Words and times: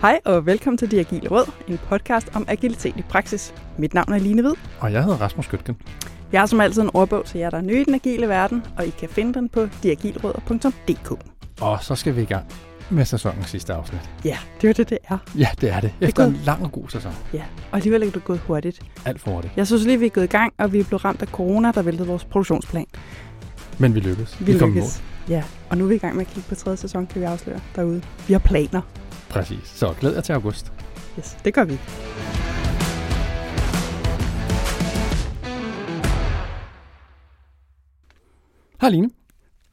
Hej 0.00 0.20
og 0.24 0.46
velkommen 0.46 0.78
til 0.78 0.90
De 0.90 1.00
Agile 1.00 1.28
Råd, 1.30 1.50
en 1.68 1.78
podcast 1.88 2.28
om 2.34 2.44
agilitet 2.48 2.96
i 2.96 3.02
praksis. 3.02 3.54
Mit 3.78 3.94
navn 3.94 4.12
er 4.12 4.18
Line 4.18 4.42
Hvid. 4.42 4.52
Og 4.80 4.92
jeg 4.92 5.02
hedder 5.04 5.16
Rasmus 5.20 5.48
Gøtgen. 5.48 5.76
Jeg 6.32 6.40
har 6.40 6.46
som 6.46 6.60
altid 6.60 6.82
en 6.82 6.90
ordbog 6.94 7.24
til 7.24 7.40
jer, 7.40 7.50
der 7.50 7.56
er 7.56 7.62
nye 7.62 7.80
i 7.80 7.84
den 7.84 7.94
agile 7.94 8.28
verden, 8.28 8.62
og 8.78 8.86
I 8.86 8.90
kan 8.90 9.08
finde 9.08 9.34
den 9.34 9.48
på 9.48 9.66
diagilråd.dk. 9.82 11.10
Og 11.60 11.78
så 11.82 11.94
skal 11.94 12.16
vi 12.16 12.22
i 12.22 12.24
gang 12.24 12.44
med 12.90 13.04
sæsonens 13.04 13.48
sidste 13.48 13.72
afsnit. 13.74 14.00
Ja, 14.24 14.36
det 14.62 14.70
er 14.70 14.74
det, 14.74 14.90
det 14.90 14.98
er. 15.08 15.18
Ja, 15.38 15.48
det 15.60 15.70
er 15.72 15.80
det. 15.80 15.92
Efter 16.00 16.24
gået- 16.24 16.34
en 16.36 16.40
lang 16.44 16.62
og 16.64 16.72
god 16.72 16.88
sæson. 16.88 17.12
Ja, 17.32 17.42
og 17.70 17.76
alligevel 17.76 18.02
er 18.02 18.10
det 18.10 18.24
gået 18.24 18.38
hurtigt. 18.46 18.80
Alt 19.04 19.20
for 19.20 19.30
hurtigt. 19.30 19.52
Jeg 19.56 19.66
synes 19.66 19.84
lige, 19.84 19.98
vi 19.98 20.06
er 20.06 20.10
gået 20.10 20.24
i 20.24 20.28
gang, 20.28 20.52
og 20.58 20.72
vi 20.72 20.80
er 20.80 20.84
blevet 20.84 21.04
ramt 21.04 21.22
af 21.22 21.28
corona, 21.28 21.72
der 21.72 21.82
væltede 21.82 22.08
vores 22.08 22.24
produktionsplan. 22.24 22.86
Men 23.78 23.94
vi 23.94 24.00
lykkedes. 24.00 24.46
Vi, 24.46 24.58
kom 24.58 24.68
i 24.70 24.72
lykkes. 24.74 25.02
Ja, 25.28 25.42
og 25.70 25.78
nu 25.78 25.84
er 25.84 25.88
vi 25.88 25.94
i 25.94 25.98
gang 25.98 26.16
med 26.16 26.26
at 26.26 26.32
kigge 26.32 26.48
på 26.48 26.54
tredje 26.54 26.76
sæson, 26.76 27.06
kan 27.06 27.20
vi 27.20 27.26
afsløre 27.26 27.60
derude. 27.76 28.02
Vi 28.26 28.32
har 28.32 28.40
planer. 28.40 28.80
Præcis. 29.30 29.58
Så 29.64 29.94
glæd 30.00 30.14
jer 30.14 30.20
til 30.20 30.32
august. 30.32 30.72
Yes, 31.18 31.36
det 31.44 31.54
gør 31.54 31.64
vi. 31.64 31.78
Hej 38.80 38.90
Line. 38.90 39.10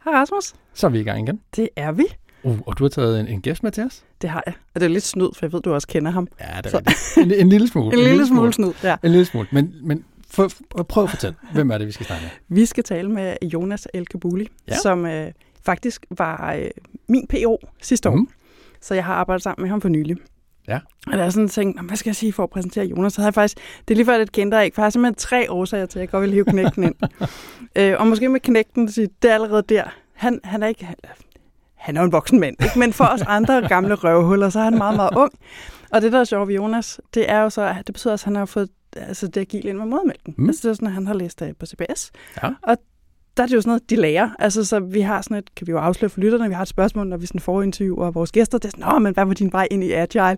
Hej 0.05 0.13
Rasmus. 0.13 0.53
Så 0.73 0.88
er 0.88 0.91
vi 0.91 0.99
i 0.99 1.03
gang 1.03 1.27
igen. 1.27 1.39
Det 1.55 1.70
er 1.75 1.91
vi. 1.91 2.03
Uh, 2.43 2.59
og 2.65 2.77
du 2.79 2.84
har 2.84 2.89
taget 2.89 3.20
en, 3.20 3.27
en 3.27 3.41
gæst 3.41 3.63
med 3.63 3.71
til 3.71 3.84
os? 3.84 4.03
Det 4.21 4.29
har 4.29 4.43
jeg. 4.45 4.53
Og 4.75 4.81
det 4.81 4.85
er 4.85 4.89
lidt 4.89 5.03
snyd, 5.03 5.29
for 5.35 5.45
jeg 5.45 5.53
ved, 5.53 5.62
du 5.62 5.73
også 5.73 5.87
kender 5.87 6.12
ham. 6.12 6.27
Ja, 6.39 6.62
det 6.63 6.73
er 6.73 6.77
rigtigt. 6.77 7.17
En, 7.17 7.31
en 7.31 7.49
lille 7.49 7.67
smule. 7.67 7.93
En 7.98 8.03
lille 8.03 8.27
smule 8.27 8.53
snyd, 8.53 8.71
ja. 8.84 8.95
En 9.03 9.12
lille 9.12 9.26
smule. 9.26 9.48
Men, 9.51 9.73
men 9.84 10.05
for, 10.29 10.48
for, 10.48 10.84
prøv 10.84 11.03
at 11.03 11.09
fortælle, 11.09 11.35
hvem 11.53 11.71
er 11.71 11.77
det, 11.77 11.87
vi 11.87 11.91
skal 11.91 12.05
snakke 12.05 12.23
med? 12.23 12.57
Vi 12.57 12.65
skal 12.65 12.84
tale 12.84 13.09
med 13.12 13.35
Jonas 13.43 13.87
El 13.93 14.05
Kabuli, 14.05 14.48
Ja. 14.67 14.76
som 14.77 15.05
øh, 15.05 15.31
faktisk 15.65 16.05
var 16.17 16.53
øh, 16.53 16.70
min 17.07 17.27
PO 17.27 17.59
sidste 17.81 18.09
år. 18.09 18.13
Mhm. 18.15 18.21
Mm. 18.21 18.29
Så 18.81 18.94
jeg 18.94 19.05
har 19.05 19.13
arbejdet 19.13 19.44
sammen 19.44 19.63
med 19.63 19.70
ham 19.70 19.82
for 19.82 19.90
nylig. 19.90 20.18
Ja. 20.68 20.79
Og 21.07 21.18
jeg 21.18 21.34
sådan 21.34 21.49
tænkte, 21.49 21.82
"Nå, 21.82 21.88
hvad 21.88 21.98
skal 21.98 22.10
jeg 22.10 22.15
sige 22.15 22.34
for 22.34 22.43
at 22.43 22.49
præsentere 22.49 22.85
Jonas, 22.85 23.13
så 23.13 23.21
havde 23.21 23.27
jeg 23.27 23.34
faktisk, 23.34 23.57
det 23.88 23.93
er 23.93 23.96
lige 23.96 24.05
før 24.05 24.18
lidt 24.18 24.32
kinder 24.32 24.62
ikke, 24.62 24.76
for 24.76 24.82
jeg 24.82 24.85
har 24.85 24.90
simpelthen 24.90 25.15
tre 25.15 25.51
årsager 25.51 25.85
til, 25.85 25.99
at 25.99 26.01
jeg 26.01 26.10
godt 26.10 26.21
vil 26.21 26.32
hive 26.32 26.46
knægten 26.46 26.84
ind. 26.84 26.96
øh, 27.77 27.96
og 27.99 28.07
måske 28.07 28.29
med 28.29 28.40
knægten, 28.40 28.91
så 28.91 29.07
det 29.21 29.32
er 29.32 29.34
allerede 29.34 29.63
der. 29.70 29.84
Han, 30.13 30.40
han 30.43 30.63
er 30.63 30.68
ikke, 30.68 30.88
han 31.76 31.98
er 31.98 32.01
jo 32.01 32.05
en 32.05 32.12
voksen 32.12 32.40
mand, 32.40 32.63
ikke? 32.63 32.79
men 32.79 32.93
for 32.93 33.04
os 33.04 33.21
andre 33.21 33.68
gamle 33.68 33.93
røvhuller, 33.93 34.49
så 34.49 34.60
er 34.60 34.63
han 34.63 34.77
meget, 34.77 34.96
meget 34.96 35.18
ung. 35.18 35.32
Og 35.91 36.01
det, 36.01 36.12
der 36.12 36.20
er 36.20 36.23
sjovt 36.23 36.48
ved 36.48 36.55
Jonas, 36.55 37.01
det 37.13 37.32
er 37.32 37.41
jo 37.41 37.49
så, 37.49 37.62
at 37.62 37.88
det 37.88 37.94
betyder, 37.94 38.13
at 38.13 38.23
han 38.23 38.35
har 38.35 38.46
fået 38.46 38.70
altså, 38.96 39.27
det 39.27 39.41
agile 39.41 39.70
ind 39.70 39.77
med 39.77 39.85
modermælken. 39.85 40.35
Mm. 40.38 40.49
Altså, 40.49 40.62
det 40.68 40.70
er 40.70 40.73
sådan, 40.73 40.88
at 40.88 40.94
han 40.94 41.07
har 41.07 41.13
læst 41.13 41.40
det 41.40 41.57
på 41.57 41.66
CBS. 41.66 42.12
Ja. 42.44 42.49
Og 42.62 42.77
der 43.38 43.43
er 43.43 43.48
det 43.48 43.55
jo 43.55 43.62
sådan 43.62 43.70
noget, 43.70 43.90
de 43.90 43.96
lærer. 43.96 44.30
Altså, 44.40 44.66
så 44.66 44.80
vi 44.80 45.02
har 45.02 45.21
sådan 45.21 45.38
et, 45.38 45.55
kan 45.55 45.68
vi 45.68 45.71
jo 45.71 45.77
afsløre 45.77 46.10
for 46.10 46.20
lytterne, 46.21 46.48
vi 46.48 46.54
har 46.54 46.62
et 46.62 46.68
spørgsmål, 46.68 47.07
når 47.07 47.18
vi 47.18 47.26
sådan 47.26 47.41
får 47.41 47.62
interviewer 47.62 48.12
vores 48.12 48.32
gæster. 48.32 48.57
Det 48.57 48.66
er 48.66 48.71
sådan, 48.77 48.94
Nå, 48.94 48.99
men 48.99 49.13
hvad 49.13 49.26
var 49.26 49.34
din 49.34 49.52
vej 49.52 49.68
ind 49.71 49.84
i 49.84 49.91
Agile? 49.91 50.38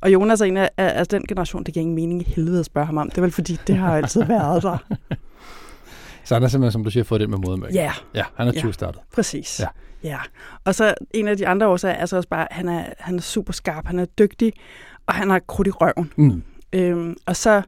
Og 0.00 0.12
Jonas 0.12 0.40
er 0.40 0.44
en 0.44 0.56
af, 0.56 0.70
af, 0.76 0.98
af 1.00 1.06
den 1.06 1.22
generation, 1.28 1.64
det 1.64 1.74
giver 1.74 1.82
ingen 1.82 1.94
mening 1.94 2.20
i 2.20 2.24
helvede 2.24 2.58
at 2.60 2.66
spørge 2.66 2.86
ham 2.86 2.96
om. 2.96 3.10
Det 3.10 3.18
er 3.18 3.22
vel 3.22 3.30
fordi, 3.30 3.58
det 3.66 3.76
har 3.76 3.96
altid 3.96 4.24
været 4.24 4.62
der. 4.62 4.78
Så 6.24 6.34
han 6.34 6.42
har 6.42 6.48
simpelthen, 6.48 6.72
som 6.72 6.84
du 6.84 6.90
siger, 6.90 7.04
fået 7.04 7.20
det 7.20 7.30
med 7.30 7.38
modermærke. 7.38 7.74
Ja, 7.74 7.92
Ja, 8.14 8.24
han 8.34 8.48
er 8.48 8.52
Ja. 8.54 8.60
20 8.60 8.72
startet. 8.72 9.00
præcis. 9.14 9.60
Ja. 9.60 9.66
ja. 10.08 10.18
Og 10.64 10.74
så 10.74 10.94
en 11.14 11.28
af 11.28 11.36
de 11.36 11.46
andre 11.48 11.66
årsager 11.68 11.94
er 11.94 12.06
så 12.06 12.16
også 12.16 12.28
bare, 12.28 12.52
at 12.52 12.56
han 12.56 12.68
er, 12.68 12.84
han 12.98 13.16
er 13.16 13.20
super 13.20 13.52
skarp, 13.52 13.86
han 13.86 13.98
er 13.98 14.04
dygtig, 14.04 14.52
og 15.06 15.14
han 15.14 15.30
har 15.30 15.38
krudt 15.48 15.68
i 15.68 15.70
røven. 15.70 16.12
Mm. 16.16 16.42
Øhm, 16.72 17.16
og 17.26 17.36
så, 17.36 17.62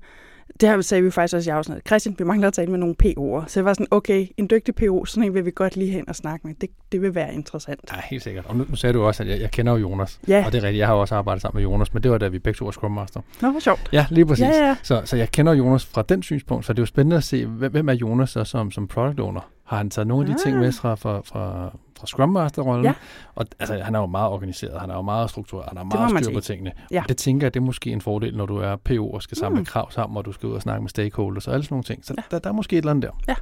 det 0.63 0.71
her 0.71 0.81
sagde 0.81 1.03
vi 1.03 1.11
faktisk 1.11 1.37
også 1.37 1.51
i 1.51 1.53
afsnittet, 1.53 1.87
Christian, 1.87 2.15
vi 2.19 2.25
mangler 2.25 2.49
at 2.49 2.55
tale 2.55 2.71
med 2.71 2.79
nogle 2.79 2.95
PO'er. 3.05 3.45
Så 3.47 3.61
jeg 3.61 3.65
var 3.65 3.73
sådan, 3.73 3.87
okay, 3.91 4.27
en 4.37 4.51
dygtig 4.51 4.75
PO, 4.75 5.05
sådan 5.05 5.25
en 5.25 5.35
vil 5.35 5.45
vi 5.45 5.51
godt 5.55 5.77
lige 5.77 5.91
hen 5.91 6.09
og 6.09 6.17
snakke 6.17 6.47
med. 6.47 6.55
Det, 6.61 6.71
det 6.93 7.03
vil 7.03 7.15
være 7.15 7.35
interessant. 7.35 7.81
Ja, 7.93 8.01
helt 8.11 8.23
sikkert. 8.23 8.45
Og 8.47 8.57
nu, 8.57 8.67
nu 8.69 8.77
sagde 8.77 8.93
du 8.93 9.03
også, 9.03 9.23
at 9.23 9.29
jeg, 9.29 9.41
jeg 9.41 9.51
kender 9.51 9.73
jo 9.73 9.79
Jonas. 9.79 10.21
Ja, 10.29 10.43
Og 10.47 10.53
det 10.53 10.59
er 10.59 10.63
rigtigt, 10.63 10.79
jeg 10.79 10.87
har 10.87 10.95
også 10.95 11.15
arbejdet 11.15 11.43
sammen 11.43 11.63
med 11.63 11.71
Jonas, 11.71 11.95
men 11.95 12.03
det 12.03 12.11
var 12.11 12.19
da 12.19 12.29
vi 12.29 12.39
begge 12.39 12.59
to 12.59 12.65
var 12.65 12.73
Scrum 12.73 12.91
Master. 12.93 13.21
nå, 13.43 13.51
hvor 13.51 13.61
sjovt. 13.61 13.89
Ja, 13.93 14.07
lige 14.11 14.27
præcis. 14.27 14.45
Ja, 14.45 14.67
ja. 14.67 14.77
Så, 14.83 15.03
så 15.05 15.17
jeg 15.17 15.31
kender 15.31 15.53
Jonas 15.53 15.85
fra 15.87 16.03
den 16.03 16.23
synspunkt, 16.23 16.67
så 16.67 16.73
det 16.73 16.79
er 16.79 16.83
jo 16.83 16.87
spændende 16.87 17.17
at 17.17 17.25
se, 17.25 17.47
hvem, 17.47 17.73
hvem 17.73 17.89
er 17.89 17.93
Jonas 17.95 18.31
så 18.31 18.45
som, 18.45 18.71
som 18.71 18.89
product 18.89 19.21
owner? 19.21 19.41
Har 19.73 19.79
han 19.79 19.91
taget 19.91 20.07
nogle 20.09 20.23
af 20.23 20.27
de 20.27 20.33
Ah. 20.33 20.39
ting 20.39 20.59
med 20.59 20.73
fra, 20.73 20.95
fra, 20.95 21.21
fra, 21.25 21.71
fra 21.99 22.07
Scrum 22.07 22.29
Master-rollen? 22.29 22.85
Ja. 22.85 22.93
Og 23.35 23.47
altså, 23.61 23.79
han 23.83 23.95
er 23.95 23.99
jo 23.99 24.07
meget 24.07 24.29
organiseret, 24.31 24.81
han 24.81 24.91
er 24.91 24.95
jo 24.95 25.03
meget 25.03 25.31
struktureret, 25.31 25.69
han 25.69 25.77
har 25.77 25.85
meget 25.85 26.25
styr 26.25 26.35
på 26.35 26.41
tingene. 26.41 26.73
Ja. 26.91 27.03
Og 27.03 27.09
det 27.09 27.17
tænker 27.17 27.47
jeg, 27.47 27.55
det 27.55 27.61
er 27.61 27.65
måske 27.65 27.91
en 27.91 28.01
fordel, 28.01 28.37
når 28.37 28.47
du 28.47 28.57
er 28.57 28.77
PO 28.77 29.11
og 29.11 29.23
skal 29.23 29.37
samle 29.37 29.59
Mm. 29.59 29.65
krav 29.65 29.91
sammen, 29.91 30.17
og 30.17 30.25
du 30.25 30.33
skal 30.33 30.47
ud 30.49 30.55
og 30.55 30.63
snakke 30.63 30.81
med 30.83 30.89
stakeholders 30.89 31.49
og 31.49 31.55
alle 31.55 31.65
sådan 31.65 31.75
nogle 31.75 31.85
ting. 31.85 32.05
Så 32.05 32.15
Ja. 32.19 32.23
der, 32.31 32.39
der 32.39 32.51
er 32.51 32.55
måske 32.55 32.75
et 32.77 32.79
eller 32.79 32.91
andet 32.91 33.11
der. 33.27 33.35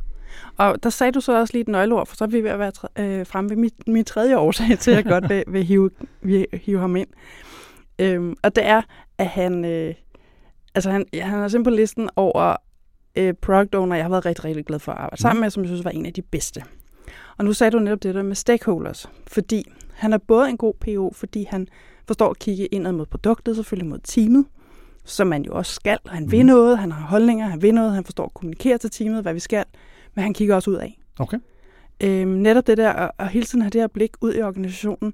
Og 0.57 0.83
der 0.83 0.91
sagde 0.91 1.13
du 1.13 1.21
så 1.21 1.41
også 1.41 1.55
lige 1.55 1.63
et 1.63 1.69
nøgleord, 1.69 2.07
for 2.07 2.17
så 2.17 2.25
er 2.25 2.29
vi 2.29 2.41
ved 2.45 2.51
at 2.51 2.59
være 2.59 2.73
øh, 2.99 3.27
fremme 3.27 3.51
ved 3.51 3.57
mit, 3.57 3.75
min 3.89 4.05
tredje 4.05 4.39
årsag 4.39 4.79
til, 4.79 4.91
at 4.91 4.97
jeg 4.97 5.05
godt 5.05 5.29
vil, 5.29 5.45
vil 5.49 5.65
hive, 5.65 5.91
vil 6.23 6.47
hive 6.53 6.81
ham 6.81 6.97
ind. 6.97 7.09
Øhm, 7.99 8.37
og 8.43 8.57
det 8.57 8.67
er, 8.67 8.83
at 9.19 9.27
han, 9.27 9.65
øh, 9.65 9.95
altså 10.75 10.91
han, 10.91 11.05
ja, 11.13 11.25
han 11.25 11.39
er 11.39 11.49
simpelthen 11.49 11.65
på 11.77 11.81
listen 11.81 12.11
over 12.17 12.57
øh, 13.17 13.35
product 13.35 13.75
owner, 13.75 13.97
jeg 13.97 14.05
har 14.05 14.11
været 14.11 14.27
rigtig, 14.27 14.45
rigtig 14.45 14.65
glad 14.67 14.79
for 14.79 14.93
at 14.93 14.99
arbejde 14.99 15.23
sammen 15.23 15.41
med, 15.41 15.51
som 15.51 15.63
jeg 15.63 15.69
synes 15.69 15.85
var 15.85 15.91
en 15.91 16.07
af 16.07 16.13
de 16.13 16.23
bedste. 16.23 16.63
Og 17.39 17.45
nu 17.45 17.53
sagde 17.53 17.71
du 17.71 17.79
netop 17.79 18.03
det 18.03 18.15
der 18.15 18.23
med 18.23 18.35
stakeholders, 18.35 19.11
fordi 19.27 19.65
han 19.95 20.13
er 20.13 20.19
både 20.19 20.49
en 20.49 20.57
god 20.57 20.75
PO, 20.81 21.13
fordi 21.17 21.45
han 21.51 21.69
forstår 22.07 22.31
at 22.31 22.39
kigge 22.39 22.67
indad 22.67 22.93
mod 22.93 23.07
produktet, 23.07 23.57
selvfølgelig 23.57 23.91
mod 23.91 23.99
teamet, 24.05 24.45
som 25.05 25.27
man 25.27 25.43
jo 25.43 25.53
også 25.53 25.75
skal. 25.75 25.99
Han 26.07 26.31
vil 26.31 26.39
Mhm. 26.39 26.47
noget, 26.47 26.79
han 26.79 26.93
har 26.93 27.07
holdninger, 27.07 27.47
han 27.49 27.63
vil 27.63 27.75
noget, 27.75 27.95
han 27.95 28.05
forstår 28.05 28.25
at 28.25 28.35
kommunikere 28.35 28.79
til 28.79 28.91
teamet, 28.91 29.23
hvad 29.23 29.35
vi 29.35 29.41
skal, 29.41 29.65
men 30.15 30.23
han 30.23 30.35
kigger 30.35 30.55
også 30.55 30.71
ud 30.71 30.77
af. 30.77 30.99
Okay. 31.19 31.39
Øhm, 32.03 32.29
netop 32.31 32.67
det 32.67 32.79
der, 32.79 32.93
og, 32.93 33.13
og 33.19 33.29
hele 33.29 33.47
tiden 33.47 33.63
have 33.63 33.71
det 33.71 33.81
her 33.81 33.89
blik 33.89 34.11
ud 34.21 34.35
i 34.35 34.43
organisationen, 34.43 35.13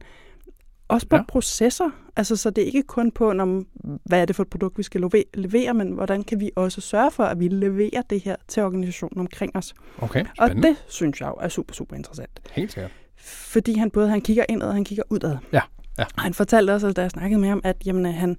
også 0.89 1.07
på 1.09 1.17
Ja. 1.17 1.23
processer, 1.29 1.91
altså 2.17 2.37
så 2.37 2.51
det 2.51 2.63
er 2.63 2.67
ikke 2.67 2.83
kun 2.83 3.11
på, 3.11 3.33
når, 3.33 3.63
hvad 4.05 4.21
er 4.21 4.25
det 4.25 4.37
for 4.37 4.43
et 4.43 4.49
produkt, 4.51 4.79
vi 4.79 4.83
skal 4.83 5.01
leve- 5.01 5.25
levere, 5.35 5.75
men 5.75 5.93
hvordan 5.93 6.23
kan 6.25 6.41
vi 6.41 6.51
også 6.57 6.81
sørge 6.81 7.11
for, 7.11 7.25
at 7.25 7.41
vi 7.41 7.49
leverer 7.49 8.03
det 8.11 8.21
her 8.21 8.37
til 8.49 8.63
organisationen 8.63 9.21
omkring 9.21 9.57
os. 9.57 9.75
Okay, 9.99 10.25
Og 10.39 10.47
spændende. 10.49 10.69
det 10.69 10.77
synes 10.89 11.21
jeg 11.21 11.27
jo 11.29 11.35
er 11.41 11.49
super, 11.49 11.75
super 11.75 11.97
interessant. 11.97 12.41
Helt 12.53 12.73
sikkert. 12.73 12.91
Fordi 13.27 13.75
han 13.75 13.91
både 13.91 14.09
han 14.09 14.21
kigger 14.21 14.45
indad, 14.49 14.69
og 14.69 14.75
han 14.75 14.85
kigger 14.85 15.05
udad. 15.11 15.37
Ja, 15.53 15.61
ja. 15.99 16.05
Og 16.17 16.23
han 16.23 16.35
fortalte 16.35 16.71
også, 16.71 16.93
da 16.93 17.01
jeg 17.03 17.11
snakkede 17.11 17.41
med 17.41 17.49
ham, 17.49 17.61
at 17.65 17.77
jamen, 17.87 18.05
han 18.05 18.37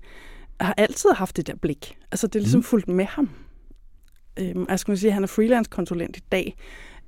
har 0.60 0.74
altid 0.78 1.10
haft 1.16 1.38
det 1.38 1.48
der 1.48 1.56
blik. 1.56 1.98
Altså 2.12 2.28
det 2.28 2.36
er 2.36 2.40
ligesom 2.40 2.60
mm. 2.60 2.64
fulgt 2.64 2.88
med 2.88 3.06
ham. 3.06 3.30
Øhm, 4.40 4.66
jeg 4.70 4.80
skal 4.80 4.98
sige, 4.98 5.10
at 5.10 5.14
han 5.14 5.24
er 5.24 5.28
freelance-konsulent 5.28 6.18
i 6.18 6.22
dag, 6.32 6.56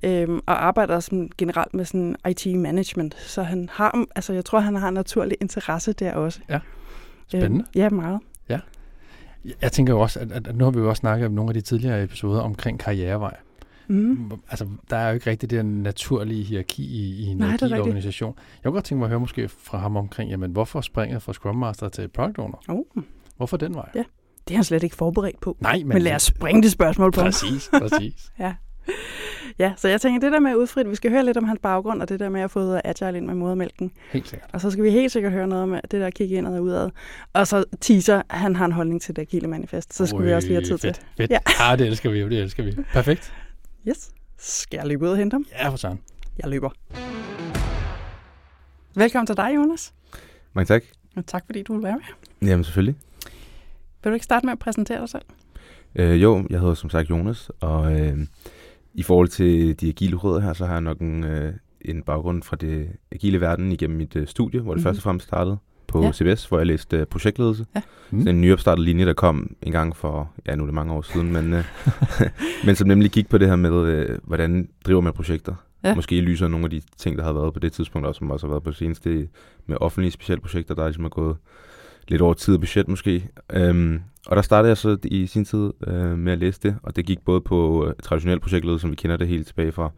øhm, 0.02 0.40
og 0.46 0.64
arbejder 0.64 1.00
sådan 1.00 1.30
generelt 1.38 1.74
med 1.74 1.84
sådan 1.84 2.16
IT-management. 2.28 3.16
Så 3.18 3.42
han 3.42 3.68
har, 3.72 4.04
altså 4.16 4.32
jeg 4.32 4.44
tror, 4.44 4.60
han 4.60 4.76
har 4.76 4.88
en 4.88 4.94
naturlig 4.94 5.36
interesse 5.40 5.92
der 5.92 6.14
også. 6.14 6.40
Spændende. 7.28 7.64
Øhm, 7.64 7.66
ja, 7.74 7.90
meget. 7.90 8.20
Jeg 9.62 9.72
tænker 9.72 9.92
jo 9.92 10.00
også, 10.00 10.20
at, 10.20 10.32
at, 10.32 10.56
nu 10.56 10.64
har 10.64 10.70
vi 10.70 10.78
jo 10.78 10.88
også 10.88 11.00
snakket 11.00 11.26
om 11.26 11.32
nogle 11.32 11.50
af 11.50 11.54
de 11.54 11.60
tidligere 11.60 12.02
episoder 12.02 12.40
omkring 12.40 12.78
karrierevej. 12.78 13.36
Mm. 13.88 14.30
Altså, 14.50 14.66
der 14.90 14.96
er 14.96 15.08
jo 15.08 15.14
ikke 15.14 15.30
rigtig 15.30 15.50
det 15.50 15.56
der 15.56 15.62
naturlige 15.62 16.44
hierarki 16.44 16.82
i, 16.82 17.22
i 17.22 17.26
en 17.26 17.36
Nej, 17.36 17.56
organisation. 17.62 18.34
Jeg 18.36 18.62
kunne 18.64 18.72
godt 18.72 18.84
tænke 18.84 18.98
mig 18.98 19.06
at 19.06 19.10
høre 19.10 19.20
måske 19.20 19.48
fra 19.48 19.78
ham 19.78 19.96
omkring, 19.96 20.30
jamen, 20.30 20.50
hvorfor 20.50 20.80
springet 20.80 21.22
fra 21.22 21.32
Scrum 21.32 21.56
Master 21.56 21.88
til 21.88 22.08
Product 22.08 22.38
Owner? 22.38 22.56
Oh, 22.68 23.02
Hvorfor 23.36 23.56
den 23.56 23.74
vej? 23.74 23.88
Ja. 23.94 24.04
det 24.48 24.54
er 24.54 24.56
han 24.56 24.64
slet 24.64 24.82
ikke 24.82 24.96
forberedt 24.96 25.40
på. 25.40 25.56
Nej, 25.60 25.78
men... 25.78 25.88
Men 25.88 26.02
lad 26.02 26.14
os 26.14 26.22
springe 26.22 26.62
det 26.62 26.70
spørgsmål 26.70 27.12
på. 27.12 27.20
Præcis, 27.20 27.70
præcis. 27.72 28.32
Ja. 28.38 28.54
Ja, 29.58 29.72
så 29.76 29.88
jeg 29.88 30.00
tænker, 30.00 30.20
det 30.20 30.32
der 30.32 30.40
med 30.40 30.54
udfrit, 30.54 30.90
vi 30.90 30.94
skal 30.94 31.10
høre 31.10 31.24
lidt 31.24 31.36
om 31.36 31.44
hans 31.44 31.60
baggrund, 31.62 32.02
og 32.02 32.08
det 32.08 32.20
der 32.20 32.28
med 32.28 32.40
at 32.40 32.50
få 32.50 32.80
agile 32.84 33.16
ind 33.16 33.26
med 33.26 33.34
modermælken. 33.34 33.92
Helt 34.12 34.28
sikkert. 34.28 34.50
Og 34.52 34.60
så 34.60 34.70
skal 34.70 34.84
vi 34.84 34.90
helt 34.90 35.12
sikkert 35.12 35.32
høre 35.32 35.46
noget 35.46 35.62
om 35.62 35.80
det 35.90 36.00
der 36.00 36.10
kigge 36.10 36.36
indad 36.36 36.56
og 36.56 36.62
udad. 36.62 36.90
Og 37.32 37.46
så 37.46 37.64
teaser, 37.80 38.22
han 38.30 38.56
har 38.56 38.64
en 38.64 38.72
holdning 38.72 39.02
til 39.02 39.16
det 39.16 39.22
agile 39.22 39.46
manifest. 39.48 39.94
Så 39.94 40.06
skal 40.06 40.22
vi 40.22 40.32
også 40.32 40.48
lige 40.48 40.56
have 40.56 40.64
tid 40.64 40.78
fedt, 40.78 40.94
til. 40.94 41.04
Fedt. 41.16 41.30
Ja. 41.30 41.38
Ja. 41.58 41.72
Ah, 41.72 41.78
det 41.78 41.86
elsker 41.86 42.10
vi 42.10 42.18
jo, 42.20 42.28
det 42.28 42.38
elsker 42.38 42.62
vi. 42.62 42.76
Perfekt. 42.92 43.32
Yes. 43.88 44.10
Skal 44.38 44.76
jeg 44.78 44.86
løbe 44.86 45.04
ud 45.04 45.10
og 45.10 45.16
hente 45.16 45.34
ham? 45.34 45.46
Ja, 45.52 45.68
for 45.68 45.76
sådan. 45.76 45.98
Jeg 46.38 46.50
løber. 46.50 46.70
Velkommen 48.94 49.26
til 49.26 49.36
dig, 49.36 49.52
Jonas. 49.56 49.92
Mange 50.52 50.66
tak. 50.66 50.82
Og 51.16 51.26
tak 51.26 51.42
fordi 51.46 51.62
du 51.62 51.74
vil 51.74 51.82
være 51.82 51.98
med. 52.40 52.48
Jamen 52.48 52.64
selvfølgelig. 52.64 52.94
Vil 54.04 54.10
du 54.10 54.14
ikke 54.14 54.24
starte 54.24 54.46
med 54.46 54.52
at 54.52 54.58
præsentere 54.58 55.00
dig 55.00 55.08
selv? 55.08 55.22
Øh, 55.94 56.22
jo, 56.22 56.46
jeg 56.50 56.60
hedder 56.60 56.74
som 56.74 56.90
sagt 56.90 57.10
Jonas, 57.10 57.50
og 57.60 58.00
øh, 58.00 58.18
i 58.94 59.02
forhold 59.02 59.28
til 59.28 59.80
de 59.80 59.88
agile 59.88 60.16
rødder 60.16 60.40
her, 60.40 60.52
så 60.52 60.66
har 60.66 60.72
jeg 60.72 60.80
nok 60.80 60.98
en, 60.98 61.24
øh, 61.24 61.52
en 61.80 62.02
baggrund 62.02 62.42
fra 62.42 62.56
det 62.56 62.88
agile 63.12 63.40
verden 63.40 63.72
igennem 63.72 63.96
mit 63.98 64.16
øh, 64.16 64.26
studie, 64.26 64.60
hvor 64.60 64.74
det 64.74 64.76
Mhm. 64.76 64.80
mm-hmm. 64.80 64.84
først 64.88 64.98
og 64.98 65.02
fremmest 65.02 65.26
startede 65.26 65.56
på 65.86 66.02
Ja. 66.02 66.12
CBS, 66.12 66.44
hvor 66.46 66.58
jeg 66.58 66.66
læste 66.66 66.96
øh, 66.96 67.06
projektledelse. 67.06 67.66
Ja. 67.74 67.80
Mm. 68.10 68.20
Sådan 68.20 68.34
en 68.34 68.40
nyopstartet 68.40 68.84
linje, 68.84 69.06
der 69.06 69.12
kom 69.12 69.56
en 69.62 69.72
gang 69.72 69.96
for, 69.96 70.30
ja 70.46 70.54
nu 70.54 70.62
er 70.62 70.66
det 70.66 70.74
mange 70.74 70.92
år 70.92 71.02
siden, 71.02 71.32
men, 71.32 71.54
øh, 71.54 71.64
men 72.66 72.76
som 72.76 72.88
nemlig 72.88 73.10
gik 73.10 73.28
på 73.28 73.38
det 73.38 73.48
her 73.48 73.56
med, 73.56 73.72
øh, 73.86 74.18
hvordan 74.24 74.68
driver 74.86 75.00
man 75.00 75.12
projekter. 75.12 75.54
Ja. 75.84 75.94
Måske 75.94 76.16
i 76.16 76.20
lyset 76.20 76.44
af 76.44 76.50
nogle 76.50 76.64
af 76.64 76.70
de 76.70 76.80
ting, 76.96 77.18
der 77.18 77.24
har 77.24 77.32
været 77.32 77.52
på 77.52 77.58
det 77.60 77.72
tidspunkt, 77.72 78.06
og 78.06 78.14
som 78.14 78.30
også 78.30 78.46
har 78.46 78.50
været 78.50 78.62
på 78.62 78.70
det 78.70 78.78
seneste 78.78 79.28
med 79.66 79.76
offentlige 79.80 80.12
specielle 80.12 80.40
projekter, 80.40 80.74
der 80.74 80.84
ligesom 80.86 81.04
er 81.04 81.08
gået 81.08 81.36
lidt 82.10 82.22
over 82.22 82.34
tid 82.34 82.54
og 82.54 82.60
budget 82.60 82.88
måske. 82.88 83.28
Øhm, 83.52 84.00
og 84.26 84.36
der 84.36 84.42
startede 84.42 84.68
jeg 84.68 84.76
så 84.76 84.96
i 85.04 85.26
sin 85.26 85.44
tid 85.44 85.70
øh, 85.86 86.18
med 86.18 86.32
at 86.32 86.38
læse 86.38 86.60
det, 86.62 86.76
og 86.82 86.96
det 86.96 87.06
gik 87.06 87.18
både 87.24 87.40
på 87.40 87.86
øh, 87.86 87.94
traditionel 88.02 88.40
projektledelse, 88.40 88.80
som 88.82 88.90
vi 88.90 88.96
kender 88.96 89.16
det 89.16 89.28
helt 89.28 89.46
tilbage 89.46 89.72
fra 89.72 89.90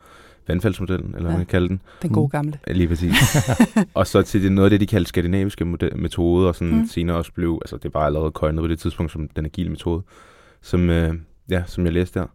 vandfaldsmodellen, 0.48 1.06
eller 1.08 1.20
hvad 1.20 1.30
Ja. 1.30 1.36
man 1.36 1.46
kan 1.46 1.50
kalde 1.50 1.68
den. 1.68 1.80
Den 2.02 2.10
gode 2.12 2.28
gamle. 2.28 2.58
Ja, 2.66 2.72
Lige 2.72 2.88
præcis. 2.88 3.14
og 3.94 4.06
så 4.06 4.22
til 4.22 4.42
det, 4.42 4.52
noget 4.52 4.66
af 4.66 4.70
det, 4.70 4.80
de 4.80 4.86
kaldte 4.86 5.08
skandinaviske 5.08 5.64
metoder, 5.96 6.48
og 6.48 6.54
sådan 6.54 6.72
Mm. 6.74 6.78
mm. 6.78 6.86
senere 6.86 7.16
også 7.16 7.32
blev, 7.32 7.58
altså 7.62 7.76
det 7.76 7.94
var 7.94 8.00
allerede 8.00 8.30
coinet 8.30 8.60
på 8.62 8.68
det 8.68 8.78
tidspunkt 8.78 9.12
som 9.12 9.28
den 9.28 9.44
agile 9.44 9.70
metode, 9.70 10.02
som, 10.62 10.90
øh, 10.90 11.14
ja, 11.50 11.62
som 11.66 11.84
jeg 11.84 11.92
læste 11.92 12.20
der. 12.20 12.26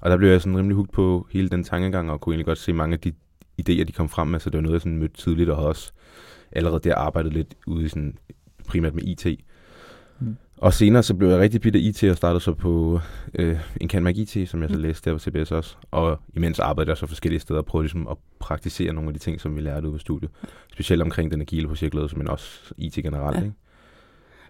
Og 0.00 0.10
der 0.10 0.16
blev 0.16 0.28
jeg 0.30 0.40
sådan 0.40 0.58
rimelig 0.58 0.76
hugt 0.76 0.92
på 0.92 1.26
hele 1.32 1.48
den 1.48 1.64
tankegang, 1.64 2.10
og 2.10 2.20
kunne 2.20 2.32
egentlig 2.32 2.46
godt 2.46 2.58
se 2.58 2.72
mange 2.72 2.92
af 2.94 3.00
de 3.00 3.12
idéer, 3.62 3.84
de 3.84 3.92
kom 3.92 4.08
frem 4.08 4.28
med, 4.28 4.40
så 4.40 4.50
det 4.50 4.56
var 4.56 4.62
noget, 4.62 4.72
jeg 4.74 4.80
sådan 4.80 4.98
mødte 4.98 5.16
tidligt, 5.16 5.50
og 5.50 5.56
havde 5.56 5.68
også 5.68 5.92
allerede 6.52 6.80
der 6.84 6.94
arbejdet 6.94 7.32
lidt 7.32 7.54
ude 7.66 7.84
i 7.84 7.88
sådan, 7.88 8.18
primært 8.68 8.94
med 8.94 9.02
IT. 9.02 9.26
Mm. 10.20 10.36
Og 10.58 10.72
senere 10.74 11.02
så 11.02 11.14
blev 11.14 11.28
jeg 11.28 11.38
rigtig 11.38 11.60
bidt 11.60 11.76
af 11.76 11.80
IT 11.82 12.04
og 12.04 12.16
startede 12.16 12.40
så 12.40 12.52
på 12.52 13.00
øh, 13.34 13.58
en 13.80 13.88
Canmac 13.90 14.16
IT, 14.16 14.48
som 14.48 14.62
jeg 14.62 14.70
så 14.70 14.76
Mm. 14.76 14.82
læste 14.82 15.10
der 15.10 15.16
på 15.16 15.18
CBS 15.18 15.52
også. 15.52 15.76
Og 15.90 16.20
imens 16.36 16.58
arbejdede 16.58 16.90
jeg 16.90 16.98
så 16.98 17.06
forskellige 17.06 17.40
steder 17.40 17.60
og 17.60 17.66
prøvede 17.66 17.84
ligesom 17.84 18.08
at 18.08 18.16
praktisere 18.38 18.92
nogle 18.92 19.08
af 19.08 19.14
de 19.14 19.18
ting, 19.20 19.40
som 19.40 19.56
vi 19.56 19.60
lærte 19.60 19.86
ude 19.88 19.92
på 19.92 19.98
studiet. 19.98 20.30
Specielt 20.72 21.02
omkring 21.02 21.30
den 21.30 21.40
agile 21.40 21.68
projektledelse, 21.68 22.16
men 22.16 22.28
også 22.28 22.74
IT 22.78 22.94
generelt. 22.94 23.36
Ja. 23.36 23.42
Ikke? 23.42 23.54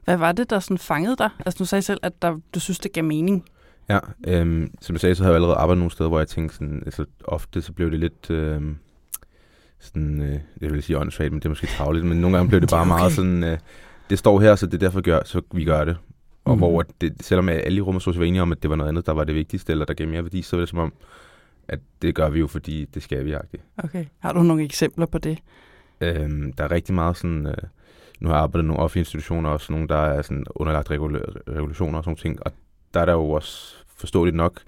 Hvad 0.04 0.16
var 0.16 0.32
det, 0.32 0.50
der 0.50 0.58
sådan 0.58 0.78
fangede 0.78 1.16
dig? 1.16 1.30
Altså, 1.46 1.58
du 1.58 1.64
sagde 1.64 1.82
selv, 1.82 2.00
at 2.02 2.22
der, 2.22 2.38
du 2.54 2.60
synes, 2.60 2.78
det 2.78 2.92
gav 2.92 3.04
mening. 3.04 3.44
Ja, 3.88 3.98
øhm, 4.26 4.70
som 4.80 4.94
jeg 4.94 5.00
sagde, 5.00 5.14
så 5.14 5.22
har 5.22 5.30
jeg 5.30 5.34
allerede 5.34 5.56
arbejdet 5.56 5.78
nogle 5.78 5.90
steder, 5.90 6.08
hvor 6.08 6.18
jeg 6.18 6.28
tænkte 6.28 6.56
sådan, 6.56 6.82
altså 6.86 7.04
ofte 7.24 7.62
så 7.62 7.72
blev 7.72 7.90
det 7.90 8.00
lidt, 8.00 8.30
øhm, 8.30 8.76
sådan, 9.80 10.22
øh, 10.22 10.40
jeg 10.60 10.72
vil 10.72 10.82
sige 10.82 10.98
åndssvagt, 10.98 11.32
men 11.32 11.40
det 11.40 11.44
er 11.44 11.48
måske 11.48 11.66
travligt, 11.66 12.06
men 12.06 12.20
nogle 12.20 12.36
gange 12.36 12.48
blev 12.48 12.60
det 12.60 12.70
bare 12.76 12.86
meget 12.86 13.06
okay. 13.06 13.14
sådan, 13.14 13.44
øh, 13.44 13.58
det 14.10 14.18
står 14.18 14.40
her, 14.40 14.54
så 14.54 14.66
det 14.66 14.74
er 14.74 14.78
derfor, 14.78 15.00
gør, 15.00 15.20
så 15.24 15.40
vi 15.52 15.64
gør 15.64 15.84
det. 15.84 15.96
Og 16.44 16.54
mm. 16.54 16.58
hvor 16.58 16.84
det, 17.00 17.14
selvom 17.20 17.48
alle 17.48 17.78
i 17.78 17.80
rummet 17.80 18.02
så 18.02 18.12
var 18.12 18.24
enige 18.24 18.42
om, 18.42 18.52
at 18.52 18.62
det 18.62 18.70
var 18.70 18.76
noget 18.76 18.88
andet, 18.88 19.06
der 19.06 19.12
var 19.12 19.24
det 19.24 19.34
vigtigste, 19.34 19.72
eller 19.72 19.84
der 19.84 19.94
gav 19.94 20.08
mere 20.08 20.22
værdi, 20.22 20.42
så 20.42 20.56
var 20.56 20.60
det 20.60 20.68
som 20.68 20.78
om, 20.78 20.92
at 21.68 21.78
det 22.02 22.14
gør 22.14 22.28
vi 22.28 22.38
jo, 22.38 22.46
fordi 22.46 22.84
det 22.84 23.02
skal 23.02 23.24
vi 23.24 23.32
agtigt. 23.32 23.62
Okay. 23.78 24.04
Har 24.18 24.32
du 24.32 24.42
nogle 24.42 24.64
eksempler 24.64 25.06
på 25.06 25.18
det? 25.18 25.38
Øhm, 26.00 26.52
der 26.52 26.64
er 26.64 26.70
rigtig 26.70 26.94
meget 26.94 27.16
sådan, 27.16 27.46
øh, 27.46 27.56
nu 28.20 28.28
har 28.28 28.34
jeg 28.34 28.42
arbejdet 28.42 28.64
i 28.64 28.66
nogle 28.66 28.82
offentlige 28.82 29.00
institutioner, 29.00 29.50
også 29.50 29.72
nogle, 29.72 29.88
der 29.88 29.96
er 29.96 30.22
sådan 30.22 30.44
underlagt 30.50 30.90
regula- 30.90 31.52
revolutioner 31.56 31.98
og 31.98 32.04
sådan 32.04 32.16
ting, 32.16 32.46
og 32.46 32.52
der 32.94 33.00
er 33.00 33.04
der 33.04 33.12
jo 33.12 33.30
også 33.30 33.74
forståeligt 33.96 34.36
nok 34.36 34.60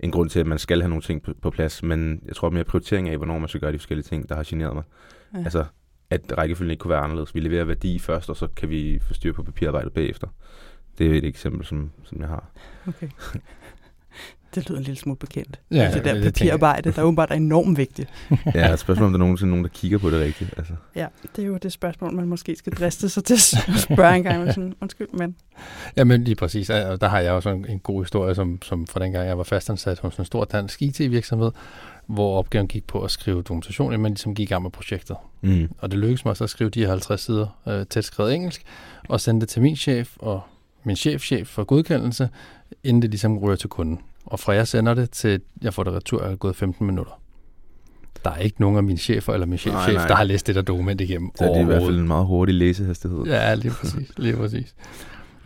en 0.00 0.10
grund 0.10 0.30
til, 0.30 0.40
at 0.40 0.46
man 0.46 0.58
skal 0.58 0.80
have 0.80 0.88
nogle 0.88 1.02
ting 1.02 1.22
på, 1.22 1.32
på 1.42 1.50
plads, 1.50 1.82
men 1.82 2.22
jeg 2.26 2.36
tror 2.36 2.50
mere 2.50 2.64
prioritering 2.64 3.08
af, 3.08 3.16
hvornår 3.16 3.38
man 3.38 3.48
skal 3.48 3.60
gøre 3.60 3.72
de 3.72 3.78
forskellige 3.78 4.04
ting, 4.04 4.28
der 4.28 4.34
har 4.34 4.44
generet 4.46 4.74
mig. 4.74 4.84
Ja. 5.34 5.38
Altså, 5.38 5.64
at 6.10 6.38
rækkefølgen 6.38 6.70
ikke 6.70 6.80
kunne 6.80 6.90
være 6.90 7.00
anderledes. 7.00 7.34
Vi 7.34 7.40
leverer 7.40 7.64
værdi 7.64 7.98
først, 7.98 8.30
og 8.30 8.36
så 8.36 8.46
kan 8.56 8.70
vi 8.70 8.98
få 9.02 9.14
styr 9.14 9.32
på 9.32 9.42
papirarbejdet 9.42 9.92
bagefter. 9.92 10.28
Det 10.98 11.06
er 11.06 11.18
et 11.18 11.24
eksempel, 11.24 11.66
som, 11.66 11.90
som 12.04 12.20
jeg 12.20 12.28
har. 12.28 12.50
Okay. 12.88 13.08
Det 14.54 14.68
lyder 14.68 14.78
en 14.78 14.84
lille 14.84 14.98
smule 14.98 15.16
bekendt. 15.16 15.60
Ja, 15.70 15.76
Ja, 15.76 15.94
det 15.94 16.04
der 16.04 16.22
papirarbejde, 16.22 16.92
der 16.92 17.02
åbenbart 17.02 17.30
er 17.30 17.34
enormt 17.34 17.78
vigtigt. 17.78 18.08
Ja, 18.54 18.72
et 18.72 18.78
spørgsmål, 18.78 19.06
om 19.06 19.12
der 19.12 19.16
er 19.16 19.18
nogensinde 19.18 19.50
nogen, 19.50 19.64
der 19.64 19.70
kigger 19.70 19.98
på 19.98 20.10
det 20.10 20.20
rigtigt. 20.20 20.54
Altså. 20.56 20.72
Ja, 20.94 21.06
det 21.36 21.42
er 21.42 21.46
jo 21.46 21.56
det 21.56 21.72
spørgsmål, 21.72 22.14
man 22.14 22.28
måske 22.28 22.56
skal 22.56 22.72
driste 22.72 23.08
sig 23.08 23.24
til 23.24 23.34
at 23.34 23.80
spørge 23.80 24.16
en 24.16 24.22
gang. 24.22 24.44
men 24.44 24.52
Sådan, 24.52 24.74
undskyld, 24.80 25.08
men 25.12 25.36
Jamen 25.96 26.24
lige 26.24 26.34
præcis, 26.34 26.70
og 26.70 27.00
der 27.00 27.08
har 27.08 27.20
jeg 27.20 27.32
også 27.32 27.50
en, 27.50 27.66
en 27.68 27.78
god 27.78 28.02
historie, 28.02 28.34
som, 28.34 28.62
som 28.62 28.86
fra 28.86 29.00
dengang 29.00 29.28
jeg 29.28 29.38
var 29.38 29.44
fastansat 29.44 29.98
hos 29.98 30.16
en 30.16 30.24
stor 30.24 30.44
dansk 30.44 30.82
IT-virksomhed, 30.82 31.50
hvor 32.06 32.38
opgaven 32.38 32.68
gik 32.68 32.86
på 32.86 33.00
at 33.00 33.10
skrive 33.10 33.42
dokumentation, 33.42 33.92
inden 33.92 34.02
man 34.02 34.12
ligesom 34.12 34.34
gik 34.34 34.50
i 34.50 34.52
gang 34.52 34.62
med 34.62 34.70
projektet. 34.70 35.16
Mm. 35.40 35.68
Og 35.78 35.90
det 35.90 35.98
lykkedes 35.98 36.24
mig 36.24 36.36
så 36.36 36.44
at 36.44 36.50
skrive 36.50 36.70
de 36.70 36.80
her 36.80 36.88
50 36.88 37.20
sider 37.20 37.46
øh, 37.68 37.86
tæt 37.86 38.04
skrevet 38.04 38.34
engelsk, 38.34 38.62
og 39.08 39.20
sende 39.20 39.40
det 39.40 39.48
til 39.48 39.62
min 39.62 39.76
chef 39.76 40.16
og 40.18 40.40
min 40.84 40.96
chefchef 40.96 41.48
for 41.48 41.64
godkendelse, 41.64 42.28
inden 42.84 43.02
det 43.02 43.10
ligesom 43.10 43.38
ryger 43.38 43.56
til 43.56 43.68
kunden. 43.68 44.00
Og 44.24 44.40
fra 44.40 44.52
jeg 44.52 44.68
sender 44.68 44.94
det 44.94 45.10
til 45.10 45.40
jeg 45.62 45.74
får 45.74 45.84
det 45.84 45.92
retur, 45.92 46.22
er 46.22 46.30
det 46.30 46.38
gået 46.38 46.56
15 46.56 46.86
minutter. 46.86 47.20
Der 48.24 48.30
er 48.30 48.38
ikke 48.38 48.60
nogen 48.60 48.76
af 48.76 48.82
mine 48.82 48.98
chefer 48.98 49.32
eller 49.32 49.46
min 49.46 49.58
chefchef, 49.58 49.94
nej. 49.94 50.06
der 50.06 50.14
har 50.14 50.24
læst 50.24 50.46
det 50.46 50.54
der 50.54 50.62
dokument 50.62 51.00
igennem 51.00 51.30
Så 51.34 51.44
det 51.44 51.56
er 51.56 51.60
i 51.60 51.64
hvert 51.64 51.82
fald 51.82 51.98
en 51.98 52.08
meget 52.08 52.26
hurtig 52.26 52.54
læsehastighed. 52.54 53.24
Ja, 53.24 53.54
lige 53.54 53.70
præcis. 53.70 54.12
Lige 54.16 54.36
præcis. 54.36 54.74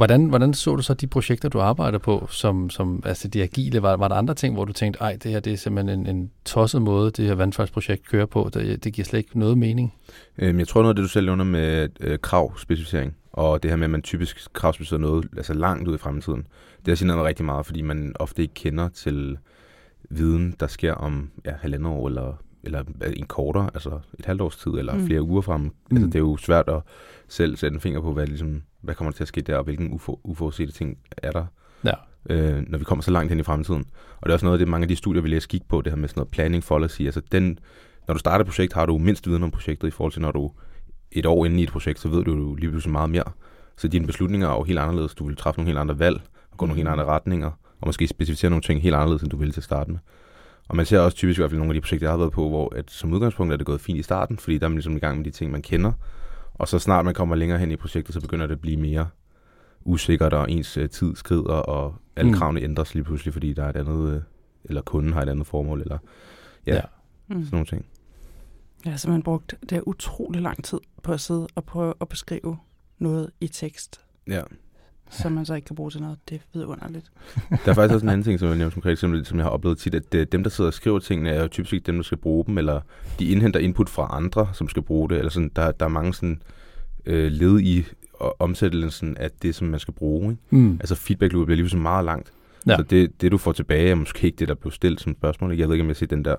Hvordan, 0.00 0.24
hvordan 0.24 0.54
så 0.54 0.76
du 0.76 0.82
så 0.82 0.94
de 0.94 1.06
projekter, 1.06 1.48
du 1.48 1.60
arbejder 1.60 1.98
på, 1.98 2.26
som, 2.30 2.70
som 2.70 3.02
altså 3.06 3.28
de 3.28 3.42
agile? 3.42 3.82
Var, 3.82 3.96
var 3.96 4.08
der 4.08 4.14
andre 4.14 4.34
ting, 4.34 4.54
hvor 4.54 4.64
du 4.64 4.72
tænkte, 4.72 5.00
ej, 5.00 5.18
det 5.22 5.30
her 5.30 5.40
det 5.40 5.52
er 5.52 5.56
simpelthen 5.56 6.00
en, 6.00 6.16
en 6.16 6.30
tosset 6.44 6.82
måde, 6.82 7.10
det 7.10 7.26
her 7.26 7.34
vandfaldsprojekt 7.34 8.08
kører 8.08 8.26
på. 8.26 8.50
Det, 8.54 8.84
det 8.84 8.92
giver 8.92 9.04
slet 9.06 9.18
ikke 9.18 9.38
noget 9.38 9.58
mening. 9.58 9.94
Øhm, 10.38 10.58
jeg 10.58 10.68
tror 10.68 10.82
noget 10.82 10.90
af 10.92 10.96
det, 10.96 11.02
du 11.02 11.08
selv 11.08 11.26
nævner 11.26 11.44
med 11.44 11.88
øh, 12.00 12.18
kravspecificering, 12.18 13.16
og 13.32 13.62
det 13.62 13.70
her 13.70 13.76
med, 13.76 13.84
at 13.84 13.90
man 13.90 14.02
typisk 14.02 14.52
kravspecificerer 14.52 15.00
noget 15.00 15.28
altså 15.36 15.54
langt 15.54 15.88
ud 15.88 15.94
i 15.94 15.98
fremtiden, 15.98 16.46
det 16.78 16.88
har 16.88 16.94
signeret 16.94 17.18
mig 17.18 17.26
rigtig 17.26 17.44
meget, 17.44 17.66
fordi 17.66 17.82
man 17.82 18.12
ofte 18.18 18.42
ikke 18.42 18.54
kender 18.54 18.88
til 18.88 19.38
viden, 20.10 20.54
der 20.60 20.66
sker 20.66 20.92
om 20.92 21.30
ja, 21.46 21.52
halvandet 21.60 21.92
år, 21.92 22.08
eller, 22.08 22.32
eller 22.62 22.82
en 23.16 23.26
kortere, 23.26 23.70
altså 23.74 23.98
et 24.18 24.26
halvt 24.26 24.40
års 24.40 24.56
tid, 24.56 24.70
eller 24.70 24.94
Mm. 24.94 25.06
flere 25.06 25.22
uger 25.22 25.40
frem. 25.42 25.60
Mm. 25.60 25.70
Altså, 25.96 26.06
det 26.06 26.14
er 26.14 26.18
jo 26.18 26.36
svært 26.36 26.68
at 26.68 26.80
selv 27.28 27.56
sætte 27.56 27.74
en 27.74 27.80
finger 27.80 28.00
på, 28.00 28.12
hvad, 28.12 28.26
ligesom, 28.26 28.62
hvad 28.80 28.94
kommer 28.94 29.10
der 29.10 29.16
til 29.16 29.24
at 29.24 29.28
ske 29.28 29.40
der, 29.40 29.56
og 29.56 29.64
hvilken 29.64 29.92
ufo, 29.92 30.20
uforudsete 30.24 30.72
ting 30.72 30.98
er 31.16 31.30
der, 31.30 31.44
Ja. 31.84 31.92
øh, 32.30 32.62
når 32.68 32.78
vi 32.78 32.84
kommer 32.84 33.02
så 33.02 33.10
langt 33.10 33.30
hen 33.30 33.40
i 33.40 33.42
fremtiden. 33.42 33.84
Og 34.20 34.22
det 34.26 34.30
er 34.30 34.32
også 34.34 34.46
noget 34.46 34.58
af 34.58 34.58
det, 34.58 34.68
mange 34.68 34.84
af 34.84 34.88
de 34.88 34.96
studier, 34.96 35.22
vi 35.22 35.28
læser, 35.28 35.48
gik 35.48 35.68
på, 35.68 35.80
det 35.82 35.92
her 35.92 35.96
med 35.96 36.08
sådan 36.08 36.18
noget 36.20 36.30
planning 36.30 36.64
policy. 36.64 37.02
Altså 37.02 37.20
den, 37.32 37.58
når 38.08 38.14
du 38.14 38.18
starter 38.18 38.40
et 38.44 38.46
projekt, 38.46 38.72
har 38.72 38.86
du 38.86 38.98
mindst 38.98 39.28
viden 39.28 39.42
om 39.42 39.50
projektet 39.50 39.88
i 39.88 39.90
forhold 39.90 40.12
til, 40.12 40.22
når 40.22 40.32
du 40.32 40.50
et 41.12 41.26
år 41.26 41.44
inde 41.46 41.60
i 41.60 41.62
et 41.62 41.70
projekt, 41.70 42.00
så 42.00 42.08
ved 42.08 42.24
du 42.24 42.34
jo 42.36 42.54
lige 42.54 42.70
pludselig 42.70 42.92
meget 42.92 43.10
mere. 43.10 43.24
Så 43.76 43.88
dine 43.88 44.06
beslutninger 44.06 44.48
er 44.48 44.52
jo 44.52 44.62
helt 44.62 44.78
anderledes. 44.78 45.14
Du 45.14 45.26
vil 45.26 45.36
træffe 45.36 45.58
nogle 45.60 45.68
helt 45.68 45.78
andre 45.78 45.98
valg, 45.98 46.20
og 46.50 46.58
gå 46.58 46.66
nogle 46.66 46.76
helt 46.76 46.88
andre 46.88 47.04
retninger, 47.04 47.50
og 47.80 47.88
måske 47.88 48.06
specificere 48.06 48.50
nogle 48.50 48.62
ting 48.62 48.82
helt 48.82 48.94
anderledes, 48.94 49.22
end 49.22 49.30
du 49.30 49.36
ville 49.36 49.52
til 49.52 49.60
at 49.60 49.64
starte 49.64 49.90
med. 49.90 49.98
Og 50.68 50.76
man 50.76 50.86
ser 50.86 50.98
også 51.00 51.16
typisk 51.16 51.38
i 51.38 51.40
hvert 51.40 51.50
fald 51.50 51.58
nogle 51.58 51.70
af 51.70 51.74
de 51.74 51.80
projekter, 51.80 52.06
jeg 52.06 52.12
har 52.12 52.18
været 52.18 52.32
på, 52.32 52.48
hvor 52.48 52.74
at 52.76 52.90
som 52.90 53.12
udgangspunkt 53.12 53.52
er 53.52 53.56
det 53.56 53.66
gået 53.66 53.80
fint 53.80 53.98
i 53.98 54.02
starten, 54.02 54.38
fordi 54.38 54.58
der 54.58 54.64
er 54.64 54.68
man 54.68 54.76
ligesom 54.76 54.96
i 54.96 55.00
gang 55.00 55.16
med 55.16 55.24
de 55.24 55.30
ting, 55.30 55.50
man 55.52 55.62
kender. 55.62 55.92
Og 56.60 56.68
så 56.68 56.78
snart 56.78 57.04
man 57.04 57.14
kommer 57.14 57.36
længere 57.36 57.58
hen 57.58 57.70
i 57.70 57.76
projektet, 57.76 58.14
så 58.14 58.20
begynder 58.20 58.46
det 58.46 58.54
at 58.54 58.60
blive 58.60 58.76
mere 58.76 59.08
usikkert, 59.84 60.32
og 60.32 60.50
ens 60.50 60.76
øh, 60.76 60.88
tid 60.90 61.16
skrider, 61.16 61.54
og 61.54 61.94
alle 62.16 62.30
Mm. 62.30 62.36
kravene 62.36 62.60
ændres 62.60 62.94
lige 62.94 63.04
pludselig, 63.04 63.32
fordi 63.32 63.52
der 63.52 63.64
er 63.64 63.68
et 63.70 63.76
andet, 63.76 64.14
øh, 64.14 64.22
eller 64.64 64.82
kunden 64.82 65.12
har 65.12 65.22
et 65.22 65.28
andet 65.28 65.46
formål, 65.46 65.80
eller 65.80 65.98
ja, 66.66 66.74
Ja. 66.74 66.76
ja. 66.76 66.82
mm. 67.28 67.34
sådan 67.44 67.48
nogle 67.52 67.66
ting. 67.66 67.86
jeg 68.84 68.92
har 68.92 68.96
simpelthen 68.98 69.22
brugt 69.22 69.54
det 69.70 69.72
er 69.72 69.88
utrolig 69.88 70.42
lang 70.42 70.64
tid 70.64 70.78
på 71.02 71.12
at 71.12 71.20
sidde 71.20 71.46
og 71.54 71.64
prøve 71.64 71.94
at 72.00 72.08
beskrive 72.08 72.58
noget 72.98 73.30
i 73.40 73.48
tekst, 73.48 74.00
Ja. 74.28 74.42
Som 75.10 75.32
man 75.32 75.46
så 75.46 75.54
ikke 75.54 75.66
kan 75.66 75.76
bruge 75.76 75.90
til 75.90 76.00
noget. 76.00 76.18
Det 76.28 76.34
er 76.34 76.40
vidunderligt. 76.52 77.10
Der 77.64 77.70
er 77.70 77.74
faktisk 77.74 77.94
også 77.94 78.06
en 78.06 78.08
anden 78.08 78.24
ting, 78.24 78.38
som 78.38 78.48
jeg 78.48 78.56
nævner 78.56 78.70
som 78.70 78.90
eksempel, 78.90 79.26
som 79.26 79.38
jeg 79.38 79.44
har 79.44 79.50
oplevet 79.50 79.78
tit, 79.78 79.94
at 79.94 80.14
øh, 80.14 80.26
dem, 80.32 80.42
der 80.42 80.50
sidder 80.50 80.68
og 80.68 80.74
skriver 80.74 80.98
tingene, 80.98 81.30
er 81.30 81.42
jo 81.42 81.48
typisk 81.48 81.72
ikke 81.72 81.86
dem, 81.86 81.96
der 81.96 82.02
skal 82.02 82.18
bruge 82.18 82.44
dem, 82.46 82.58
eller 82.58 82.80
de 83.18 83.28
indhenter 83.30 83.60
input 83.60 83.88
fra 83.88 84.08
andre, 84.12 84.48
som 84.52 84.68
skal 84.68 84.82
bruge 84.82 85.08
det, 85.08 85.18
eller 85.18 85.30
sådan, 85.30 85.50
der, 85.56 85.72
der 85.72 85.84
er 85.84 85.90
mange 85.90 86.14
sådan, 86.14 86.42
øh, 87.06 87.32
led 87.32 87.60
i 87.60 87.84
og 88.14 88.36
omsættelsen 88.38 89.16
af 89.16 89.30
det, 89.42 89.54
som 89.54 89.66
man 89.68 89.80
skal 89.80 89.94
bruge. 89.94 90.30
Ikke? 90.30 90.42
Mm. 90.50 90.72
Altså 90.72 90.94
feedback 90.94 91.32
loop 91.32 91.46
bliver 91.46 91.56
lige 91.56 91.68
så 91.68 91.76
meget 91.76 92.04
langt. 92.04 92.32
Ja. 92.66 92.76
Så 92.76 92.82
det, 92.82 93.20
det, 93.20 93.32
du 93.32 93.38
får 93.38 93.52
tilbage, 93.52 93.90
er 93.90 93.94
måske 93.94 94.26
ikke 94.26 94.36
det, 94.36 94.48
der 94.48 94.54
blev 94.54 94.72
stillet 94.72 95.00
som 95.00 95.14
spørgsmål. 95.14 95.58
Jeg 95.58 95.68
ved 95.68 95.74
ikke, 95.74 95.82
om 95.82 95.88
jeg 95.88 95.96
ser 95.96 96.06
den 96.06 96.24
der 96.24 96.36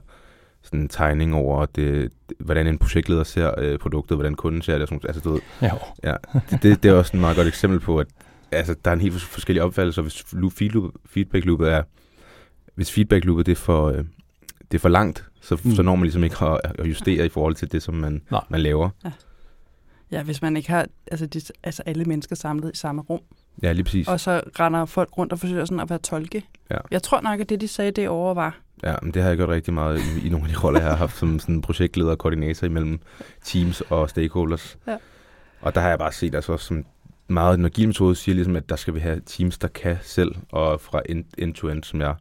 sådan 0.63 0.79
en 0.79 0.89
tegning 0.89 1.35
over, 1.35 1.65
det, 1.65 2.11
det, 2.29 2.37
hvordan 2.39 2.67
en 2.67 2.77
projektleder 2.77 3.23
ser 3.23 3.51
øh, 3.57 3.79
produktet, 3.79 4.17
hvordan 4.17 4.35
kunden 4.35 4.61
ser 4.61 4.77
det. 4.77 4.89
Sådan, 4.89 5.01
altså, 5.03 5.21
du 5.21 5.31
ved, 5.31 5.39
Ja. 5.61 5.71
Ja, 6.03 6.15
det, 6.51 6.63
det, 6.63 6.83
det 6.83 6.91
er 6.91 6.95
også 6.95 7.11
et 7.17 7.21
meget 7.21 7.35
godt 7.35 7.47
eksempel 7.47 7.79
på, 7.79 7.99
at 7.99 8.07
altså, 8.51 8.75
der 8.85 8.91
er 8.91 8.95
en 8.95 9.01
helt 9.01 9.13
fors- 9.13 9.25
forskellig 9.25 9.63
opfattelse, 9.63 10.01
hvis 10.01 10.23
feedback 11.09 11.45
loopet 11.45 11.71
er, 11.71 11.83
hvis 12.75 12.91
feedback 12.91 13.25
loopet 13.25 13.45
det 13.45 13.51
er 13.51 13.55
for, 13.55 13.87
øh, 13.87 13.97
det 14.71 14.77
er 14.77 14.79
for 14.79 14.89
langt, 14.89 15.25
så, 15.41 15.57
Mm. 15.63 15.71
så 15.71 15.81
når 15.81 15.95
man 15.95 16.03
ligesom 16.03 16.23
ikke 16.23 16.45
at, 16.45 16.61
at 16.63 16.87
justere 16.89 17.25
i 17.25 17.29
forhold 17.29 17.55
til 17.55 17.71
det, 17.71 17.83
som 17.83 17.93
man, 17.95 18.21
Nej. 18.31 18.41
man 18.49 18.61
laver. 18.61 18.89
Ja, 20.11 20.23
hvis 20.23 20.41
man 20.41 20.57
ikke 20.57 20.69
har 20.69 20.87
altså, 21.11 21.25
de, 21.25 21.41
altså 21.63 21.83
alle 21.85 22.05
mennesker 22.05 22.35
samlet 22.35 22.71
i 22.73 22.77
samme 22.77 23.01
rum, 23.01 23.19
Ja, 23.63 23.71
lige 23.71 23.83
præcis. 23.83 24.07
og 24.07 24.19
så 24.19 24.41
render 24.59 24.85
folk 24.85 25.17
rundt 25.17 25.33
og 25.33 25.39
forsøger 25.39 25.65
sådan 25.65 25.79
at 25.79 25.89
være 25.89 25.99
tolke. 25.99 26.43
Ja. 26.71 26.77
Jeg 26.91 27.03
tror 27.03 27.21
nok, 27.21 27.39
at 27.39 27.49
det, 27.49 27.61
de 27.61 27.67
sagde 27.67 27.91
derovre 27.91 28.35
var, 28.35 28.59
Ja, 28.83 28.95
men 29.01 29.13
det 29.13 29.21
har 29.21 29.29
jeg 29.29 29.37
gjort 29.37 29.49
rigtig 29.49 29.73
meget 29.73 29.99
i, 29.99 30.25
i 30.27 30.29
nogle 30.29 30.45
af 30.47 30.53
de 30.53 30.59
roller, 30.59 30.79
jeg 30.79 30.89
har 30.89 30.95
haft 30.97 31.17
som 31.17 31.39
sådan 31.39 31.61
projektleder 31.61 32.11
og 32.11 32.17
koordinator 32.17 32.67
imellem 32.67 32.99
teams 33.45 33.81
og 33.81 34.09
stakeholders. 34.09 34.77
Ja. 34.87 34.97
Og 35.61 35.75
der 35.75 35.81
har 35.81 35.89
jeg 35.89 35.99
bare 35.99 36.11
set, 36.11 36.35
altså 36.35 36.57
som 36.57 36.85
meget 37.31 37.57
en 37.59 37.65
agil 37.65 37.87
metode 37.87 38.15
siger 38.15 38.35
ligesom, 38.35 38.55
at 38.55 38.69
der 38.69 38.75
skal 38.75 38.93
vi 38.93 38.99
have 38.99 39.21
teams, 39.25 39.57
der 39.57 39.67
kan 39.67 39.97
selv, 40.01 40.35
og 40.51 40.81
fra 40.81 41.01
end, 41.09 41.25
end 41.37 41.53
to 41.53 41.67
end, 41.69 41.83
som 41.83 42.01
jeg 42.01 42.15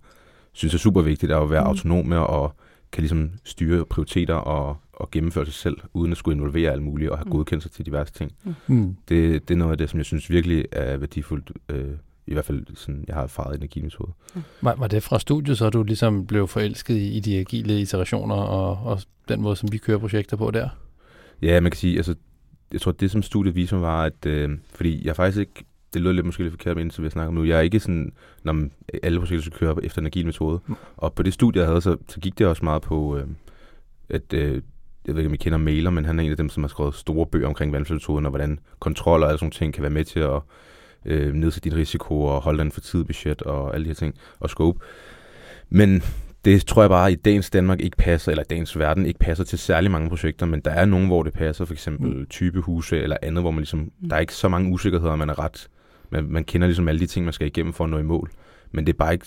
synes 0.52 0.75
er 0.75 0.79
super 0.79 1.02
vigtigt, 1.02 1.33
er 1.33 1.38
at 1.38 1.50
være 1.50 1.61
Mm. 1.61 1.64
mm. 1.64 1.69
autonome 1.71 2.19
og 2.19 2.55
kan 2.93 3.02
ligesom 3.02 3.31
styre 3.45 3.85
prioriteter 3.85 4.35
og, 4.35 4.76
og 4.93 5.11
gennemføre 5.11 5.45
sig 5.45 5.55
selv, 5.55 5.76
uden 5.95 6.12
at 6.12 6.19
skulle 6.19 6.37
involvere 6.37 6.73
alt 6.73 6.83
muligt 6.83 7.11
og 7.11 7.19
have 7.19 7.25
Mm. 7.25 7.29
mm. 7.29 7.37
godkendelser 7.37 7.71
til 7.71 7.87
diverse 7.87 8.12
ting. 8.12 8.33
Mm. 8.67 8.97
Det, 9.09 9.49
det 9.49 9.55
er 9.55 9.59
noget 9.59 9.73
af 9.73 9.79
det, 9.79 9.90
som 9.90 9.99
jeg 9.99 10.07
synes 10.07 10.31
virkelig 10.31 10.64
er 10.73 10.97
værdifuldt, 10.97 11.52
øh, 11.69 11.88
i 12.26 12.33
hvert 12.33 12.45
fald 12.45 12.64
sådan, 12.75 13.05
jeg 13.09 13.14
har 13.17 13.23
erfaret 13.23 13.55
i 13.55 13.57
en 13.57 13.62
agil 13.62 13.85
metode. 13.85 14.12
Var, 14.62 14.75
var 14.75 14.87
det 14.87 15.02
fra 15.02 15.19
studiet, 15.19 15.59
så 15.59 15.71
du 15.71 15.83
ligesom 15.83 16.26
blev 16.26 16.49
forelsket 16.49 16.95
i, 16.97 17.09
i 17.17 17.21
de 17.21 17.38
agile 17.38 17.81
iterationer 17.81 18.35
og, 18.35 18.93
og 18.93 19.00
den 19.29 19.43
måde, 19.43 19.57
som 19.57 19.73
vi 19.73 19.79
kører 19.79 19.99
projekter 19.99 20.37
på 20.37 20.50
der? 20.50 20.69
Ja, 21.43 21.61
man 21.61 21.73
kan 21.73 21.79
sige, 21.79 21.97
altså, 21.97 22.14
jeg 22.72 22.80
tror, 22.80 22.92
det 22.92 23.10
som 23.10 23.22
studiet 23.22 23.54
viser 23.54 23.76
mig 23.76 23.82
var, 23.82 24.04
at, 24.04 24.26
øh, 24.26 24.50
fordi 24.74 25.06
jeg 25.06 25.16
faktisk 25.16 25.40
ikke, 25.40 25.64
det 25.94 26.02
lød 26.02 26.12
lidt 26.12 26.26
måske 26.26 26.42
lidt 26.42 26.52
forkert, 26.52 26.76
men 26.76 26.90
så 26.90 27.02
vi 27.02 27.10
snakker 27.10 27.28
om 27.28 27.34
nu, 27.34 27.44
jeg 27.44 27.56
er 27.58 27.62
ikke 27.62 27.80
sådan, 27.80 28.12
når 28.42 28.52
man- 28.52 28.72
alle 29.02 29.18
projekter 29.18 29.42
skal 29.42 29.58
køre 29.58 29.76
efter 29.84 30.00
en 30.00 30.06
agil 30.06 30.26
metode. 30.26 30.60
Mm. 30.66 30.74
Og 30.96 31.12
på 31.12 31.22
det 31.22 31.34
studie, 31.34 31.60
jeg 31.60 31.68
havde, 31.68 31.80
så, 31.80 31.96
så 32.08 32.20
gik 32.20 32.38
det 32.38 32.46
også 32.46 32.64
meget 32.64 32.82
på, 32.82 33.16
øh, 33.18 33.26
at 34.08 34.32
øh, 34.34 34.62
jeg 35.06 35.14
ved 35.14 35.18
ikke, 35.22 35.28
om 35.28 35.34
I 35.34 35.36
kender 35.36 35.58
Mailer, 35.58 35.90
men 35.90 36.04
han 36.04 36.18
er 36.18 36.24
en 36.24 36.30
af 36.30 36.36
dem, 36.36 36.48
som 36.48 36.62
har 36.62 36.68
skrevet 36.68 36.94
store 36.94 37.26
bøger 37.26 37.46
omkring 37.48 37.72
vandfaldsmetoden, 37.72 38.26
og 38.26 38.30
hvordan 38.30 38.58
kontrol 38.78 39.22
og 39.22 39.28
alle 39.28 39.38
sådan 39.38 39.50
ting 39.50 39.74
kan 39.74 39.82
være 39.82 39.90
med 39.90 40.04
til 40.04 40.20
at 40.20 40.40
øh, 41.04 41.34
nedsætte 41.34 41.70
din 41.70 41.78
risiko 41.78 42.22
og 42.24 42.40
holde 42.42 42.58
den 42.58 42.72
for 42.72 42.80
tid 42.80 43.04
budget 43.04 43.42
og 43.42 43.74
alle 43.74 43.84
de 43.84 43.88
her 43.88 43.94
ting, 43.94 44.14
og 44.40 44.50
scope. 44.50 44.80
Men 45.68 46.02
det 46.44 46.66
tror 46.66 46.82
jeg 46.82 46.90
bare, 46.90 47.12
i 47.12 47.14
dagens 47.14 47.50
Danmark 47.50 47.80
ikke 47.80 47.97
passer, 47.97 48.30
eller 48.30 48.44
dagens 48.44 48.78
verden 48.78 49.06
ikke 49.06 49.18
passer 49.18 49.44
til 49.44 49.59
særlig 49.59 49.90
mange 49.90 50.09
projekter, 50.09 50.47
men 50.47 50.61
der 50.61 50.70
er 50.70 50.85
nogen, 50.85 51.06
hvor 51.06 51.23
det 51.23 51.32
passer, 51.32 51.64
for 51.64 51.73
eksempel 51.73 52.16
mm. 52.16 52.26
type 52.26 52.61
huse 52.61 52.99
eller 52.99 53.16
andet, 53.23 53.42
hvor 53.42 53.50
man 53.50 53.61
ligesom, 53.61 53.78
mm. 53.78 54.09
der 54.09 54.16
er 54.16 54.20
ikke 54.20 54.35
så 54.35 54.49
mange 54.49 54.73
usikkerheder, 54.73 55.16
man 55.16 55.30
er 55.30 55.38
ret, 55.38 55.68
man, 56.11 56.25
man 56.25 56.44
kender 56.44 56.66
ligesom 56.66 56.88
alle 56.88 57.00
de 57.00 57.06
ting, 57.06 57.25
man 57.25 57.32
skal 57.32 57.47
igennem 57.47 57.73
for 57.73 57.85
at 57.85 57.90
nå 57.90 57.99
i 57.99 58.02
mål. 58.02 58.30
Men 58.70 58.87
det 58.87 58.92
er 58.92 58.97
bare 58.97 59.12
ikke 59.12 59.26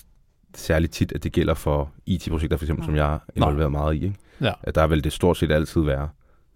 særligt 0.55 0.93
tit, 0.93 1.11
at 1.11 1.23
det 1.23 1.31
gælder 1.31 1.53
for 1.53 1.91
IT-projekter, 2.05 2.57
for 2.57 2.65
eksempel, 2.65 2.83
ja. 2.83 2.85
som 2.85 2.95
jeg 2.95 3.13
er 3.13 3.19
involveret 3.35 3.71
Nej. 3.71 3.81
meget 3.81 3.95
i. 3.95 4.03
Ikke? 4.03 4.15
Ja. 4.41 4.53
At 4.63 4.75
der 4.75 4.87
vil 4.87 5.03
det 5.03 5.13
stort 5.13 5.37
set 5.37 5.51
altid 5.51 5.81
være 5.81 6.09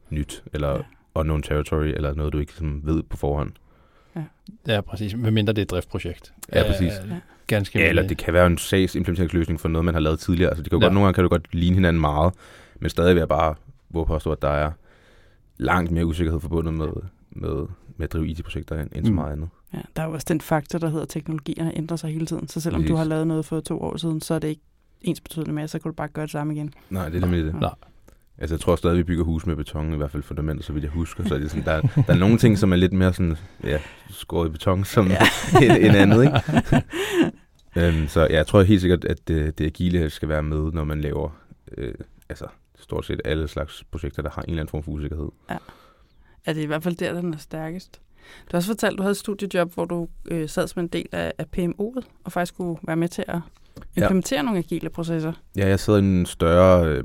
nyt, 0.09 0.43
eller 0.53 0.69
ja. 0.69 0.81
unknown 1.15 1.41
territory, 1.41 1.85
eller 1.85 2.13
noget, 2.13 2.33
du 2.33 2.39
ikke 2.39 2.51
ligesom 2.51 2.81
ved 2.85 3.03
på 3.03 3.17
forhånd. 3.17 3.51
Ja, 4.15 4.23
ja 4.67 4.81
præcis. 4.81 5.15
Medmindre 5.15 5.53
det 5.53 5.61
er 5.61 5.65
et 5.65 5.71
driftprojekt. 5.71 6.33
Ja, 6.53 6.63
præcis. 6.63 6.93
Ja. 7.09 7.15
Ganske 7.47 7.79
ja, 7.79 7.89
eller 7.89 8.07
det 8.07 8.17
kan 8.17 8.33
være 8.33 8.47
en 8.47 8.57
sagsimplementeringsløsning 8.57 9.59
for 9.59 9.69
noget, 9.69 9.85
man 9.85 9.93
har 9.93 10.01
lavet 10.01 10.19
tidligere. 10.19 10.49
Altså, 10.49 10.63
det 10.63 10.69
kan 10.69 10.79
ja. 10.79 10.85
godt, 10.85 10.93
nogle 10.93 11.05
gange 11.05 11.15
kan 11.15 11.23
du 11.23 11.29
godt 11.29 11.47
ligne 11.51 11.75
hinanden 11.75 12.01
meget, 12.01 12.33
men 12.79 12.89
stadig 12.89 13.15
vil 13.15 13.21
jeg 13.21 13.27
bare 13.27 13.55
hvor 13.87 14.05
påstå, 14.05 14.31
at 14.31 14.41
der 14.41 14.49
er 14.49 14.71
langt 15.57 15.91
mere 15.91 16.05
usikkerhed 16.05 16.39
forbundet 16.39 16.73
med, 16.73 16.87
med, 17.31 17.67
med 17.97 18.03
at 18.03 18.13
drive 18.13 18.27
IT-projekter 18.27 18.81
end, 18.81 18.89
end 18.91 19.01
mm. 19.01 19.05
så 19.05 19.13
meget 19.13 19.31
andet. 19.31 19.49
Ja, 19.73 19.79
der 19.95 20.01
er 20.01 20.05
jo 20.05 20.13
også 20.13 20.25
den 20.29 20.41
faktor, 20.41 20.79
der 20.79 20.89
hedder, 20.89 21.03
at 21.03 21.09
teknologierne 21.09 21.77
ændrer 21.77 21.97
sig 21.97 22.09
hele 22.09 22.25
tiden. 22.25 22.47
Så 22.47 22.59
selvom 22.59 22.81
Præcis. 22.81 22.91
du 22.91 22.95
har 22.95 23.03
lavet 23.03 23.27
noget 23.27 23.45
for 23.45 23.59
to 23.59 23.81
år 23.81 23.97
siden, 23.97 24.21
så 24.21 24.33
er 24.33 24.39
det 24.39 24.47
ikke 24.47 24.61
ens 25.01 25.21
betydende 25.21 25.53
med, 25.53 25.67
så 25.67 25.79
kan 25.79 25.91
du 25.91 25.95
bare 25.95 26.07
gøre 26.07 26.25
det 26.25 26.31
samme 26.31 26.53
igen. 26.53 26.73
Nej, 26.89 27.09
det 27.09 27.15
er 27.15 27.21
nemlig 27.21 27.45
det. 27.45 27.55
Nej. 27.61 27.73
Altså, 28.37 28.55
jeg 28.55 28.59
tror 28.59 28.75
stadig, 28.75 28.97
vi 28.97 29.03
bygger 29.03 29.23
hus 29.23 29.45
med 29.45 29.55
beton, 29.55 29.93
i 29.93 29.97
hvert 29.97 30.11
fald 30.11 30.23
fundament, 30.23 30.65
så 30.65 30.73
vidt 30.73 30.83
jeg 30.83 30.91
husker. 30.91 31.27
Så 31.27 31.35
er 31.35 31.39
det 31.39 31.51
sådan, 31.51 31.65
der, 31.65 31.81
der 31.81 32.13
er 32.13 32.17
nogle 32.17 32.37
ting, 32.37 32.57
som 32.57 32.71
er 32.71 32.75
lidt 32.75 32.93
mere 32.93 33.13
sådan, 33.13 33.37
ja, 33.63 33.77
skåret 34.09 34.49
i 34.49 34.51
beton 34.51 34.85
som 34.85 35.07
ja. 35.07 35.17
en, 35.63 35.71
en 35.71 35.95
andet, 35.95 36.23
ikke? 36.23 36.39
øhm, 37.77 38.07
så 38.07 38.21
ja, 38.21 38.35
jeg 38.35 38.47
tror 38.47 38.61
helt 38.61 38.81
sikkert, 38.81 39.05
at 39.05 39.27
det, 39.27 39.57
det 39.57 39.65
agile 39.65 40.09
skal 40.09 40.29
være 40.29 40.43
med, 40.43 40.71
når 40.71 40.83
man 40.83 41.01
laver 41.01 41.29
øh, 41.77 41.93
altså, 42.29 42.45
stort 42.79 43.05
set 43.05 43.21
alle 43.25 43.47
slags 43.47 43.83
projekter, 43.91 44.21
der 44.21 44.29
har 44.29 44.41
en 44.41 44.49
eller 44.49 44.61
anden 44.61 44.71
form 44.71 44.83
for 44.83 44.91
usikkerhed. 44.91 45.29
Ja. 45.49 45.57
ja, 46.47 46.53
det 46.53 46.59
er 46.59 46.63
i 46.63 46.67
hvert 46.67 46.83
fald 46.83 46.95
der, 46.95 47.21
den 47.21 47.33
er 47.33 47.37
stærkest. 47.37 48.01
Du 48.45 48.51
har 48.51 48.57
også 48.57 48.69
fortalt, 48.69 48.93
at 48.93 48.97
du 48.97 49.03
havde 49.03 49.11
et 49.11 49.17
studiejob, 49.17 49.73
hvor 49.73 49.85
du 49.85 50.07
øh, 50.31 50.49
sad 50.49 50.67
som 50.67 50.79
en 50.79 50.87
del 50.87 51.05
af, 51.11 51.33
af 51.37 51.45
PMO'et, 51.57 52.01
og 52.23 52.31
faktisk 52.31 52.53
skulle 52.53 52.79
være 52.83 52.95
med 52.95 53.07
til 53.07 53.23
at 53.27 53.39
implementere 53.95 54.39
ja. 54.39 54.43
nogle 54.43 54.59
agile 54.59 54.89
processer. 54.89 55.33
Ja, 55.57 55.67
jeg 55.67 55.79
sad 55.79 55.97
i 55.97 55.99
en 55.99 56.25
større 56.25 56.87
øh, 56.87 57.03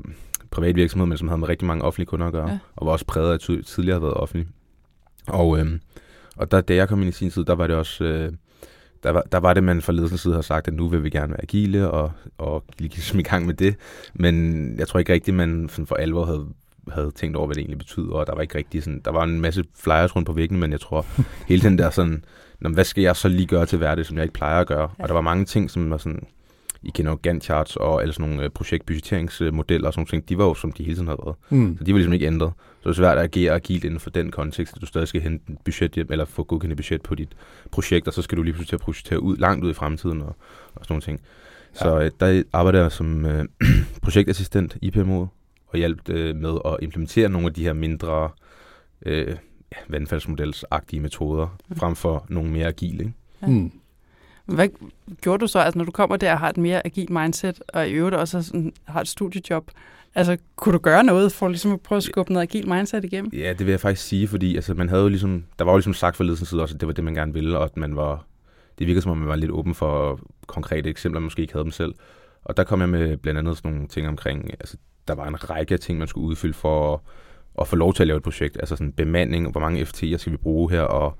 privat 0.51 0.75
virksomhed, 0.75 1.07
men 1.07 1.17
som 1.17 1.27
havde 1.27 1.39
med 1.39 1.49
rigtig 1.49 1.67
mange 1.67 1.83
offentlige 1.83 2.07
kunder 2.07 2.27
at 2.27 2.33
gøre, 2.33 2.49
ja. 2.49 2.59
og 2.75 2.85
var 2.85 2.91
også 2.91 3.05
præget 3.05 3.29
af, 3.29 3.33
at 3.33 3.65
tidligere 3.65 3.95
havde 3.95 4.01
været 4.01 4.13
offentlig. 4.13 4.47
Og, 5.27 5.59
øh, 5.59 5.79
og 6.35 6.51
der, 6.51 6.61
da 6.61 6.75
jeg 6.75 6.89
kom 6.89 6.99
ind 7.01 7.09
i 7.09 7.11
sin 7.11 7.29
tid, 7.29 7.45
der 7.45 7.55
var 7.55 7.67
det 7.67 7.75
også... 7.75 8.03
Øh, 8.03 8.33
der 9.03 9.11
var, 9.11 9.21
der 9.31 9.37
var 9.37 9.53
det, 9.53 9.63
man 9.63 9.81
fra 9.81 9.93
ledelsens 9.93 10.21
side 10.21 10.33
har 10.33 10.41
sagt, 10.41 10.67
at 10.67 10.73
nu 10.73 10.87
vil 10.87 11.03
vi 11.03 11.09
gerne 11.09 11.29
være 11.29 11.41
agile 11.41 11.89
og, 11.91 12.11
og 12.37 12.63
lige 12.79 13.19
i 13.19 13.23
gang 13.23 13.45
med 13.45 13.53
det. 13.53 13.75
Men 14.13 14.75
jeg 14.79 14.87
tror 14.87 14.99
ikke 14.99 15.13
rigtigt, 15.13 15.37
man 15.37 15.69
for 15.69 15.95
alvor 15.95 16.25
havde 16.25 16.47
havde 16.91 17.11
tænkt 17.11 17.37
over, 17.37 17.47
hvad 17.47 17.55
det 17.55 17.61
egentlig 17.61 17.77
betyder, 17.77 18.13
og 18.13 18.27
der 18.27 18.35
var 18.35 18.41
ikke 18.41 18.57
rigtig 18.57 18.83
sådan, 18.83 19.01
der 19.05 19.11
var 19.11 19.23
en 19.23 19.41
masse 19.41 19.63
flyers 19.75 20.15
rundt 20.15 20.25
på 20.25 20.33
væggen, 20.33 20.59
men 20.59 20.71
jeg 20.71 20.79
tror, 20.79 21.05
hele 21.49 21.61
den 21.61 21.77
der 21.77 21.89
sådan, 21.89 22.23
hvad 22.59 22.83
skal 22.83 23.01
jeg 23.01 23.15
så 23.15 23.27
lige 23.27 23.47
gøre 23.47 23.65
til 23.65 23.77
hverdag, 23.77 24.05
som 24.05 24.17
jeg 24.17 24.23
ikke 24.23 24.33
plejer 24.33 24.61
at 24.61 24.67
gøre? 24.67 24.89
Ja. 24.97 25.03
Og 25.03 25.09
der 25.09 25.13
var 25.13 25.21
mange 25.21 25.45
ting, 25.45 25.71
som 25.71 25.89
var 25.89 25.97
sådan, 25.97 26.23
I 26.83 26.89
kender 26.89 27.11
jo 27.11 27.19
Gantt 27.21 27.43
charts 27.43 27.75
og 27.75 28.01
alle 28.01 28.13
sådan 28.13 28.29
nogle 28.29 28.43
øh, 28.43 28.49
projektbudgetteringsmodeller 28.49 29.87
og 29.87 29.93
sådan 29.93 29.99
nogle 29.99 30.09
ting, 30.09 30.29
de 30.29 30.37
var 30.37 30.45
jo 30.45 30.53
som 30.53 30.71
de 30.71 30.83
hele 30.83 30.95
tiden 30.95 31.07
havde 31.07 31.19
været. 31.25 31.35
Mm. 31.49 31.77
Så 31.77 31.83
de 31.83 31.93
var 31.93 31.97
ligesom 31.97 32.13
ikke 32.13 32.27
ændret. 32.27 32.53
Så 32.57 32.89
det 32.89 32.89
er 32.89 32.93
svært 32.93 33.17
at 33.17 33.23
agere 33.23 33.53
agilt 33.53 33.83
inden 33.83 33.99
for 33.99 34.09
den 34.09 34.31
kontekst, 34.31 34.75
at 34.75 34.81
du 34.81 34.85
stadig 34.85 35.07
skal 35.07 35.21
hente 35.21 35.51
et 35.51 35.57
budget 35.65 35.91
hjem, 35.91 36.07
eller 36.11 36.25
få 36.25 36.43
godkendt 36.43 36.71
et 36.71 36.77
budget 36.77 37.01
på 37.01 37.15
dit 37.15 37.29
projekt, 37.71 38.07
og 38.07 38.13
så 38.13 38.21
skal 38.21 38.37
du 38.37 38.43
lige 38.43 38.53
pludselig 38.53 38.69
til 38.69 38.75
at 38.75 38.81
projektere 38.81 39.19
ud, 39.19 39.37
langt 39.37 39.65
ud 39.65 39.71
i 39.71 39.73
fremtiden 39.73 40.21
og, 40.21 40.35
og 40.75 40.85
sådan 40.85 40.93
nogle 40.93 41.01
ting. 41.01 41.21
Ja. 41.75 41.79
Så 41.79 41.99
øh, 41.99 42.11
der 42.19 42.43
arbejder 42.53 42.81
jeg 42.81 42.91
som 42.91 43.25
øh, 43.25 43.45
projektassistent 44.03 44.77
i 44.81 44.91
PMO, 44.91 45.25
og 45.67 45.77
hjalp 45.77 46.09
øh, 46.09 46.35
med 46.35 46.57
at 46.65 46.77
implementere 46.81 47.29
nogle 47.29 47.47
af 47.47 47.53
de 47.53 47.63
her 47.63 47.73
mindre 47.73 48.29
øh, 49.05 49.35
vandfaldsmodelsagtige 49.87 50.99
metoder, 50.99 51.57
mm. 51.69 51.75
frem 51.75 51.95
for 51.95 52.25
nogle 52.29 52.51
mere 52.51 52.67
agile. 52.67 52.99
Ikke? 52.99 53.13
Ja. 53.41 53.47
Mm. 53.47 53.71
Hvad 54.45 54.67
gjorde 55.21 55.41
du 55.41 55.47
så, 55.47 55.59
altså 55.59 55.77
når 55.77 55.85
du 55.85 55.91
kommer 55.91 56.17
der 56.17 56.31
og 56.31 56.39
har 56.39 56.49
et 56.49 56.57
mere 56.57 56.85
agilt 56.85 57.09
mindset, 57.09 57.63
og 57.73 57.89
i 57.89 57.91
øvrigt 57.91 58.15
også 58.15 58.41
sådan, 58.41 58.73
har 58.85 59.01
et 59.01 59.07
studiejob, 59.07 59.71
altså 60.15 60.37
kunne 60.55 60.73
du 60.73 60.79
gøre 60.79 61.03
noget 61.03 61.31
for 61.31 61.47
ligesom 61.47 61.71
at 61.71 61.81
prøve 61.81 61.97
at 61.97 62.03
skubbe 62.03 62.33
noget 62.33 62.47
agilt 62.47 62.67
mindset 62.67 63.03
igennem? 63.03 63.31
Ja, 63.33 63.49
det 63.49 63.65
vil 63.65 63.71
jeg 63.71 63.79
faktisk 63.79 64.07
sige, 64.07 64.27
fordi 64.27 64.55
altså, 64.55 64.73
man 64.73 64.89
havde 64.89 65.01
jo 65.01 65.07
ligesom, 65.07 65.43
der 65.59 65.65
var 65.65 65.71
jo 65.71 65.77
ligesom 65.77 65.93
sagt 65.93 66.15
for 66.15 66.23
ledelsens 66.23 66.49
side 66.49 66.61
også, 66.61 66.75
at 66.75 66.81
det 66.81 66.87
var 66.87 66.93
det, 66.93 67.03
man 67.03 67.13
gerne 67.13 67.33
ville, 67.33 67.57
og 67.57 67.63
at 67.63 67.77
man 67.77 67.95
var, 67.95 68.25
det 68.79 68.87
virkede 68.87 69.01
som 69.01 69.11
om, 69.11 69.17
man 69.17 69.27
var 69.27 69.35
lidt 69.35 69.51
åben 69.51 69.75
for 69.75 70.19
konkrete 70.47 70.89
eksempler, 70.89 71.19
man 71.19 71.25
måske 71.25 71.41
ikke 71.41 71.53
havde 71.53 71.63
dem 71.63 71.71
selv. 71.71 71.93
Og 72.43 72.57
der 72.57 72.63
kom 72.63 72.79
jeg 72.79 72.89
med 72.89 73.17
blandt 73.17 73.37
andet 73.37 73.57
sådan 73.57 73.71
nogle 73.71 73.87
ting 73.87 74.07
omkring 74.07 74.51
altså, 74.51 74.77
der 75.07 75.15
var 75.15 75.27
en 75.27 75.49
række 75.49 75.73
af 75.73 75.79
ting, 75.79 75.99
man 75.99 76.07
skulle 76.07 76.27
udfylde 76.27 76.53
for 76.53 76.93
at, 76.93 76.99
at 77.61 77.67
få 77.67 77.75
lov 77.75 77.93
til 77.93 78.03
at 78.03 78.07
lave 78.07 78.17
et 78.17 78.23
projekt. 78.23 78.57
Altså 78.57 78.75
sådan 78.75 78.91
bemanding, 78.91 79.51
hvor 79.51 79.61
mange 79.61 79.81
FT'er 79.81 80.17
skal 80.17 80.31
vi 80.31 80.37
bruge 80.37 80.71
her, 80.71 80.81
og 80.81 81.17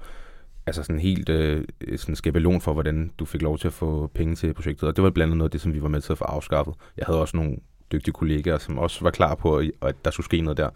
altså 0.66 0.84
sådan 0.84 1.00
helt 1.00 1.30
øh, 1.30 1.64
sådan 1.98 2.16
skabelon 2.16 2.62
for, 2.62 2.74
hvordan 2.74 3.12
du 3.20 3.26
fik 3.26 3.42
lov 3.42 3.58
til 3.58 3.68
at 3.68 3.74
få 3.74 4.08
penge 4.08 4.36
til 4.36 4.54
projektet. 4.54 4.90
Og 4.90 4.96
det 4.96 5.04
var 5.04 5.10
blandt 5.10 5.30
andet 5.30 5.38
noget 5.38 5.48
af 5.48 5.52
det, 5.52 5.62
som 5.62 5.74
vi 5.74 5.82
var 5.82 5.90
med 5.90 6.02
til 6.02 6.12
at 6.12 6.18
få 6.18 6.24
afskaffet. 6.24 6.74
Jeg 6.98 7.06
havde 7.06 7.22
også 7.22 7.38
nogle 7.38 7.58
dygtige 7.92 8.14
kollegaer, 8.14 8.58
som 8.58 8.78
også 8.78 9.00
var 9.02 9.12
klar 9.12 9.36
på, 9.36 9.62
at 9.82 9.96
der 10.06 10.12
skulle 10.12 10.26
ske 10.26 10.42
noget 10.42 10.58
der. 10.58 10.70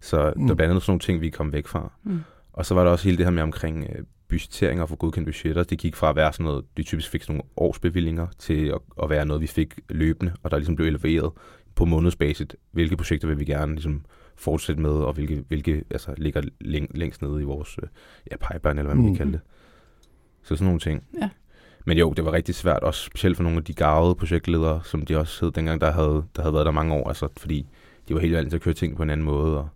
Så 0.00 0.32
mm. 0.36 0.40
der 0.40 0.48
var 0.48 0.54
blandt 0.54 0.70
andet 0.70 0.82
sådan 0.82 0.90
nogle 0.90 1.00
ting, 1.00 1.20
vi 1.20 1.30
kom 1.30 1.52
væk 1.52 1.66
fra. 1.66 1.92
Mm. 2.04 2.20
Og 2.52 2.66
så 2.66 2.74
var 2.74 2.84
der 2.84 2.90
også 2.90 3.04
hele 3.04 3.16
det 3.16 3.26
her 3.26 3.30
med 3.30 3.42
omkring 3.42 3.86
øh, 3.90 4.04
budgetteringer 4.28 4.86
for 4.86 4.96
godkendt 4.96 5.26
budgetter. 5.26 5.62
Det 5.62 5.78
gik 5.78 5.96
fra 5.96 6.10
at 6.10 6.16
være 6.16 6.32
sådan 6.32 6.44
noget, 6.44 6.64
vi 6.76 6.82
typisk 6.82 7.10
fik 7.10 7.22
sådan 7.22 7.36
nogle 7.36 7.50
årsbevillinger, 7.56 8.26
til 8.38 8.66
at, 8.66 8.78
at 9.02 9.10
være 9.10 9.26
noget, 9.26 9.42
vi 9.42 9.46
fik 9.46 9.80
løbende, 9.88 10.32
og 10.42 10.50
der 10.50 10.56
ligesom 10.56 10.76
blev 10.76 10.86
eleveret 10.86 11.32
på 11.74 11.84
månedsbasis, 11.84 12.46
hvilke 12.72 12.96
projekter 12.96 13.28
vil 13.28 13.38
vi 13.38 13.44
gerne 13.44 13.72
ligesom, 13.72 14.04
fortsætte 14.38 14.82
med, 14.82 14.90
og 14.90 15.12
hvilke, 15.12 15.44
hvilke 15.48 15.84
altså, 15.90 16.14
ligger 16.16 16.42
læng, 16.60 16.90
længst 16.94 17.22
nede 17.22 17.40
i 17.40 17.44
vores 17.44 17.78
øh, 17.82 17.88
ja, 18.30 18.36
pipeline, 18.36 18.80
eller 18.80 18.94
hvad 18.94 18.94
man 18.94 19.04
mm. 19.04 19.06
kan 19.06 19.16
kalde 19.16 19.32
det. 19.32 19.40
Så 20.42 20.56
sådan 20.56 20.64
nogle 20.64 20.80
ting. 20.80 21.04
Ja. 21.20 21.28
Men 21.86 21.98
jo, 21.98 22.12
det 22.12 22.24
var 22.24 22.32
rigtig 22.32 22.54
svært, 22.54 22.82
også 22.82 23.04
specielt 23.04 23.36
for 23.36 23.42
nogle 23.42 23.58
af 23.58 23.64
de 23.64 23.74
garvede 23.74 24.14
projektledere, 24.14 24.80
som 24.84 25.06
de 25.06 25.18
også 25.18 25.44
hed 25.44 25.52
dengang, 25.52 25.80
der 25.80 25.90
havde, 25.90 26.24
der 26.36 26.42
havde 26.42 26.54
været 26.54 26.66
der 26.66 26.72
mange 26.72 26.94
år, 26.94 27.08
altså, 27.08 27.28
fordi 27.36 27.66
de 28.08 28.14
var 28.14 28.20
helt 28.20 28.34
vant 28.34 28.50
til 28.50 28.56
at 28.56 28.62
køre 28.62 28.74
ting 28.74 28.96
på 28.96 29.02
en 29.02 29.10
anden 29.10 29.26
måde, 29.26 29.58
og 29.58 29.68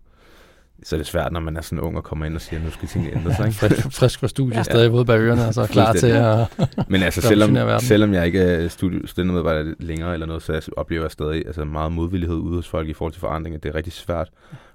så 0.84 0.96
er 0.96 0.98
det 0.98 1.06
svært, 1.06 1.32
når 1.32 1.40
man 1.40 1.56
er 1.56 1.60
sådan 1.60 1.80
ung 1.80 1.96
og 1.96 2.04
kommer 2.04 2.26
ind 2.26 2.34
og 2.34 2.40
siger, 2.40 2.60
at 2.60 2.64
nu 2.64 2.70
skal 2.70 2.88
tingene 2.88 3.16
ændre 3.16 3.34
sig. 3.34 3.46
Ikke? 3.46 3.58
frisk, 3.58 3.92
frisk 3.98 4.20
for 4.20 4.26
studiet, 4.26 4.56
ja. 4.56 4.62
stadig 4.62 4.90
ude 4.90 5.04
bag 5.04 5.20
ørerne, 5.20 5.46
og 5.46 5.54
så 5.54 5.62
er 5.62 5.66
klar 5.66 5.92
til 5.92 6.06
at 6.06 6.48
Men 6.88 7.02
altså, 7.02 7.20
selvom, 7.20 7.80
selvom 7.80 8.14
jeg 8.14 8.26
ikke 8.26 8.40
er 8.40 8.68
studentermedarbejder 8.68 9.74
længere 9.78 10.12
eller 10.12 10.26
noget, 10.26 10.42
så 10.42 10.52
jeg 10.52 10.62
oplever 10.76 11.02
jeg 11.02 11.10
stadig 11.10 11.46
altså, 11.46 11.64
meget 11.64 11.92
modvillighed 11.92 12.36
ude 12.36 12.56
hos 12.56 12.68
folk 12.68 12.88
i 12.88 12.92
forhold 12.92 13.12
til 13.12 13.20
forandringer. 13.20 13.60
Det 13.60 13.68
er 13.68 13.74
rigtig 13.74 13.92
svært 13.92 14.30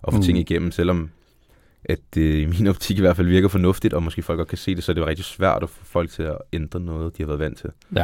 at 0.08 0.14
få 0.14 0.18
mm. 0.18 0.24
ting 0.24 0.38
igennem, 0.38 0.72
selvom 0.72 1.10
at 1.86 2.00
det 2.14 2.42
i 2.42 2.46
min 2.46 2.68
optik 2.68 2.98
i 2.98 3.02
hvert 3.02 3.16
fald 3.16 3.28
virker 3.28 3.48
fornuftigt, 3.48 3.94
og 3.94 4.04
måske 4.04 4.22
folk 4.22 4.38
godt 4.38 4.48
kan 4.48 4.58
se 4.58 4.76
det, 4.76 4.84
så 4.84 4.92
er 4.92 4.94
det 4.94 5.06
rigtig 5.06 5.26
svært 5.26 5.64
at 5.64 5.70
få 5.70 5.86
folk 5.86 6.10
til 6.10 6.24
at 6.24 6.38
ændre 6.54 6.80
noget, 6.80 7.18
de 7.18 7.24
har 7.24 7.28
været 7.28 7.40
vant 7.40 7.58
til. 7.58 7.70
Ja. 7.96 8.04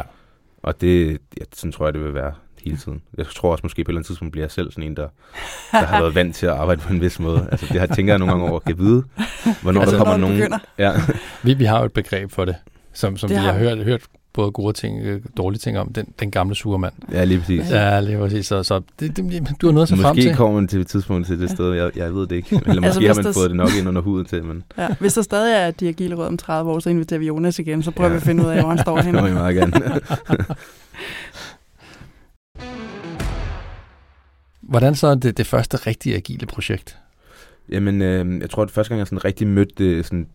Og 0.62 0.80
det, 0.80 1.18
ja, 1.40 1.44
sådan 1.52 1.72
tror 1.72 1.86
jeg, 1.86 1.94
det 1.94 2.04
vil 2.04 2.14
være 2.14 2.32
hele 2.64 2.76
tiden. 2.76 3.02
Jeg 3.18 3.26
tror 3.26 3.52
også 3.52 3.60
måske 3.64 3.84
på 3.84 3.88
et 3.88 3.92
eller 3.92 3.98
andet 3.98 4.06
tidspunkt 4.06 4.32
bliver 4.32 4.44
jeg 4.44 4.50
selv 4.50 4.70
sådan 4.70 4.84
en, 4.84 4.96
der, 4.96 5.08
der 5.72 5.86
har 5.86 6.00
været 6.00 6.14
vant 6.14 6.36
til 6.36 6.46
at 6.46 6.52
arbejde 6.52 6.80
på 6.80 6.92
en 6.92 7.00
vis 7.00 7.20
måde. 7.20 7.48
Altså 7.52 7.66
det 7.72 7.80
har, 7.80 7.86
tænker 7.86 8.12
jeg 8.12 8.18
nogle 8.18 8.32
gange 8.32 8.50
over, 8.50 8.60
kan 8.60 8.78
vide, 8.78 9.02
hvornår 9.62 9.80
altså, 9.80 9.96
der 9.96 10.04
kommer 10.04 10.28
nogen... 10.28 10.52
Ja. 10.78 10.92
vi, 11.42 11.54
vi 11.54 11.64
har 11.64 11.78
jo 11.78 11.84
et 11.84 11.92
begreb 11.92 12.30
for 12.30 12.44
det, 12.44 12.56
som, 12.92 13.16
som 13.16 13.30
vi 13.30 13.34
har, 13.34 13.52
har 13.52 13.58
hørt, 13.58 13.78
hørt 13.84 14.02
både 14.34 14.50
gode 14.50 14.72
ting 14.72 15.00
og 15.00 15.06
øh, 15.06 15.20
dårlige 15.36 15.58
ting 15.58 15.78
om, 15.78 15.92
den, 15.92 16.06
den 16.20 16.30
gamle 16.30 16.54
surmand. 16.54 16.92
Ja, 17.12 17.24
lige 17.24 17.40
præcis. 17.40 17.70
Ja, 17.70 18.00
lige 18.00 18.18
præcis. 18.18 18.46
Så, 18.46 18.62
så 18.62 18.80
det, 19.00 19.16
det, 19.16 19.56
du 19.60 19.66
har 19.66 19.72
noget 19.72 19.88
til 19.88 19.98
frem 19.98 20.16
til. 20.16 20.24
Måske 20.24 20.36
kommer 20.36 20.60
man 20.60 20.68
til 20.68 20.80
et 20.80 20.86
tidspunkt 20.86 21.26
til 21.26 21.40
det 21.40 21.50
sted, 21.50 21.72
jeg, 21.72 21.90
jeg 21.96 22.14
ved 22.14 22.26
det 22.26 22.36
ikke. 22.36 22.60
Eller 22.66 22.82
måske 22.82 22.86
altså, 22.86 23.22
har 23.22 23.22
man 23.22 23.34
fået 23.34 23.50
det 23.50 23.56
nok 23.56 23.70
ind 23.78 23.88
under 23.88 24.02
huden 24.02 24.26
til. 24.26 24.44
Men... 24.44 24.62
Ja, 24.78 24.88
hvis 25.00 25.14
der 25.14 25.22
stadig 25.22 25.54
er 25.54 25.70
de 25.70 25.88
agile 25.88 26.14
råd 26.14 26.26
om 26.26 26.36
30 26.36 26.70
år, 26.70 26.78
så 26.78 26.90
inviterer 26.90 27.18
vi 27.18 27.26
Jonas 27.26 27.58
igen, 27.58 27.82
så 27.82 27.90
prøver 27.90 28.10
ja. 28.10 28.14
vi 28.14 28.16
at 28.16 28.22
finde 28.22 28.44
ud 28.44 28.48
af, 28.48 28.60
hvor 28.60 28.68
han 28.68 28.78
står 28.78 29.00
henne. 29.02 29.22
det 29.22 29.32
må 29.32 29.34
meget 29.34 29.56
gerne. 29.56 29.72
Hvordan 34.68 34.94
så 34.94 35.06
er 35.06 35.14
det 35.14 35.36
det 35.36 35.46
første 35.46 35.76
rigtige 35.76 36.16
agile 36.16 36.46
projekt? 36.46 36.98
Jamen, 37.68 38.02
øh, 38.02 38.40
jeg 38.40 38.50
tror, 38.50 38.62
at 38.62 38.70
første 38.70 38.88
gang, 38.88 38.98
jeg 38.98 39.06
sådan 39.06 39.24
rigtig 39.24 39.46
mødte 39.46 39.74
det, 39.78 40.06
sådan, 40.06 40.28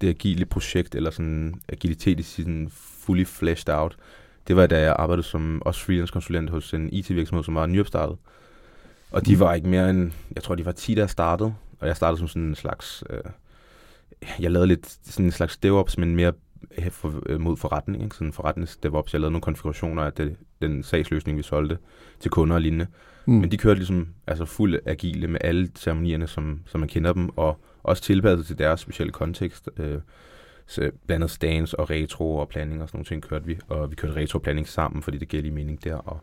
det 0.00 0.08
agile 0.08 0.44
projekt, 0.44 0.94
eller 0.94 1.10
sådan 1.10 1.54
agilitet 1.68 2.20
i 2.20 2.22
sådan 2.22 2.68
fully 2.72 3.24
fleshed 3.24 3.74
out, 3.74 3.96
det 4.48 4.56
var 4.56 4.66
da 4.66 4.80
jeg 4.80 4.96
arbejdede 4.98 5.26
som 5.26 5.62
også 5.64 5.80
freelance-konsulent 5.80 6.50
hos 6.50 6.74
en 6.74 6.88
IT-virksomhed, 6.92 7.44
som 7.44 7.54
var 7.54 7.66
nyopstartet. 7.66 8.16
Og 9.10 9.26
de 9.26 9.34
mm. 9.34 9.40
var 9.40 9.54
ikke 9.54 9.68
mere 9.68 9.90
end, 9.90 10.12
jeg 10.34 10.42
tror, 10.42 10.54
de 10.54 10.66
var 10.66 10.72
10, 10.72 10.94
der 10.94 11.06
startede, 11.06 11.54
og 11.80 11.88
jeg 11.88 11.96
startede 11.96 12.18
som 12.18 12.28
sådan 12.28 12.42
en 12.42 12.54
slags, 12.54 13.04
øh, 13.10 13.20
jeg 14.40 14.50
lavede 14.50 14.68
lidt 14.68 14.98
sådan 15.04 15.26
en 15.26 15.32
slags 15.32 15.56
DevOps, 15.56 15.98
men 15.98 16.16
mere 16.16 16.28
øh, 16.28 16.32
for, 16.90 17.22
øh, 17.26 17.40
mod 17.40 17.56
forretning, 17.56 18.04
ikke? 18.04 18.16
sådan 18.16 18.32
forretnings 18.32 18.76
DevOps. 18.76 19.12
Jeg 19.12 19.20
lavede 19.20 19.32
nogle 19.32 19.42
konfigurationer 19.42 20.02
af 20.02 20.12
det, 20.12 20.36
den 20.62 20.82
sagsløsning, 20.82 21.38
vi 21.38 21.42
solgte 21.42 21.78
til 22.20 22.30
kunder 22.30 22.54
og 22.54 22.60
lignende. 22.60 22.86
Mm. 23.26 23.34
Men 23.34 23.50
de 23.50 23.56
kørte 23.56 23.78
ligesom 23.78 24.08
altså 24.26 24.44
fuld 24.44 24.78
agile 24.86 25.28
med 25.28 25.40
alle 25.44 25.70
ceremonierne, 25.74 26.26
som, 26.26 26.60
som 26.66 26.80
man 26.80 26.88
kender 26.88 27.12
dem, 27.12 27.28
og 27.36 27.60
også 27.82 28.02
tilpasset 28.02 28.46
til 28.46 28.58
deres 28.58 28.80
specielle 28.80 29.12
kontekst. 29.12 29.70
Øh, 29.76 30.00
så 30.66 30.80
blandt 30.80 31.10
andet 31.10 31.30
stance 31.30 31.80
og 31.80 31.90
retro 31.90 32.36
og 32.36 32.48
planning 32.48 32.82
og 32.82 32.88
sådan 32.88 32.98
nogle 32.98 33.04
ting 33.04 33.22
kørte 33.22 33.46
vi, 33.46 33.58
og 33.68 33.90
vi 33.90 33.96
kørte 33.96 34.14
retro-planning 34.14 34.68
sammen, 34.68 35.02
fordi 35.02 35.18
det 35.18 35.28
gav 35.28 35.40
lige 35.40 35.54
mening 35.54 35.84
der, 35.84 35.94
og, 35.94 36.20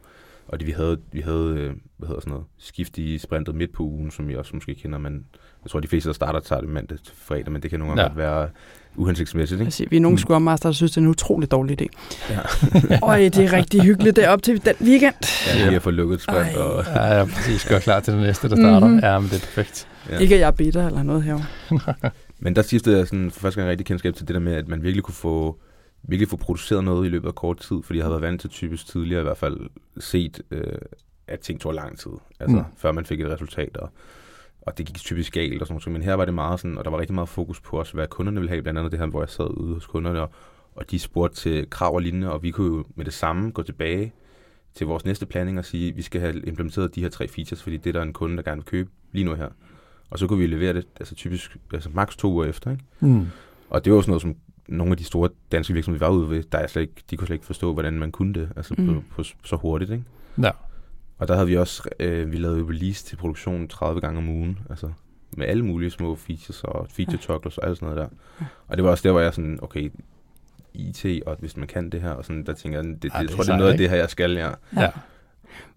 og 0.48 0.60
det, 0.60 0.67
vi 0.67 0.72
havde, 0.72 1.01
vi 1.12 1.22
havde 1.22 1.55
øh, 1.58 1.74
hvad 1.98 2.08
hedder 2.08 2.22
sådan 2.22 2.31
noget, 2.31 2.46
skift 2.58 2.98
i 2.98 3.17
sprintet 3.17 3.55
midt 3.55 3.74
på 3.74 3.84
ugen, 3.84 4.12
som 4.12 4.29
I 4.29 4.36
også 4.36 4.51
måske 4.55 4.75
kender, 4.75 4.98
men 4.98 5.25
jeg 5.63 5.72
tror, 5.72 5.79
de 5.79 5.88
fleste, 5.88 6.10
der 6.10 6.13
starter, 6.13 6.39
tager 6.39 6.62
det 6.62 6.69
mandag 6.69 6.98
til 6.98 7.15
fredag, 7.15 7.51
men 7.51 7.62
det 7.62 7.69
kan 7.69 7.79
nogle 7.79 7.96
gange 7.96 8.22
ja. 8.22 8.27
være 8.27 8.50
uhensigtsmæssigt. 8.96 9.62
Ikke? 9.62 9.72
Sige, 9.72 9.89
vi 9.89 9.96
er 9.96 10.01
nogle 10.01 10.13
mm. 10.13 10.17
Scrum 10.17 10.41
Master, 10.41 10.69
der 10.69 10.74
synes, 10.74 10.91
det 10.91 10.98
er 10.98 11.01
en 11.01 11.08
utrolig 11.08 11.51
dårlig 11.51 11.81
idé. 11.81 11.88
Ja. 12.29 12.39
Øj, 13.08 13.17
det 13.17 13.38
er 13.38 13.53
rigtig 13.53 13.81
hyggeligt 13.81 14.15
det 14.15 14.27
op 14.27 14.43
til 14.43 14.65
den 14.65 14.75
weekend. 14.81 15.15
Ja, 15.48 15.65
lige 15.65 15.75
at 15.75 15.81
få 15.81 15.91
lukket 15.91 16.22
sprint. 16.22 16.55
Og... 16.55 16.86
Ja, 16.86 17.17
ja, 17.17 17.25
præcis. 17.25 17.65
Gør 17.65 17.79
klar 17.79 18.00
til 18.00 18.13
det 18.13 18.22
næste, 18.22 18.50
der 18.50 18.55
starter. 18.55 18.88
Mm-hmm. 18.88 19.00
Ja, 19.03 19.19
men 19.19 19.29
det 19.29 19.36
er 19.36 19.39
perfekt. 19.39 19.88
Ja. 20.10 20.17
Ikke 20.17 20.36
at 20.36 20.41
jeg 20.41 20.48
er 20.48 20.51
bitter 20.51 20.88
eller 20.88 21.03
noget 21.03 21.24
her. 21.24 21.39
men 22.43 22.55
der 22.55 22.62
skiftede 22.62 22.98
jeg 22.98 23.08
sådan, 23.08 23.31
for 23.31 23.39
første 23.39 23.60
gang 23.60 23.72
rigtig 23.72 23.86
kendskab 23.86 24.15
til 24.15 24.27
det 24.27 24.34
der 24.34 24.41
med, 24.41 24.53
at 24.53 24.67
man 24.67 24.84
virkelig 24.84 25.03
kunne 25.03 25.15
få 25.15 25.60
virkelig 26.03 26.29
få 26.29 26.38
produceret 26.38 26.84
noget 26.84 27.05
i 27.05 27.10
løbet 27.10 27.27
af 27.27 27.36
kort 27.36 27.58
tid, 27.58 27.77
fordi 27.84 28.00
jeg 28.00 28.05
havde 28.05 28.12
været 28.12 28.31
vant 28.31 28.41
til 28.41 28.50
typisk 28.50 28.88
tidligere 28.88 29.22
i 29.22 29.24
hvert 29.24 29.38
fald 29.38 29.58
set, 30.00 30.41
øh, 30.51 30.63
at 31.27 31.39
ting 31.39 31.62
tog 31.62 31.74
lang 31.74 32.00
tid, 32.00 32.12
altså 32.39 32.58
mm. 32.58 32.63
før 32.77 32.91
man 32.91 33.05
fik 33.05 33.22
et 33.22 33.29
resultat, 33.29 33.77
og 33.77 33.89
og 34.69 34.77
det 34.77 34.85
gik 34.85 34.95
typisk 34.95 35.33
galt 35.33 35.61
og 35.61 35.67
sådan 35.67 35.81
noget. 35.85 35.93
Men 35.93 36.01
her 36.01 36.13
var 36.13 36.25
det 36.25 36.33
meget 36.33 36.59
sådan, 36.59 36.77
og 36.77 36.85
der 36.85 36.91
var 36.91 36.99
rigtig 36.99 37.15
meget 37.15 37.29
fokus 37.29 37.61
på 37.61 37.79
også, 37.79 37.93
hvad 37.93 38.07
kunderne 38.07 38.39
ville 38.39 38.49
have, 38.49 38.61
blandt 38.61 38.79
andet 38.79 38.91
det 38.91 38.99
her, 38.99 39.07
hvor 39.07 39.21
jeg 39.21 39.29
sad 39.29 39.57
ude 39.57 39.73
hos 39.73 39.85
kunderne, 39.85 40.21
og, 40.21 40.31
og 40.75 40.91
de 40.91 40.99
spurgte 40.99 41.35
til 41.35 41.69
krav 41.69 41.95
og 41.95 42.01
lignende, 42.01 42.31
og 42.31 42.43
vi 42.43 42.51
kunne 42.51 42.77
jo 42.77 42.85
med 42.95 43.05
det 43.05 43.13
samme 43.13 43.51
gå 43.51 43.63
tilbage 43.63 44.13
til 44.73 44.88
vores 44.88 45.05
næste 45.05 45.25
planning 45.25 45.59
og 45.59 45.65
sige, 45.65 45.89
at 45.89 45.97
vi 45.97 46.01
skal 46.01 46.21
have 46.21 46.41
implementeret 46.41 46.95
de 46.95 47.01
her 47.01 47.09
tre 47.09 47.27
features, 47.27 47.63
fordi 47.63 47.77
det 47.77 47.89
er 47.89 47.93
der 47.93 48.01
en 48.01 48.13
kunde, 48.13 48.38
der 48.38 48.43
gerne 48.43 48.57
vil 48.57 48.65
købe 48.65 48.89
lige 49.11 49.25
nu 49.25 49.33
her. 49.33 49.49
Og 50.09 50.19
så 50.19 50.27
kunne 50.27 50.39
vi 50.39 50.47
levere 50.47 50.73
det, 50.73 50.88
altså 50.99 51.15
typisk, 51.15 51.57
altså 51.73 51.89
maks 51.93 52.15
to 52.15 52.31
uger 52.31 52.45
efter, 52.45 52.71
ikke? 52.71 52.83
Mm. 52.99 53.27
Og 53.69 53.85
det 53.85 53.91
var 53.91 53.97
også 53.97 54.09
noget, 54.09 54.21
som 54.21 54.35
nogle 54.67 54.91
af 54.91 54.97
de 54.97 55.03
store 55.03 55.29
danske 55.51 55.73
virksomheder, 55.73 56.05
vi 56.05 56.13
var 56.13 56.19
ude 56.19 56.29
ved, 56.29 56.43
der 56.43 56.57
er 56.57 56.67
slet 56.67 56.81
ikke, 56.81 56.93
de 57.09 57.17
kunne 57.17 57.27
slet 57.27 57.35
ikke 57.35 57.45
forstå, 57.45 57.73
hvordan 57.73 57.93
man 57.93 58.11
kunne 58.11 58.33
det, 58.33 58.49
altså 58.55 58.75
mm. 58.77 58.85
på, 58.85 59.03
på, 59.15 59.23
så 59.43 59.55
hurtigt, 59.55 59.91
ikke? 59.91 60.03
Ja. 60.41 60.51
Og 61.19 61.27
der 61.27 61.33
havde 61.33 61.47
vi 61.47 61.57
også, 61.57 61.89
øh, 61.99 62.31
vi 62.31 62.38
lavede 62.38 62.65
release 62.69 63.05
til 63.05 63.15
produktion 63.15 63.67
30 63.67 64.01
gange 64.01 64.17
om 64.17 64.29
ugen, 64.29 64.59
altså 64.69 64.91
med 65.38 65.47
alle 65.47 65.65
mulige 65.65 65.89
små 65.89 66.15
features 66.15 66.63
og 66.63 66.88
feature 66.89 67.17
toggles 67.17 67.57
og 67.57 67.67
alt 67.67 67.77
sådan 67.77 67.95
noget 67.95 68.09
der. 68.09 68.45
Og 68.67 68.77
det 68.77 68.83
var 68.83 68.91
også 68.91 69.03
der, 69.03 69.11
hvor 69.11 69.21
jeg 69.21 69.33
sådan, 69.33 69.59
okay, 69.61 69.91
IT, 70.73 71.05
og 71.25 71.35
hvis 71.39 71.57
man 71.57 71.67
kan 71.67 71.89
det 71.89 72.01
her, 72.01 72.09
og 72.09 72.25
sådan, 72.25 72.45
der 72.45 72.53
tænker 72.53 72.77
jeg, 72.77 72.85
det, 72.88 73.03
det, 73.03 73.11
ja, 73.13 73.19
det, 73.19 73.29
jeg 73.29 73.35
tror, 73.35 73.43
det 73.43 73.51
er 73.51 73.57
noget 73.57 73.71
af 73.71 73.77
det 73.77 73.89
her, 73.89 73.97
jeg 73.97 74.09
skal, 74.09 74.31
ja. 74.31 74.49
ja. 74.77 74.89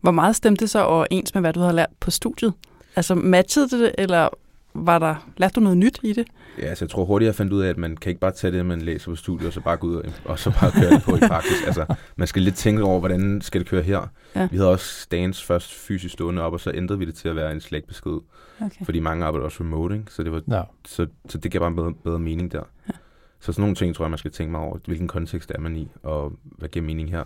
Hvor 0.00 0.10
meget 0.10 0.36
stemte 0.36 0.60
det 0.60 0.70
så 0.70 0.84
overens 0.84 1.34
med, 1.34 1.42
hvad 1.42 1.52
du 1.52 1.60
havde 1.60 1.76
lært 1.76 1.90
på 2.00 2.10
studiet? 2.10 2.52
Altså 2.96 3.14
matchede 3.14 3.68
det, 3.68 3.94
eller 3.98 4.28
var 4.74 4.98
der, 4.98 5.14
lærte 5.36 5.54
du 5.54 5.60
noget 5.60 5.78
nyt 5.78 6.00
i 6.02 6.12
det? 6.12 6.26
Ja, 6.58 6.66
altså 6.66 6.84
jeg 6.84 6.90
tror 6.90 7.04
hurtigt, 7.04 7.26
jeg 7.26 7.34
fandt 7.34 7.52
ud 7.52 7.62
af, 7.62 7.68
at 7.68 7.78
man 7.78 7.96
kan 7.96 8.10
ikke 8.10 8.20
bare 8.20 8.30
tage 8.30 8.52
det, 8.52 8.66
man 8.66 8.82
læser 8.82 9.10
på 9.10 9.16
studiet, 9.16 9.46
og 9.46 9.52
så 9.52 9.60
bare 9.60 9.76
gå 9.76 9.86
ud 9.86 9.94
og, 9.94 10.04
og 10.24 10.38
så 10.38 10.50
bare 10.60 10.70
køre 10.70 10.90
det 10.90 11.02
på 11.02 11.16
i 11.16 11.20
praksis. 11.28 11.62
Altså, 11.66 11.94
man 12.16 12.28
skal 12.28 12.42
lidt 12.42 12.54
tænke 12.54 12.82
over, 12.82 12.98
hvordan 12.98 13.40
skal 13.40 13.60
det 13.60 13.68
køre 13.68 13.82
her. 13.82 14.08
Ja. 14.36 14.48
Vi 14.50 14.56
havde 14.56 14.70
også 14.70 15.00
Stans 15.00 15.42
først 15.42 15.74
fysisk 15.74 16.12
stående 16.12 16.42
op, 16.42 16.52
og 16.52 16.60
så 16.60 16.70
ændrede 16.74 16.98
vi 16.98 17.04
det 17.04 17.14
til 17.14 17.28
at 17.28 17.36
være 17.36 17.52
en 17.52 17.60
slægtbesked. 17.60 18.20
Okay. 18.60 18.84
Fordi 18.84 19.00
mange 19.00 19.24
arbejder 19.24 19.44
også 19.44 19.60
remote, 19.60 19.94
ikke? 19.94 20.12
Så, 20.12 20.22
det 20.22 20.32
var, 20.32 20.42
ja. 20.50 20.62
så, 20.84 21.06
så 21.28 21.38
det 21.38 21.52
gav 21.52 21.58
bare 21.58 21.70
en 21.70 21.76
bedre, 21.76 21.92
bedre 22.04 22.18
mening 22.18 22.52
der. 22.52 22.62
Ja. 22.88 22.92
Så 23.40 23.52
sådan 23.52 23.62
nogle 23.62 23.76
ting, 23.76 23.94
tror 23.94 24.04
jeg, 24.04 24.10
man 24.10 24.18
skal 24.18 24.30
tænke 24.30 24.50
mig 24.50 24.60
over. 24.60 24.78
Hvilken 24.86 25.08
kontekst 25.08 25.52
er 25.54 25.60
man 25.60 25.76
i, 25.76 25.88
og 26.02 26.32
hvad 26.42 26.68
giver 26.68 26.84
mening 26.84 27.10
her? 27.10 27.24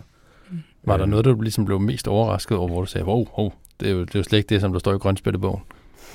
Mm. 0.49 0.57
Var 0.83 0.97
der 0.97 1.05
noget, 1.05 1.25
du 1.25 1.41
ligesom 1.41 1.65
blev 1.65 1.79
mest 1.79 2.07
overrasket 2.07 2.57
over, 2.57 2.67
hvor 2.67 2.79
du 2.79 2.85
sagde, 2.85 3.05
wow, 3.05 3.25
wow 3.37 3.51
det, 3.79 3.87
er 3.87 3.91
jo, 3.91 4.01
det 4.01 4.15
er 4.15 4.19
jo 4.19 4.23
slet 4.23 4.37
ikke 4.37 4.49
det, 4.49 4.61
som 4.61 4.71
der 4.71 4.79
står 4.79 4.93
i 4.93 4.97
grønspættebogen? 4.97 5.61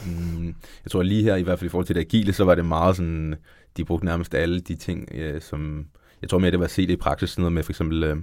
Mm, 0.06 0.46
jeg 0.84 0.90
tror 0.90 1.02
lige 1.02 1.22
her, 1.22 1.36
i 1.36 1.42
hvert 1.42 1.58
fald 1.58 1.66
i 1.66 1.70
forhold 1.70 1.86
til 1.86 1.94
det 1.96 2.00
agile, 2.00 2.32
så 2.32 2.44
var 2.44 2.54
det 2.54 2.64
meget 2.64 2.96
sådan, 2.96 3.34
de 3.76 3.84
brugte 3.84 4.06
nærmest 4.06 4.34
alle 4.34 4.60
de 4.60 4.74
ting, 4.74 5.08
øh, 5.14 5.40
som, 5.40 5.86
jeg 6.22 6.30
tror 6.30 6.38
mere, 6.38 6.50
det 6.50 6.58
var 6.58 6.64
at 6.64 6.70
se 6.70 6.86
det 6.86 6.92
i 6.92 6.96
praksis, 6.96 7.30
sådan 7.30 7.42
noget 7.42 7.52
med 7.52 7.62
for 7.62 7.72
eksempel, 7.72 8.04
øh, 8.04 8.16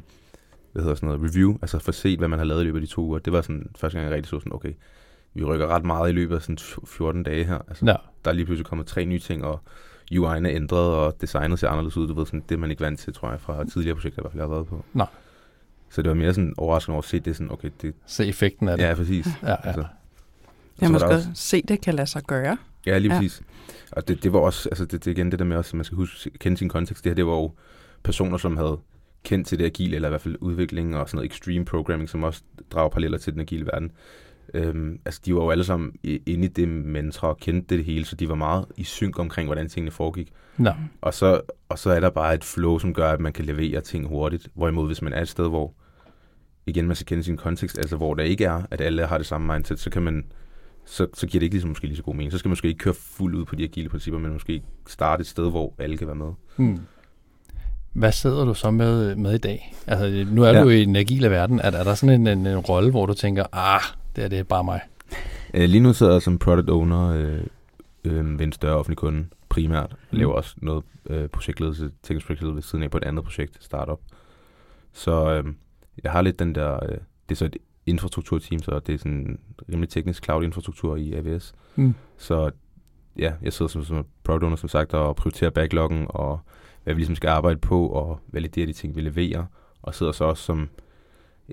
hvad 0.72 0.84
hedder 0.84 0.96
sådan 0.96 1.10
noget, 1.10 1.22
review, 1.24 1.58
altså 1.62 1.80
for 1.80 1.90
at 1.90 1.96
se, 1.96 2.18
hvad 2.18 2.28
man 2.28 2.40
har 2.40 2.46
lavet 2.46 2.62
i 2.62 2.66
løbet 2.66 2.80
af 2.80 2.88
de 2.88 2.94
to 2.94 3.02
uger. 3.02 3.20
Det 3.20 3.34
var 3.34 3.42
sådan, 3.42 3.68
første 3.76 3.98
gang 3.98 4.10
jeg 4.10 4.16
rigtig 4.16 4.30
så 4.30 4.40
sådan, 4.40 4.54
okay, 4.54 4.74
vi 5.34 5.44
rykker 5.44 5.68
ret 5.68 5.86
meget 5.86 6.10
i 6.10 6.14
løbet 6.14 6.36
af 6.36 6.42
sådan 6.42 6.58
14 6.88 7.24
dage 7.24 7.44
her. 7.44 7.60
Altså, 7.68 7.86
ja. 7.86 7.96
Der 8.26 8.32
er 8.32 8.36
lige 8.36 8.46
pludselig 8.46 8.66
kommet 8.66 8.88
tre 8.88 9.06
nye 9.06 9.20
ting, 9.20 9.44
og 9.44 9.60
UI'en 10.12 10.46
er 10.46 10.50
ændret, 10.50 10.96
og 10.96 11.22
designet 11.22 11.60
ser 11.60 11.70
anderledes 11.70 11.98
ud. 11.98 12.08
Du 12.08 12.14
ved, 12.14 12.26
sådan, 12.26 12.44
det 12.50 12.56
er 12.56 12.60
man 12.60 12.70
ikke 12.70 12.82
vant 12.82 13.00
til, 13.00 13.14
tror 13.14 13.32
jeg, 13.32 13.42
fra 13.42 13.64
tidligere 13.64 13.96
projekter, 13.96 14.22
i 14.22 14.24
hvert 14.24 14.32
fald, 14.32 14.42
jeg 14.42 14.50
har 14.50 14.56
været 14.56 14.68
på. 14.68 14.86
Nej. 14.94 15.08
Så 15.90 16.02
det 16.02 16.10
var 16.10 16.16
mere 16.16 16.34
sådan 16.34 16.54
overraskende 16.58 16.94
over 16.94 17.02
at 17.02 17.10
se 17.10 17.20
det 17.20 17.36
sådan, 17.36 17.52
okay, 17.52 17.70
det... 17.82 17.94
Se 18.06 18.28
effekten 18.28 18.68
af 18.68 18.78
det. 18.78 18.84
Ja, 18.84 18.94
præcis. 18.94 19.28
Ja, 19.44 19.50
ja. 19.50 19.56
Altså, 19.64 19.86
jeg 20.82 20.92
måske 20.92 21.08
også... 21.08 21.30
se, 21.34 21.62
det 21.68 21.82
kan 21.82 21.94
lade 21.94 22.08
sig 22.08 22.24
gøre. 22.24 22.58
Ja, 22.86 22.98
lige 22.98 23.14
ja. 23.14 23.20
præcis. 23.20 23.42
Og 23.92 24.08
det, 24.08 24.24
det 24.24 24.34
var 24.34 24.40
også, 24.40 24.70
altså 24.70 24.86
det, 24.86 25.06
det 25.06 25.12
igen 25.12 25.32
det 25.32 25.40
der 25.40 25.46
med 25.46 25.58
også, 25.58 25.70
at 25.70 25.74
man 25.74 25.86
skal 25.86 25.96
huske, 25.96 26.30
kende 26.40 26.58
sin 26.58 26.70
kontekst. 26.70 27.04
Det 27.04 27.10
her, 27.10 27.16
det 27.16 27.26
var 27.26 27.34
jo 27.34 27.52
personer, 28.04 28.38
som 28.38 28.58
havde 28.58 28.80
kendt 29.24 29.48
til 29.48 29.60
det 29.60 29.66
agile, 29.66 29.96
eller 29.96 30.08
i 30.08 30.12
hvert 30.12 30.22
fald 30.22 30.36
udvikling 30.40 30.98
og 30.98 31.10
sådan 31.10 31.18
noget 31.18 31.32
extreme 31.32 31.66
programming, 31.66 32.10
som 32.10 32.24
også 32.24 32.42
drager 32.72 32.90
paralleller 32.90 33.18
til 33.18 33.34
den 33.34 33.42
agile 33.42 33.66
verden. 33.66 33.92
Øhm, 34.54 35.00
altså, 35.06 35.22
de 35.26 35.36
var 35.36 35.44
jo 35.44 35.50
alle 35.50 35.64
sammen 35.64 35.92
inde 36.04 36.46
i 36.46 36.48
det 36.48 36.68
mantra 36.68 37.28
og 37.28 37.38
kendte 37.38 37.78
det 37.78 37.86
hele, 37.86 38.06
så 38.06 38.16
de 38.16 38.30
var 38.30 38.36
meget 38.36 38.66
i 38.78 38.84
synk 38.84 39.20
omkring, 39.20 39.48
hvordan 39.48 39.70
tingene 39.70 39.92
foregik. 39.92 40.32
No. 40.58 40.72
Og, 41.02 41.14
så, 41.14 41.42
og 41.70 41.80
så 41.80 41.90
er 41.90 42.00
der 42.00 42.10
bare 42.10 42.34
et 42.34 42.44
flow, 42.44 42.78
som 42.78 42.94
gør, 42.94 43.12
at 43.12 43.20
man 43.20 43.34
kan 43.34 43.46
levere 43.46 43.82
ting 43.82 44.08
hurtigt. 44.08 44.48
Hvorimod, 44.54 44.88
hvis 44.88 45.02
man 45.02 45.14
er 45.14 45.22
et 45.22 45.30
sted, 45.30 45.50
hvor 45.50 45.74
igen, 46.66 46.88
man 46.88 46.96
skal 46.96 47.06
kende 47.06 47.24
sin 47.24 47.38
kontekst, 47.38 47.78
altså 47.78 47.96
hvor 47.96 48.14
der 48.14 48.24
ikke 48.24 48.46
er, 48.46 48.62
at 48.72 48.82
alle 48.82 49.06
har 49.06 49.18
det 49.18 49.28
samme 49.28 49.54
mindset, 49.54 49.80
så 49.80 49.90
kan 49.90 50.02
man 50.02 50.26
så, 50.90 51.08
så 51.14 51.28
giver 51.28 51.40
det 51.40 51.44
ikke 51.44 51.54
ligesom, 51.54 51.70
måske 51.70 51.86
lige 51.86 51.98
så 51.98 52.04
god 52.04 52.16
mening. 52.16 52.32
Så 52.32 52.38
skal 52.38 52.50
man 52.50 52.52
måske 52.52 52.68
ikke 52.68 52.78
køre 52.78 52.94
fuldt 52.94 53.36
ud 53.36 53.46
på 53.46 53.56
de 53.56 53.64
agile 53.64 53.90
principper, 53.90 54.20
men 54.20 54.34
måske 54.34 54.62
starte 54.88 55.22
et 55.22 55.28
sted, 55.28 55.50
hvor 55.50 55.74
alle 55.78 55.98
kan 55.98 56.08
være 56.08 56.16
med. 56.16 56.32
Hmm. 56.56 56.80
Hvad 57.94 58.12
sidder 58.12 58.46
du 58.46 58.54
så 58.54 58.72
med, 58.72 59.16
med 59.16 59.34
i 59.34 59.38
dag? 59.38 59.76
Altså, 59.88 60.26
nu 60.32 60.44
er 60.44 60.50
ja. 60.50 60.64
du 60.64 60.70
i 60.70 60.86
den 60.86 60.96
agile 60.96 61.30
verden. 61.30 61.60
Er, 61.60 61.72
er 61.72 61.84
der 61.84 61.96
sådan 61.96 62.22
en, 62.22 62.28
en, 62.28 62.48
en 62.48 62.58
rolle, 62.58 62.92
hvor 62.92 63.06
du 63.06 63.14
tænker, 63.14 63.46
ah, 63.52 63.82
det 64.16 64.24
er 64.24 64.28
det 64.28 64.48
bare 64.48 64.64
mig? 64.64 64.82
Øh, 65.54 65.70
lige 65.70 65.82
nu 65.82 65.94
sidder 65.94 66.12
jeg 66.12 66.22
som 66.22 66.40
product 66.40 66.70
owner 66.70 67.10
øh, 67.10 67.44
øh, 68.04 68.40
ved 68.40 68.46
en 68.46 68.52
større 68.52 68.76
offentlig 68.76 68.98
kunde 68.98 69.26
primært. 69.50 69.96
Mm. 70.12 70.18
Laver 70.18 70.34
også 70.34 70.56
noget 70.58 70.84
øh, 71.10 71.28
projektledelse, 71.28 71.90
teknisk 72.04 72.26
projektledelse 72.26 72.56
ved 72.56 72.64
siden 72.64 72.84
af 72.84 72.92
på 72.92 72.98
et 72.98 73.04
andet 73.04 73.24
projekt, 73.24 73.64
startup. 73.64 74.00
Så 74.94 75.32
øh, 75.32 75.54
jeg 76.04 76.12
har 76.12 76.22
lidt 76.22 76.40
den 76.40 76.56
der, 76.56 76.84
øh, 76.84 76.98
det 77.30 77.32
er 77.32 77.36
så 77.36 77.46
et 77.46 77.58
infrastrukturteam, 77.90 78.62
så 78.62 78.80
det 78.80 78.94
er 78.94 78.98
sådan 78.98 79.40
rimelig 79.72 79.90
teknisk 79.90 80.24
cloud-infrastruktur 80.24 80.96
i 80.96 81.14
AWS. 81.14 81.54
Mm. 81.76 81.96
Så 82.18 82.52
ja, 83.18 83.34
jeg 83.42 83.54
sidder 83.54 83.70
som, 83.70 83.84
som 83.84 84.06
product 84.24 84.44
owner, 84.44 84.56
som 84.56 84.70
sagt, 84.70 84.94
og 84.94 85.16
prioriterer 85.16 85.50
backloggen, 85.50 86.06
og 86.10 86.40
hvad 86.84 86.94
vi 86.94 87.00
ligesom 87.00 87.16
skal 87.16 87.28
arbejde 87.28 87.60
på, 87.60 87.88
og 87.88 88.20
validere 88.28 88.66
de 88.66 88.74
ting, 88.74 88.96
vi 88.96 89.02
leverer, 89.02 89.46
og 89.82 89.96
sidder 89.96 90.12
så 90.12 90.26
også 90.26 90.44
som 90.44 90.70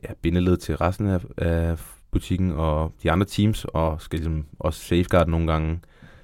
ja, 0.03 0.09
bindeled 0.22 0.57
til 0.57 0.77
resten 0.77 1.07
af, 1.07 1.20
af 1.37 1.79
butikken 2.11 2.53
og 2.53 2.92
de 3.03 3.11
andre 3.11 3.27
teams, 3.27 3.64
og 3.64 4.01
skal 4.01 4.18
ligesom 4.18 4.46
også 4.59 4.81
safeguard 4.81 5.29
nogle 5.29 5.53
gange, 5.53 5.81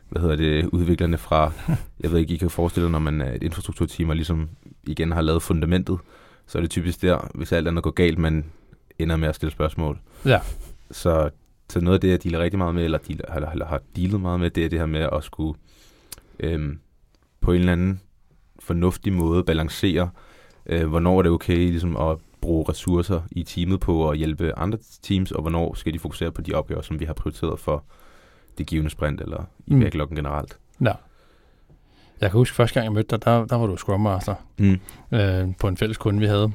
hvad 0.08 0.22
hedder 0.22 0.36
det, 0.36 0.66
udviklerne 0.66 1.18
fra, 1.18 1.52
jeg 2.00 2.12
ved 2.12 2.18
ikke, 2.18 2.34
I 2.34 2.36
kan 2.36 2.50
forestille 2.50 2.86
jer, 2.86 2.90
når 2.90 2.98
man 2.98 3.20
er 3.20 3.32
et 3.32 3.42
infrastrukturteam, 3.42 4.08
og 4.08 4.16
ligesom 4.16 4.48
igen 4.82 5.12
har 5.12 5.20
lavet 5.20 5.42
fundamentet, 5.42 5.98
så 6.46 6.58
er 6.58 6.62
det 6.62 6.70
typisk 6.70 7.02
der, 7.02 7.30
hvis 7.34 7.52
alt 7.52 7.68
andet 7.68 7.84
går 7.84 7.90
galt, 7.90 8.18
man 8.18 8.44
ender 9.02 9.16
med 9.16 9.28
at 9.28 9.34
stille 9.34 9.52
spørgsmål. 9.52 9.98
Ja. 10.24 10.40
Så, 10.90 11.30
så 11.70 11.80
noget 11.80 11.94
af 11.94 12.00
det, 12.00 12.10
jeg 12.10 12.24
dealer 12.24 12.38
rigtig 12.38 12.58
meget 12.58 12.74
med, 12.74 12.84
eller, 12.84 12.98
dealer, 12.98 13.34
eller, 13.34 13.50
eller 13.50 13.66
har 13.66 13.80
dealet 13.96 14.20
meget 14.20 14.40
med, 14.40 14.50
det 14.50 14.64
er 14.64 14.68
det 14.68 14.78
her 14.78 14.86
med 14.86 15.08
at 15.12 15.24
skulle 15.24 15.58
øhm, 16.40 16.78
på 17.40 17.52
en 17.52 17.60
eller 17.60 17.72
anden 17.72 18.00
fornuftig 18.58 19.12
måde 19.12 19.44
balancere, 19.44 20.10
øh, 20.66 20.88
hvornår 20.88 21.18
er 21.18 21.22
det 21.22 21.32
okay 21.32 21.56
ligesom, 21.56 21.96
at 21.96 22.18
bruge 22.40 22.64
ressourcer 22.68 23.20
i 23.30 23.42
teamet 23.42 23.80
på 23.80 24.10
at 24.10 24.18
hjælpe 24.18 24.58
andre 24.58 24.78
teams, 25.02 25.32
og 25.32 25.40
hvornår 25.40 25.74
skal 25.74 25.92
de 25.92 25.98
fokusere 25.98 26.32
på 26.32 26.42
de 26.42 26.54
opgaver, 26.54 26.82
som 26.82 27.00
vi 27.00 27.04
har 27.04 27.12
prioriteret 27.12 27.58
for 27.60 27.84
det 28.58 28.66
givende 28.66 28.90
sprint, 28.90 29.20
eller 29.20 29.44
i 29.66 29.74
mm. 29.74 29.80
backloggen 29.80 30.16
generelt. 30.16 30.58
Ja. 30.80 30.92
Jeg 32.20 32.30
kan 32.30 32.38
huske, 32.38 32.54
første 32.54 32.74
gang 32.74 32.84
jeg 32.84 32.92
mødte 32.92 33.16
dig, 33.16 33.24
der, 33.24 33.44
der 33.44 33.56
var 33.56 33.66
du 33.66 33.76
Scrum 33.76 34.00
Master 34.00 34.34
mm. 34.58 34.80
øh, 35.12 35.48
på 35.60 35.68
en 35.68 35.76
fælles 35.76 35.98
kunde, 35.98 36.20
vi 36.20 36.26
havde 36.26 36.52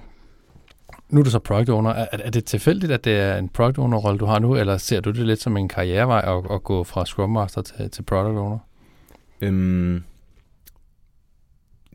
nu 1.09 1.19
er 1.19 1.23
du 1.23 1.29
så 1.29 1.39
product 1.39 1.69
owner. 1.69 1.89
Er, 1.89 2.07
er 2.11 2.29
det 2.29 2.45
tilfældigt, 2.45 2.91
at 2.91 3.05
det 3.05 3.19
er 3.19 3.37
en 3.37 3.49
product 3.49 3.77
owner-rolle, 3.77 4.19
du 4.19 4.25
har 4.25 4.39
nu, 4.39 4.55
eller 4.55 4.77
ser 4.77 5.01
du 5.01 5.11
det 5.11 5.25
lidt 5.25 5.41
som 5.41 5.57
en 5.57 5.67
karrierevej 5.67 6.37
at, 6.37 6.51
at 6.51 6.63
gå 6.63 6.83
fra 6.83 7.05
Scrum 7.05 7.29
Master 7.29 7.61
til, 7.61 7.89
til 7.91 8.03
product 8.03 8.37
owner? 8.37 8.57
Øhm, 9.41 10.03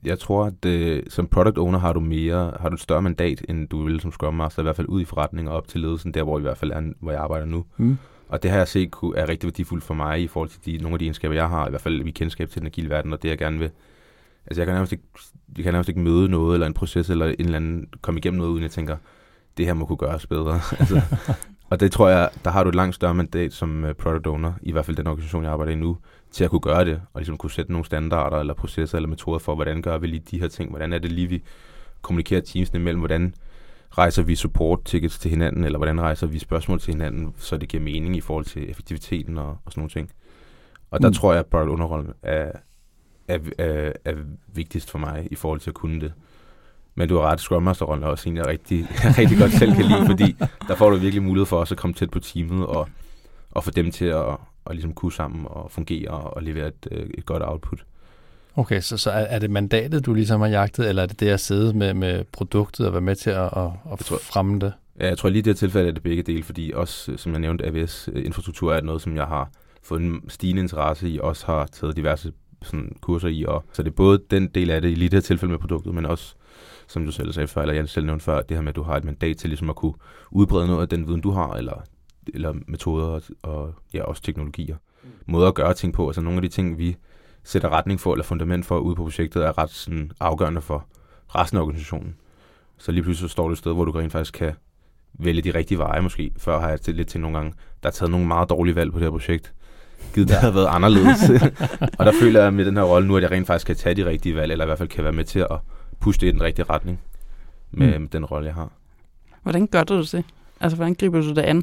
jeg 0.05 0.19
tror, 0.19 0.45
at 0.45 0.65
øh, 0.65 1.03
som 1.09 1.27
product 1.27 1.59
owner 1.59 1.79
har 1.79 1.93
du 1.93 2.01
mere, 2.01 2.53
har 2.61 2.69
du 2.69 2.75
et 2.75 2.81
større 2.81 3.03
mandat, 3.03 3.45
end 3.49 3.69
du 3.69 3.85
vil 3.85 4.01
som 4.01 4.13
Scrum 4.13 4.35
Master, 4.35 4.63
i 4.63 4.63
hvert 4.63 4.77
fald 4.77 4.89
ud 4.89 5.01
i 5.01 5.05
forretningen 5.05 5.49
og 5.53 5.57
op 5.57 5.69
til 5.69 5.81
ledelsen, 5.81 6.15
der 6.15 6.23
hvor 6.23 6.39
i 6.39 6.43
hvert 6.43 6.59
fald 6.59 6.71
er, 6.71 6.83
hvor 7.01 7.13
jeg 7.13 7.21
arbejder 7.21 7.47
nu. 7.47 7.65
Mm. 7.77 7.99
Og 8.29 8.43
det 8.43 8.51
har 8.51 8.59
jeg 8.59 8.69
set 8.69 8.95
er 9.17 9.29
rigtig 9.29 9.47
værdifuldt 9.47 9.85
for 9.85 9.95
mig 9.95 10.23
i 10.23 10.27
forhold 10.27 10.49
til 10.49 10.65
de, 10.67 10.83
nogle 10.83 10.95
af 10.95 10.99
de 10.99 11.05
egenskaber, 11.05 11.35
jeg 11.35 11.49
har, 11.49 11.67
i 11.67 11.71
hvert 11.71 11.83
fald 11.83 12.07
i 12.07 12.11
kendskab 12.11 12.51
til 12.51 12.61
den 12.61 12.67
agile 12.67 12.91
verden, 12.91 13.13
og 13.13 13.23
det 13.23 13.29
jeg 13.29 13.39
gerne 13.39 13.59
vil 13.59 13.71
altså 14.47 14.61
jeg 14.61 14.67
kan 14.67 14.75
nærmest 14.75 14.93
ikke, 14.93 15.05
jeg 15.57 15.65
kan 15.65 15.73
nærmest 15.75 15.89
ikke 15.89 16.01
møde 16.01 16.29
noget, 16.29 16.55
eller 16.55 16.67
en 16.67 16.75
proces, 16.75 17.11
eller 17.11 17.27
en 17.27 17.35
eller 17.39 17.57
anden, 17.57 17.87
komme 18.01 18.19
igennem 18.19 18.39
noget, 18.39 18.51
uden 18.51 18.63
jeg 18.63 18.71
tænker, 18.71 18.97
det 19.57 19.67
her 19.67 19.75
må 19.75 19.87
kunne 19.87 19.97
gøres 19.97 20.27
bedre. 20.27 20.61
altså, 20.81 21.03
og 21.71 21.81
det 21.81 21.93
tror 21.93 22.09
jeg, 22.09 22.31
der 22.45 22.51
har 22.51 22.65
du 22.65 22.69
et 22.69 22.75
langt 22.75 22.95
større 22.95 23.15
mandat 23.15 23.53
som 23.53 23.85
uh, 23.85 23.93
product 23.93 24.27
owner, 24.27 24.53
i 24.63 24.73
hvert 24.73 24.85
fald 24.85 24.97
den 24.97 25.07
organisation, 25.07 25.45
jeg 25.45 25.53
arbejder 25.53 25.73
i 25.73 25.77
nu, 25.77 25.99
til 26.31 26.45
at 26.45 26.51
kunne 26.51 26.61
gøre 26.61 26.85
det, 26.85 27.01
og 27.15 27.21
ligesom 27.21 27.37
kunne 27.37 27.51
sætte 27.51 27.73
nogle 27.73 27.85
standarder, 27.85 28.37
eller 28.37 28.55
processer, 28.55 28.99
eller 28.99 29.09
metoder 29.09 29.39
for, 29.39 29.55
hvordan 29.55 29.83
gør 29.83 29.99
vi 29.99 30.07
lige 30.07 30.23
de 30.31 30.41
her 30.41 30.49
ting, 30.49 30.71
hvordan 30.71 30.93
er 30.93 30.99
det 30.99 31.13
lige, 31.13 31.27
vi 31.27 31.43
kommunikerer 32.03 32.41
teamsene 32.41 32.81
imellem, 32.81 33.01
hvordan 33.01 33.35
rejser 33.91 34.23
vi 34.23 34.35
support 34.35 34.85
tickets 34.85 35.19
til 35.19 35.31
hinanden, 35.31 35.65
eller 35.65 35.79
hvordan 35.79 36.01
rejser 36.01 36.27
vi 36.27 36.39
spørgsmål 36.39 36.81
til 36.81 36.95
hinanden, 36.95 37.35
så 37.37 37.57
det 37.57 37.69
giver 37.69 37.83
mening 37.83 38.17
i 38.17 38.21
forhold 38.21 38.45
til 38.45 38.71
effektiviteten 38.71 39.39
og, 39.39 39.59
og 39.65 39.73
sådan 39.73 39.81
nogle 39.81 39.91
ting. 39.91 40.11
Og 40.91 41.03
der 41.03 41.09
mm. 41.09 41.15
tror 41.15 41.33
jeg, 41.33 41.41
at 41.41 41.47
product 41.47 41.71
underrollen 41.71 42.13
er, 42.23 42.53
er, 43.35 43.39
er, 43.59 43.93
er 44.05 44.15
vigtigst 44.55 44.91
for 44.91 44.99
mig 44.99 45.29
i 45.31 45.35
forhold 45.35 45.61
til 45.61 45.71
at 45.71 45.75
kunne 45.75 46.01
det. 46.01 46.13
Men 46.95 47.09
du 47.09 47.19
har 47.19 47.23
ret, 47.23 47.41
Scrum 47.41 47.63
Master-rollen 47.63 48.05
er 48.05 48.09
også 48.09 48.29
en, 48.29 48.37
jeg 48.37 48.47
rigtig, 48.47 48.87
rigtig 49.19 49.39
godt 49.39 49.53
selv 49.53 49.75
kan 49.75 49.85
lide, 49.85 50.07
fordi 50.07 50.37
der 50.69 50.75
får 50.75 50.91
du 50.91 50.97
virkelig 50.97 51.23
mulighed 51.23 51.47
for 51.47 51.59
også 51.59 51.75
at 51.75 51.79
komme 51.79 51.95
tæt 51.95 52.11
på 52.11 52.21
teamet 52.21 52.67
og, 52.67 52.89
og 53.51 53.65
få 53.65 53.71
dem 53.71 53.91
til 53.91 54.05
at, 54.05 54.37
at 54.67 54.73
ligesom 54.73 54.93
kunne 54.95 55.13
sammen 55.13 55.47
og 55.47 55.71
fungere 55.71 56.11
og 56.11 56.43
levere 56.43 56.69
et, 56.69 56.89
øh, 56.91 57.07
et 57.15 57.27
godt 57.27 57.43
output. 57.43 57.85
Okay, 58.57 58.81
så, 58.81 58.97
så 58.97 59.11
er, 59.11 59.21
er 59.21 59.39
det 59.39 59.51
mandatet, 59.51 60.07
du 60.07 60.15
ligesom 60.15 60.41
har 60.41 60.49
jagtet, 60.49 60.89
eller 60.89 61.03
er 61.03 61.07
det 61.07 61.21
det 61.21 61.29
at 61.29 61.41
sidde 61.41 61.79
med, 61.79 61.95
med 61.95 62.25
produktet 62.33 62.87
og 62.87 62.93
være 62.93 63.03
med 63.03 63.17
til 63.17 63.31
at, 63.31 63.45
at, 63.57 63.71
at 63.93 63.99
tror, 63.99 64.19
fremme 64.19 64.59
det? 64.59 64.73
Ja, 65.01 65.09
jeg 65.09 65.19
tror 65.19 65.29
lige 65.29 65.39
i 65.39 65.43
det 65.43 65.51
her 65.51 65.59
tilfælde 65.59 65.89
er 65.89 65.93
det 65.93 66.03
begge 66.03 66.23
dele, 66.23 66.43
fordi 66.43 66.73
også, 66.75 67.17
som 67.17 67.33
jeg 67.33 67.41
nævnte, 67.41 67.67
AWS-infrastruktur 67.67 68.75
er 68.75 68.81
noget, 68.81 69.03
som 69.03 69.17
jeg 69.17 69.25
har 69.25 69.51
fået 69.83 70.01
en 70.01 70.21
stigende 70.29 70.63
interesse 70.63 71.09
i, 71.09 71.19
også 71.23 71.47
har 71.47 71.67
taget 71.67 71.97
diverse 71.97 72.33
sådan, 72.65 72.97
kurser 73.01 73.29
i. 73.29 73.45
Og, 73.49 73.65
så 73.73 73.83
det 73.83 73.91
er 73.91 73.95
både 73.95 74.23
den 74.31 74.49
del 74.49 74.71
af 74.71 74.81
det 74.81 74.91
i 74.91 74.95
lige 74.95 75.09
det 75.09 75.17
her 75.17 75.21
tilfælde 75.21 75.51
med 75.51 75.59
produktet, 75.59 75.95
men 75.95 76.07
også, 76.07 76.35
som 76.87 77.05
du 77.05 77.13
selv 77.13 77.33
sagde 77.33 77.49
før, 77.49 77.61
eller 77.61 77.75
jeg 77.75 77.89
selv 77.89 78.07
nævnte 78.07 78.25
før, 78.25 78.43
det 78.43 78.57
her 78.57 78.63
med, 78.63 78.69
at 78.69 78.77
du 78.77 78.83
har 78.83 78.97
et 78.97 79.05
mandat 79.05 79.37
til 79.37 79.51
ligesom 79.51 79.71
at 79.71 79.77
kunne 79.77 79.95
udbrede 80.31 80.67
noget 80.67 80.83
af 80.83 80.89
den 80.89 81.07
viden, 81.07 81.21
du 81.21 81.31
har, 81.31 81.53
eller, 81.55 81.83
eller 82.35 82.55
metoder 82.67 83.07
og, 83.07 83.23
og 83.43 83.75
ja, 83.95 84.03
også 84.03 84.23
teknologier. 84.23 84.77
Måder 85.27 85.49
at 85.49 85.55
gøre 85.55 85.75
ting 85.75 85.93
på. 85.93 86.09
Altså 86.09 86.21
nogle 86.21 86.37
af 86.37 86.43
de 86.43 86.49
ting, 86.49 86.79
vi 86.79 86.97
sætter 87.45 87.69
retning 87.69 88.01
for, 88.01 88.13
eller 88.13 88.25
fundament 88.25 88.67
for 88.67 88.79
ude 88.79 88.95
på 88.95 89.03
projektet, 89.03 89.45
er 89.45 89.59
ret 89.59 89.71
sådan, 89.71 90.13
afgørende 90.21 90.61
for 90.61 90.87
resten 91.29 91.59
af 91.59 91.63
organisationen. 91.63 92.17
Så 92.79 92.93
lige 92.93 93.03
pludselig 93.03 93.31
så 93.31 93.33
står 93.33 93.47
du 93.47 93.53
et 93.53 93.59
sted, 93.59 93.73
hvor 93.73 93.85
du 93.85 93.91
rent 93.91 94.13
faktisk 94.13 94.35
kan 94.35 94.53
vælge 95.15 95.43
de 95.43 95.55
rigtige 95.55 95.79
veje 95.79 96.01
måske. 96.01 96.33
Før 96.37 96.61
har 96.61 96.69
jeg 96.69 96.81
til 96.81 96.95
lidt 96.95 97.09
til 97.09 97.21
nogle 97.21 97.39
gange, 97.39 97.55
der 97.83 97.89
er 97.89 97.93
taget 97.93 98.11
nogle 98.11 98.27
meget 98.27 98.51
dårlige 98.51 98.75
valg 98.75 98.93
på 98.93 98.99
det 98.99 99.05
her 99.05 99.11
projekt. 99.11 99.55
Givet 100.15 100.29
det 100.29 100.37
havde 100.37 100.55
været 100.55 100.67
anderledes. 100.71 101.31
og 101.99 102.07
der 102.07 102.13
føler 102.21 102.43
jeg 102.43 102.55
med 102.55 102.65
den 102.65 102.77
her 102.77 102.85
rolle 102.85 103.09
nu, 103.09 103.17
at 103.17 103.23
jeg 103.23 103.31
rent 103.31 103.47
faktisk 103.47 103.67
kan 103.67 103.77
tage 103.77 103.95
de 103.95 104.07
rigtige 104.07 104.37
valg, 104.37 104.53
eller 104.53 104.65
i 104.65 104.67
hvert 104.67 104.79
fald 104.79 104.89
kan 104.89 105.05
være 105.05 105.13
med 105.13 105.25
til 105.25 105.39
at 105.39 105.57
pushe 106.01 106.21
det 106.21 106.27
i 106.27 106.31
den 106.31 106.43
rigtige 106.43 106.67
retning 106.71 107.01
med 107.71 107.99
mm. 107.99 108.09
den 108.09 108.25
rolle, 108.25 108.47
jeg 108.47 108.55
har. 108.55 108.71
Hvordan 109.43 109.67
gør 109.67 109.85
du 109.85 109.99
det? 109.99 110.25
Altså, 110.61 110.77
hvordan 110.77 110.95
griber 110.95 111.21
du 111.21 111.29
det 111.29 111.43
an? 111.43 111.63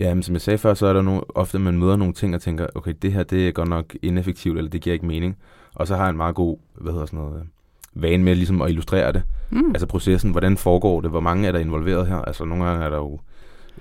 Ja, 0.00 0.14
men 0.14 0.22
som 0.22 0.34
jeg 0.34 0.40
sagde 0.40 0.58
før, 0.58 0.74
så 0.74 0.86
er 0.86 0.92
der 0.92 1.02
nogle, 1.02 1.22
ofte, 1.36 1.58
man 1.58 1.78
møder 1.78 1.96
nogle 1.96 2.14
ting 2.14 2.34
og 2.34 2.40
tænker, 2.40 2.66
okay, 2.74 2.94
det 3.02 3.12
her, 3.12 3.22
det 3.22 3.48
er 3.48 3.52
godt 3.52 3.68
nok 3.68 3.96
ineffektivt, 4.02 4.58
eller 4.58 4.70
det 4.70 4.80
giver 4.80 4.94
ikke 4.94 5.06
mening. 5.06 5.36
Og 5.74 5.86
så 5.86 5.96
har 5.96 6.02
jeg 6.02 6.10
en 6.10 6.16
meget 6.16 6.34
god, 6.34 6.58
hvad 6.74 6.92
hedder 6.92 7.06
sådan 7.06 7.18
noget, 7.18 7.46
vane 7.94 8.24
med 8.24 8.34
ligesom 8.34 8.62
at 8.62 8.70
illustrere 8.70 9.12
det. 9.12 9.22
Mm. 9.50 9.70
Altså 9.70 9.86
processen, 9.86 10.30
hvordan 10.30 10.56
foregår 10.56 11.00
det, 11.00 11.10
hvor 11.10 11.20
mange 11.20 11.48
er 11.48 11.52
der 11.52 11.58
involveret 11.58 12.06
her. 12.06 12.16
Altså 12.16 12.44
nogle 12.44 12.64
gange 12.64 12.84
er 12.84 12.90
der 12.90 12.96
jo 12.96 13.20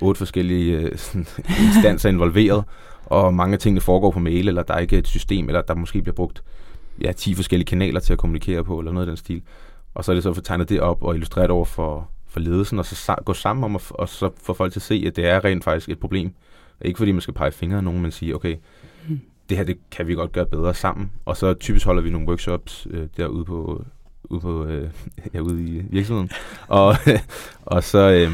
otte 0.02 0.18
forskellige 0.18 0.78
øh, 0.78 0.98
sådan, 0.98 1.28
instanser 1.66 2.10
involveret, 2.10 2.64
og 3.10 3.34
mange 3.34 3.54
af 3.54 3.60
tingene 3.60 3.82
foregår 3.82 4.12
på 4.12 4.20
mail, 4.20 4.48
eller 4.48 4.64
der 4.64 4.74
er 4.74 4.80
ikke 4.80 4.98
et 4.98 5.08
system, 5.08 5.50
eller 5.50 5.62
der 5.62 5.76
måske 5.76 6.02
bliver 6.02 6.16
brugt 6.16 6.44
ja, 7.02 7.12
10 7.12 7.34
forskellige 7.34 7.66
kanaler 7.66 8.00
til 8.00 8.14
at 8.14 8.20
kommunikere 8.20 8.64
på, 8.64 8.80
eller 8.80 8.92
noget 8.92 9.08
af 9.08 9.12
den 9.12 9.18
stil. 9.18 9.42
Og 9.94 10.06
så 10.06 10.12
er 10.12 10.14
det 10.14 10.24
så 10.24 10.34
for 10.34 10.42
tegnet 10.42 10.70
det 10.70 10.82
op 10.82 11.04
og 11.04 11.14
illustreret 11.14 11.50
over 11.50 11.66
for, 11.66 12.10
for 12.28 12.40
ledelsen, 12.40 12.80
og 12.80 12.86
så 12.86 13.16
gå 13.26 13.34
sammen 13.34 13.64
om 13.64 13.76
at, 13.76 13.82
og 13.90 14.10
så 14.10 14.30
få 14.44 14.54
folk 14.54 14.72
til 14.74 14.80
at 14.80 14.84
se, 14.84 15.04
at 15.08 15.16
det 15.16 15.26
er 15.26 15.46
rent 15.46 15.64
faktisk 15.64 15.90
et 15.90 16.00
problem. 16.00 16.34
Ikke 16.82 16.98
fordi 16.98 17.12
man 17.12 17.22
skal 17.22 17.34
pege 17.34 17.52
fingre 17.52 17.78
af 17.78 17.84
nogen, 17.84 18.02
men 18.02 18.12
sige, 18.12 18.36
okay, 18.36 18.56
mm. 19.08 19.20
det 19.50 19.58
her 19.58 19.64
det 19.64 19.78
kan 19.92 20.08
vi 20.08 20.14
godt 20.14 20.32
gøre 20.32 20.46
bedre 20.46 20.74
sammen. 20.74 21.12
Og 21.26 21.38
så 21.38 21.54
typisk 21.54 21.86
holder 21.86 22.02
vi 22.02 22.10
nogle 22.10 22.28
workshops 22.28 22.88
øh, 22.90 23.08
derude 23.18 23.46
på, 23.46 23.86
ude 24.24 24.40
på 24.40 24.66
øh, 24.66 24.90
ja, 25.34 25.40
ude 25.40 25.64
i 25.64 25.82
virksomheden. 25.90 26.30
og, 26.68 26.96
og 27.66 27.84
så, 27.84 28.12
øh, 28.12 28.32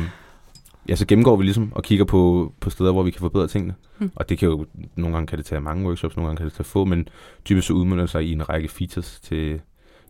ja, 0.89 0.95
så 0.95 1.05
gennemgår 1.05 1.35
vi 1.35 1.43
ligesom 1.43 1.71
og 1.75 1.83
kigger 1.83 2.05
på, 2.05 2.53
på 2.59 2.69
steder, 2.69 2.91
hvor 2.91 3.03
vi 3.03 3.11
kan 3.11 3.19
forbedre 3.19 3.47
tingene. 3.47 3.75
Mm. 3.99 4.11
Og 4.15 4.29
det 4.29 4.37
kan 4.37 4.49
jo, 4.49 4.65
nogle 4.95 5.15
gange 5.15 5.27
kan 5.27 5.37
det 5.37 5.45
tage 5.45 5.61
mange 5.61 5.85
workshops, 5.85 6.15
nogle 6.15 6.27
gange 6.27 6.37
kan 6.37 6.45
det 6.45 6.53
tage 6.53 6.63
få, 6.63 6.85
men 6.85 7.07
typisk 7.45 7.67
så 7.67 7.73
udmønter 7.73 8.05
sig 8.05 8.23
i 8.23 8.31
en 8.31 8.49
række 8.49 8.67
features 8.67 9.19
til 9.19 9.61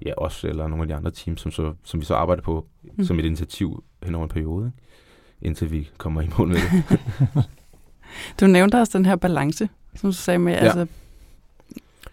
ja, 0.06 0.12
os 0.18 0.44
eller 0.44 0.68
nogle 0.68 0.82
af 0.82 0.88
de 0.88 0.96
andre 0.96 1.12
teams, 1.12 1.42
som, 1.42 1.52
så, 1.52 1.74
som 1.84 2.00
vi 2.00 2.06
så 2.06 2.16
arbejder 2.16 2.42
på 2.42 2.66
mm. 2.98 3.04
som 3.04 3.20
et 3.20 3.26
initiativ 3.26 3.84
hen 4.04 4.16
over 4.16 4.26
en 4.26 4.30
periode, 4.30 4.66
ikke? 4.66 4.78
indtil 5.42 5.72
vi 5.72 5.90
kommer 5.98 6.22
i 6.22 6.30
mål 6.38 6.48
med 6.48 6.56
det. 6.56 7.00
du 8.40 8.48
nævnte 8.48 8.76
også 8.76 8.98
den 8.98 9.06
her 9.06 9.16
balance, 9.16 9.70
som 9.96 10.10
du 10.10 10.16
sagde 10.16 10.40
med, 10.40 10.54
ja. 10.54 10.60
altså 10.60 10.88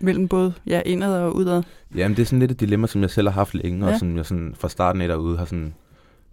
mellem 0.00 0.28
både 0.28 0.52
ja, 0.66 0.80
indad 0.86 1.22
og 1.22 1.36
udad. 1.36 1.62
Jamen, 1.94 2.16
det 2.16 2.22
er 2.22 2.26
sådan 2.26 2.38
lidt 2.38 2.50
et 2.50 2.60
dilemma, 2.60 2.86
som 2.86 3.00
jeg 3.00 3.10
selv 3.10 3.28
har 3.28 3.34
haft 3.34 3.54
længe, 3.54 3.86
ja. 3.86 3.92
og 3.92 3.98
som 3.98 4.16
jeg 4.16 4.26
sådan 4.26 4.54
fra 4.58 4.68
starten 4.68 5.02
af 5.02 5.08
derude 5.08 5.38
har 5.38 5.44
sådan 5.44 5.74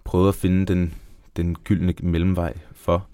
prøvet 0.03 0.29
at 0.29 0.35
finde 0.35 0.65
den, 0.65 0.93
den 1.37 1.55
gyldne 1.63 1.93
mellemvej 2.03 2.53
for. 2.75 3.07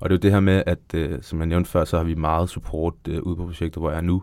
Og 0.00 0.10
det 0.10 0.14
er 0.14 0.18
jo 0.18 0.22
det 0.22 0.32
her 0.32 0.40
med, 0.40 0.62
at 0.66 0.94
øh, 0.94 1.18
som 1.22 1.38
jeg 1.38 1.46
nævnte 1.46 1.70
før, 1.70 1.84
så 1.84 1.96
har 1.96 2.04
vi 2.04 2.14
meget 2.14 2.50
support 2.50 2.94
øh, 3.08 3.22
ude 3.22 3.36
på 3.36 3.44
projekter, 3.44 3.80
hvor 3.80 3.90
jeg 3.90 3.96
er 3.96 4.02
nu. 4.02 4.22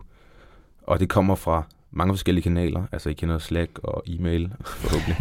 Og 0.82 1.00
det 1.00 1.08
kommer 1.08 1.34
fra 1.34 1.62
mange 1.90 2.14
forskellige 2.14 2.42
kanaler. 2.42 2.82
Altså, 2.92 3.10
I 3.10 3.12
kender 3.12 3.38
Slack 3.38 3.70
og 3.82 4.02
e-mail, 4.06 4.52
forhåbentlig. 4.64 5.16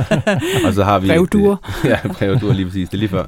og 0.66 0.72
så 0.72 0.84
har 0.84 0.98
vi... 0.98 1.08
Brevduer. 1.08 1.56
ja, 1.90 1.98
brevduer 2.18 2.52
lige 2.52 2.66
præcis. 2.66 2.88
Det 2.88 2.96
er 2.96 2.98
lige 2.98 3.08
før. 3.08 3.24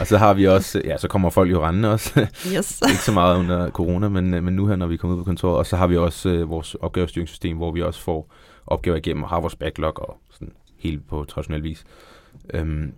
Og 0.00 0.06
så 0.06 0.18
har 0.18 0.34
vi 0.34 0.46
også... 0.46 0.82
Ja, 0.84 0.98
så 0.98 1.08
kommer 1.08 1.30
folk 1.30 1.50
jo 1.50 1.66
rendende 1.66 1.92
også. 1.92 2.20
yes. 2.56 2.82
Ikke 2.90 3.02
så 3.02 3.12
meget 3.12 3.38
under 3.38 3.70
corona, 3.70 4.08
men, 4.08 4.34
øh, 4.34 4.44
men 4.44 4.56
nu 4.56 4.66
her, 4.66 4.76
når 4.76 4.86
vi 4.86 4.96
kommer 4.96 5.16
ud 5.16 5.20
på 5.20 5.24
kontoret. 5.24 5.58
Og 5.58 5.66
så 5.66 5.76
har 5.76 5.86
vi 5.86 5.96
også 5.96 6.28
øh, 6.28 6.50
vores 6.50 6.74
opgavestyringssystem, 6.74 7.56
hvor 7.56 7.72
vi 7.72 7.82
også 7.82 8.00
får 8.00 8.32
opgaver 8.66 8.96
igennem 8.96 9.22
og 9.22 9.28
har 9.28 9.40
vores 9.40 9.56
backlog 9.56 10.08
og 10.08 10.20
sådan 10.30 10.52
helt 10.78 11.08
på 11.08 11.24
traditionel 11.24 11.62
vis. 11.62 11.84
Øhm, 12.54 12.92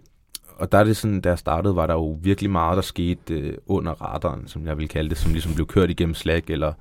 og 0.57 0.73
der 0.73 0.79
er 0.79 0.85
det 0.85 0.97
sådan, 0.97 1.21
da 1.21 1.29
jeg 1.29 1.39
startede, 1.39 1.77
var 1.77 1.87
der 1.87 1.95
jo 1.95 2.19
virkelig 2.23 2.51
meget, 2.51 2.77
der 2.77 2.83
skete 2.83 3.35
øh, 3.35 3.57
under 3.67 3.93
radaren, 3.93 4.49
som 4.49 4.67
jeg 4.67 4.79
vil 4.79 4.89
kalde 4.89 5.11
det, 5.11 5.19
som 5.19 5.33
ligesom 5.33 5.55
blev 5.55 5.67
kørt 5.67 5.91
igennem 5.91 6.15
Slack 6.15 6.51
eller 6.51 6.73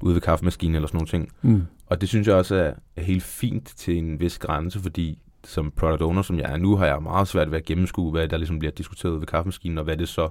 ude 0.00 0.14
ved 0.14 0.20
kaffemaskinen 0.20 0.74
eller 0.74 0.88
sådan 0.88 0.96
nogle 0.96 1.08
ting. 1.08 1.32
Mm. 1.42 1.66
Og 1.86 2.00
det 2.00 2.08
synes 2.08 2.26
jeg 2.26 2.36
også 2.36 2.54
er, 2.54 2.72
er 2.96 3.02
helt 3.02 3.22
fint 3.22 3.72
til 3.76 3.98
en 3.98 4.20
vis 4.20 4.38
grænse, 4.38 4.80
fordi 4.80 5.18
som 5.44 5.70
product 5.70 6.02
owner, 6.02 6.22
som 6.22 6.38
jeg 6.38 6.52
er 6.52 6.56
nu, 6.56 6.76
har 6.76 6.86
jeg 6.86 7.02
meget 7.02 7.28
svært 7.28 7.50
ved 7.50 7.58
at 7.58 7.64
gennemskue, 7.64 8.10
hvad 8.10 8.28
der 8.28 8.36
ligesom 8.36 8.58
bliver 8.58 8.72
diskuteret 8.72 9.20
ved 9.20 9.26
kaffemaskinen, 9.26 9.78
og 9.78 9.84
hvad 9.84 9.96
det 9.96 10.08
så 10.08 10.28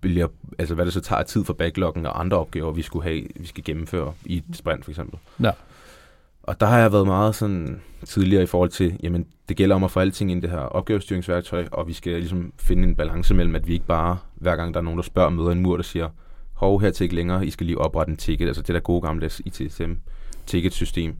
bliver, 0.00 0.28
altså 0.58 0.74
hvad 0.74 0.84
det 0.84 0.92
så 0.94 1.00
tager 1.00 1.22
tid 1.22 1.44
for 1.44 1.52
backloggen 1.52 2.06
og 2.06 2.20
andre 2.20 2.36
opgaver, 2.36 2.72
vi 2.72 2.82
skulle 2.82 3.02
have, 3.02 3.22
vi 3.36 3.46
skal 3.46 3.64
gennemføre 3.64 4.12
i 4.24 4.36
et 4.36 4.44
sprint 4.56 4.84
for 4.84 4.90
eksempel. 4.90 5.18
Ja. 5.42 5.50
Og 6.42 6.60
der 6.60 6.66
har 6.66 6.78
jeg 6.78 6.92
været 6.92 7.06
meget 7.06 7.34
sådan 7.34 7.80
tidligere 8.04 8.42
i 8.42 8.46
forhold 8.46 8.70
til, 8.70 8.98
jamen 9.02 9.26
det 9.48 9.56
gælder 9.56 9.76
om 9.76 9.84
at 9.84 9.90
få 9.90 10.00
alting 10.00 10.30
ind 10.30 10.38
i 10.38 10.42
det 10.42 10.50
her 10.50 10.58
opgavestyringsværktøj, 10.58 11.68
og 11.72 11.88
vi 11.88 11.92
skal 11.92 12.12
ligesom 12.12 12.52
finde 12.58 12.88
en 12.88 12.96
balance 12.96 13.34
mellem, 13.34 13.54
at 13.54 13.66
vi 13.66 13.72
ikke 13.72 13.86
bare, 13.86 14.18
hver 14.34 14.56
gang 14.56 14.74
der 14.74 14.80
er 14.80 14.84
nogen, 14.84 14.98
der 14.98 15.02
spørger, 15.02 15.30
møder 15.30 15.50
en 15.50 15.60
mur, 15.60 15.76
der 15.76 15.82
siger, 15.82 16.08
hov, 16.52 16.80
her 16.80 16.90
til 16.90 17.04
ikke 17.04 17.14
længere, 17.14 17.46
I 17.46 17.50
skal 17.50 17.66
lige 17.66 17.78
oprette 17.78 18.10
en 18.10 18.16
ticket, 18.16 18.46
altså 18.46 18.62
det 18.62 18.74
der 18.74 18.80
gode 18.80 19.02
gamle 19.02 19.30
ITSM 19.44 19.92
ticketsystem, 20.46 21.16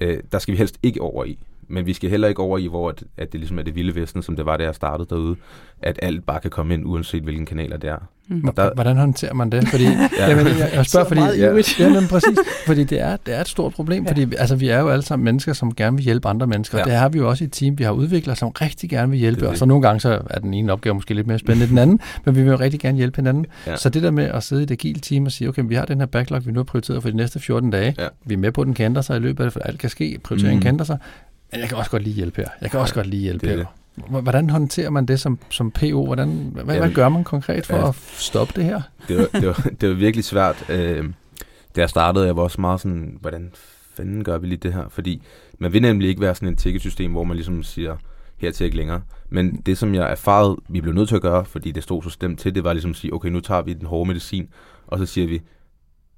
øh, 0.00 0.22
der 0.32 0.38
skal 0.38 0.52
vi 0.52 0.58
helst 0.58 0.78
ikke 0.82 1.00
over 1.00 1.24
i. 1.24 1.38
Men 1.72 1.86
vi 1.86 1.92
skal 1.92 2.10
heller 2.10 2.28
ikke 2.28 2.42
over 2.42 2.58
i, 2.58 2.66
hvor 2.66 2.88
at, 2.88 3.04
at 3.16 3.32
det 3.32 3.40
ligesom 3.40 3.58
er 3.58 3.62
det 3.62 3.74
vilde 3.74 3.94
vesten, 3.94 4.22
som 4.22 4.36
det 4.36 4.46
var, 4.46 4.56
da 4.56 4.64
jeg 4.64 4.74
startede 4.74 5.08
derude, 5.10 5.36
at 5.82 5.98
alt 6.02 6.26
bare 6.26 6.40
kan 6.40 6.50
komme 6.50 6.74
ind, 6.74 6.86
uanset 6.86 7.22
hvilken 7.22 7.46
kanaler 7.46 7.76
det 7.76 7.90
er. 7.90 8.08
Mm. 8.28 8.52
Der, 8.56 8.74
Hvordan 8.74 8.96
håndterer 8.96 9.34
man 9.34 9.50
det? 9.50 9.68
Fordi, 9.68 9.84
ja. 10.18 10.28
jamen, 10.28 10.46
jeg, 10.46 10.70
jeg 10.74 10.86
spørger, 10.86 11.08
fordi, 11.08 11.20
ja, 11.20 11.62
ja, 11.78 12.00
men 12.00 12.08
præcis, 12.08 12.38
fordi 12.66 12.84
det 12.84 13.00
er, 13.00 13.16
det 13.26 13.34
er 13.34 13.40
et 13.40 13.48
stort 13.48 13.72
problem, 13.72 14.04
ja. 14.04 14.10
fordi 14.10 14.22
altså, 14.38 14.56
vi 14.56 14.68
er 14.68 14.80
jo 14.80 14.88
alle 14.88 15.02
sammen 15.02 15.24
mennesker, 15.24 15.52
som 15.52 15.74
gerne 15.74 15.96
vil 15.96 16.04
hjælpe 16.04 16.28
andre 16.28 16.46
mennesker. 16.46 16.78
Ja. 16.78 16.84
Det 16.84 16.92
har 16.92 17.08
vi 17.08 17.18
jo 17.18 17.28
også 17.28 17.44
i 17.44 17.46
et 17.46 17.52
team, 17.52 17.78
vi 17.78 17.84
har 17.84 17.92
udviklet, 17.92 18.38
som 18.38 18.48
rigtig 18.48 18.90
gerne 18.90 19.10
vil 19.10 19.18
hjælpe, 19.18 19.48
og 19.48 19.56
så 19.58 19.64
nogle 19.64 19.82
gange 19.82 20.00
så 20.00 20.22
er 20.30 20.38
den 20.38 20.54
ene 20.54 20.72
opgave 20.72 20.94
måske 20.94 21.14
lidt 21.14 21.26
mere 21.26 21.38
spændende 21.38 21.64
end 21.64 21.70
den 21.70 21.78
anden, 21.78 22.00
men 22.24 22.36
vi 22.36 22.42
vil 22.42 22.50
jo 22.50 22.56
rigtig 22.56 22.80
gerne 22.80 22.96
hjælpe 22.96 23.16
hinanden. 23.16 23.46
Ja. 23.66 23.76
Så 23.76 23.88
det 23.88 24.02
der 24.02 24.10
med 24.10 24.24
at 24.24 24.42
sidde 24.42 24.62
i 24.62 24.64
et 24.64 24.70
agilt 24.70 25.04
team 25.04 25.26
og 25.26 25.32
sige, 25.32 25.48
okay, 25.48 25.62
vi 25.66 25.74
har 25.74 25.84
den 25.84 25.98
her 25.98 26.06
backlog, 26.06 26.46
vi 26.46 26.52
nu 26.52 26.58
har 26.58 26.64
prioriteret 26.64 27.02
for 27.02 27.10
de 27.10 27.16
næste 27.16 27.40
14 27.40 27.70
dage, 27.70 27.94
ja. 27.98 28.08
vi 28.24 28.34
er 28.34 28.38
med 28.38 28.52
på, 28.52 28.60
at 28.60 28.66
den 28.66 28.74
kan 28.74 28.84
ændre 28.84 29.02
sig 29.02 29.16
i 29.16 29.20
løbet 29.20 29.44
af 29.44 29.46
det, 29.46 29.52
for 29.52 29.60
alt 29.60 29.78
kan 29.78 29.90
ske, 29.90 30.18
prioriteringen 30.24 30.58
mm. 30.58 30.62
kan 30.62 30.68
ændre 30.68 30.84
sig, 30.84 30.98
jeg 31.60 31.68
kan 31.68 31.78
også 31.78 31.90
godt 31.90 32.02
lige 32.02 32.14
hjælpe 32.14 32.36
her. 32.36 32.48
Jeg 32.60 32.70
kan 32.70 32.80
også 32.80 32.94
godt 32.94 33.06
lige 33.06 33.22
hjælpe 33.22 33.48
det 33.48 33.56
her. 33.56 34.20
Hvordan 34.20 34.50
håndterer 34.50 34.90
man 34.90 35.06
det 35.06 35.20
som, 35.20 35.38
som 35.50 35.70
PO? 35.70 36.04
Hvordan, 36.04 36.50
hvad, 36.52 36.64
hvad 36.64 36.90
gør 36.90 37.08
man 37.08 37.24
konkret 37.24 37.66
for 37.66 37.76
ja, 37.76 37.88
at 37.88 37.94
stoppe 38.12 38.52
det 38.56 38.64
her? 38.64 38.82
Det 39.08 39.18
var, 39.18 39.40
det 39.40 39.46
var, 39.46 39.68
det 39.80 39.88
var 39.88 39.94
virkelig 39.94 40.24
svært. 40.24 40.70
Øh, 40.70 41.04
da 41.76 41.80
jeg 41.80 41.90
startede, 41.90 42.26
jeg 42.26 42.36
var 42.36 42.42
også 42.42 42.60
meget 42.60 42.80
sådan, 42.80 43.18
hvordan 43.20 43.50
fanden 43.94 44.24
gør 44.24 44.38
vi 44.38 44.46
lige 44.46 44.58
det 44.58 44.72
her? 44.72 44.88
Fordi 44.88 45.22
man 45.58 45.72
vil 45.72 45.82
nemlig 45.82 46.08
ikke 46.08 46.20
være 46.20 46.34
sådan 46.34 46.48
et 46.48 46.58
ticketsystem, 46.58 47.12
hvor 47.12 47.24
man 47.24 47.36
ligesom 47.36 47.62
siger, 47.62 47.96
her 48.38 48.50
til 48.50 48.64
ikke 48.64 48.76
længere. 48.76 49.02
Men 49.28 49.56
det, 49.66 49.78
som 49.78 49.94
jeg 49.94 50.10
erfarede, 50.10 50.56
vi 50.68 50.80
blev 50.80 50.94
nødt 50.94 51.08
til 51.08 51.16
at 51.16 51.22
gøre, 51.22 51.44
fordi 51.44 51.70
det 51.70 51.82
stod 51.82 52.02
så 52.02 52.10
stemt 52.10 52.40
til, 52.40 52.54
det 52.54 52.64
var 52.64 52.72
ligesom 52.72 52.90
at 52.90 52.96
sige, 52.96 53.14
okay, 53.14 53.28
nu 53.28 53.40
tager 53.40 53.62
vi 53.62 53.72
den 53.72 53.86
hårde 53.86 54.08
medicin, 54.08 54.48
og 54.86 54.98
så 54.98 55.06
siger 55.06 55.26
vi, 55.26 55.42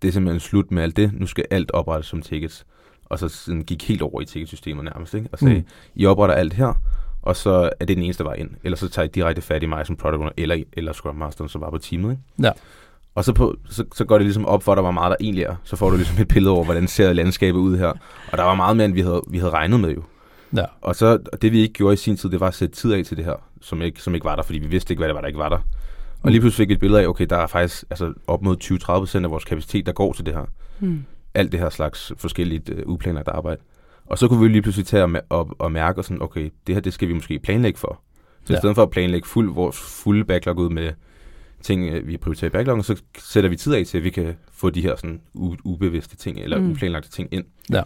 det 0.02 0.08
er 0.08 0.12
simpelthen 0.12 0.40
slut 0.40 0.70
med 0.70 0.82
alt 0.82 0.96
det, 0.96 1.12
nu 1.12 1.26
skal 1.26 1.44
alt 1.50 1.70
oprettes 1.70 2.06
som 2.06 2.22
tickets. 2.22 2.66
Og 3.04 3.18
så 3.18 3.28
sådan 3.28 3.62
gik 3.62 3.88
helt 3.88 4.02
over 4.02 4.20
i 4.20 4.24
ticketsystemet 4.24 4.84
nærmest, 4.84 5.14
ikke? 5.14 5.28
og 5.32 5.38
sagde, 5.38 5.54
mm. 5.54 5.64
I 5.94 6.06
opretter 6.06 6.34
alt 6.34 6.52
her, 6.52 6.74
og 7.22 7.36
så 7.36 7.70
er 7.80 7.84
det 7.84 7.96
den 7.96 8.04
eneste 8.04 8.24
vej 8.24 8.34
ind. 8.34 8.50
Eller 8.64 8.76
så 8.76 8.88
tager 8.88 9.06
I 9.06 9.08
direkte 9.08 9.42
fat 9.42 9.62
i 9.62 9.66
mig 9.66 9.86
som 9.86 9.96
product 9.96 10.18
owner, 10.18 10.32
eller, 10.36 10.62
eller 10.72 10.92
Scrum 10.92 11.16
Masteren, 11.16 11.48
som 11.48 11.60
var 11.60 11.70
på 11.70 11.78
teamet. 11.78 12.10
Ikke? 12.10 12.22
Ja. 12.42 12.50
Og 13.14 13.24
så, 13.24 13.32
på, 13.32 13.56
så, 13.70 13.84
så 13.94 14.04
går 14.04 14.18
det 14.18 14.24
ligesom 14.24 14.46
op 14.46 14.62
for 14.62 14.74
dig, 14.74 14.82
hvor 14.82 14.90
meget 14.90 15.10
der 15.10 15.16
egentlig 15.20 15.44
er. 15.44 15.56
Så 15.64 15.76
får 15.76 15.90
du 15.90 15.96
ligesom 15.96 16.20
et 16.20 16.28
billede 16.28 16.54
over, 16.54 16.64
hvordan 16.64 16.88
ser 16.88 17.12
landskabet 17.12 17.58
ud 17.58 17.78
her. 17.78 17.92
Og 18.32 18.38
der 18.38 18.42
var 18.42 18.54
meget 18.54 18.76
mere, 18.76 18.84
end 18.84 18.94
vi 18.94 19.00
havde, 19.00 19.22
vi 19.28 19.38
havde 19.38 19.52
regnet 19.52 19.80
med 19.80 19.90
jo. 19.90 20.02
Ja. 20.56 20.64
Og 20.80 20.96
så 20.96 21.18
det 21.42 21.52
vi 21.52 21.60
ikke 21.60 21.74
gjorde 21.74 21.94
i 21.94 21.96
sin 21.96 22.16
tid, 22.16 22.30
det 22.30 22.40
var 22.40 22.48
at 22.48 22.54
sætte 22.54 22.74
tid 22.74 22.92
af 22.92 23.04
til 23.04 23.16
det 23.16 23.24
her, 23.24 23.34
som 23.60 23.82
ikke, 23.82 24.02
som 24.02 24.14
ikke 24.14 24.24
var 24.24 24.36
der, 24.36 24.42
fordi 24.42 24.58
vi 24.58 24.66
vidste 24.66 24.92
ikke, 24.92 25.00
hvad 25.00 25.08
det 25.08 25.14
var, 25.14 25.20
der 25.20 25.28
ikke 25.28 25.38
var 25.38 25.48
der. 25.48 25.58
Og 26.22 26.30
lige 26.30 26.40
pludselig 26.40 26.64
fik 26.64 26.68
vi 26.68 26.74
et 26.74 26.80
billede 26.80 27.02
af, 27.02 27.06
okay, 27.06 27.26
der 27.30 27.36
er 27.36 27.46
faktisk 27.46 27.84
altså, 27.90 28.12
op 28.26 28.42
mod 28.42 28.56
20-30% 29.20 29.24
af 29.24 29.30
vores 29.30 29.44
kapacitet, 29.44 29.86
der 29.86 29.92
går 29.92 30.12
til 30.12 30.26
det 30.26 30.34
her. 30.34 30.44
Mm. 30.80 31.04
Alt 31.34 31.52
det 31.52 31.60
her 31.60 31.70
slags 31.70 32.12
forskelligt 32.16 32.68
uh, 32.68 32.76
uplanlagt 32.86 33.28
arbejde. 33.28 33.60
Og 34.06 34.18
så 34.18 34.28
kunne 34.28 34.40
vi 34.40 34.48
lige 34.48 34.62
pludselig 34.62 34.86
tage 34.86 35.04
og, 35.04 35.10
og, 35.28 35.56
og 35.58 35.72
mærke, 35.72 36.02
sådan, 36.02 36.22
okay, 36.22 36.50
det 36.66 36.74
her 36.74 36.82
det 36.82 36.92
skal 36.92 37.08
vi 37.08 37.12
måske 37.12 37.38
planlægge 37.38 37.78
for. 37.78 38.00
Så 38.44 38.52
ja. 38.52 38.58
i 38.58 38.60
stedet 38.60 38.74
for 38.74 38.82
at 38.82 38.90
planlægge 38.90 39.28
fuld, 39.28 39.54
vores 39.54 39.76
fulde 39.76 40.24
backlog 40.24 40.58
ud 40.58 40.70
med 40.70 40.92
ting, 41.62 41.88
øh, 41.88 42.06
vi 42.06 42.16
prioriterer 42.16 42.48
i 42.48 42.50
backloggen, 42.50 42.82
så 42.82 43.02
sætter 43.18 43.50
vi 43.50 43.56
tid 43.56 43.74
af 43.74 43.86
til, 43.86 43.98
at 43.98 44.04
vi 44.04 44.10
kan 44.10 44.36
få 44.52 44.70
de 44.70 44.82
her 44.82 44.96
sådan 44.96 45.20
ubevidste 45.64 46.16
ting, 46.16 46.38
eller 46.38 46.60
mm. 46.60 46.70
uplanlagte 46.70 47.10
ting 47.10 47.28
ind. 47.32 47.44
Ja. 47.72 47.82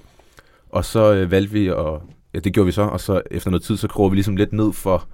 Og 0.70 0.84
så 0.84 1.14
øh, 1.14 1.30
valgte 1.30 1.52
vi, 1.52 1.68
at, 1.68 2.00
ja, 2.34 2.38
det 2.38 2.52
gjorde 2.52 2.66
vi 2.66 2.72
så, 2.72 2.82
og 2.82 3.00
så 3.00 3.22
efter 3.30 3.50
noget 3.50 3.62
tid, 3.62 3.76
så 3.76 3.88
krog 3.88 4.10
vi 4.10 4.16
ligesom 4.16 4.36
lidt 4.36 4.52
ned 4.52 4.72
for, 4.72 5.06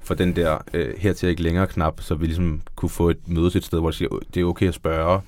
for 0.00 0.14
den 0.14 0.36
der 0.36 0.58
øh, 0.74 0.94
her 0.98 1.12
til 1.12 1.28
ikke 1.28 1.42
længere 1.42 1.66
knap, 1.66 2.00
så 2.00 2.14
vi 2.14 2.26
ligesom 2.26 2.60
kunne 2.76 2.90
få 2.90 3.10
et 3.10 3.28
møde 3.28 3.50
til 3.50 3.58
et 3.58 3.64
sted, 3.64 3.80
hvor 3.80 3.90
det 4.34 4.40
er 4.40 4.44
okay 4.44 4.68
at 4.68 4.74
spørge, 4.74 5.20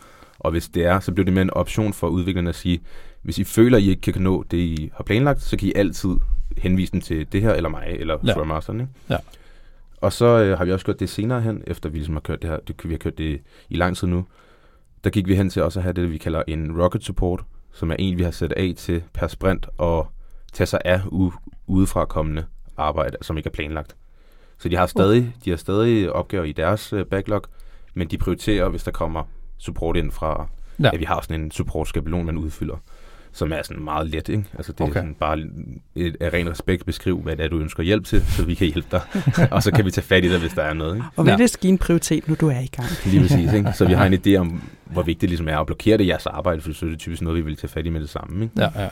og 0.45 0.51
hvis 0.51 0.69
det 0.69 0.85
er, 0.85 1.01
så 1.01 1.13
bliver 1.13 1.25
det 1.25 1.35
mere 1.35 1.43
en 1.43 1.51
option 1.51 1.93
for 1.93 2.09
udviklerne 2.09 2.49
at 2.49 2.55
sige, 2.55 2.81
hvis 3.23 3.39
I 3.39 3.45
føler, 3.45 3.77
at 3.77 3.83
I 3.83 3.91
ikke 3.91 4.13
kan 4.13 4.23
nå 4.23 4.45
det, 4.51 4.57
I 4.57 4.91
har 4.97 5.05
planlagt, 5.05 5.43
så 5.43 5.57
kan 5.57 5.69
I 5.69 5.73
altid 5.77 6.11
henvise 6.59 6.93
den 6.93 7.01
til 7.01 7.33
det 7.33 7.43
her, 7.43 7.53
eller 7.53 7.69
mig, 7.69 7.87
eller 7.99 8.19
ja. 8.27 8.33
Scrum 8.33 8.47
Masteren. 8.49 8.81
Ikke? 8.81 8.93
Ja. 9.11 9.17
Og 10.01 10.13
så 10.13 10.27
øh, 10.27 10.59
har 10.59 10.65
vi 10.65 10.73
også 10.73 10.85
gjort 10.85 11.01
det 11.01 11.09
senere 11.09 11.41
hen, 11.41 11.63
efter 11.67 11.89
vi 11.89 11.99
ligesom 11.99 12.15
har 12.15 12.21
kørt 12.21 12.43
det 12.43 12.51
her, 12.51 12.59
det, 12.69 12.85
vi 12.85 12.91
har 12.91 12.99
kørt 12.99 13.19
det 13.19 13.41
i 13.69 13.77
lang 13.77 13.97
tid 13.97 14.09
nu. 14.09 14.25
Der 15.05 15.11
gik 15.11 15.29
vi 15.29 15.35
hen 15.35 15.51
til 15.51 15.63
også 15.63 15.79
at 15.79 15.83
have 15.83 15.93
det, 15.93 16.13
vi 16.13 16.19
kalder 16.19 16.43
en 16.47 16.83
rocket 16.83 17.05
support, 17.05 17.45
som 17.73 17.91
er 17.91 17.97
en, 17.99 18.19
vi 18.19 18.23
har 18.23 18.31
sat 18.31 18.53
af 18.53 18.75
til 18.77 19.03
per 19.13 19.27
sprint 19.27 19.67
og 19.79 20.09
tage 20.53 20.67
sig 20.67 20.81
af 20.85 20.99
u- 20.99 21.65
udefra 21.67 22.05
kommende 22.05 22.45
arbejde, 22.77 23.17
som 23.23 23.37
ikke 23.37 23.47
er 23.47 23.53
planlagt. 23.53 23.97
Så 24.59 24.69
de 24.69 24.77
har 24.77 24.87
stadig, 24.87 25.35
de 25.45 25.51
har 25.51 25.57
stadig 25.57 26.13
opgaver 26.13 26.45
i 26.45 26.53
deres 26.53 26.93
øh, 26.93 27.07
backlog, 27.07 27.43
men 27.95 28.09
de 28.09 28.19
prioriterer, 28.19 28.69
hvis 28.69 28.85
der 28.85 28.91
kommer 28.91 29.25
support 29.59 29.97
ind 29.97 30.11
fra, 30.11 30.49
ja. 30.81 30.91
ja 30.93 30.99
vi 30.99 31.05
har 31.05 31.21
sådan 31.21 31.41
en 31.41 31.51
support-skabelon, 31.51 32.27
man 32.27 32.37
udfylder 32.37 32.77
som 33.35 33.53
er 33.53 33.63
sådan 33.63 33.85
meget 33.85 34.11
let, 34.11 34.29
ikke? 34.29 34.45
Altså 34.55 34.73
det 34.73 34.81
okay. 34.81 34.91
er 34.91 34.95
sådan 34.95 35.15
bare 35.15 35.39
et, 35.95 36.17
af 36.21 36.33
ren 36.33 36.51
respekt 36.51 36.87
beskriv, 36.87 37.21
hvad 37.21 37.37
det 37.37 37.45
er, 37.45 37.49
du 37.49 37.59
ønsker 37.59 37.83
hjælp 37.83 38.05
til, 38.05 38.25
så 38.27 38.45
vi 38.45 38.55
kan 38.55 38.67
hjælpe 38.67 38.89
dig. 38.91 39.01
og 39.55 39.63
så 39.63 39.71
kan 39.71 39.85
vi 39.85 39.91
tage 39.91 40.05
fat 40.05 40.25
i 40.25 40.31
dig, 40.31 40.41
hvis 40.41 40.53
der 40.53 40.63
er 40.63 40.73
noget, 40.73 40.95
ikke? 40.95 41.07
Og 41.17 41.25
hvad 41.25 41.39
ja. 41.39 41.47
give 41.61 41.71
en 41.71 41.79
prioritet, 41.79 42.29
nu 42.29 42.35
du 42.41 42.49
er 42.49 42.61
i 42.61 42.67
gang? 42.67 42.89
Lige 43.05 43.21
præcis, 43.21 43.53
ikke? 43.53 43.73
Så 43.73 43.87
vi 43.87 43.93
har 43.93 44.07
en 44.07 44.15
idé 44.15 44.37
om, 44.37 44.63
hvor 44.85 45.03
vigtigt 45.03 45.21
det 45.21 45.29
ligesom 45.29 45.49
er 45.49 45.59
at 45.59 45.67
blokere 45.67 45.99
det 45.99 46.05
i 46.05 46.09
jeres 46.09 46.27
arbejde, 46.27 46.61
for 46.61 46.73
så 46.73 46.87
er 46.87 46.91
det 46.91 46.99
typisk 46.99 47.23
noget, 47.23 47.37
vi 47.37 47.41
vil 47.41 47.57
tage 47.57 47.69
fat 47.69 47.87
i 47.87 47.91
med 47.91 48.01
det 48.01 48.09
samme, 48.09 48.45
ikke? 48.45 48.61
Ja, 48.61 48.69
ja, 48.75 48.83
ja. 48.83 48.89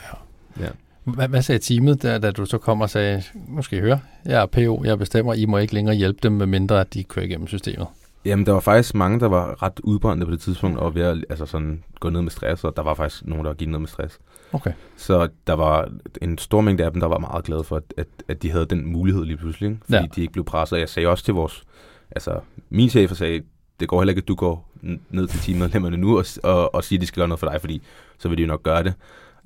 ja. 0.61 0.69
Hvad, 1.05 1.29
hvad 1.29 1.43
sagde 1.43 1.59
teamet, 1.59 2.03
da, 2.03 2.19
da 2.19 2.31
du 2.31 2.47
så 2.47 2.59
kom 2.59 2.81
og 2.81 2.91
sagde, 2.91 3.23
nu 3.49 3.63
skal 3.63 3.79
I 3.79 3.81
høre, 3.81 4.01
jeg 4.25 4.43
er 4.43 4.47
PO, 4.47 4.85
jeg 4.85 4.99
bestemmer, 4.99 5.35
I 5.35 5.47
må 5.47 5.59
ikke 5.59 5.75
længere 5.75 5.97
hjælpe 5.97 6.19
dem, 6.23 6.33
med 6.33 6.47
mindre 6.47 6.81
at 6.81 6.95
de 6.95 7.05
kører 7.05 7.27
igennem 7.27 7.47
systemet? 7.47 7.87
Jamen, 8.25 8.47
der 8.47 8.53
var 8.53 8.61
faktisk 8.61 8.95
mange, 8.95 9.21
der 9.21 9.29
var 9.29 9.63
ret 9.63 9.81
udbrændte 9.83 10.27
på 10.27 10.33
det 10.33 10.41
tidspunkt, 10.41 10.79
og 10.79 10.95
ved 10.95 11.03
at 11.03 11.25
altså 11.31 11.47
sådan, 11.47 11.85
gå 12.01 12.11
ned 12.11 12.23
med 12.23 12.31
stress, 12.31 12.65
og 12.65 12.77
der 12.77 12.83
var 12.83 12.95
faktisk 12.95 13.27
nogen, 13.27 13.45
der 13.45 13.55
gik 13.55 13.69
ned 13.69 13.79
med 13.79 13.89
stress. 13.89 14.19
Okay. 14.53 14.73
Så 14.97 15.29
der 15.47 15.53
var 15.53 15.89
en 16.23 16.39
stor 16.39 16.61
mængde 16.61 16.85
af 16.85 16.93
dem, 16.93 17.01
der 17.01 17.09
var 17.09 17.19
meget 17.19 17.45
glade 17.45 17.65
for, 17.65 17.83
at, 17.97 18.07
at 18.29 18.43
de 18.43 18.51
havde 18.51 18.67
den 18.67 18.93
mulighed 18.93 19.25
lige 19.25 19.37
pludselig, 19.37 19.71
ikke? 19.71 19.81
fordi 19.85 19.97
ja. 19.97 20.07
de 20.15 20.21
ikke 20.21 20.33
blev 20.33 20.45
presset. 20.45 20.79
Jeg 20.79 20.89
sagde 20.89 21.09
også 21.09 21.25
til 21.25 21.35
vores, 21.35 21.63
altså 22.11 22.41
min 22.71 22.91
chef 22.91 23.13
sagde, 23.13 23.43
det 23.81 23.89
går 23.89 24.01
heller 24.01 24.11
ikke, 24.11 24.23
at 24.23 24.29
du 24.29 24.35
går 24.35 24.69
ned 25.11 25.27
til 25.27 25.41
teammedlemmerne 25.41 25.97
nu 25.97 26.19
og, 26.19 26.25
og, 26.43 26.75
og 26.75 26.85
siger, 26.85 26.99
at 26.99 27.01
de 27.01 27.07
skal 27.07 27.21
gøre 27.21 27.29
noget 27.29 27.41
for 27.41 27.51
dig, 27.51 27.61
fordi 27.61 27.83
så 28.19 28.29
vil 28.29 28.39
de 28.39 28.43
jo 28.43 28.49
nok 28.49 28.63
gøre 28.63 28.83
det. 28.83 28.95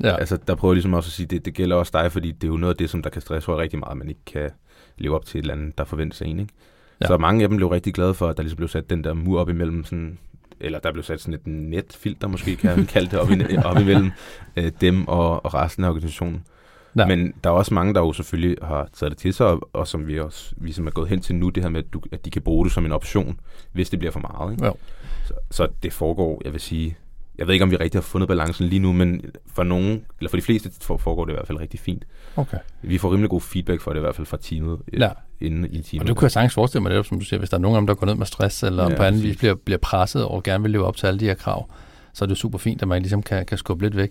Ja. 0.03 0.17
Altså, 0.17 0.37
der 0.37 0.55
prøver 0.55 0.73
jeg 0.73 0.77
ligesom 0.77 0.95
også 0.95 1.09
at 1.09 1.13
sige, 1.13 1.25
at 1.25 1.31
det, 1.31 1.45
det 1.45 1.55
gælder 1.55 1.77
også 1.77 1.91
dig, 1.95 2.13
fordi 2.13 2.33
det 2.33 2.45
er 2.45 2.49
jo 2.49 2.57
noget 2.57 2.75
af 2.75 2.79
det, 2.79 2.91
som 2.91 3.03
der 3.03 3.11
kan 3.11 3.23
stresse 3.23 3.57
rigtig 3.57 3.79
meget, 3.79 3.91
at 3.91 3.97
man 3.97 4.09
ikke 4.09 4.25
kan 4.27 4.51
leve 4.99 5.15
op 5.15 5.25
til 5.25 5.39
et 5.39 5.43
eller 5.43 5.55
andet, 5.55 5.79
der 5.79 5.85
forventes 5.85 6.23
af 6.23 6.27
en. 6.27 6.41
Ikke? 6.41 6.55
Ja. 7.01 7.07
Så 7.07 7.19
mange 7.19 7.43
af 7.43 7.49
dem 7.49 7.57
blev 7.57 7.69
rigtig 7.69 7.95
glade 7.95 8.15
for, 8.15 8.29
at 8.29 8.37
der 8.37 8.43
ligesom 8.43 8.57
blev 8.57 8.69
sat 8.69 8.91
den 8.91 9.05
der 9.05 9.15
mur 9.15 9.41
op 9.41 9.49
imellem 9.49 9.85
sådan 9.85 10.19
eller 10.61 10.79
der 10.79 10.93
blev 10.93 11.05
sat 11.05 11.21
sådan 11.21 11.35
et 11.35 11.47
netfilter, 11.47 12.29
måske 12.29 12.57
kan 12.57 12.77
man 12.77 12.87
kalde 12.87 13.11
det, 13.11 13.19
op, 13.19 13.31
i, 13.31 13.57
op 13.71 13.79
imellem 13.79 14.11
øh, 14.57 14.73
dem 14.81 15.09
og, 15.09 15.45
og 15.45 15.55
resten 15.55 15.85
af 15.85 15.89
organisationen. 15.89 16.47
Ja. 16.97 17.07
Men 17.07 17.35
der 17.45 17.51
er 17.51 17.55
også 17.55 17.75
mange, 17.75 17.95
der 17.95 18.01
jo 18.01 18.13
selvfølgelig 18.13 18.57
har 18.63 18.89
taget 18.93 19.11
det 19.11 19.19
til 19.19 19.35
sig, 19.35 19.47
og, 19.47 19.71
og 19.73 19.89
som 19.89 20.07
vi 20.07 20.21
også 20.21 20.55
vi 20.57 20.73
som 20.73 20.87
er 20.87 20.91
gået 20.91 21.09
hen 21.09 21.21
til 21.21 21.35
nu, 21.35 21.49
det 21.49 21.63
her 21.63 21.71
med, 21.71 21.85
at, 21.85 21.93
du, 21.93 22.01
at 22.13 22.25
de 22.25 22.31
kan 22.31 22.43
bruge 22.43 22.65
det 22.65 22.73
som 22.73 22.85
en 22.85 22.93
option, 22.93 23.41
hvis 23.73 23.91
det 23.91 23.99
bliver 23.99 24.13
for 24.13 24.21
meget. 24.21 24.53
Ikke? 24.53 24.65
Ja. 24.65 24.71
Så, 25.25 25.35
så 25.51 25.69
det 25.83 25.93
foregår, 25.93 26.43
jeg 26.45 26.53
vil 26.53 26.61
sige, 26.61 26.97
jeg 27.39 27.47
ved 27.47 27.55
ikke, 27.55 27.63
om 27.63 27.71
vi 27.71 27.77
rigtig 27.77 27.99
har 27.99 28.03
fundet 28.03 28.29
balancen 28.29 28.67
lige 28.67 28.81
nu, 28.81 28.93
men 28.93 29.21
for 29.47 29.63
nogen, 29.63 30.05
eller 30.19 30.31
for 30.31 30.37
de 30.37 30.43
fleste 30.43 30.71
foregår 30.99 31.25
det 31.25 31.33
i 31.33 31.37
hvert 31.37 31.47
fald 31.47 31.61
rigtig 31.61 31.81
fint. 31.81 32.05
Okay. 32.37 32.59
Vi 32.83 32.99
får 32.99 33.13
rimelig 33.13 33.31
god 33.31 33.41
feedback 33.41 33.81
for 33.81 33.91
det 33.91 33.99
i 33.99 34.01
hvert 34.01 34.15
fald 34.15 34.27
fra 34.27 34.37
teamet 34.41 34.79
ja. 34.93 35.11
Inden 35.41 35.67
i 35.71 35.83
teamet. 35.83 36.03
Og 36.03 36.09
du 36.09 36.15
kan 36.15 36.31
sagtens 36.31 36.55
forestille 36.55 36.83
mig 36.83 36.93
det, 36.93 37.07
som 37.07 37.19
du 37.19 37.25
siger, 37.25 37.39
hvis 37.39 37.51
der 37.51 37.57
er 37.57 37.61
nogen 37.61 37.77
af 37.77 37.81
dem, 37.81 37.87
der 37.87 37.95
går 37.95 38.07
ned 38.07 38.15
med 38.15 38.27
stress, 38.27 38.63
eller 38.63 38.91
ja, 38.91 38.97
på 38.97 39.03
anden 39.03 39.23
vis 39.23 39.37
bliver, 39.37 39.55
bliver 39.55 39.79
presset 39.79 40.25
og 40.25 40.43
gerne 40.43 40.63
vil 40.63 40.71
leve 40.71 40.85
op 40.85 40.97
til 40.97 41.07
alle 41.07 41.21
de 41.21 41.25
her 41.25 41.35
krav, 41.35 41.71
så 42.15 42.25
er 42.25 42.27
det 42.27 42.37
super 42.37 42.59
fint, 42.59 42.83
at 42.83 42.89
man 42.89 43.03
ligesom 43.03 43.23
kan, 43.23 43.47
kan 43.47 43.59
skubbe 43.59 43.85
lidt 43.85 43.97
væk. 43.97 44.11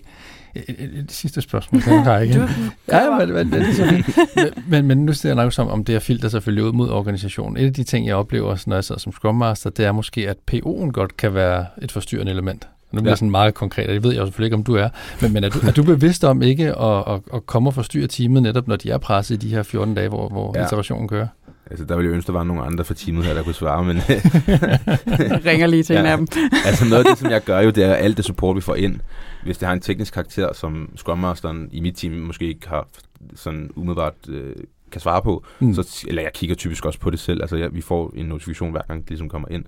Det 0.77 1.11
sidste 1.11 1.41
spørgsmål, 1.41 1.81
den 1.81 2.03
har 2.03 2.13
jeg 2.13 2.23
ikke. 2.23 2.47
ja, 2.91 3.17
men, 3.19 3.33
men, 3.33 3.51
det 3.51 3.79
er 3.79 3.91
men, 4.35 4.53
men, 4.67 4.87
men 4.87 5.05
nu 5.05 5.13
ser 5.13 5.29
jeg 5.29 5.35
nok 5.35 5.53
som, 5.53 5.67
om 5.67 5.85
det 5.85 5.93
her 5.95 5.99
filter 5.99 6.29
selvfølgelig 6.29 6.63
ud 6.63 6.71
mod 6.71 6.89
organisationen. 6.89 7.57
Et 7.57 7.65
af 7.65 7.73
de 7.73 7.83
ting, 7.83 8.07
jeg 8.07 8.15
oplever, 8.15 8.63
når 8.67 8.75
jeg 8.75 8.83
sidder 8.83 8.99
som 8.99 9.11
Scrum 9.11 9.35
Master, 9.35 9.69
det 9.69 9.85
er 9.85 9.91
måske, 9.91 10.29
at 10.29 10.37
PO'en 10.51 10.91
godt 10.91 11.17
kan 11.17 11.33
være 11.33 11.65
et 11.81 11.91
forstyrrende 11.91 12.31
element. 12.31 12.67
Nu 12.95 13.01
bliver 13.01 13.11
ja. 13.11 13.15
sådan 13.15 13.31
meget 13.31 13.53
konkret, 13.53 13.87
og 13.87 13.93
det 13.93 14.03
ved 14.03 14.11
jeg 14.11 14.19
jo 14.19 14.25
selvfølgelig 14.25 14.47
ikke, 14.47 14.55
om 14.55 14.63
du 14.63 14.75
er. 14.75 14.89
Men, 15.21 15.33
men 15.33 15.43
er, 15.43 15.49
du, 15.49 15.59
er 15.67 15.71
du 15.71 15.83
bevidst 15.83 16.23
om 16.23 16.41
ikke 16.41 16.75
at, 16.75 17.03
at, 17.07 17.21
at 17.33 17.45
komme 17.45 17.69
og 17.69 17.73
forstyrre 17.73 18.07
teamet 18.07 18.43
netop, 18.43 18.67
når 18.67 18.75
de 18.75 18.91
er 18.91 18.97
presset 18.97 19.35
i 19.35 19.47
de 19.47 19.55
her 19.55 19.63
14 19.63 19.95
dage, 19.95 20.09
hvor, 20.09 20.29
hvor 20.29 20.53
ja. 20.57 20.65
iterationen 20.65 21.07
kører? 21.07 21.27
Altså, 21.71 21.85
der 21.85 21.95
ville 21.95 22.09
jeg 22.09 22.15
ønske, 22.15 22.27
der 22.27 22.33
var 22.33 22.43
nogle 22.43 22.63
andre 22.63 22.83
fra 22.83 22.93
teamet 22.93 23.25
her, 23.25 23.33
der 23.33 23.43
kunne 23.43 23.55
svare, 23.55 23.83
men... 23.83 23.97
ringer 25.49 25.67
lige 25.67 25.83
til 25.83 25.93
ja, 25.93 25.99
en 25.99 26.05
af 26.05 26.17
dem. 26.17 26.27
altså, 26.67 26.85
noget 26.85 27.05
af 27.05 27.11
det, 27.11 27.17
som 27.17 27.31
jeg 27.31 27.43
gør 27.43 27.59
jo, 27.59 27.69
det 27.69 27.83
er 27.83 27.93
alt 27.93 28.17
det 28.17 28.25
support, 28.25 28.55
vi 28.55 28.61
får 28.61 28.75
ind. 28.75 28.99
Hvis 29.43 29.57
det 29.57 29.67
har 29.67 29.73
en 29.73 29.81
teknisk 29.81 30.13
karakter, 30.13 30.53
som 30.53 30.89
Scrum 30.95 31.17
Masteren 31.17 31.69
i 31.71 31.79
mit 31.79 31.95
team 31.95 32.13
måske 32.13 32.47
ikke 32.47 32.69
har 32.69 32.87
sådan 33.35 33.69
umiddelbart 33.75 34.13
øh, 34.29 34.55
kan 34.91 35.01
svare 35.01 35.21
på, 35.21 35.43
mm. 35.59 35.73
så, 35.73 36.05
eller 36.07 36.21
jeg 36.21 36.33
kigger 36.33 36.55
typisk 36.55 36.85
også 36.85 36.99
på 36.99 37.09
det 37.09 37.19
selv. 37.19 37.41
Altså, 37.41 37.55
jeg, 37.57 37.73
vi 37.73 37.81
får 37.81 38.13
en 38.15 38.25
notifikation 38.25 38.71
hver 38.71 38.81
gang, 38.87 39.01
det 39.01 39.09
ligesom 39.09 39.29
kommer 39.29 39.47
ind. 39.51 39.65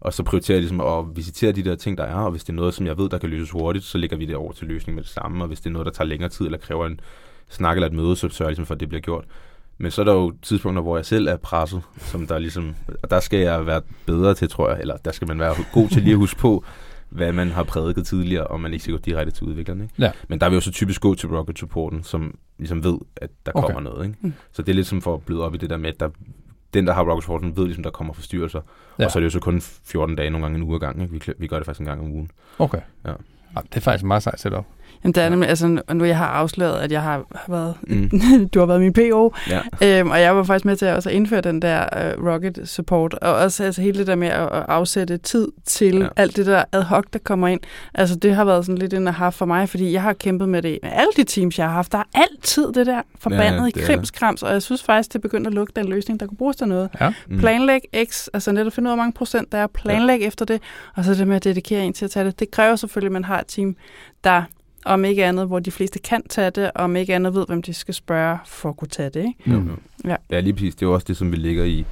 Og 0.00 0.12
så 0.12 0.22
prioriterer 0.22 0.56
jeg 0.56 0.62
ligesom 0.62 0.80
at 0.80 1.16
visitere 1.16 1.52
de 1.52 1.64
der 1.64 1.76
ting, 1.76 1.98
der 1.98 2.04
er, 2.04 2.14
og 2.14 2.30
hvis 2.30 2.44
det 2.44 2.48
er 2.48 2.56
noget, 2.56 2.74
som 2.74 2.86
jeg 2.86 2.98
ved, 2.98 3.08
der 3.08 3.18
kan 3.18 3.30
løses 3.30 3.50
hurtigt, 3.50 3.84
så 3.84 3.98
lægger 3.98 4.16
vi 4.16 4.26
det 4.26 4.36
over 4.36 4.52
til 4.52 4.66
løsning 4.66 4.94
med 4.94 5.02
det 5.02 5.10
samme, 5.10 5.44
og 5.44 5.48
hvis 5.48 5.60
det 5.60 5.66
er 5.66 5.72
noget, 5.72 5.86
der 5.86 5.92
tager 5.92 6.08
længere 6.08 6.28
tid, 6.28 6.44
eller 6.44 6.58
kræver 6.58 6.86
en 6.86 7.00
snak 7.48 7.76
eller 7.76 7.86
et 7.86 7.92
møde, 7.92 8.16
så 8.16 8.28
sørger 8.28 8.48
jeg 8.48 8.50
ligesom 8.50 8.66
for, 8.66 8.74
at 8.74 8.80
det 8.80 8.88
bliver 8.88 9.02
gjort. 9.02 9.24
Men 9.78 9.90
så 9.90 10.00
er 10.02 10.04
der 10.04 10.12
jo 10.12 10.34
tidspunkter, 10.42 10.82
hvor 10.82 10.96
jeg 10.96 11.06
selv 11.06 11.28
er 11.28 11.36
presset, 11.36 11.82
som 11.98 12.26
der 12.26 12.38
ligesom, 12.38 12.74
og 13.02 13.10
der 13.10 13.20
skal 13.20 13.38
jeg 13.38 13.66
være 13.66 13.82
bedre 14.06 14.34
til, 14.34 14.48
tror 14.48 14.70
jeg, 14.70 14.80
eller 14.80 14.96
der 14.96 15.12
skal 15.12 15.28
man 15.28 15.38
være 15.38 15.54
god 15.72 15.88
til 15.88 16.02
lige 16.02 16.12
at 16.12 16.18
huske 16.18 16.38
på, 16.38 16.64
hvad 17.08 17.32
man 17.32 17.50
har 17.50 17.62
prædiket 17.62 18.06
tidligere, 18.06 18.46
og 18.46 18.60
man 18.60 18.72
ikke 18.72 18.82
skal 18.82 18.94
gå 18.94 19.00
direkte 19.00 19.32
til 19.32 19.44
udviklerne. 19.44 19.82
Ikke? 19.82 19.94
Ja. 19.98 20.10
Men 20.28 20.40
der 20.40 20.48
vil 20.48 20.56
jo 20.56 20.60
så 20.60 20.72
typisk 20.72 21.00
gå 21.00 21.14
til 21.14 21.28
rocket 21.28 21.58
supporten, 21.58 22.02
som 22.02 22.38
ligesom 22.58 22.84
ved, 22.84 22.98
at 23.16 23.30
der 23.46 23.52
okay. 23.54 23.66
kommer 23.66 23.90
noget. 23.90 24.06
Ikke? 24.06 24.18
Mm. 24.20 24.32
Så 24.52 24.62
det 24.62 24.68
er 24.72 24.74
lidt 24.74 24.86
som 24.86 25.02
for 25.02 25.14
at 25.14 25.22
bløde 25.22 25.44
op 25.44 25.54
i 25.54 25.58
det 25.58 25.70
der 25.70 25.76
med, 25.76 25.90
at 25.90 26.00
der 26.00 26.08
den, 26.74 26.86
der 26.86 26.92
har 26.92 27.02
rocket 27.10 27.24
supporten, 27.24 27.56
ved 27.56 27.64
ligesom, 27.64 27.82
der 27.82 27.90
kommer 27.90 28.14
forstyrrelser. 28.14 28.60
Ja. 28.98 29.04
Og 29.04 29.10
så 29.10 29.18
er 29.18 29.20
det 29.20 29.24
jo 29.24 29.30
så 29.30 29.40
kun 29.40 29.60
14 29.60 30.16
dage, 30.16 30.30
nogle 30.30 30.44
gange 30.44 30.56
en 30.56 30.62
uge 30.62 30.74
ad 30.74 30.80
gangen. 30.80 31.02
Ikke? 31.02 31.26
Vi, 31.26 31.32
vi 31.38 31.46
gør 31.46 31.56
det 31.56 31.66
faktisk 31.66 31.80
en 31.80 31.86
gang 31.86 32.00
om 32.00 32.12
ugen. 32.12 32.30
Okay. 32.58 32.80
Ja. 33.04 33.12
Det 33.62 33.76
er 33.76 33.80
faktisk 33.80 34.04
meget 34.04 34.22
sejt 34.22 34.40
setup. 34.40 34.64
Jamen, 35.04 35.14
det 35.14 35.22
er 35.22 35.28
nemlig, 35.28 35.48
altså, 35.48 35.80
nu 35.92 36.04
jeg 36.04 36.18
har 36.18 36.26
afsløret, 36.26 36.80
at 36.80 36.92
jeg 36.92 37.02
har, 37.02 37.44
været, 37.48 37.74
mm. 37.82 38.10
du 38.54 38.58
har 38.58 38.66
været 38.66 38.80
min 38.80 38.92
PO, 38.92 39.34
ja. 39.50 39.60
øhm, 39.82 40.10
og 40.10 40.20
jeg 40.20 40.36
var 40.36 40.42
faktisk 40.42 40.64
med 40.64 40.76
til 40.76 40.86
at 40.86 40.96
også 40.96 41.10
indføre 41.10 41.40
den 41.40 41.62
der 41.62 41.84
uh, 42.18 42.26
rocket 42.26 42.60
support, 42.64 43.14
og 43.14 43.34
også 43.34 43.64
altså, 43.64 43.82
hele 43.82 43.98
det 43.98 44.06
der 44.06 44.14
med 44.14 44.28
at, 44.28 44.42
at 44.42 44.64
afsætte 44.68 45.16
tid 45.16 45.48
til 45.64 45.98
ja. 45.98 46.06
alt 46.16 46.36
det 46.36 46.46
der 46.46 46.64
ad 46.72 46.82
hoc, 46.82 47.04
der 47.12 47.18
kommer 47.18 47.48
ind. 47.48 47.60
Altså, 47.94 48.16
det 48.16 48.34
har 48.34 48.44
været 48.44 48.66
sådan 48.66 48.78
lidt 48.78 48.94
en 48.94 49.08
aha 49.08 49.28
for 49.28 49.46
mig, 49.46 49.68
fordi 49.68 49.92
jeg 49.92 50.02
har 50.02 50.12
kæmpet 50.12 50.48
med 50.48 50.62
det 50.62 50.78
med 50.82 50.90
alle 50.92 51.12
de 51.16 51.24
teams, 51.24 51.58
jeg 51.58 51.66
har 51.66 51.74
haft. 51.74 51.92
Der 51.92 51.98
er 51.98 52.04
altid 52.14 52.72
det 52.72 52.86
der 52.86 53.02
forbandet 53.18 53.76
ja, 53.76 53.86
krimskrams, 53.86 54.42
og 54.42 54.52
jeg 54.52 54.62
synes 54.62 54.82
faktisk, 54.82 55.12
det 55.12 55.18
er 55.18 55.22
begyndt 55.22 55.46
at 55.46 55.54
lukke 55.54 55.72
den 55.76 55.88
løsning, 55.88 56.20
der 56.20 56.26
kunne 56.26 56.36
bruges 56.36 56.56
til 56.56 56.68
noget. 56.68 56.90
Ja. 57.00 57.12
Mm. 57.28 57.38
Planlæg 57.38 57.80
X, 58.04 58.28
altså 58.34 58.52
netop 58.52 58.72
finde 58.72 58.88
ud 58.88 58.90
af, 58.90 58.96
hvor 58.96 59.02
mange 59.02 59.12
procent 59.12 59.52
der 59.52 59.58
er, 59.58 59.66
planlæg 59.66 60.20
ja. 60.20 60.26
efter 60.26 60.44
det, 60.44 60.62
og 60.96 61.04
så 61.04 61.14
det 61.14 61.28
med 61.28 61.36
at 61.36 61.44
dedikere 61.44 61.84
en 61.84 61.92
til 61.92 62.04
at 62.04 62.10
tage 62.10 62.26
det. 62.26 62.40
Det 62.40 62.50
kræver 62.50 62.76
selvfølgelig, 62.76 63.08
at 63.08 63.12
man 63.12 63.24
har 63.24 63.40
et 63.40 63.46
team, 63.46 63.76
der 64.24 64.42
om 64.86 65.04
ikke 65.04 65.24
andet, 65.24 65.46
hvor 65.46 65.58
de 65.58 65.70
fleste 65.70 65.98
kan 65.98 66.22
tage 66.28 66.50
det, 66.50 66.70
og 66.74 66.84
om 66.84 66.96
ikke 66.96 67.14
andet 67.14 67.34
ved, 67.34 67.44
hvem 67.46 67.62
de 67.62 67.74
skal 67.74 67.94
spørge 67.94 68.38
for 68.46 68.68
at 68.68 68.76
kunne 68.76 68.88
tage 68.88 69.10
det. 69.10 69.24
Ikke? 69.46 69.58
Mm. 69.58 69.80
Ja. 70.04 70.16
ja, 70.30 70.40
lige 70.40 70.52
præcis. 70.52 70.74
Det 70.74 70.82
er 70.82 70.86
jo 70.86 70.94
også 70.94 71.04
det, 71.08 71.16
som 71.16 71.32
vi 71.32 71.36
ligger 71.36 71.64
i, 71.64 71.84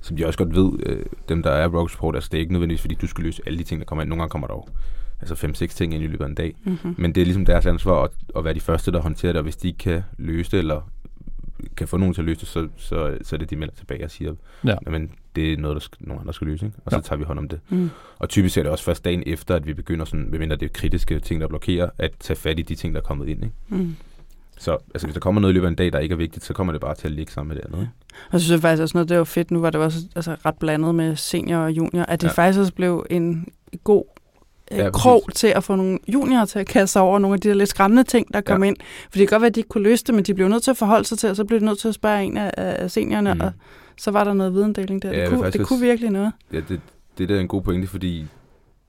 som 0.00 0.16
de 0.16 0.26
også 0.26 0.38
godt 0.38 0.54
ved, 0.54 0.72
øh, 0.86 1.04
dem 1.28 1.42
der 1.42 1.50
er 1.50 1.68
rock 1.68 1.90
support, 1.90 2.14
altså 2.14 2.28
det 2.32 2.36
er 2.38 2.40
ikke 2.40 2.52
nødvendigvis, 2.52 2.80
fordi 2.80 2.94
du 2.94 3.06
skal 3.06 3.24
løse 3.24 3.42
alle 3.46 3.58
de 3.58 3.64
ting, 3.64 3.80
der 3.80 3.84
kommer 3.86 4.02
ind. 4.02 4.08
Nogle 4.08 4.22
gange 4.22 4.30
kommer 4.30 4.46
der 4.46 4.54
jo 4.54 4.64
altså 5.20 5.46
5-6 5.46 5.66
ting 5.76 5.94
ind 5.94 6.02
i 6.02 6.06
løbet 6.06 6.24
af 6.24 6.28
en 6.28 6.34
dag. 6.34 6.54
Mm-hmm. 6.64 6.94
Men 6.98 7.14
det 7.14 7.20
er 7.20 7.24
ligesom 7.24 7.44
deres 7.44 7.66
ansvar 7.66 8.02
at, 8.02 8.10
at 8.36 8.44
være 8.44 8.54
de 8.54 8.60
første, 8.60 8.92
der 8.92 9.00
håndterer 9.00 9.32
det, 9.32 9.38
og 9.38 9.42
hvis 9.42 9.56
de 9.56 9.68
ikke 9.68 9.78
kan 9.78 10.02
løse 10.18 10.50
det, 10.50 10.58
eller 10.58 10.90
kan 11.76 11.88
få 11.88 11.96
nogen 11.96 12.14
til 12.14 12.20
at 12.20 12.26
løse 12.26 12.40
det, 12.40 12.48
så, 12.48 12.68
så, 12.76 13.18
så 13.22 13.36
er 13.36 13.38
det, 13.38 13.50
de 13.50 13.56
melder 13.56 13.74
tilbage 13.74 14.04
og 14.04 14.10
siger, 14.10 14.34
Ja. 14.64 14.74
men 14.90 15.10
det 15.36 15.52
er 15.52 15.56
noget, 15.56 15.74
der 15.74 15.80
skal, 15.80 15.98
nogen 16.00 16.20
andre 16.20 16.34
skal 16.34 16.46
løse, 16.46 16.66
ikke? 16.66 16.78
og 16.84 16.90
så 16.90 16.96
Ja. 16.96 17.00
tager 17.02 17.18
vi 17.18 17.24
hånd 17.24 17.38
om 17.38 17.48
det. 17.48 17.60
Mm. 17.68 17.90
Og 18.18 18.28
typisk 18.28 18.58
er 18.58 18.62
det 18.62 18.72
også 18.72 18.84
først 18.84 19.04
dagen 19.04 19.22
efter, 19.26 19.54
at 19.56 19.66
vi 19.66 19.74
begynder, 19.74 20.04
sådan, 20.04 20.30
medmindre 20.30 20.56
det 20.56 20.66
er 20.66 20.72
kritiske 20.74 21.18
ting, 21.20 21.40
der 21.40 21.48
blokerer, 21.48 21.90
at 21.98 22.10
tage 22.20 22.36
fat 22.36 22.58
i 22.58 22.62
de 22.62 22.74
ting, 22.74 22.94
der 22.94 23.00
er 23.00 23.04
kommet 23.04 23.28
ind. 23.28 23.44
Ikke? 23.44 23.54
Mm. 23.68 23.96
Så 24.58 24.76
altså, 24.94 25.06
hvis 25.06 25.14
der 25.14 25.20
kommer 25.20 25.40
noget 25.40 25.52
i 25.52 25.54
løbet 25.54 25.66
af 25.66 25.70
en 25.70 25.74
dag, 25.76 25.92
der 25.92 25.98
ikke 25.98 26.12
er 26.12 26.16
vigtigt, 26.16 26.44
så 26.44 26.52
kommer 26.52 26.72
det 26.72 26.80
bare 26.80 26.94
til 26.94 27.08
at 27.08 27.12
ligge 27.12 27.32
sammen 27.32 27.48
med 27.48 27.62
det 27.62 27.68
andet. 27.68 27.80
Ikke? 27.80 27.92
Så 28.32 28.38
synes 28.38 28.50
jeg 28.50 28.60
faktisk 28.60 28.82
også 28.82 28.96
noget, 28.96 29.08
det 29.08 29.18
var 29.18 29.24
fedt. 29.24 29.50
Nu 29.50 29.60
var 29.60 29.70
det 29.70 29.80
også 29.80 29.98
altså, 30.16 30.36
ret 30.46 30.54
blandet 30.58 30.94
med 30.94 31.16
senior 31.16 31.58
og 31.58 31.70
junior, 31.70 32.02
at 32.02 32.20
det 32.20 32.26
Ja. 32.28 32.32
faktisk 32.32 32.60
også 32.60 32.72
blev 32.74 33.06
en 33.10 33.48
god 33.84 34.04
Ja, 34.70 34.76
ja, 34.84 34.90
præcis. 34.90 35.02
krog 35.02 35.22
til 35.34 35.46
at 35.46 35.64
få 35.64 35.76
nogle 35.76 35.98
juniorer 36.08 36.44
til 36.44 36.58
at 36.58 36.66
kaste 36.66 36.92
sig 36.92 37.02
over 37.02 37.18
nogle 37.18 37.34
af 37.34 37.40
de 37.40 37.48
der 37.48 37.54
lidt 37.54 37.68
skræmmende 37.68 38.02
ting, 38.04 38.34
der 38.34 38.40
kom 38.40 38.62
Ja. 38.62 38.68
ind. 38.68 38.76
For 38.80 39.18
det 39.18 39.18
kan 39.18 39.26
godt 39.26 39.42
være, 39.42 39.48
at 39.48 39.54
de 39.54 39.60
ikke 39.60 39.68
kunne 39.68 39.84
løse 39.84 40.04
det, 40.04 40.14
men 40.14 40.24
de 40.24 40.34
blev 40.34 40.48
nødt 40.48 40.62
til 40.62 40.70
at 40.70 40.76
forholde 40.76 41.04
sig 41.04 41.18
til, 41.18 41.30
og 41.30 41.36
så 41.36 41.44
blev 41.44 41.60
de 41.60 41.64
nødt 41.64 41.78
til 41.78 41.88
at 41.88 41.94
spørge 41.94 42.24
en 42.24 42.36
af, 42.36 42.50
af 42.56 42.90
seniorerne, 42.90 43.34
mm. 43.34 43.40
og 43.40 43.52
så 44.00 44.10
var 44.10 44.24
der 44.24 44.32
noget 44.32 44.54
videndeling 44.54 45.02
der. 45.02 45.12
Ja, 45.12 45.20
det, 45.20 45.28
kunne, 45.28 45.38
faktisk 45.38 45.58
det 45.58 45.68
kunne 45.68 45.80
virkelig 45.80 46.10
noget. 46.10 46.32
Ja, 46.52 46.60
det, 46.68 46.80
det 47.18 47.28
der 47.28 47.36
er 47.36 47.40
en 47.40 47.48
god 47.48 47.62
pointe, 47.62 47.88
fordi 47.88 48.26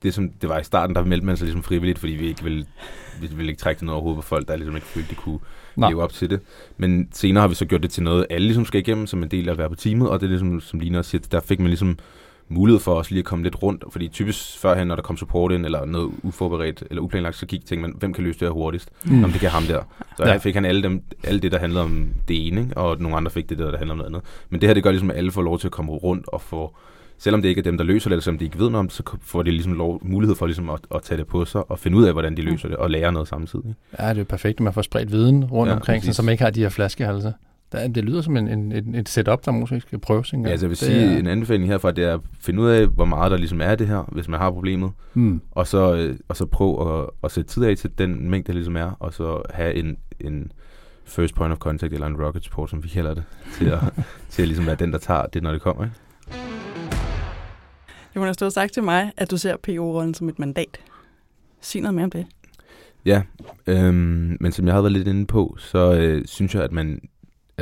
det, 0.02 0.14
som 0.14 0.28
det 0.28 0.48
var 0.48 0.58
i 0.58 0.64
starten, 0.64 0.96
der 0.96 1.04
meldte 1.04 1.26
man 1.26 1.36
sig 1.36 1.44
ligesom 1.44 1.62
frivilligt, 1.62 1.98
fordi 1.98 2.12
vi 2.12 2.26
ikke 2.26 2.42
ville, 2.42 2.66
vi 3.20 3.26
ville 3.26 3.50
ikke 3.50 3.60
trække 3.60 3.78
det 3.78 3.86
noget 3.86 3.94
overhovedet 3.94 4.22
på 4.22 4.28
folk, 4.28 4.48
der 4.48 4.56
ligesom 4.56 4.74
ikke 4.74 4.86
følte, 4.86 5.10
de 5.10 5.14
kunne 5.14 5.38
Nej. 5.76 5.90
leve 5.90 6.02
op 6.02 6.12
til 6.12 6.30
det. 6.30 6.40
Men 6.76 7.08
senere 7.12 7.40
har 7.40 7.48
vi 7.48 7.54
så 7.54 7.64
gjort 7.64 7.82
det 7.82 7.90
til 7.90 8.02
noget, 8.02 8.26
alle 8.30 8.46
ligesom 8.46 8.64
skal 8.64 8.80
igennem 8.80 9.06
som 9.06 9.22
en 9.22 9.28
del 9.28 9.48
af 9.48 9.52
at 9.52 9.58
være 9.58 9.68
på 9.68 9.74
teamet, 9.74 10.08
og 10.08 10.20
det 10.20 10.26
er 10.26 10.30
ligesom, 10.30 10.60
som 10.60 10.80
Lina 10.80 10.98
også 10.98 11.10
siger, 11.10 11.22
der 11.32 11.40
fik 11.40 11.58
man 11.58 11.68
ligesom 11.68 11.98
mulighed 12.48 12.80
for 12.80 12.94
os 12.94 13.10
lige 13.10 13.18
at 13.18 13.24
komme 13.24 13.44
lidt 13.44 13.62
rundt, 13.62 13.84
fordi 13.92 14.08
typisk 14.08 14.58
førhen, 14.58 14.86
når 14.88 14.94
der 14.94 15.02
kom 15.02 15.16
support 15.16 15.52
ind, 15.52 15.64
eller 15.64 15.84
noget 15.84 16.10
uforberedt, 16.22 16.82
eller 16.90 17.02
uplanlagt, 17.02 17.36
så 17.36 17.46
gik 17.46 17.66
tænkte 17.66 17.88
man, 17.88 17.96
hvem 17.98 18.12
kan 18.12 18.24
løse 18.24 18.38
det 18.40 18.48
her 18.48 18.52
hurtigst? 18.52 18.88
Mm. 19.04 19.12
Mm. 19.16 19.24
Om 19.24 19.30
det 19.32 19.40
kan 19.40 19.50
ham 19.50 19.62
der. 19.62 19.82
Så 20.16 20.24
Ja. 20.28 20.36
fik 20.36 20.54
han 20.54 20.64
alle, 20.64 20.82
dem, 20.82 21.02
alle 21.24 21.40
det, 21.40 21.52
der 21.52 21.58
handlede 21.58 21.84
om 21.84 22.06
det 22.28 22.46
ene, 22.46 22.60
ikke? 22.60 22.76
og 22.76 22.96
nogle 23.00 23.16
andre 23.16 23.30
fik 23.30 23.48
det 23.48 23.58
der, 23.58 23.70
der 23.70 23.78
handler 23.78 23.92
om 23.92 23.98
noget 23.98 24.08
andet. 24.10 24.22
Men 24.50 24.60
det 24.60 24.68
her, 24.68 24.74
det 24.74 24.82
gør 24.82 24.90
ligesom, 24.90 25.10
at 25.10 25.16
alle 25.16 25.32
får 25.32 25.42
lov 25.42 25.58
til 25.58 25.68
at 25.68 25.72
komme 25.72 25.92
rundt 25.92 26.28
og 26.28 26.40
få, 26.40 26.76
selvom 27.18 27.42
det 27.42 27.48
ikke 27.48 27.58
er 27.58 27.62
dem, 27.62 27.76
der 27.76 27.84
løser 27.84 28.08
det, 28.10 28.12
eller 28.14 28.22
selvom 28.22 28.38
de 28.38 28.44
ikke 28.44 28.58
ved 28.58 28.70
noget 28.70 28.78
om 28.80 28.86
det, 28.88 28.96
så 28.96 29.02
får 29.22 29.42
de 29.42 29.50
ligesom 29.50 29.72
lov, 29.72 30.00
mulighed 30.02 30.36
for 30.36 30.46
ligesom 30.46 30.70
at, 30.70 30.80
at 30.94 31.02
tage 31.02 31.18
det 31.18 31.26
på 31.26 31.44
sig 31.44 31.70
og 31.70 31.78
finde 31.78 31.96
ud 31.98 32.04
af, 32.04 32.12
hvordan 32.12 32.36
de 32.36 32.42
løser 32.42 32.68
det, 32.68 32.76
og 32.76 32.90
lære 32.90 33.12
noget 33.12 33.28
samtidig. 33.28 33.74
Ja, 33.98 34.04
det 34.08 34.14
er 34.14 34.18
jo 34.18 34.24
perfekt, 34.24 34.56
at 34.56 34.60
man 34.60 34.72
får 34.72 34.82
spredt 34.82 35.12
viden 35.12 35.44
rundt 35.44 35.70
Ja, 35.70 35.74
omkring, 35.76 36.02
så, 36.02 36.06
præcis. 36.06 36.16
så 36.16 36.22
man 36.22 36.32
ikke 36.32 36.44
har 36.44 36.50
de 36.50 36.60
her 36.60 36.68
flaskehalse. 36.68 37.32
Der, 37.72 37.88
det 37.88 38.04
lyder 38.04 38.22
som 38.22 38.36
en, 38.36 38.48
en, 38.48 38.72
en, 38.72 38.94
et 38.94 39.08
setup, 39.08 39.44
der 39.44 39.52
måske 39.52 39.80
skal 39.80 39.98
prøves 39.98 40.30
en 40.30 40.38
gang. 40.38 40.46
Ja, 40.46 40.50
altså 40.50 40.66
jeg 40.66 40.70
vil 40.70 40.78
det 40.78 40.86
sige, 40.86 41.14
er, 41.14 41.18
en 41.18 41.26
anbefaling 41.26 41.68
herfra, 41.68 41.90
det 41.90 42.04
er 42.04 42.14
at 42.14 42.20
finde 42.40 42.62
ud 42.62 42.68
af, 42.68 42.86
hvor 42.86 43.04
meget 43.04 43.30
der 43.30 43.36
ligesom 43.36 43.60
er 43.60 43.64
af 43.64 43.78
det 43.78 43.86
her, 43.88 44.08
hvis 44.12 44.28
man 44.28 44.40
har 44.40 44.50
problemet, 44.50 44.90
hmm, 45.12 45.40
og 45.50 45.66
så, 45.66 45.94
øh, 45.94 46.16
og 46.28 46.36
så 46.36 46.46
prøv 46.46 47.00
at, 47.00 47.10
at 47.24 47.30
sætte 47.30 47.50
tid 47.50 47.64
af 47.64 47.76
til 47.76 47.90
den 47.98 48.30
mængde, 48.30 48.46
der 48.46 48.52
ligesom 48.52 48.76
er, 48.76 48.96
og 49.00 49.14
så 49.14 49.42
have 49.50 49.74
en, 49.74 49.96
en 50.20 50.52
first 51.04 51.34
point 51.34 51.52
of 51.52 51.58
contact, 51.58 51.92
eller 51.92 52.06
en 52.06 52.24
rocket 52.24 52.44
support, 52.44 52.70
som 52.70 52.84
vi 52.84 52.88
kalder 52.88 53.14
det, 53.14 53.24
til 53.52 53.66
at, 53.66 53.80
til 54.30 54.42
at 54.42 54.48
ligesom 54.48 54.66
være 54.66 54.76
den, 54.76 54.92
der 54.92 54.98
tager 54.98 55.26
det, 55.26 55.42
når 55.42 55.52
det 55.52 55.62
kommer. 55.62 55.84
Ikke? 55.84 55.96
Jonas, 58.16 58.36
du 58.36 58.44
har 58.44 58.50
sagt 58.50 58.72
til 58.72 58.82
mig, 58.82 59.12
at 59.16 59.30
du 59.30 59.36
ser 59.36 59.56
PO-rollen 59.56 60.14
som 60.14 60.28
et 60.28 60.38
mandat. 60.38 60.80
Sig 61.60 61.80
noget 61.80 61.94
mere 61.94 62.04
om 62.04 62.10
det. 62.10 62.26
Ja, 63.04 63.22
øhm, 63.66 64.36
men 64.40 64.52
som 64.52 64.66
jeg 64.66 64.74
havde 64.74 64.84
været 64.84 64.92
lidt 64.92 65.08
inde 65.08 65.26
på, 65.26 65.56
så 65.58 65.92
øh, 65.92 66.24
synes 66.26 66.54
jeg, 66.54 66.62
at 66.62 66.72
man, 66.72 67.00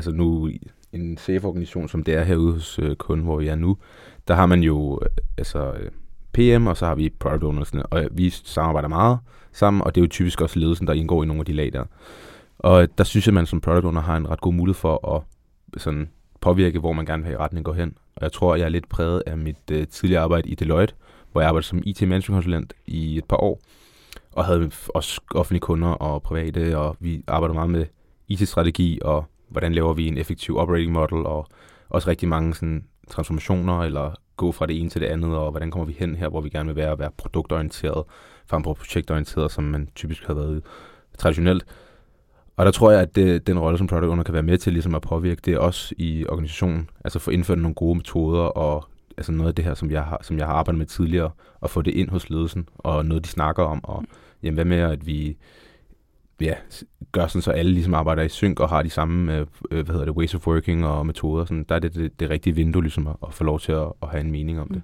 altså 0.00 0.12
nu 0.12 0.48
i 0.48 0.70
en 0.92 1.16
safe-organisation, 1.16 1.88
som 1.88 2.04
det 2.04 2.14
er 2.14 2.24
herude 2.24 2.52
hos 2.52 2.78
øh, 2.78 2.96
kunden, 2.96 3.26
hvor 3.26 3.36
vi 3.36 3.48
er 3.48 3.54
nu, 3.54 3.76
der 4.28 4.34
har 4.34 4.46
man 4.46 4.62
jo 4.62 5.00
øh, 5.02 5.08
altså 5.38 5.72
øh, 5.72 5.90
PM, 6.32 6.66
og 6.66 6.76
så 6.76 6.86
har 6.86 6.94
vi 6.94 7.08
product 7.08 7.44
owners, 7.44 7.72
og 7.90 8.04
øh, 8.04 8.18
vi 8.18 8.30
samarbejder 8.30 8.88
meget 8.88 9.18
sammen, 9.52 9.82
og 9.82 9.94
det 9.94 10.00
er 10.00 10.04
jo 10.04 10.08
typisk 10.08 10.40
også 10.40 10.58
ledelsen, 10.58 10.86
der 10.86 10.92
indgår 10.92 11.22
i 11.22 11.26
nogle 11.26 11.40
af 11.40 11.46
de 11.46 11.52
lag 11.52 11.72
der. 11.72 11.84
Og 12.58 12.98
der 12.98 13.04
synes 13.04 13.26
jeg, 13.26 13.30
at 13.30 13.34
man 13.34 13.46
som 13.46 13.60
product 13.60 13.84
owner 13.84 14.00
har 14.00 14.16
en 14.16 14.30
ret 14.30 14.40
god 14.40 14.52
mulighed 14.54 14.74
for 14.74 15.16
at 15.16 15.22
sådan, 15.80 16.08
påvirke, 16.40 16.78
hvor 16.78 16.92
man 16.92 17.06
gerne 17.06 17.22
vil 17.22 17.26
have 17.26 17.34
i 17.34 17.42
retning 17.42 17.64
går 17.64 17.72
hen. 17.72 17.94
Og 18.16 18.22
jeg 18.22 18.32
tror, 18.32 18.56
jeg 18.56 18.64
er 18.64 18.68
lidt 18.68 18.88
præget 18.88 19.22
af 19.26 19.38
mit 19.38 19.70
øh, 19.72 19.86
tidligere 19.86 20.22
arbejde 20.22 20.48
i 20.48 20.54
Deloitte, 20.54 20.94
hvor 21.32 21.40
jeg 21.40 21.48
arbejdede 21.48 21.68
som 21.68 21.82
IT-managementkonsulent 21.84 22.72
i 22.86 23.18
et 23.18 23.24
par 23.24 23.36
år, 23.36 23.60
og 24.32 24.44
havde 24.44 24.70
også 24.88 25.20
offentlige 25.34 25.60
kunder 25.60 25.88
og 25.88 26.22
private, 26.22 26.78
og 26.78 26.96
vi 27.00 27.24
arbejdede 27.26 27.54
meget 27.54 27.70
med 27.70 27.86
IT-strategi, 28.28 28.98
og 29.02 29.24
hvordan 29.50 29.72
laver 29.72 29.92
vi 29.92 30.08
en 30.08 30.18
effektiv 30.18 30.56
operating 30.56 30.92
model, 30.92 31.26
og 31.26 31.46
også 31.88 32.08
rigtig 32.08 32.28
mange 32.28 32.54
sådan, 32.54 32.84
transformationer, 33.10 33.80
eller 33.82 34.14
gå 34.36 34.52
fra 34.52 34.66
det 34.66 34.80
ene 34.80 34.90
til 34.90 35.00
det 35.00 35.06
andet, 35.06 35.36
og 35.36 35.50
hvordan 35.50 35.70
kommer 35.70 35.86
vi 35.86 35.96
hen 35.98 36.16
her, 36.16 36.28
hvor 36.28 36.40
vi 36.40 36.48
gerne 36.48 36.66
vil 36.66 36.76
være, 36.76 36.98
være 36.98 37.10
produktorienteret, 37.16 38.04
frem 38.46 38.64
for 38.64 38.74
projektorienteret, 38.74 39.52
som 39.52 39.64
man 39.64 39.88
typisk 39.94 40.26
har 40.26 40.34
været 40.34 40.62
traditionelt. 41.18 41.64
Og 42.56 42.66
der 42.66 42.72
tror 42.72 42.90
jeg, 42.90 43.00
at 43.00 43.16
det, 43.16 43.46
den 43.46 43.58
rolle, 43.58 43.78
som 43.78 43.86
product 43.86 44.10
owner 44.10 44.22
kan 44.22 44.34
være 44.34 44.42
med 44.42 44.58
til 44.58 44.72
ligesom 44.72 44.94
at 44.94 45.02
påvirke, 45.02 45.40
det 45.44 45.54
er 45.54 45.58
også 45.58 45.94
i 45.98 46.26
organisationen. 46.28 46.90
Altså 47.04 47.18
få 47.18 47.30
indført 47.30 47.58
nogle 47.58 47.74
gode 47.74 47.94
metoder, 47.94 48.42
og 48.42 48.84
altså 49.16 49.32
noget 49.32 49.48
af 49.48 49.54
det 49.54 49.64
her, 49.64 49.74
som 49.74 49.90
jeg, 49.90 50.04
har, 50.04 50.20
som 50.22 50.38
jeg 50.38 50.46
har 50.46 50.52
arbejdet 50.52 50.78
med 50.78 50.86
tidligere, 50.86 51.30
og 51.60 51.70
få 51.70 51.82
det 51.82 51.94
ind 51.94 52.10
hos 52.10 52.30
ledelsen, 52.30 52.68
og 52.78 53.06
noget, 53.06 53.24
de 53.24 53.28
snakker 53.28 53.62
om, 53.62 53.84
og 53.84 54.04
jamen, 54.42 54.54
hvad 54.54 54.64
med, 54.64 54.78
at 54.78 55.06
vi 55.06 55.36
ja, 56.40 56.54
gør 57.12 57.26
sådan, 57.26 57.42
så 57.42 57.50
alle 57.50 57.72
ligesom 57.72 57.94
arbejder 57.94 58.22
i 58.22 58.28
synk 58.28 58.60
og 58.60 58.68
har 58.68 58.82
de 58.82 58.90
samme 58.90 59.36
øh, 59.36 59.46
øh, 59.70 59.84
hvad 59.84 59.94
hedder 59.94 60.04
det, 60.04 60.14
ways 60.14 60.34
of 60.34 60.46
working 60.46 60.86
og 60.86 61.06
metoder. 61.06 61.44
Sådan, 61.44 61.64
der 61.68 61.74
er 61.74 61.78
det, 61.78 61.94
det, 61.94 62.20
det 62.20 62.30
rigtige 62.30 62.54
vindue 62.54 62.82
ligesom 62.82 63.06
at, 63.06 63.16
at 63.26 63.34
få 63.34 63.44
lov 63.44 63.60
til 63.60 63.72
at, 63.72 63.92
at 64.02 64.08
have 64.08 64.20
en 64.20 64.30
mening 64.30 64.60
om 64.60 64.68
det. 64.68 64.76
Mm. 64.76 64.82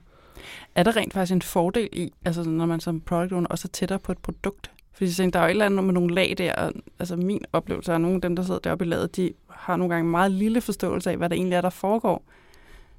Er 0.74 0.82
der 0.82 0.96
rent 0.96 1.12
faktisk 1.12 1.32
en 1.32 1.42
fordel 1.42 1.88
i, 1.92 2.12
altså 2.24 2.42
når 2.42 2.66
man 2.66 2.80
som 2.80 3.00
product 3.00 3.32
owner 3.32 3.48
også 3.48 3.68
er 3.68 3.72
tættere 3.72 3.98
på 3.98 4.12
et 4.12 4.18
produkt? 4.18 4.70
Fordi 4.92 5.22
jeg 5.22 5.32
der 5.32 5.40
er 5.40 5.44
jo 5.44 5.48
et 5.48 5.50
eller 5.50 5.66
andet 5.66 5.84
med 5.84 5.94
nogle 5.94 6.14
lag 6.14 6.34
der, 6.38 6.54
og 6.54 6.72
altså 6.98 7.16
min 7.16 7.44
oplevelse 7.52 7.92
er, 7.92 7.94
at 7.94 8.00
nogle 8.00 8.14
af 8.14 8.20
dem, 8.20 8.36
der 8.36 8.42
sidder 8.42 8.60
deroppe 8.60 8.84
i 8.84 8.88
laget, 8.88 9.16
de 9.16 9.32
har 9.50 9.76
nogle 9.76 9.94
gange 9.94 10.10
meget 10.10 10.30
lille 10.30 10.60
forståelse 10.60 11.10
af, 11.10 11.16
hvad 11.16 11.28
der 11.28 11.36
egentlig 11.36 11.56
er, 11.56 11.60
der 11.60 11.70
foregår. 11.70 12.24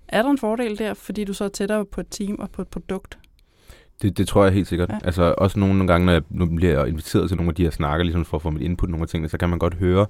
Er 0.07 0.21
der 0.21 0.29
en 0.29 0.37
fordel 0.37 0.77
der, 0.77 0.93
fordi 0.93 1.23
du 1.23 1.33
så 1.33 1.43
er 1.43 1.49
tættere 1.49 1.85
på 1.85 2.01
et 2.01 2.07
team 2.09 2.35
og 2.39 2.49
på 2.49 2.61
et 2.61 2.67
produkt? 2.67 3.17
Det, 4.01 4.17
det 4.17 4.27
tror 4.27 4.43
jeg 4.43 4.53
helt 4.53 4.67
sikkert. 4.67 4.89
Ja. 4.89 4.97
Altså 5.03 5.36
også 5.38 5.60
nogle 5.60 5.88
gange, 5.88 6.05
når 6.05 6.13
jeg 6.13 6.21
nu 6.29 6.45
bliver 6.45 6.79
jeg 6.79 6.88
inviteret 6.88 7.29
til 7.29 7.38
nogle 7.38 7.49
af 7.49 7.55
de 7.55 7.63
her 7.63 7.69
snakker, 7.69 8.03
ligesom 8.03 8.25
for 8.25 8.38
at 8.38 8.41
få 8.41 8.49
mit 8.49 8.62
input 8.62 8.89
nogle 8.89 9.03
af 9.03 9.07
tingene, 9.07 9.29
så 9.29 9.38
kan 9.38 9.49
man 9.49 9.60
godt 9.60 9.73
høre, 9.73 10.05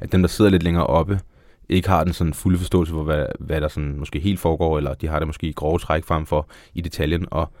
at 0.00 0.12
dem, 0.12 0.22
der 0.22 0.28
sidder 0.28 0.50
lidt 0.50 0.62
længere 0.62 0.86
oppe, 0.86 1.20
ikke 1.68 1.88
har 1.88 2.04
den 2.04 2.12
sådan 2.12 2.34
fulde 2.34 2.58
forståelse 2.58 2.92
for, 2.92 3.02
hvad, 3.02 3.26
hvad 3.38 3.60
der 3.60 3.68
sådan 3.68 3.98
måske 3.98 4.18
helt 4.18 4.40
foregår, 4.40 4.76
eller 4.76 4.94
de 4.94 5.08
har 5.08 5.18
det 5.18 5.28
måske 5.28 5.46
i 5.46 5.52
grove 5.52 5.78
træk 5.78 6.04
frem 6.04 6.26
for 6.26 6.48
i 6.74 6.80
detaljen. 6.80 7.26
Og 7.30 7.52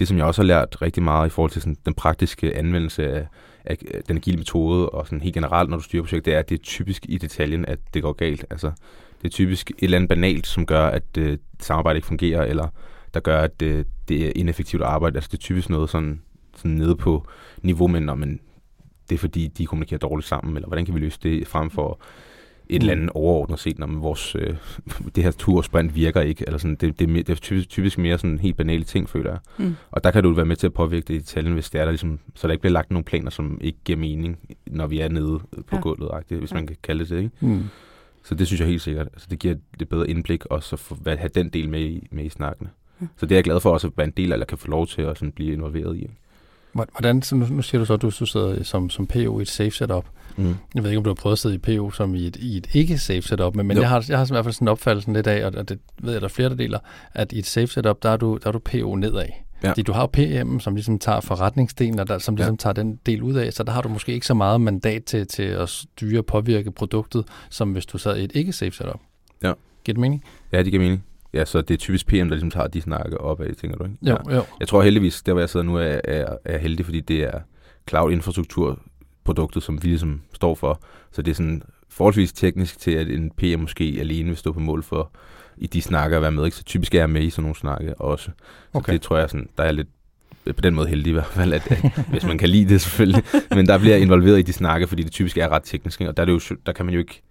det, 0.00 0.08
som 0.08 0.16
jeg 0.16 0.26
også 0.26 0.42
har 0.42 0.46
lært 0.46 0.82
rigtig 0.82 1.02
meget 1.02 1.26
i 1.26 1.30
forhold 1.30 1.50
til 1.50 1.62
sådan 1.62 1.76
den 1.86 1.94
praktiske 1.94 2.56
anvendelse 2.56 3.08
af, 3.08 3.26
af 3.64 3.76
den 4.08 4.16
agile 4.16 4.36
metode, 4.36 4.88
og 4.88 5.06
sådan 5.06 5.20
helt 5.20 5.34
generelt, 5.34 5.70
når 5.70 5.76
du 5.76 5.82
styrer 5.82 6.02
projekt, 6.02 6.24
det 6.24 6.34
er, 6.34 6.38
at 6.38 6.48
det 6.48 6.58
er 6.58 6.62
typisk 6.62 7.06
i 7.08 7.18
detaljen, 7.18 7.64
at 7.64 7.78
det 7.94 8.02
går 8.02 8.12
galt. 8.12 8.44
Altså, 8.50 8.70
det 9.22 9.24
er 9.24 9.32
typisk 9.32 9.70
et 9.70 9.76
eller 9.80 9.98
andet 9.98 10.08
banalt, 10.08 10.46
som 10.46 10.66
gør, 10.66 10.86
at 10.86 11.02
øh, 11.18 11.38
samarbejdet 11.60 11.96
ikke 11.96 12.06
fungerer, 12.06 12.42
eller 12.42 12.68
der 13.14 13.20
gør, 13.20 13.40
at 13.40 13.60
det, 13.60 13.86
det 14.08 14.26
er 14.26 14.32
ineffektivt 14.36 14.82
arbejde. 14.82 15.16
Altså 15.16 15.28
det 15.32 15.38
er 15.38 15.42
typisk 15.42 15.70
noget 15.70 15.90
sådan, 15.90 16.20
sådan 16.56 16.70
nede 16.70 16.96
på 16.96 17.26
niveau, 17.62 17.86
men, 17.88 18.02
når 18.02 18.14
man, 18.14 18.40
det 19.08 19.14
er 19.14 19.18
fordi, 19.18 19.46
de 19.46 19.66
kommunikerer 19.66 19.98
dårligt 19.98 20.28
sammen, 20.28 20.56
eller 20.56 20.66
hvordan 20.68 20.84
kan 20.84 20.94
vi 20.94 21.00
løse 21.00 21.18
det 21.22 21.46
frem 21.46 21.70
for 21.70 22.00
et 22.68 22.80
eller 22.80 22.92
andet 22.92 23.10
overordnet 23.10 23.58
set, 23.58 23.78
når 23.78 23.86
man 23.86 24.02
vores, 24.02 24.34
øh, 24.34 24.56
det 25.14 25.24
her 25.24 25.30
tursprint 25.30 25.94
virker 25.94 26.20
ikke, 26.20 26.44
eller 26.46 26.58
sådan, 26.58 26.74
det, 26.76 26.98
det, 26.98 27.10
er, 27.10 27.14
det 27.14 27.28
er 27.28 27.34
typisk, 27.34 27.68
typisk 27.68 27.98
mere 27.98 28.18
sådan 28.18 28.38
helt 28.38 28.56
banale 28.56 28.84
ting, 28.84 29.08
føler 29.08 29.30
jeg. 29.30 29.38
Mm. 29.58 29.74
Og 29.90 30.04
der 30.04 30.10
kan 30.10 30.22
du 30.22 30.32
være 30.32 30.46
med 30.46 30.56
til 30.56 30.66
at 30.66 30.72
påvirke 30.72 31.04
det 31.08 31.14
i 31.14 31.18
detaljen, 31.18 31.52
hvis 31.54 31.70
det 31.70 31.80
er 31.80 31.84
der 31.84 31.92
ligesom, 31.92 32.18
så 32.34 32.46
der 32.46 32.52
ikke 32.52 32.60
bliver 32.60 32.72
lagt 32.72 32.90
nogle 32.90 33.04
planer, 33.04 33.30
som 33.30 33.58
ikke 33.60 33.78
giver 33.84 33.98
mening, 33.98 34.38
når 34.66 34.86
vi 34.86 35.00
er 35.00 35.08
nede 35.08 35.38
på 35.66 35.76
Ja. 35.76 35.80
gulvet, 35.80 36.24
hvis 36.28 36.50
Ja. 36.50 36.56
man 36.56 36.66
kan 36.66 36.76
kalde 36.82 37.00
det 37.04 37.10
det, 37.10 37.16
ikke? 37.18 37.30
hmm. 37.40 37.64
Så 38.24 38.34
det 38.34 38.46
synes 38.46 38.60
jeg 38.60 38.68
helt 38.68 38.82
sikkert. 38.82 39.06
Altså, 39.12 39.26
det 39.30 39.38
giver 39.38 39.54
det 39.78 39.88
bedre 39.88 40.10
indblik 40.10 40.44
også 40.46 40.76
at 40.76 40.80
få, 40.80 40.96
have 41.06 41.28
den 41.34 41.48
del 41.48 41.68
med 41.68 41.80
i, 41.80 42.08
med 42.10 42.24
i 42.24 42.28
snakkene. 42.28 42.70
Ja. 43.00 43.06
Så 43.16 43.26
det 43.26 43.32
er 43.32 43.36
jeg 43.36 43.44
glad 43.44 43.60
for 43.60 43.70
også 43.72 43.86
at 43.86 43.92
være 43.96 44.06
en 44.06 44.12
del 44.16 44.32
af, 44.32 44.34
eller 44.34 44.46
kan 44.46 44.58
få 44.58 44.68
lov 44.68 44.86
til 44.86 45.02
at 45.02 45.18
sådan 45.18 45.32
blive 45.32 45.52
involveret 45.52 45.96
i. 45.96 46.00
ikke? 46.02 46.14
Hvordan, 46.72 47.22
så 47.22 47.36
nu, 47.36 47.46
nu 47.50 47.62
siger 47.62 47.78
du 47.78 47.84
så, 47.84 47.94
at 47.94 48.02
du, 48.02 48.10
du 48.20 48.26
sidder 48.26 48.62
som, 48.62 48.90
som 48.90 49.06
PO 49.06 49.38
i 49.38 49.42
et 49.42 49.48
safe 49.48 49.70
setup. 49.70 50.06
Mm. 50.36 50.54
Jeg 50.74 50.82
ved 50.82 50.90
ikke, 50.90 50.98
om 50.98 51.04
du 51.04 51.10
har 51.10 51.14
prøvet 51.14 51.32
at 51.34 51.38
sidde 51.38 51.54
i 51.54 51.58
PO 51.58 51.90
som 51.90 52.14
i 52.14 52.26
et, 52.26 52.36
i 52.36 52.56
et 52.56 52.66
ikke-safe 52.74 53.22
setup, 53.22 53.54
men, 53.56 53.66
men 53.66 53.76
Jo. 53.76 53.80
jeg 53.80 53.88
har, 53.90 54.04
jeg 54.08 54.18
har 54.18 54.24
i 54.26 54.28
hvert 54.30 54.44
fald 54.44 54.54
sådan 54.54 54.64
en 54.64 54.68
opfattelse 54.68 55.12
lidt 55.12 55.26
af, 55.26 55.46
og, 55.46 55.68
det 55.68 55.78
ved 56.02 56.12
jeg, 56.12 56.20
der 56.20 56.26
er 56.26 56.32
flere, 56.32 56.48
der 56.48 56.54
deler, 56.54 56.78
at 57.14 57.32
i 57.32 57.38
et 57.38 57.46
safe 57.46 57.66
setup, 57.66 58.02
der 58.02 58.10
er 58.10 58.16
du, 58.16 58.38
der 58.42 58.48
er 58.48 58.52
du 58.52 58.58
PO 58.58 58.94
nedad. 58.94 59.26
Ja. 59.62 59.68
Fordi 59.70 59.82
du 59.82 59.92
har 59.92 60.06
PM, 60.06 60.58
som 60.58 60.74
ligesom 60.74 60.98
tager 60.98 61.20
forretningsdelen, 61.20 61.98
og 61.98 62.08
der, 62.08 62.18
som 62.18 62.36
ligesom 62.36 62.54
Ja. 62.54 62.56
tager 62.58 62.72
den 62.74 63.00
del 63.06 63.22
ud 63.22 63.34
af, 63.34 63.52
så 63.52 63.62
der 63.62 63.72
har 63.72 63.82
du 63.82 63.88
måske 63.88 64.12
ikke 64.12 64.26
så 64.26 64.34
meget 64.34 64.60
mandat 64.60 65.04
til, 65.04 65.26
til 65.26 65.42
at 65.42 65.68
styre 65.68 66.18
og 66.20 66.26
påvirke 66.26 66.70
produktet, 66.70 67.24
som 67.50 67.72
hvis 67.72 67.86
du 67.86 67.98
sad 67.98 68.16
i 68.18 68.24
et 68.24 68.32
ikke-safe 68.34 68.70
setup. 68.76 69.00
Ja. 69.42 69.52
Giver 69.84 69.94
det 69.94 69.98
mening? 70.00 70.24
Ja, 70.52 70.58
det 70.62 70.66
giver 70.66 70.82
mening. 70.82 71.04
Ja, 71.36 71.44
så 71.44 71.60
det 71.60 71.74
er 71.74 71.78
typisk 71.78 72.06
PM, 72.06 72.14
der 72.16 72.24
ligesom 72.24 72.50
tager 72.50 72.66
de 72.68 72.80
snakke 72.80 73.20
op 73.20 73.40
af, 73.40 73.54
tænker 73.60 73.78
du, 73.78 73.84
ikke? 73.84 73.96
Jo, 74.02 74.16
Ja. 74.30 74.36
jo. 74.36 74.42
Jeg 74.60 74.68
tror 74.68 74.82
heldigvis, 74.82 75.22
der 75.22 75.32
hvor 75.32 75.40
jeg 75.40 75.48
sidder 75.48 75.66
nu, 75.66 75.76
er, 75.76 76.00
er, 76.04 76.36
er 76.44 76.58
heldig, 76.58 76.84
fordi 76.84 77.00
det 77.00 77.22
er 77.22 77.40
cloud-infrastrukturproduktet, 78.46 79.62
som 79.62 79.82
vi 79.82 79.88
ligesom 79.88 80.20
står 80.34 80.54
for. 80.54 80.80
Så 81.12 81.22
det 81.22 81.30
er 81.30 81.34
sådan 81.34 81.62
forholdsvis 81.90 82.32
teknisk 82.32 82.78
til, 82.78 82.90
at 82.90 83.08
en 83.10 83.30
PM 83.36 83.60
måske 83.60 83.96
alene 84.00 84.28
vil 84.28 84.36
stå 84.36 84.52
på 84.52 84.60
mål 84.60 84.82
for 84.82 85.10
i 85.56 85.66
de 85.66 85.82
snakker 85.82 86.16
at 86.16 86.22
være 86.22 86.32
med. 86.32 86.44
Ikke? 86.44 86.56
Så 86.56 86.64
typisk 86.64 86.94
er 86.94 86.98
jeg 86.98 87.10
med 87.10 87.22
i 87.22 87.30
sådan 87.30 87.42
nogle 87.42 87.56
snakke 87.56 88.00
også. 88.00 88.24
Så 88.24 88.30
Okay. 88.72 88.92
det 88.92 89.02
tror 89.02 89.18
jeg, 89.18 89.30
sådan, 89.30 89.48
der 89.58 89.64
er 89.64 89.72
lidt 89.72 89.88
på 90.56 90.60
den 90.60 90.74
måde 90.74 90.88
heldig 90.88 91.10
i 91.10 91.12
hvert 91.12 91.26
fald, 91.26 91.52
at, 91.52 91.70
at 91.72 91.92
hvis 92.10 92.24
man 92.24 92.38
kan 92.38 92.48
lide 92.48 92.68
det 92.68 92.80
selvfølgelig, 92.80 93.22
men 93.50 93.66
der 93.66 93.78
bliver 93.78 93.96
involveret 93.96 94.38
i 94.38 94.42
de 94.42 94.52
snakke, 94.52 94.86
fordi 94.86 95.02
det 95.02 95.12
typisk 95.12 95.36
er 95.38 95.48
ret 95.48 95.62
teknisk, 95.64 96.00
og 96.00 96.16
der, 96.16 96.22
er 96.22 96.24
det 96.26 96.32
jo, 96.50 96.56
der 96.66 96.72
kan 96.72 96.84
man 96.86 96.94
jo 96.94 97.00
ikke, 97.00 97.22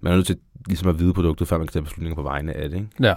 man 0.00 0.12
er 0.12 0.16
nødt 0.16 0.26
til 0.26 0.36
ligesom 0.66 0.88
at 0.88 0.98
vide 0.98 1.12
produktet, 1.14 1.48
før 1.48 1.58
man 1.58 1.66
kan 1.66 1.72
tage 1.72 1.82
beslutninger 1.82 2.14
på 2.14 2.22
vegne 2.22 2.52
af 2.56 2.68
det. 2.70 2.76
Ikke? 2.76 2.88
Ja, 3.02 3.14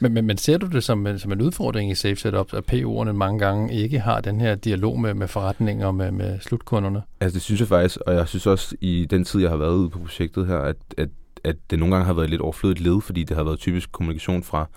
men, 0.00 0.12
men, 0.14 0.26
men 0.26 0.36
ser 0.38 0.58
du 0.58 0.66
det 0.66 0.84
som, 0.84 1.06
en- 1.06 1.18
som 1.18 1.32
en 1.32 1.40
udfordring 1.42 1.90
i 1.90 1.94
Safe 1.94 2.16
Setup, 2.16 2.54
at 2.54 2.72
PO'erne 2.72 3.12
mange 3.12 3.38
gange 3.38 3.74
ikke 3.74 4.00
har 4.00 4.20
den 4.20 4.40
her 4.40 4.54
dialog 4.54 5.00
med, 5.00 5.14
med 5.14 5.28
forretninger 5.28 5.86
og 5.86 5.94
med, 5.94 6.10
med 6.10 6.40
slutkunderne? 6.40 7.02
Altså 7.20 7.34
det 7.34 7.42
synes 7.42 7.60
jeg 7.60 7.68
faktisk, 7.68 7.98
og 8.06 8.14
jeg 8.14 8.28
synes 8.28 8.46
også 8.46 8.76
i 8.80 9.06
den 9.10 9.24
tid, 9.24 9.40
jeg 9.40 9.50
har 9.50 9.56
været 9.56 9.74
ude 9.74 9.90
på 9.90 9.98
projektet 9.98 10.46
her, 10.46 10.58
at, 10.58 10.76
at, 10.96 11.08
at 11.44 11.56
det 11.70 11.78
nogle 11.78 11.94
gange 11.94 12.06
har 12.06 12.12
været 12.12 12.24
et 12.24 12.30
lidt 12.30 12.42
overflødigt 12.42 12.80
led, 12.80 13.00
fordi 13.00 13.24
det 13.24 13.36
har 13.36 13.44
været 13.44 13.58
typisk 13.58 13.92
kommunikation 13.92 14.42
fra 14.42 14.68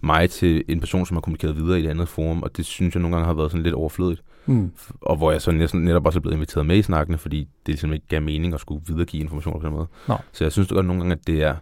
mig 0.00 0.30
til 0.30 0.64
en 0.68 0.80
person, 0.80 1.06
som 1.06 1.16
har 1.16 1.20
kommunikeret 1.20 1.56
videre 1.56 1.80
i 1.80 1.84
et 1.84 1.90
andet 1.90 2.08
forum, 2.08 2.42
og 2.42 2.56
det 2.56 2.66
synes 2.66 2.94
jeg 2.94 3.02
nogle 3.02 3.16
gange 3.16 3.26
har 3.26 3.34
været 3.34 3.50
sådan 3.50 3.62
lidt 3.62 3.74
overflødigt. 3.74 4.22
Mm. 4.46 4.72
Og 5.00 5.16
hvor 5.16 5.32
jeg 5.32 5.42
så 5.42 5.50
næsten, 5.50 5.84
netop 5.84 6.06
også 6.06 6.18
er 6.18 6.20
blevet 6.20 6.36
inviteret 6.36 6.66
med 6.66 6.76
i 6.76 6.82
snakkene, 6.82 7.18
fordi 7.18 7.38
det 7.38 7.48
ligesom 7.66 7.92
ikke 7.92 8.06
gav 8.08 8.22
mening 8.22 8.54
at 8.54 8.60
skulle 8.60 8.84
videregive 8.86 9.22
informationer 9.22 9.60
på 9.60 9.66
den 9.66 9.74
måde. 9.74 9.86
Nå. 10.08 10.16
Så 10.32 10.44
jeg 10.44 10.52
synes 10.52 10.68
godt 10.68 10.86
nogle 10.86 11.02
gange, 11.02 11.12
at 11.12 11.26
det 11.26 11.42
er, 11.42 11.56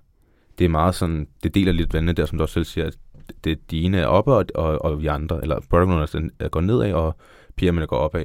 det 0.59 0.65
er 0.65 0.69
meget 0.69 0.95
sådan, 0.95 1.29
det 1.43 1.55
deler 1.55 1.73
lidt 1.73 1.95
vandene 1.95 2.13
der, 2.13 2.27
som 2.27 2.39
du 2.39 2.45
også 2.45 2.53
selv 2.53 2.65
siger, 2.65 2.87
at 2.87 2.97
det, 3.45 3.71
de 3.71 3.83
ene 3.83 3.99
er 3.99 4.07
oppe, 4.07 4.33
og, 4.33 4.45
og, 4.55 4.85
og 4.85 5.03
vi 5.03 5.07
andre, 5.07 5.43
eller 5.43 5.61
product 5.71 5.91
owners 5.91 6.17
går 6.51 6.61
nedad, 6.61 6.93
og 6.93 7.17
PM'erne 7.63 7.85
går 7.85 7.97
opad. 7.97 8.25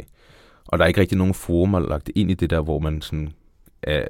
Og 0.66 0.78
der 0.78 0.84
er 0.84 0.88
ikke 0.88 1.02
rigtig 1.02 1.18
nogen 1.18 1.34
forumer 1.34 1.80
lagt 1.80 2.12
ind 2.16 2.32
i 2.32 2.34
det 2.34 2.50
der, 2.50 2.62
hvor 2.62 2.80
man 2.80 3.02
sådan 3.02 3.34
er, 3.82 4.06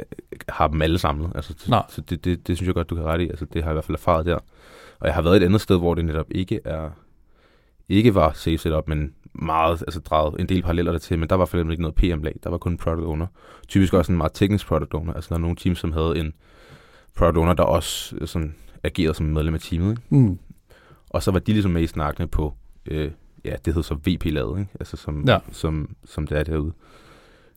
har 0.50 0.68
dem 0.68 0.82
alle 0.82 1.00
samlet. 1.00 1.32
Altså, 1.36 1.54
så, 1.58 1.70
Nej. 1.70 1.84
så 1.90 2.02
det, 2.02 2.26
det, 2.26 2.48
det, 2.48 2.58
synes 2.58 2.68
jeg 2.68 2.74
godt, 2.74 2.90
du 2.90 2.96
kan 2.96 3.04
rette 3.04 3.26
i. 3.26 3.30
Altså, 3.30 3.46
det 3.46 3.64
har 3.64 3.70
jeg 3.70 3.74
i 3.74 3.76
hvert 3.76 3.86
fald 3.86 3.96
erfaret 3.98 4.26
der. 4.26 4.40
Og 5.00 5.08
jeg 5.08 5.14
har 5.14 5.22
været 5.22 5.38
et 5.38 5.46
andet 5.46 5.62
sted, 5.62 5.78
hvor 5.78 5.96
det 5.96 6.06
netop 6.06 6.26
ikke 6.32 6.60
er 6.66 6.90
ikke 7.90 8.16
var 8.16 8.32
safe 8.32 8.58
setup, 8.58 8.88
men 8.88 9.14
meget, 9.36 9.82
altså 9.82 10.00
drejet 10.00 10.36
en 10.40 10.50
del 10.50 10.62
paralleller 10.62 10.92
der 10.92 11.00
til, 11.00 11.20
men 11.20 11.30
der 11.30 11.36
var 11.36 11.46
for 11.46 11.58
eksempel 11.58 11.72
ikke 11.74 11.82
noget 11.82 11.96
PM-lag, 11.96 12.36
der 12.44 12.50
var 12.50 12.58
kun 12.58 12.78
product 12.78 13.06
owner. 13.06 13.28
Typisk 13.68 13.94
også 13.94 14.12
en 14.12 14.18
meget 14.18 14.34
teknisk 14.34 14.68
product 14.68 14.94
owner, 14.94 15.14
altså 15.14 15.30
der 15.30 15.36
er 15.36 15.40
nogle 15.40 15.56
teams, 15.56 15.80
som 15.80 15.92
havde 15.92 16.18
en 16.20 16.34
product 17.16 17.38
owner, 17.38 17.54
der 17.54 17.64
også 17.64 18.16
øh, 18.22 18.28
sådan 18.28 18.56
agerede 18.84 19.14
som 19.14 19.26
medlem 19.26 19.54
af 19.54 19.60
teamet, 19.60 19.92
ikke? 19.92 20.02
Mm. 20.16 20.40
Og 21.10 21.24
så 21.24 21.32
var 21.32 21.40
de 21.40 21.52
ligesom 21.52 21.72
med 21.72 21.82
i 21.82 21.88
snakkene 21.88 22.28
på, 22.28 22.54
øh, 22.86 23.12
ja, 23.46 23.56
det 23.66 23.74
hed 23.74 23.84
så 23.84 23.94
VP-laget, 24.08 24.60
ikke? 24.60 24.72
Altså 24.80 24.98
som, 24.98 25.24
Ja. 25.28 25.38
som, 25.52 25.96
som 26.06 26.28
det 26.28 26.38
er 26.40 26.44
derude. 26.44 26.74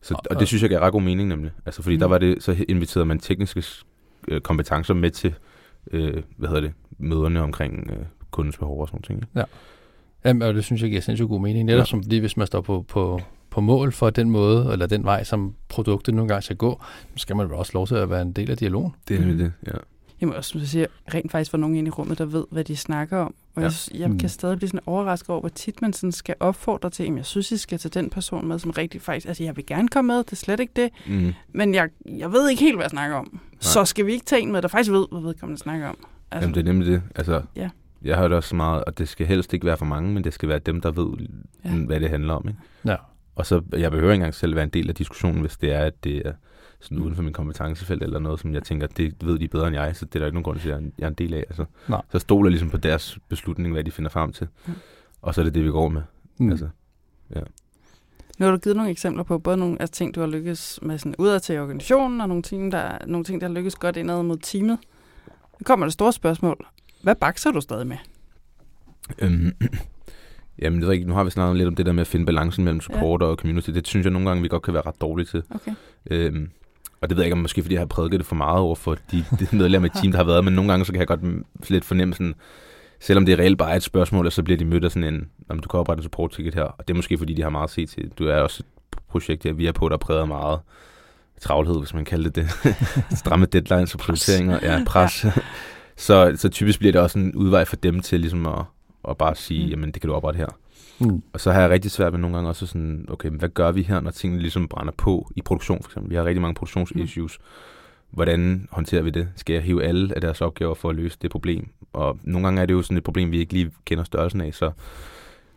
Så, 0.01 0.13
Og- 0.13 0.21
og 0.29 0.39
det 0.39 0.47
synes 0.47 0.61
jeg 0.61 0.69
gav 0.69 0.79
ret 0.79 0.91
god 0.91 1.01
mening 1.01 1.29
nemlig. 1.29 1.51
Altså 1.65 1.81
fordi 1.83 1.95
Mm. 1.95 1.99
der 1.99 2.07
var 2.07 2.17
det, 2.17 2.43
så 2.43 2.65
inviterede 2.69 3.05
man 3.05 3.19
tekniske 3.19 3.63
øh, 4.27 4.41
kompetencer 4.41 4.93
med 4.93 5.11
til, 5.11 5.33
øh, 5.91 6.23
hvad 6.37 6.49
hedder 6.49 6.61
det, 6.61 6.73
møderne 6.97 7.41
omkring 7.41 7.91
øh, 7.91 8.05
kundens 8.31 8.57
behov 8.57 8.81
og 8.81 8.87
sådan 8.87 9.01
noget. 9.09 9.21
Ikke? 9.23 9.39
Jamen, 10.27 10.41
og 10.41 10.53
det 10.53 10.63
synes 10.65 10.81
jeg 10.81 10.89
giver 10.89 11.01
sindssygt 11.01 11.29
god 11.29 11.41
mening. 11.41 11.65
Netop 11.65 11.79
Ja. 11.79 11.85
som 11.85 12.03
fordi, 12.03 12.17
hvis 12.17 12.37
man 12.37 12.47
står 12.47 12.61
på, 12.61 12.85
på, 12.87 13.21
på 13.49 13.61
mål 13.61 13.91
for 13.91 14.09
den 14.09 14.29
måde, 14.29 14.69
eller 14.71 14.87
den 14.87 15.03
vej, 15.03 15.23
som 15.23 15.53
produktet 15.69 16.13
nogle 16.13 16.27
gange 16.29 16.41
skal 16.41 16.55
gå, 16.55 16.81
så 17.15 17.21
skal 17.21 17.35
man 17.35 17.45
vel 17.47 17.55
også 17.55 17.71
lov 17.73 17.87
til 17.87 17.95
at 17.95 18.09
være 18.09 18.21
en 18.21 18.31
del 18.33 18.51
af 18.51 18.57
dialogen. 18.57 18.91
Det 19.07 19.15
er 19.15 19.19
nemlig 19.19 19.39
det, 19.39 19.53
ja. 19.67 19.71
Jeg 20.21 20.27
må 20.29 20.33
også 20.35 20.49
som 20.49 20.59
du 20.59 20.65
siger, 20.65 20.85
rent 21.13 21.31
faktisk 21.31 21.51
få 21.51 21.57
nogen 21.57 21.75
ind 21.75 21.87
i 21.87 21.89
rummet, 21.91 22.17
der 22.17 22.25
ved, 22.25 22.43
hvad 22.51 22.63
de 22.63 22.75
snakker 22.75 23.17
om. 23.17 23.35
Og 23.55 23.61
Ja. 23.61 23.67
jeg, 23.91 23.99
jeg 23.99 24.09
Mm. 24.09 24.19
kan 24.19 24.29
stadig 24.29 24.57
blive 24.57 24.69
sådan 24.69 24.79
overrasket 24.85 25.29
over, 25.29 25.39
hvor 25.39 25.49
tit 25.49 25.81
man 25.81 25.93
sådan 25.93 26.11
skal 26.11 26.35
opfordre 26.39 26.89
til, 26.89 27.03
at 27.03 27.15
jeg 27.15 27.25
synes, 27.25 27.51
I 27.51 27.57
skal 27.57 27.79
tage 27.79 28.01
den 28.01 28.09
person 28.09 28.47
med, 28.47 28.59
som 28.59 28.71
rigtig 28.71 29.01
faktisk... 29.01 29.27
Altså, 29.27 29.43
jeg 29.43 29.55
vil 29.55 29.65
gerne 29.65 29.87
komme 29.87 30.07
med, 30.07 30.17
det 30.17 30.31
er 30.31 30.35
slet 30.35 30.59
ikke 30.59 30.73
det. 30.75 30.89
Mm. 31.07 31.33
Men 31.53 31.75
jeg, 31.75 31.89
jeg 32.05 32.31
ved 32.31 32.49
ikke 32.49 32.61
helt, 32.63 32.75
hvad 32.75 32.83
jeg 32.83 32.89
snakker 32.89 33.15
om. 33.15 33.27
Nej. 33.31 33.39
Så 33.59 33.85
skal 33.85 34.05
vi 34.05 34.11
ikke 34.13 34.25
tage 34.25 34.41
en 34.41 34.51
med, 34.51 34.61
der 34.61 34.67
faktisk 34.67 34.91
ved, 34.91 35.05
hvad 35.11 35.21
vedkommende 35.21 35.61
snakker 35.61 35.87
om. 35.87 35.97
Altså, 36.31 36.43
Jamen, 36.47 36.53
det 36.55 36.59
er 36.59 36.73
nemlig 36.73 36.87
det. 36.87 37.01
Altså, 37.15 37.41
Ja. 37.55 37.69
Jeg 38.03 38.17
har 38.17 38.27
det 38.27 38.37
også 38.37 38.49
så 38.49 38.55
meget, 38.55 38.83
og 38.83 38.97
det 38.97 39.07
skal 39.09 39.27
helst 39.27 39.53
ikke 39.53 39.65
være 39.65 39.77
for 39.77 39.85
mange, 39.85 40.13
men 40.13 40.23
det 40.23 40.33
skal 40.33 40.49
være 40.49 40.59
dem, 40.59 40.81
der 40.81 40.91
ved, 40.91 41.27
Ja. 41.65 41.69
ja. 41.69 41.85
hvad 41.85 41.99
det 41.99 42.09
handler 42.09 42.33
om. 42.33 42.47
Ikke? 42.47 42.59
Ja. 42.85 42.95
Og 43.35 43.45
så, 43.45 43.61
jeg 43.71 43.91
behøver 43.91 44.11
ikke 44.11 44.19
engang 44.21 44.33
selv 44.33 44.55
være 44.55 44.63
en 44.63 44.69
del 44.69 44.89
af 44.89 44.95
diskussionen, 44.95 45.41
hvis 45.41 45.57
det 45.57 45.73
er, 45.73 45.79
at 45.79 46.03
det 46.03 46.27
er 46.27 46.33
sådan 46.79 46.97
Mm. 46.97 47.03
uden 47.03 47.15
for 47.15 47.23
min 47.23 47.33
kompetencefelt 47.33 48.03
eller 48.03 48.19
noget, 48.19 48.39
som 48.39 48.53
jeg 48.53 48.63
tænker, 48.63 48.87
det 48.87 49.15
ved 49.23 49.39
de 49.39 49.47
bedre 49.47 49.67
end 49.67 49.75
jeg, 49.75 49.95
så 49.95 50.05
det 50.05 50.15
er 50.15 50.19
der 50.19 50.25
ikke 50.25 50.35
nogen 50.35 50.43
grund 50.43 50.59
til, 50.59 50.69
at 50.69 50.81
jeg 50.97 51.03
er 51.03 51.07
en- 51.07 51.13
del 51.13 51.33
af. 51.33 51.39
Altså. 51.49 51.65
Nej. 51.87 52.01
Så 52.11 52.19
stoler 52.19 52.47
jeg 52.47 52.51
ligesom 52.51 52.69
på 52.69 52.77
deres 52.77 53.19
beslutning, 53.29 53.73
hvad 53.73 53.83
de 53.83 53.91
finder 53.91 54.09
frem 54.09 54.31
til. 54.33 54.47
Ja. 54.67 54.73
Og 55.21 55.35
så 55.35 55.41
er 55.41 55.45
det 55.45 55.53
det, 55.55 55.63
vi 55.63 55.69
går 55.69 55.89
med. 55.89 56.01
Mm. 56.37 56.45
Mm. 56.45 56.51
Altså, 56.51 56.69
Nu 58.39 58.45
har 58.45 58.51
du 58.51 58.57
givet 58.57 58.75
nogle 58.75 58.91
eksempler 58.91 59.23
på 59.23 59.39
både 59.39 59.57
nogle 59.57 59.81
af 59.81 59.89
ting, 59.89 60.15
du 60.15 60.19
har 60.19 60.27
lykkes 60.27 60.79
med 60.81 60.97
sådan 60.97 61.15
udad 61.17 61.39
til 61.39 61.59
organisationen, 61.59 62.21
og 62.21 62.27
nogle 62.27 62.43
ting, 62.43 62.71
der, 62.71 62.97
nogle 63.07 63.23
ting, 63.23 63.41
der 63.41 63.47
har 63.47 63.53
lykkes 63.53 63.75
godt 63.75 63.97
indad 63.97 64.23
mod 64.23 64.37
teamet. 64.37 64.77
Nu 65.59 65.63
kommer 65.65 65.85
det 65.85 65.93
store 65.93 66.13
spørgsmål. 66.13 66.67
Hvad 67.07 67.15
bakser 67.15 67.51
du 67.51 67.61
stadig 67.61 67.87
med? 67.87 67.97
Øhm, 69.19 69.51
jamen, 70.61 70.79
det 70.79 70.87
ved 70.87 70.95
ikke, 70.95 71.07
nu 71.07 71.13
har 71.13 71.23
vi 71.23 71.29
snakket 71.29 71.57
lidt 71.57 71.67
om 71.67 71.75
det 71.75 71.85
der 71.85 71.91
med 71.91 72.01
at 72.01 72.07
finde 72.07 72.25
balancen 72.25 72.63
mellem 72.63 72.81
support 72.81 73.21
og 73.21 73.35
community. 73.35 73.69
Det 73.69 73.87
synes 73.87 74.03
jeg 74.03 74.13
nogle 74.13 74.27
gange, 74.27 74.41
vi 74.41 74.47
godt 74.47 74.63
kan 74.63 74.73
være 74.73 74.83
ret 74.85 75.01
dårlige 75.01 75.25
til. 75.25 75.43
Okay. 75.55 75.71
Øhm, 76.11 76.49
og 77.01 77.09
det 77.09 77.17
ved 77.17 77.23
jeg 77.23 77.27
ikke, 77.27 77.33
om 77.33 77.39
måske 77.39 77.61
fordi 77.61 77.73
jeg 77.73 77.81
har 77.81 77.85
prædiket 77.85 78.19
det 78.19 78.27
for 78.27 78.35
meget 78.35 78.59
over 78.59 78.75
for 78.75 78.97
de, 79.11 79.25
de 79.39 79.47
medlemmer 79.57 79.89
i 79.89 79.91
team, 79.99 80.11
der 80.11 80.17
har 80.17 80.25
været, 80.25 80.45
men 80.45 80.53
nogle 80.53 80.71
gange 80.71 80.85
så 80.85 80.91
kan 80.91 80.99
jeg 80.99 81.07
godt 81.07 81.21
lidt 81.69 81.85
fornemme 81.85 82.13
sådan, 82.13 82.35
selvom 82.99 83.25
det 83.25 83.33
er 83.33 83.39
reelt 83.39 83.57
bare 83.57 83.75
et 83.75 83.83
spørgsmål, 83.83 84.25
og 84.25 84.31
så 84.31 84.43
bliver 84.43 84.57
de 84.57 84.65
mødt 84.65 84.85
af 84.85 84.91
sådan 84.91 85.13
en, 85.13 85.29
om 85.49 85.59
du 85.59 85.69
kan 85.69 85.79
oprette 85.79 86.01
en 86.01 86.03
support 86.03 86.31
ticket 86.31 86.55
her, 86.55 86.63
og 86.63 86.87
det 86.87 86.93
er 86.93 86.95
måske 86.95 87.17
fordi, 87.17 87.33
de 87.33 87.41
har 87.41 87.49
meget 87.49 87.67
at 87.67 87.69
se 87.69 87.85
til. 87.85 88.11
Du 88.19 88.27
er 88.27 88.35
også 88.35 88.63
et 88.63 88.99
projekt 89.07 89.43
her, 89.43 89.53
vi 89.53 89.67
er 89.67 89.71
på, 89.71 89.89
der 89.89 89.97
præger 89.97 90.25
meget 90.25 90.59
travlhed, 91.41 91.79
hvis 91.79 91.93
man 91.93 92.05
kalder 92.05 92.29
det 92.29 92.51
det. 92.63 92.75
Stramme 93.19 93.45
deadlines 93.45 93.93
og 93.93 93.99
prioriteringer. 93.99 94.59
Ja, 94.61 94.83
pres. 94.85 95.25
så, 95.97 96.33
så 96.35 96.49
typisk 96.49 96.79
bliver 96.79 96.91
det 96.91 97.01
også 97.01 97.19
en 97.19 97.35
udvej 97.35 97.65
for 97.65 97.75
dem 97.75 97.99
til 97.99 98.19
ligesom 98.19 98.45
at, 98.45 98.63
at 99.09 99.17
bare 99.17 99.35
sige, 99.35 99.63
Mm. 99.65 99.69
jamen 99.69 99.91
det 99.91 100.01
kan 100.01 100.07
du 100.07 100.13
oprette 100.13 100.37
her. 100.37 100.47
Mm. 100.99 101.21
Og 101.33 101.39
så 101.39 101.51
har 101.51 101.61
jeg 101.61 101.69
rigtig 101.69 101.91
svært 101.91 102.13
ved 102.13 102.19
nogle 102.19 102.35
gange 102.35 102.49
også 102.49 102.65
sådan, 102.67 103.05
okay, 103.09 103.29
hvad 103.29 103.49
gør 103.49 103.71
vi 103.71 103.81
her, 103.81 103.99
når 103.99 104.11
tingene 104.11 104.41
ligesom 104.41 104.67
brænder 104.67 104.93
på 104.97 105.29
i 105.35 105.41
produktion 105.41 105.83
for 105.83 105.89
eksempel? 105.89 106.09
Vi 106.09 106.15
har 106.15 106.25
rigtig 106.25 106.41
mange 106.41 106.55
produktionsissues. 106.55 107.39
Hvordan 108.11 108.67
håndterer 108.71 109.01
vi 109.01 109.09
det? 109.09 109.27
Skal 109.35 109.53
jeg 109.53 109.61
hive 109.63 109.83
alle 109.83 110.15
af 110.15 110.21
deres 110.21 110.41
opgaver 110.41 110.75
for 110.75 110.89
at 110.89 110.95
løse 110.95 111.17
det 111.21 111.31
problem? 111.31 111.67
Og 111.93 112.19
nogle 112.23 112.47
gange 112.47 112.61
er 112.61 112.65
det 112.65 112.73
jo 112.73 112.81
sådan 112.81 112.97
et 112.97 113.03
problem, 113.03 113.31
vi 113.31 113.39
ikke 113.39 113.53
lige 113.53 113.71
kender 113.85 114.03
størrelsen 114.03 114.41
af, 114.41 114.53
så 114.53 114.71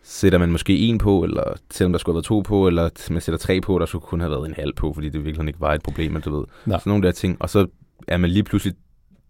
sætter 0.03 0.39
man 0.39 0.53
måske 0.53 0.79
en 0.79 0.99
på, 0.99 1.25
eller 1.25 1.43
selvom 1.71 1.93
der 1.93 1.99
skulle 1.99 2.15
have 2.15 2.17
været 2.17 2.25
to 2.25 2.41
på, 2.41 2.67
eller 2.67 3.11
man 3.11 3.21
sætter 3.21 3.39
tre 3.39 3.61
på, 3.61 3.79
der 3.79 3.87
skulle 3.87 4.03
kun 4.03 4.21
have 4.21 4.31
været 4.31 4.49
en 4.49 4.55
halv 4.55 4.75
på, 4.75 4.93
fordi 4.93 5.09
det 5.09 5.25
virkelig 5.25 5.47
ikke 5.49 5.61
var 5.61 5.75
et 5.75 5.83
problem, 5.83 6.13
men 6.13 6.23
du 6.23 6.37
ved. 6.39 6.45
Nej. 6.67 6.79
Sådan 6.79 6.91
nogle 6.91 7.07
der 7.07 7.13
ting. 7.13 7.37
Og 7.43 7.51
så 7.51 7.67
er 8.09 8.17
man 8.17 8.31
lige 8.31 8.43
pludselig 8.43 8.75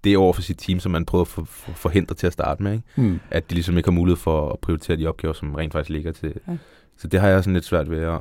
det 0.05 0.17
over 0.17 0.33
for 0.33 0.43
sit 0.43 0.59
team, 0.59 0.81
som 0.81 0.93
man 0.93 1.05
prøver 1.05 1.23
at 1.23 1.29
for, 1.29 1.45
for, 1.45 1.73
forhindre 1.73 2.15
til 2.15 2.27
at 2.27 2.33
starte 2.33 2.63
med. 2.63 2.73
Ikke? 2.73 2.85
Mm. 2.97 3.21
at 3.31 3.51
de 3.51 3.55
ligesom 3.55 3.77
ikke 3.77 3.87
har 3.87 3.93
mulighed 3.93 4.17
for 4.17 4.53
at 4.53 4.59
prioritere 4.59 4.97
de 4.97 5.07
opgaver, 5.07 5.35
som 5.35 5.55
rent 5.55 5.73
faktisk 5.73 5.91
ligger 5.91 6.13
til. 6.13 6.35
Ja. 6.49 6.57
Så 6.97 7.09
det 7.09 7.21
har 7.21 7.29
jeg 7.29 7.45
sådan 7.45 7.55
lidt 7.55 7.65
svært 7.65 7.91
ved 7.91 7.99
at, 7.99 8.21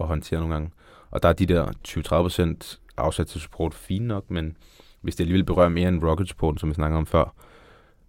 at 0.00 0.06
håndtere 0.06 0.40
nogle 0.40 0.54
gange. 0.54 0.70
Og 1.10 1.22
der 1.22 1.28
er 1.28 1.32
de 1.32 1.46
der 1.46 1.66
20-30% 1.88 2.78
afsat 2.96 3.26
til 3.26 3.40
support 3.40 3.74
fint 3.74 4.06
nok, 4.06 4.30
men 4.30 4.56
hvis 5.00 5.16
det 5.16 5.24
alligevel 5.24 5.44
berører 5.44 5.68
mere 5.68 5.88
end 5.88 6.04
rocket 6.04 6.28
support, 6.28 6.60
som 6.60 6.68
vi 6.68 6.74
snakker 6.74 6.98
om 6.98 7.06
før, 7.06 7.34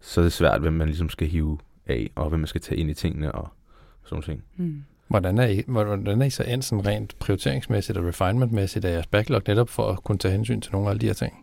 så 0.01 0.22
er 0.22 0.24
det 0.24 0.34
svært, 0.34 0.62
hvem 0.62 0.74
man 0.74 0.88
ligesom 0.88 1.10
skal 1.10 1.28
hive 1.28 1.58
af, 1.86 2.12
og 2.16 2.30
hvem 2.30 2.39
man 2.39 2.47
skal 2.47 2.62
tage 2.62 2.80
ind 2.80 2.89
i 2.89 2.93
tingene 2.93 3.32
og 3.32 3.47
sådan 4.04 4.16
nogle 4.16 4.24
ting. 4.24 4.43
Hvordan 5.14 5.38
er, 5.38 5.47
I, 5.47 5.64
hvordan 5.68 6.22
er 6.22 6.26
I 6.26 6.30
så 6.30 6.43
endt 6.43 6.66
sådan 6.66 6.86
rent 6.86 7.20
prioriteringsmæssigt 7.20 7.97
og 7.97 8.05
refinementmæssigt 8.05 8.86
af 8.86 8.93
jeres 8.93 9.07
backlog, 9.07 9.41
netop 9.47 9.70
for 9.70 9.89
at 9.91 10.03
kunne 10.03 10.18
tage 10.18 10.32
hensyn 10.32 10.61
til 10.61 10.72
nogle 10.72 10.89
af 10.89 10.99
de 10.99 11.05
her 11.05 11.14
ting? 11.14 11.34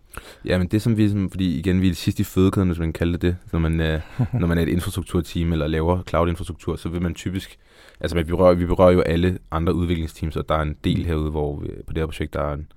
Ja, 0.44 0.58
men 0.58 0.66
det 0.66 0.82
som 0.82 0.96
vi, 0.96 1.08
som, 1.08 1.30
fordi 1.30 1.58
igen, 1.58 1.80
vi 1.80 1.86
er 1.86 1.90
det 1.90 1.96
sidste 1.96 2.20
i 2.20 2.24
fødekæden, 2.24 2.68
hvis 2.68 2.78
man 2.78 2.86
kan 2.86 2.92
kalde 2.92 3.12
det 3.12 3.22
det, 3.22 3.36
når 3.52 3.58
man, 3.58 3.80
øh, 3.80 4.00
når 4.40 4.46
man 4.46 4.58
er 4.58 4.62
et 4.62 4.68
infrastrukturteam 4.68 5.52
eller 5.52 5.66
laver 5.66 6.02
cloud-infrastruktur, 6.02 6.76
så 6.76 6.88
vil 6.88 7.02
man 7.02 7.14
typisk, 7.14 7.58
altså 8.00 8.16
vi 8.16 8.22
berører, 8.22 8.54
vi 8.54 8.66
berører 8.66 8.92
jo 8.92 9.00
alle 9.00 9.38
andre 9.50 9.74
udviklingsteams, 9.74 10.36
og 10.36 10.48
der 10.48 10.54
er 10.54 10.62
en 10.62 10.76
del 10.84 11.06
herude, 11.06 11.30
hvor 11.30 11.60
vi, 11.60 11.68
på 11.86 11.92
det 11.92 11.98
her 11.98 12.06
projekt, 12.06 12.34
der 12.34 12.42
er 12.42 12.54
en, 12.54 12.72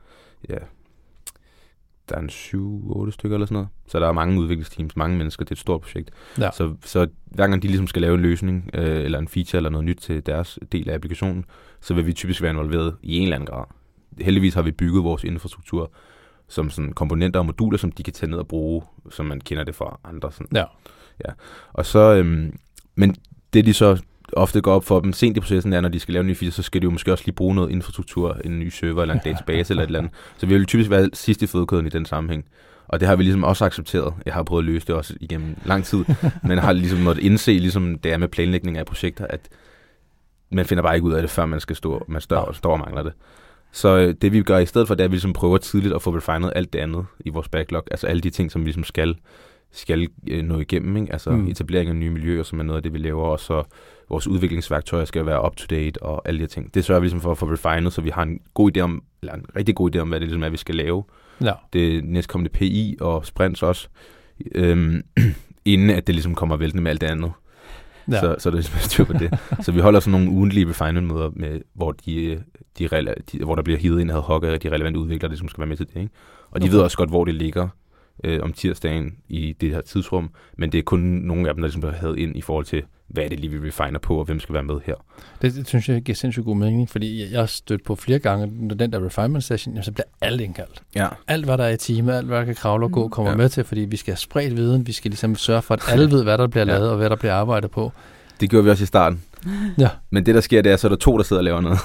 ja, 0.49 0.57
der 2.09 2.15
er 2.15 2.19
en 2.19 2.29
7-8 2.29 3.11
stykker 3.11 3.35
eller 3.35 3.45
sådan 3.45 3.53
noget. 3.53 3.67
Så 3.87 3.99
der 3.99 4.07
er 4.07 4.11
mange 4.11 4.39
udviklingsteams, 4.39 4.95
mange 4.95 5.17
mennesker, 5.17 5.45
det 5.45 5.51
er 5.51 5.55
et 5.55 5.59
stort 5.59 5.81
projekt. 5.81 6.11
Ja. 6.39 6.51
Så, 6.51 6.75
så 6.85 7.07
hver 7.25 7.47
gang 7.47 7.61
de 7.61 7.67
ligesom 7.67 7.87
skal 7.87 8.01
lave 8.01 8.15
en 8.15 8.21
løsning, 8.21 8.69
øh, 8.73 9.03
eller 9.03 9.19
en 9.19 9.27
feature 9.27 9.57
eller 9.57 9.69
noget 9.69 9.85
nyt 9.85 9.97
til 9.97 10.25
deres 10.25 10.59
del 10.71 10.89
af 10.89 10.95
applikationen, 10.95 11.45
så 11.81 11.93
vil 11.93 12.05
vi 12.05 12.13
typisk 12.13 12.41
være 12.41 12.51
involveret 12.51 12.95
i 13.03 13.17
en 13.17 13.23
eller 13.23 13.35
anden 13.35 13.47
grad. 13.47 13.65
Heldigvis 14.21 14.53
har 14.53 14.61
vi 14.61 14.71
bygget 14.71 15.03
vores 15.03 15.23
infrastruktur 15.23 15.91
som 16.47 16.69
sådan 16.69 16.93
komponenter 16.93 17.39
og 17.39 17.45
moduler, 17.45 17.77
som 17.77 17.91
de 17.91 18.03
kan 18.03 18.13
tage 18.13 18.29
ned 18.29 18.37
og 18.37 18.47
bruge, 18.47 18.83
som 19.09 19.25
man 19.25 19.41
kender 19.41 19.63
det 19.63 19.75
fra 19.75 19.99
andre. 20.03 20.31
Sådan. 20.31 20.47
Ja. 20.53 20.63
ja. 21.27 21.33
Og 21.73 21.85
så, 21.85 21.99
øhm, 21.99 22.57
men 22.95 23.15
det 23.53 23.65
de 23.65 23.73
så 23.73 24.01
ofte 24.33 24.61
går 24.61 24.73
op 24.73 24.83
for 24.83 24.99
dem 24.99 25.13
sent 25.13 25.37
i 25.37 25.39
processen 25.39 25.73
er, 25.73 25.81
når 25.81 25.89
de 25.89 25.99
skal 25.99 26.13
lave 26.13 26.21
en 26.21 26.27
ny 26.27 26.35
feature, 26.37 26.51
så 26.51 26.63
skal 26.63 26.81
de 26.81 26.83
jo 26.83 26.91
måske 26.91 27.11
også 27.11 27.23
lige 27.25 27.35
bruge 27.35 27.55
noget 27.55 27.71
infrastruktur, 27.71 28.37
en 28.45 28.59
ny 28.59 28.69
server 28.69 29.01
eller 29.01 29.13
en 29.15 29.21
database 29.25 29.71
eller 29.73 29.83
et 29.83 29.87
eller 29.87 29.99
andet. 29.99 30.13
Så 30.37 30.45
vi 30.45 30.53
vil 30.53 30.65
typisk 30.65 30.89
være 30.89 31.09
sidst 31.13 31.41
i 31.41 31.47
fødekæden 31.47 31.85
i 31.85 31.89
den 31.89 32.05
sammenhæng. 32.05 32.45
Og 32.87 32.99
det 32.99 33.07
har 33.07 33.15
vi 33.15 33.23
ligesom 33.23 33.43
også 33.43 33.65
accepteret. 33.65 34.13
Jeg 34.25 34.33
har 34.33 34.43
prøvet 34.43 34.61
at 34.61 34.65
løse 34.65 34.87
det 34.87 34.95
også 34.95 35.13
igennem 35.21 35.55
lang 35.65 35.85
tid, 35.85 36.05
men 36.47 36.57
har 36.57 36.71
ligesom 36.71 36.99
måttet 36.99 37.23
indse, 37.23 37.51
ligesom 37.51 37.97
det 37.99 38.13
er 38.13 38.17
med 38.17 38.27
planlægning 38.27 38.77
af 38.77 38.85
projekter, 38.85 39.27
at 39.29 39.49
man 40.51 40.65
finder 40.65 40.81
bare 40.83 40.95
ikke 40.95 41.07
ud 41.07 41.13
af 41.13 41.21
det, 41.21 41.31
før 41.31 41.45
man 41.45 41.59
skal 41.59 41.75
stå, 41.75 42.05
man 42.07 42.21
står, 42.21 42.51
står 42.51 42.71
og 42.71 42.79
mangler 42.79 43.03
det. 43.03 43.13
Så 43.71 43.97
øh, 43.97 44.15
det 44.21 44.33
vi 44.33 44.41
gør 44.43 44.57
i 44.57 44.65
stedet 44.65 44.87
for, 44.87 44.95
det 44.95 45.01
er, 45.01 45.05
at 45.05 45.11
vi 45.11 45.15
ligesom 45.15 45.33
prøver 45.33 45.57
tidligt 45.57 45.93
at 45.93 46.01
få 46.01 46.17
refinet 46.17 46.53
alt 46.55 46.73
det 46.73 46.79
andet 46.79 47.05
i 47.19 47.29
vores 47.29 47.49
backlog. 47.49 47.83
Altså 47.91 48.07
alle 48.07 48.21
de 48.21 48.29
ting, 48.29 48.51
som 48.51 48.61
vi 48.61 48.65
ligesom 48.65 48.83
skal 48.83 49.15
skal 49.71 50.07
øh, 50.27 50.43
nå 50.43 50.59
igennem. 50.59 50.97
Ikke? 50.97 51.13
Altså 51.13 51.29
Mm. 51.29 51.47
etablering 51.47 51.89
af 51.89 51.95
nye 51.95 52.09
miljøer, 52.09 52.43
som 52.43 52.59
er 52.59 52.63
noget 52.63 52.77
af 52.77 52.83
det, 52.83 52.93
vi 52.93 52.97
laver 52.97 53.23
også. 53.23 53.53
Og 53.53 53.67
vores 54.09 54.27
udviklingsværktøjer 54.27 55.05
skal 55.05 55.25
være 55.25 55.45
up-to-date 55.45 56.03
og 56.03 56.21
alle 56.27 56.37
de 56.37 56.43
her 56.43 56.47
ting. 56.47 56.73
Det 56.73 56.85
sørger 56.85 56.99
vi 56.99 57.05
ligesom 57.05 57.21
for 57.21 57.31
at 57.31 57.37
få 57.37 57.45
refinet, 57.45 57.93
så 57.93 58.01
vi 58.01 58.09
har 58.09 58.23
en 58.23 58.39
god 58.53 58.77
idé 58.77 58.79
om, 58.79 59.03
eller 59.21 59.33
en 59.33 59.45
rigtig 59.55 59.75
god 59.75 59.95
idé 59.95 59.99
om, 59.99 60.09
hvad 60.09 60.19
det 60.19 60.27
ligesom 60.27 60.43
er, 60.43 60.49
vi 60.49 60.57
skal 60.57 60.75
lave. 60.75 61.03
Ja. 61.41 61.53
Det 61.73 62.03
næstkommende 62.03 62.49
PI 62.49 62.97
og 63.01 63.25
sprints 63.25 63.63
også. 63.63 63.87
Øhm, 64.55 65.01
inden 65.65 65.89
at 65.89 66.07
det 66.07 66.15
ligesom 66.15 66.35
kommer 66.35 66.57
væltende 66.57 66.83
med 66.83 66.91
alt 66.91 67.01
det 67.01 67.07
andet. 67.07 67.31
Ja. 68.11 68.19
Så, 68.19 68.35
så 68.39 68.49
er 68.49 68.51
der 68.51 68.57
ligesom 68.57 68.79
styr 68.79 69.03
på 69.03 69.13
det. 69.13 69.39
så 69.61 69.71
vi 69.71 69.79
holder 69.79 69.99
sådan 69.99 70.11
nogle 70.11 70.37
ugentlige 70.37 70.69
refinement-møder, 70.69 71.31
med, 71.35 71.61
hvor, 71.73 71.91
de, 71.91 72.43
de, 72.79 72.89
de, 73.31 73.43
hvor 73.43 73.55
der 73.55 73.61
bliver 73.61 73.79
hivet 73.79 74.01
ind 74.01 74.11
ad 74.11 74.21
hoc 74.21 74.43
af 74.43 74.59
de 74.59 74.71
relevante 74.71 74.99
udviklere, 74.99 75.21
der 75.21 75.27
ligesom 75.27 75.47
skal 75.47 75.61
være 75.61 75.67
med 75.67 75.77
til 75.77 75.87
det. 75.87 75.95
Ikke? 75.95 76.13
Og 76.51 76.61
de 76.61 76.65
Okay. 76.65 76.73
ved 76.73 76.81
også 76.81 76.97
godt, 76.97 77.09
hvor 77.09 77.25
det 77.25 77.35
ligger 77.35 77.67
øh, 78.23 78.39
om 78.43 78.53
tirsdagen 78.53 79.11
i 79.29 79.55
det 79.61 79.69
her 79.69 79.81
tidsrum, 79.81 80.29
men 80.57 80.71
det 80.71 80.77
er 80.77 80.83
kun 80.83 80.99
nogle 80.99 81.47
af 81.49 81.53
dem, 81.55 81.61
der 81.61 81.67
ligesom 81.67 81.81
bliver 81.81 81.95
hævet 82.01 82.17
ind 82.19 82.35
i 82.37 82.41
forhold 82.41 82.65
til, 82.65 82.83
hvad 83.07 83.23
er 83.23 83.29
det 83.29 83.39
lige, 83.39 83.61
vi 83.61 83.67
refiner 83.67 83.99
på, 83.99 84.17
og 84.19 84.25
hvem 84.25 84.39
skal 84.39 84.53
være 84.53 84.63
med 84.63 84.75
her. 84.85 84.95
Det, 85.41 85.55
det 85.55 85.67
synes 85.67 85.89
jeg 85.89 86.01
giver 86.01 86.15
sindssygt 86.15 86.45
god 86.45 86.55
mening, 86.55 86.89
fordi 86.89 87.21
jeg, 87.23 87.31
jeg 87.31 87.39
har 87.39 87.45
stødt 87.45 87.83
på 87.83 87.95
flere 87.95 88.19
gange, 88.19 88.67
når 88.67 88.75
den 88.75 88.91
der 88.93 89.05
refinement 89.05 89.43
session, 89.43 89.73
jamen, 89.73 89.83
så 89.83 89.91
bliver 89.91 90.05
alt 90.21 90.41
indkaldt. 90.41 90.81
Ja. 90.95 91.07
Alt, 91.27 91.45
hvad 91.45 91.57
der 91.57 91.63
er 91.63 91.69
i 91.69 91.77
time, 91.77 92.13
alt, 92.17 92.27
hvad 92.27 92.37
der 92.37 92.45
kan 92.45 92.55
kravle 92.55 92.85
og 92.85 92.91
gå, 92.91 93.03
Mm. 93.03 93.09
kommer 93.09 93.31
Ja. 93.31 93.37
med 93.37 93.49
til, 93.49 93.63
fordi 93.63 93.81
vi 93.81 93.97
skal 93.97 94.11
have 94.11 94.17
spredt 94.17 94.55
viden, 94.57 94.87
vi 94.87 94.91
skal 94.91 95.11
ligesom 95.11 95.35
sørge 95.35 95.61
for, 95.61 95.73
at 95.73 95.81
alle 95.91 96.11
ved, 96.11 96.23
hvad 96.23 96.37
der 96.37 96.47
bliver 96.47 96.65
Ja. 96.71 96.71
lavet, 96.71 96.89
og 96.89 96.97
hvad 96.97 97.09
der 97.09 97.15
bliver 97.15 97.33
arbejdet 97.33 97.71
på. 97.71 97.91
Det 98.39 98.49
gjorde 98.49 98.63
vi 98.63 98.69
også 98.69 98.83
i 98.83 98.87
starten. 98.87 99.23
Ja. 99.77 99.89
Men 100.09 100.25
det, 100.25 100.35
der 100.35 100.41
sker, 100.41 100.61
det 100.61 100.71
er, 100.71 100.77
så 100.77 100.87
er 100.87 100.89
der 100.89 100.95
to, 100.95 101.17
der 101.17 101.23
sidder 101.23 101.39
og 101.39 101.43
laver 101.43 101.61
noget. 101.61 101.79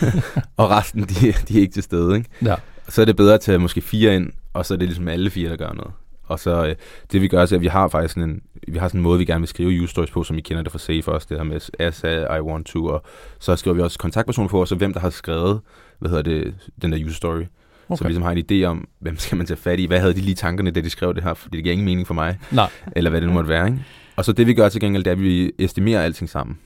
og 0.56 0.70
resten, 0.70 1.00
de, 1.02 1.32
de 1.48 1.56
er 1.56 1.60
ikke 1.60 1.72
til 1.72 1.82
stede. 1.82 2.16
Ikke? 2.16 2.28
Ja. 2.44 2.54
Så 2.88 3.00
er 3.00 3.04
det 3.04 3.16
bedre 3.16 3.34
at 3.34 3.40
tage 3.40 3.58
måske 3.58 3.80
fire 3.80 4.16
ind, 4.16 4.32
og 4.52 4.66
så 4.66 4.74
er 4.74 4.78
det 4.78 4.88
ligesom 4.88 5.08
alle 5.08 5.30
fire, 5.30 5.50
der 5.50 5.56
gør 5.56 5.72
noget. 5.72 5.92
Og 6.26 6.38
så 6.40 6.66
øh, 6.66 6.74
det 7.12 7.22
vi 7.22 7.28
gør, 7.28 7.46
så 7.46 7.54
er, 7.54 7.58
at 7.58 7.62
vi 7.62 7.66
har 7.66 7.88
faktisk 7.88 8.14
sådan 8.14 8.30
en, 8.30 8.42
vi 8.68 8.78
har 8.78 8.88
sådan 8.88 8.98
en 8.98 9.02
måde, 9.02 9.18
vi 9.18 9.24
gerne 9.24 9.40
vil 9.40 9.48
skrive 9.48 9.82
use 9.82 9.90
stories 9.90 10.10
på, 10.10 10.22
som 10.24 10.38
I 10.38 10.40
kender 10.40 10.62
det 10.62 10.72
fra 10.72 10.78
Safe 10.78 11.12
også, 11.12 11.26
det 11.30 11.36
her 11.36 11.44
med 11.44 11.60
as 11.78 12.04
I 12.38 12.40
want 12.40 12.66
to, 12.66 12.86
og 12.86 13.02
så 13.40 13.56
skriver 13.56 13.74
vi 13.74 13.82
også 13.82 13.98
kontaktpersoner 13.98 14.48
på, 14.48 14.60
og 14.60 14.68
så 14.68 14.74
hvem 14.74 14.92
der 14.92 15.00
har 15.00 15.10
skrevet, 15.10 15.60
hvad 15.98 16.10
hedder 16.10 16.22
det, 16.22 16.54
den 16.82 16.92
der 16.92 17.04
use 17.06 17.14
story. 17.14 17.42
Okay. 17.88 17.96
Så 17.96 18.04
vi 18.04 18.08
ligesom 18.08 18.22
har 18.22 18.32
en 18.32 18.44
idé 18.50 18.64
om, 18.64 18.88
hvem 18.98 19.16
skal 19.18 19.36
man 19.36 19.46
tage 19.46 19.56
fat 19.56 19.80
i, 19.80 19.86
hvad 19.86 20.00
havde 20.00 20.14
de 20.14 20.20
lige 20.20 20.34
tankerne, 20.34 20.70
da 20.70 20.80
de 20.80 20.90
skrev 20.90 21.14
det 21.14 21.22
her, 21.22 21.34
fordi 21.34 21.56
det 21.56 21.64
giver 21.64 21.72
ingen 21.72 21.84
mening 21.84 22.06
for 22.06 22.14
mig, 22.14 22.38
Nej. 22.50 22.70
eller 22.96 23.10
hvad 23.10 23.20
det 23.20 23.28
nu 23.28 23.34
måtte 23.34 23.48
være. 23.48 23.66
Ikke? 23.66 23.84
Og 24.16 24.24
så 24.24 24.32
det 24.32 24.46
vi 24.46 24.54
gør 24.54 24.68
til 24.68 24.80
gengæld, 24.80 25.04
det 25.04 25.10
er, 25.10 25.14
at 25.14 25.22
vi 25.22 25.52
estimerer 25.58 26.02
alting 26.02 26.30
sammen. 26.30 26.58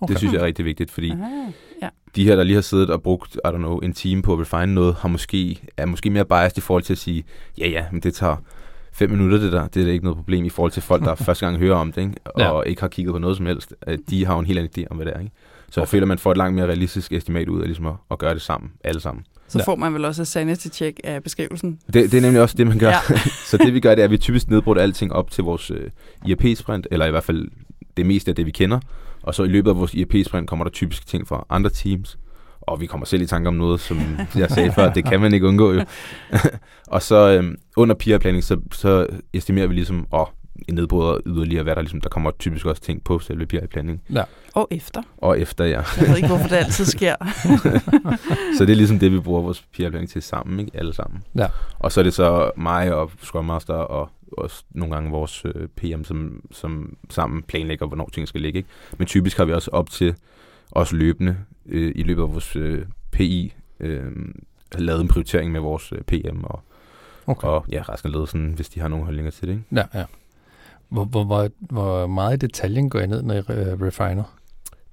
Okay. 0.00 0.12
Det 0.12 0.18
synes 0.18 0.34
jeg 0.34 0.40
er 0.40 0.46
rigtig 0.46 0.64
vigtigt, 0.64 0.90
fordi 0.90 1.10
Ah, 1.10 1.52
de 2.16 2.24
her, 2.24 2.36
der 2.36 2.42
lige 2.42 2.54
har 2.54 2.62
siddet 2.62 2.90
og 2.90 3.02
brugt, 3.02 3.34
I 3.34 3.48
don't 3.48 3.56
know, 3.56 3.78
en 3.78 3.92
time 3.92 4.22
på 4.22 4.32
at 4.32 4.40
refine 4.40 4.74
noget, 4.74 4.94
har 4.94 5.08
måske, 5.08 5.58
er 5.76 5.86
måske 5.86 6.10
mere 6.10 6.24
biased 6.24 6.58
i 6.58 6.60
forhold 6.60 6.82
til 6.82 6.92
at 6.94 6.98
sige, 6.98 7.24
ja 7.58 7.68
ja, 7.68 7.84
men 7.92 8.00
det 8.02 8.14
tager 8.14 8.36
fem 8.92 9.10
minutter 9.10 9.38
det 9.38 9.52
der, 9.52 9.66
det 9.68 9.80
er 9.80 9.84
da 9.86 9.92
ikke 9.92 10.04
noget 10.04 10.16
problem 10.16 10.44
i 10.44 10.48
forhold 10.48 10.72
til 10.72 10.82
folk, 10.82 11.04
der 11.04 11.14
første 11.26 11.46
gang 11.46 11.58
hører 11.58 11.76
om 11.76 11.92
det, 11.92 12.00
ikke? 12.02 12.14
og 12.24 12.40
Ja. 12.40 12.70
ikke 12.70 12.80
har 12.80 12.88
kigget 12.88 13.12
på 13.12 13.18
noget 13.18 13.36
som 13.36 13.46
helst. 13.46 13.74
De 14.10 14.26
har 14.26 14.34
jo 14.34 14.40
en 14.40 14.46
helt 14.46 14.58
anden 14.58 14.84
idé 14.84 14.86
om, 14.90 14.96
hvad 14.96 15.06
det 15.06 15.14
er. 15.16 15.20
Ikke? 15.20 15.32
Så 15.70 15.80
okay. 15.80 15.84
jeg 15.84 15.88
føler, 15.88 16.04
at 16.04 16.08
man 16.08 16.18
får 16.18 16.30
et 16.30 16.36
langt 16.36 16.54
mere 16.54 16.66
realistisk 16.66 17.12
estimat 17.12 17.48
ud 17.48 17.60
af 17.60 17.66
ligesom 17.66 17.86
at, 17.86 17.94
at 18.10 18.18
gøre 18.18 18.34
det 18.34 18.42
sammen, 18.42 18.70
alle 18.84 19.00
sammen. 19.00 19.24
Så 19.48 19.58
Ja. 19.58 19.64
får 19.64 19.76
man 19.76 19.94
vel 19.94 20.04
også 20.04 20.22
et 20.22 20.28
sanity-check 20.28 21.00
af 21.04 21.22
beskrivelsen. 21.22 21.78
Det, 21.86 21.94
det 22.12 22.14
er 22.14 22.20
nemlig 22.20 22.42
også 22.42 22.56
det, 22.56 22.66
man 22.66 22.78
gør. 22.78 22.88
Ja. 22.88 22.96
Ja. 23.10 23.16
så 23.50 23.56
det 23.56 23.74
vi 23.74 23.80
gør, 23.80 23.94
det 23.94 24.02
er, 24.02 24.04
at 24.04 24.10
vi 24.10 24.18
typisk 24.18 24.48
nedbrudt 24.50 24.78
alting 24.78 25.12
op 25.12 25.30
til 25.30 25.44
vores 25.44 25.70
øh, 25.70 25.90
IRP-sprint, 26.26 26.86
eller 26.90 27.06
i 27.06 27.10
hvert 27.10 27.24
fald 27.24 27.48
det 27.96 28.06
meste 28.06 28.30
af 28.30 28.34
det, 28.36 28.46
vi 28.46 28.50
kender. 28.50 28.80
Og 29.22 29.34
så 29.34 29.42
i 29.42 29.48
løbet 29.48 29.70
af 29.70 29.76
vores 29.76 29.94
IRP-sprint 29.94 30.48
kommer 30.48 30.64
der 30.64 30.70
typisk 30.70 31.06
ting 31.06 31.28
fra 31.28 31.46
andre 31.50 31.70
teams. 31.70 32.18
Og 32.60 32.80
vi 32.80 32.86
kommer 32.86 33.06
selv 33.06 33.22
i 33.22 33.26
tanke 33.26 33.48
om 33.48 33.54
noget, 33.54 33.80
som 33.80 33.98
jeg 34.36 34.50
sagde 34.50 34.72
før, 34.72 34.92
det 34.92 35.04
kan 35.04 35.20
man 35.20 35.34
ikke 35.34 35.46
undgå 35.46 35.72
jo. 35.72 35.84
og 36.86 37.02
så 37.02 37.30
øhm, 37.30 37.56
under 37.76 37.94
peer-planning, 37.94 38.44
så, 38.44 38.60
så 38.72 39.06
estimerer 39.32 39.66
vi 39.66 39.74
ligesom, 39.74 40.06
og 40.10 40.32
nedbryder 40.72 41.18
yderligere, 41.26 41.62
hvad 41.62 41.74
der 41.74 41.80
ligesom, 41.80 42.00
der 42.00 42.08
kommer 42.08 42.30
typisk 42.38 42.66
også 42.66 42.82
ting 42.82 43.04
på 43.04 43.18
selve 43.18 43.46
peer-planning. 43.46 44.02
Og 44.54 44.68
efter. 44.70 45.02
Og 45.18 45.40
efter, 45.40 45.64
ja. 45.64 45.82
Jeg 46.00 46.08
ved 46.08 46.16
ikke, 46.16 46.28
hvorfor 46.28 46.48
det 46.48 46.56
altid 46.56 46.84
sker. 46.84 47.16
Så 48.58 48.64
det 48.64 48.72
er 48.72 48.76
ligesom 48.76 48.98
det, 48.98 49.12
vi 49.12 49.20
bruger 49.20 49.42
vores 49.42 49.64
peer-planning 49.76 50.10
til 50.10 50.22
sammen, 50.22 50.60
ikke? 50.60 50.72
Alle 50.74 50.94
sammen. 50.94 51.22
Ja. 51.36 51.46
Og 51.78 51.92
så 51.92 52.00
er 52.00 52.04
det 52.04 52.14
så 52.14 52.50
mig 52.56 52.94
og 52.94 53.10
Scrum 53.22 53.44
Master 53.44 53.74
og 53.74 54.10
også 54.32 54.64
nogle 54.70 54.94
gange 54.94 55.10
vores 55.10 55.44
øh, 55.44 55.68
PM, 55.68 56.02
som, 56.02 56.42
som 56.50 56.96
sammen 57.10 57.42
planlægger, 57.42 57.86
hvornår 57.86 58.08
ting 58.12 58.28
skal 58.28 58.40
ligge. 58.40 58.56
Ikke? 58.56 58.68
Men 58.98 59.06
typisk 59.06 59.36
har 59.36 59.44
vi 59.44 59.52
også 59.52 59.70
op 59.70 59.90
til 59.90 60.14
os 60.72 60.92
løbende 60.92 61.36
øh, 61.66 61.92
i 61.94 62.02
løbet 62.02 62.22
af 62.22 62.32
vores 62.32 62.56
øh, 62.56 62.84
PI 63.12 63.54
øh, 63.80 64.12
lavet 64.78 65.00
en 65.00 65.08
prioritering 65.08 65.52
med 65.52 65.60
vores 65.60 65.92
øh, 65.92 66.02
PM 66.02 66.44
og, 66.44 66.62
Okay. 67.28 67.48
og 67.48 67.64
ja, 67.72 67.82
resten 67.88 68.08
af 68.08 68.12
ledelsen, 68.12 68.52
hvis 68.52 68.68
de 68.68 68.80
har 68.80 68.88
nogle 68.88 69.04
holdninger 69.04 69.30
til 69.30 69.48
det. 69.48 69.52
Ikke? 69.54 69.64
Ja, 69.72 69.98
ja. 70.00 70.04
Hvor, 70.88 71.04
hvor, 71.04 71.24
hvor, 71.24 71.48
hvor 71.60 72.06
meget 72.06 72.42
i 72.42 72.46
detaljen 72.46 72.90
går 72.90 73.00
I 73.00 73.06
ned, 73.06 73.22
når 73.22 73.34
I 73.34 73.38
uh, 73.38 73.82
refiner? 73.82 74.24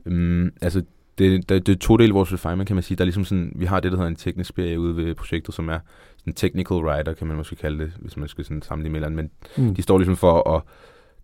Um, 0.05 0.51
altså, 0.61 0.83
det, 1.17 1.49
det, 1.49 1.67
det 1.67 1.75
er 1.75 1.79
to 1.79 1.97
dele 1.97 2.09
af 2.09 2.15
vores 2.15 2.33
refinement, 2.33 2.67
kan 2.67 2.75
man 2.75 2.83
sige. 2.83 2.97
Der 2.97 3.01
er 3.01 3.05
ligesom 3.05 3.25
sådan, 3.25 3.51
vi 3.55 3.65
har 3.65 3.79
det, 3.79 3.91
der 3.91 3.97
hedder 3.97 4.09
en 4.09 4.15
teknisk 4.15 4.55
BA 4.55 4.75
ude 4.75 4.95
ved 4.95 5.15
projektet, 5.15 5.55
som 5.55 5.69
er 5.69 5.79
en 6.27 6.33
technical 6.33 6.77
writer, 6.77 7.13
kan 7.13 7.27
man 7.27 7.37
måske 7.37 7.55
kalde 7.55 7.83
det, 7.83 7.93
hvis 7.99 8.17
man 8.17 8.27
skal 8.27 8.45
sådan 8.45 8.61
sammenligne 8.61 8.99
med. 8.99 9.09
Men 9.09 9.29
Mm. 9.57 9.75
De 9.75 9.81
står 9.81 9.97
ligesom 9.97 10.17
for 10.17 10.55
at... 10.55 10.61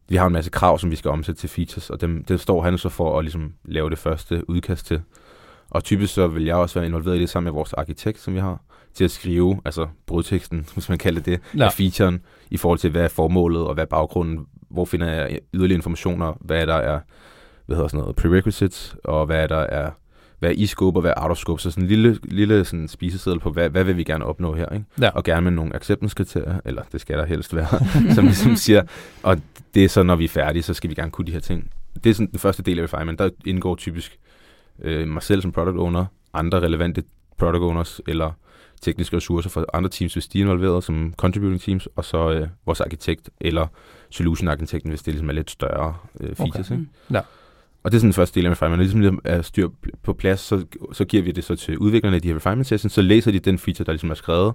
Vi 0.09 0.15
har 0.15 0.27
en 0.27 0.33
masse 0.33 0.51
krav, 0.51 0.79
som 0.79 0.91
vi 0.91 0.95
skal 0.95 1.11
omsætte 1.11 1.41
til 1.41 1.49
features, 1.49 1.89
og 1.89 2.01
dem, 2.01 2.23
det 2.23 2.39
står 2.39 2.61
han 2.63 2.77
så 2.77 2.89
for 2.89 3.17
at 3.19 3.23
ligesom 3.25 3.53
lave 3.65 3.89
det 3.89 3.97
første 3.97 4.49
udkast 4.49 4.85
til. 4.85 5.01
Og 5.69 5.83
typisk 5.83 6.13
så 6.13 6.27
vil 6.27 6.43
jeg 6.45 6.55
også 6.55 6.79
være 6.79 6.85
involveret 6.87 7.17
i 7.17 7.19
det 7.19 7.29
sammen 7.29 7.45
med 7.45 7.51
vores 7.53 7.73
arkitekt, 7.73 8.19
som 8.19 8.33
vi 8.33 8.39
har, 8.39 8.61
til 8.93 9.03
at 9.03 9.11
skrive, 9.11 9.61
altså 9.65 9.87
brudteksten, 10.07 10.65
hvis 10.73 10.89
man 10.89 10.97
kalder 10.97 11.21
det, 11.21 11.39
Ja. 11.57 11.65
af 11.65 11.71
featuren, 11.73 12.21
i 12.49 12.57
forhold 12.57 12.79
til, 12.79 12.89
hvad 12.91 13.03
er 13.03 13.07
formålet, 13.07 13.61
og 13.61 13.73
hvad 13.73 13.83
er 13.83 13.87
baggrunden, 13.87 14.45
hvor 14.69 14.85
finder 14.85 15.07
jeg 15.07 15.39
yderligere 15.53 15.77
informationer, 15.77 16.33
hvad 16.41 16.67
der 16.67 16.73
er, 16.75 16.99
hvad 17.65 17.75
hedder 17.75 17.87
sådan 17.87 17.99
noget, 18.01 18.15
prerequisites, 18.15 18.95
og 19.03 19.25
hvad 19.25 19.47
der 19.47 19.57
er, 19.57 19.91
hvad 20.41 20.53
i 20.55 20.65
scope, 20.65 20.97
og 20.97 21.01
hvad 21.01 21.13
out 21.17 21.31
of 21.31 21.37
scope. 21.37 21.61
Så 21.61 21.71
sådan 21.71 21.83
en 21.83 21.87
lille, 21.87 22.19
lille 22.23 22.65
sådan 22.65 22.87
spiseseddel 22.87 23.39
på, 23.39 23.51
hvad, 23.51 23.69
hvad 23.69 23.83
vil 23.83 23.97
vi 23.97 24.03
gerne 24.03 24.25
opnå 24.25 24.55
her, 24.55 24.69
ikke? 24.69 24.85
Ja. 25.01 25.09
og 25.09 25.23
gerne 25.23 25.41
med 25.41 25.51
nogle 25.51 25.75
acceptance-kriterier, 25.75 26.59
eller 26.65 26.81
det 26.91 27.01
skal 27.01 27.17
der 27.17 27.25
helst 27.25 27.55
være, 27.55 27.67
som 28.15 28.25
ligesom 28.25 28.55
siger, 28.55 28.83
og 29.23 29.41
det 29.73 29.85
er 29.85 29.89
så, 29.89 30.03
når 30.03 30.15
vi 30.15 30.23
er 30.23 30.29
færdige, 30.29 30.63
så 30.63 30.73
skal 30.73 30.89
vi 30.89 30.95
gerne 30.95 31.11
kunne 31.11 31.27
de 31.27 31.31
her 31.31 31.39
ting. 31.39 31.71
Det 32.03 32.09
er 32.09 32.13
sådan 32.13 32.31
den 32.31 32.39
første 32.39 32.63
del 32.63 32.79
af 32.79 32.83
refinement. 32.83 33.19
Der 33.19 33.29
indgår 33.45 33.75
typisk 33.75 34.19
øh, 34.81 35.07
mig 35.07 35.23
selv 35.23 35.41
som 35.41 35.51
product 35.51 35.77
owner, 35.77 36.05
andre 36.33 36.59
relevante 36.59 37.03
product 37.37 37.63
owners, 37.63 38.01
eller 38.07 38.31
tekniske 38.81 39.17
ressourcer 39.17 39.49
fra 39.49 39.65
andre 39.73 39.89
teams, 39.89 40.13
hvis 40.13 40.27
de 40.27 40.39
er 40.39 40.43
involveret, 40.43 40.83
som 40.83 41.13
contributing 41.17 41.61
teams, 41.61 41.87
og 41.95 42.05
så 42.05 42.31
øh, 42.31 42.47
vores 42.65 42.81
arkitekt, 42.81 43.29
eller 43.41 43.67
solution 44.09 44.47
arkitekten, 44.47 44.89
hvis 44.89 45.01
det 45.01 45.13
ligesom 45.13 45.29
er 45.29 45.33
lidt 45.33 45.51
større 45.51 45.95
øh, 46.19 46.35
features. 46.35 46.71
Okay. 46.71 46.79
Ikke? 46.79 46.89
Mm. 47.07 47.15
Og 47.83 47.91
det 47.91 47.97
er 47.97 47.99
sådan 47.99 48.07
den 48.07 48.13
første 48.13 48.39
del 48.39 48.45
af 48.45 48.51
refinement. 48.51 48.77
Når 48.77 48.83
det 48.83 48.95
ligesom 48.95 49.21
er 49.23 49.41
styr 49.41 49.69
på 50.03 50.13
plads, 50.13 50.39
så, 50.39 50.65
så 50.93 51.05
giver 51.05 51.23
vi 51.23 51.31
det 51.31 51.43
så 51.43 51.55
til 51.55 51.77
udviklerne 51.77 52.15
af 52.15 52.21
de 52.21 52.27
her 52.27 52.35
refinement 52.35 52.67
sessions, 52.67 52.93
så 52.93 53.01
læser 53.01 53.31
de 53.31 53.39
den 53.39 53.57
feature, 53.57 53.85
der 53.85 53.91
ligesom 53.91 54.09
er 54.09 54.15
skrevet. 54.15 54.53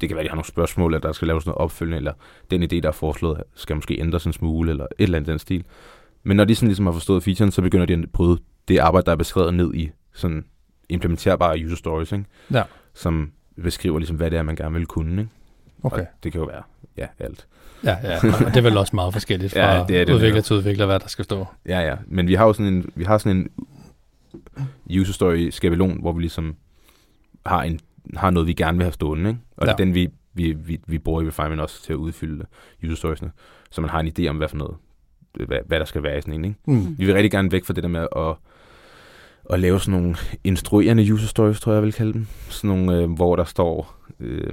Det 0.00 0.08
kan 0.08 0.16
være, 0.16 0.20
at 0.20 0.24
de 0.24 0.28
har 0.30 0.36
nogle 0.36 0.46
spørgsmål, 0.46 0.94
eller 0.94 1.08
der 1.08 1.12
skal 1.12 1.28
laves 1.28 1.46
noget 1.46 1.58
opfølgning, 1.58 1.96
eller 1.96 2.12
den 2.50 2.62
idé, 2.62 2.80
der 2.80 2.88
er 2.88 2.92
foreslået, 2.92 3.42
skal 3.54 3.76
måske 3.76 4.00
ændres 4.00 4.26
en 4.26 4.32
smule, 4.32 4.70
eller 4.70 4.84
et 4.84 4.90
eller 4.98 5.18
andet 5.18 5.30
den 5.30 5.38
stil. 5.38 5.64
Men 6.22 6.36
når 6.36 6.44
de 6.44 6.54
sådan 6.54 6.68
ligesom 6.68 6.86
har 6.86 6.92
forstået 6.92 7.22
featuren, 7.22 7.50
så 7.50 7.62
begynder 7.62 7.86
de 7.86 7.92
at 7.92 8.10
bryde 8.12 8.38
det 8.68 8.78
arbejde, 8.78 9.06
der 9.06 9.12
er 9.12 9.16
beskrevet 9.16 9.54
ned 9.54 9.74
i 9.74 9.90
sådan 10.14 10.44
implementerbare 10.88 11.64
user 11.64 11.76
stories, 11.76 12.12
ikke? 12.12 12.24
Ja. 12.52 12.62
som 12.94 13.30
beskriver 13.62 13.98
ligesom, 13.98 14.16
hvad 14.16 14.30
det 14.30 14.38
er, 14.38 14.42
man 14.42 14.56
gerne 14.56 14.74
vil 14.74 14.86
kunne. 14.86 15.20
Ikke? 15.22 15.32
Okay. 15.82 16.00
Og 16.00 16.06
det 16.24 16.32
kan 16.32 16.40
jo 16.40 16.46
være, 16.46 16.62
ja, 16.96 17.06
alt. 17.18 17.46
Ja, 17.84 17.96
ja. 18.02 18.16
Og 18.16 18.46
det 18.46 18.56
er 18.56 18.60
vel 18.62 18.76
også 18.76 18.96
meget 18.96 19.12
forskelligt 19.12 19.52
fra 19.54 19.60
Ja, 19.60 19.84
det 19.88 20.00
er 20.00 20.04
det 20.04 20.12
udvikler 20.12 20.30
netop. 20.34 20.44
til 20.44 20.56
udvikler, 20.56 20.86
hvad 20.86 21.00
der 21.00 21.08
skal 21.08 21.24
stå. 21.24 21.46
Ja, 21.66 21.80
ja. 21.80 21.96
Men 22.06 22.28
vi 22.28 22.34
har 22.34 22.46
jo 22.46 22.52
sådan 22.52 22.72
en, 22.72 22.92
vi 22.94 23.04
har 23.04 23.18
sådan 23.18 23.36
en 23.36 23.48
user 25.00 25.12
story 25.12 25.50
skabelon, 25.50 26.00
hvor 26.00 26.12
vi 26.12 26.20
ligesom 26.20 26.56
har, 27.46 27.62
en, 27.62 27.80
har 28.16 28.30
noget, 28.30 28.46
vi 28.46 28.52
gerne 28.52 28.78
vil 28.78 28.84
have 28.84 28.92
stående. 28.92 29.30
Ikke? 29.30 29.40
Og 29.56 29.66
ja. 29.66 29.72
det 29.72 29.80
er 29.80 29.84
den, 29.84 29.94
vi, 29.94 30.08
vi, 30.34 30.52
vi, 30.52 30.80
vi 30.86 30.98
bruger 30.98 31.22
i 31.22 31.26
refinement 31.26 31.60
også 31.60 31.82
til 31.82 31.92
at 31.92 31.96
udfylde 31.96 32.44
user 32.84 32.96
storiesne. 32.96 33.30
Så 33.70 33.80
man 33.80 33.90
har 33.90 34.00
en 34.00 34.12
idé 34.18 34.26
om, 34.26 34.36
hvad 34.36 34.48
for 34.48 34.56
noget, 34.56 34.76
hvad, 35.46 35.58
hvad 35.66 35.78
der 35.78 35.84
skal 35.84 36.02
være 36.02 36.18
i 36.18 36.20
sådan 36.20 36.34
en. 36.34 36.44
Ikke? 36.44 36.56
Mm. 36.66 36.98
Vi 36.98 37.04
vil 37.06 37.14
rigtig 37.14 37.30
gerne 37.30 37.52
væk 37.52 37.64
fra 37.64 37.74
det 37.74 37.82
der 37.82 37.88
med 37.88 38.06
at, 38.16 38.34
at 39.50 39.60
lave 39.60 39.80
sådan 39.80 40.00
nogle 40.00 40.16
instruerende 40.44 41.12
user 41.12 41.26
stories, 41.26 41.60
tror 41.60 41.72
jeg, 41.72 41.76
jeg 41.76 41.82
vil 41.84 41.92
kalde 41.92 42.12
dem. 42.12 42.26
Sådan 42.48 42.76
nogle, 42.76 43.02
øh, 43.02 43.10
hvor 43.10 43.36
der 43.36 43.44
står, 43.44 43.96
øh, 44.20 44.52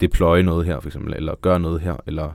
deploy 0.00 0.38
noget 0.38 0.66
her, 0.66 0.80
for 0.80 0.88
eksempel, 0.88 1.14
eller 1.16 1.34
gør 1.40 1.58
noget 1.58 1.80
her, 1.80 1.96
eller 2.06 2.30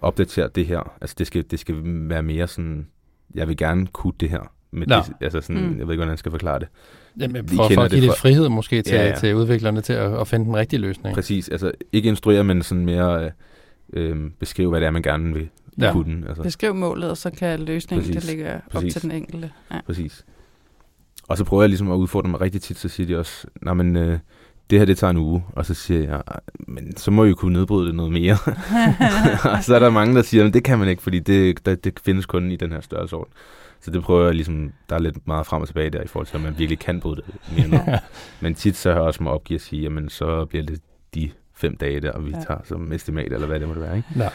opdatere 0.00 0.48
det 0.54 0.66
her. 0.66 0.92
Altså, 1.00 1.16
det 1.18 1.26
skal, 1.26 1.44
det 1.50 1.58
skal 1.60 1.74
være 1.84 2.22
mere 2.22 2.48
sådan, 2.48 2.86
jeg 3.34 3.48
vil 3.48 3.56
gerne 3.56 3.86
kunne 3.86 4.12
det 4.20 4.30
her. 4.30 4.52
Med 4.72 4.86
Ja. 4.86 5.02
det, 5.06 5.14
altså 5.20 5.40
sådan, 5.40 5.56
Mm. 5.56 5.62
jeg 5.62 5.86
ved 5.86 5.94
ikke, 5.94 6.00
hvordan 6.00 6.10
jeg 6.10 6.18
skal 6.18 6.30
forklare 6.30 6.58
det. 6.58 6.68
Jamen, 7.20 7.48
for, 7.48 7.56
for 7.56 7.62
at 7.62 7.90
give 7.90 8.00
det 8.00 8.08
lidt 8.08 8.18
frihed 8.18 8.48
måske 8.48 8.82
til, 8.82 8.94
Ja, 8.94 9.06
ja, 9.08 9.14
til 9.16 9.34
udviklerne 9.34 9.80
til 9.80 9.92
at, 9.92 10.20
at 10.20 10.28
finde 10.28 10.44
den 10.44 10.56
rigtige 10.56 10.80
løsning. 10.80 11.14
Præcis, 11.14 11.48
altså 11.48 11.72
ikke 11.92 12.08
instruere, 12.08 12.44
men 12.44 12.62
sådan 12.62 12.84
mere 12.84 13.24
øh, 13.24 14.10
øh, 14.10 14.30
beskrive, 14.38 14.68
hvad 14.70 14.80
det 14.80 14.86
er, 14.86 14.90
man 14.90 15.02
gerne 15.02 15.34
vil 15.34 15.48
Ja. 15.78 15.86
ja. 15.86 15.92
kunne. 15.92 16.28
Altså. 16.28 16.42
Beskriv 16.42 16.74
målet, 16.74 17.10
og 17.10 17.16
så 17.16 17.30
kan 17.30 17.60
løsningen, 17.60 18.06
Præcis. 18.06 18.22
det 18.22 18.30
ligge 18.36 18.54
op 18.54 18.60
Præcis. 18.70 18.92
til 18.92 19.02
den 19.02 19.10
enkelte. 19.10 19.50
Ja. 19.72 19.80
Præcis. 19.86 20.24
Og 21.28 21.38
så 21.38 21.44
prøver 21.44 21.62
jeg 21.62 21.68
ligesom 21.68 21.90
at 21.90 21.96
udfordre 21.96 22.30
mig 22.30 22.40
rigtig 22.40 22.62
tit, 22.62 22.78
så 22.78 22.88
siger 22.88 23.06
de 23.06 23.18
også, 23.18 23.46
nej, 23.62 23.74
men 23.74 23.96
øh, 23.96 24.18
det 24.70 24.78
her 24.78 24.86
det 24.86 24.98
tager 24.98 25.10
en 25.10 25.16
uge, 25.16 25.44
og 25.52 25.66
så 25.66 25.74
siger 25.74 26.00
jeg, 26.00 26.22
men 26.58 26.96
så 26.96 27.10
må 27.10 27.24
I 27.24 27.28
jo 27.28 27.34
kunne 27.34 27.52
nedbryde 27.52 27.86
det 27.86 27.94
noget 27.94 28.12
mere. 28.12 28.36
og 29.56 29.64
så 29.64 29.74
er 29.74 29.78
der 29.78 29.90
mange, 29.90 30.14
der 30.14 30.22
siger, 30.22 30.44
men 30.44 30.52
det 30.52 30.64
kan 30.64 30.78
man 30.78 30.88
ikke, 30.88 31.02
fordi 31.02 31.18
det, 31.18 31.66
det, 31.66 31.84
det 31.84 32.00
findes 32.04 32.26
kun 32.26 32.50
i 32.50 32.56
den 32.56 32.72
her 32.72 32.80
størrelsesorden. 32.80 33.32
Så 33.80 33.90
det 33.90 34.02
prøver 34.02 34.24
jeg 34.24 34.34
ligesom, 34.34 34.72
der 34.88 34.94
er 34.96 35.00
lidt 35.00 35.26
meget 35.26 35.46
frem 35.46 35.62
og 35.62 35.68
tilbage 35.68 35.90
der, 35.90 36.02
i 36.02 36.06
forhold 36.06 36.26
til, 36.26 36.36
at 36.36 36.42
man 36.42 36.58
virkelig 36.58 36.78
kan 36.78 37.00
bryde 37.00 37.16
det 37.16 37.56
mere 37.56 37.68
ned. 37.68 37.98
men 38.40 38.54
tit 38.54 38.76
så 38.76 38.88
har 38.88 38.96
jeg 38.96 39.06
også 39.06 39.22
må 39.22 39.30
opgive 39.30 39.54
at 39.54 39.60
sige, 39.60 39.82
jamen 39.82 40.08
så 40.08 40.44
bliver 40.44 40.64
det 40.64 40.80
de 41.14 41.30
fem 41.54 41.76
dage 41.76 42.00
der, 42.00 42.20
vi 42.20 42.30
ja. 42.30 42.40
tager 42.40 42.60
som 42.64 42.92
estimat, 42.92 43.32
eller 43.32 43.46
hvad 43.46 43.60
det 43.60 43.68
må 43.68 43.74
det 43.74 43.82
være, 43.82 43.96
ikke? 43.96 44.08
Ja. 44.16 44.28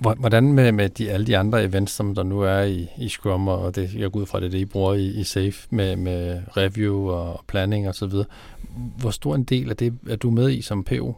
Hvordan 0.00 0.52
med, 0.52 0.72
med 0.72 0.88
de, 0.88 1.10
alle 1.10 1.26
de 1.26 1.38
andre 1.38 1.64
events, 1.64 1.92
som 1.92 2.14
der 2.14 2.22
nu 2.22 2.40
er 2.40 2.62
i, 2.62 2.88
i 2.98 3.08
Scrum, 3.08 3.48
og 3.48 3.74
det, 3.74 3.94
jeg 3.94 4.12
går 4.12 4.20
ud 4.20 4.26
fra 4.26 4.40
det, 4.40 4.52
det 4.52 4.58
I 4.58 4.64
bruger 4.64 4.94
i, 4.94 5.06
i 5.06 5.24
SAFE, 5.24 5.68
med, 5.70 5.96
med 5.96 6.42
review 6.56 7.08
og 7.08 7.44
planning 7.48 7.88
og 7.88 7.94
så 7.94 8.06
videre. 8.06 8.26
Hvor 8.98 9.10
stor 9.10 9.34
en 9.34 9.44
del 9.44 9.70
af 9.70 9.76
det 9.76 9.98
er 10.08 10.16
du 10.16 10.30
med 10.30 10.50
i 10.50 10.62
som 10.62 10.84
PO? 10.84 11.16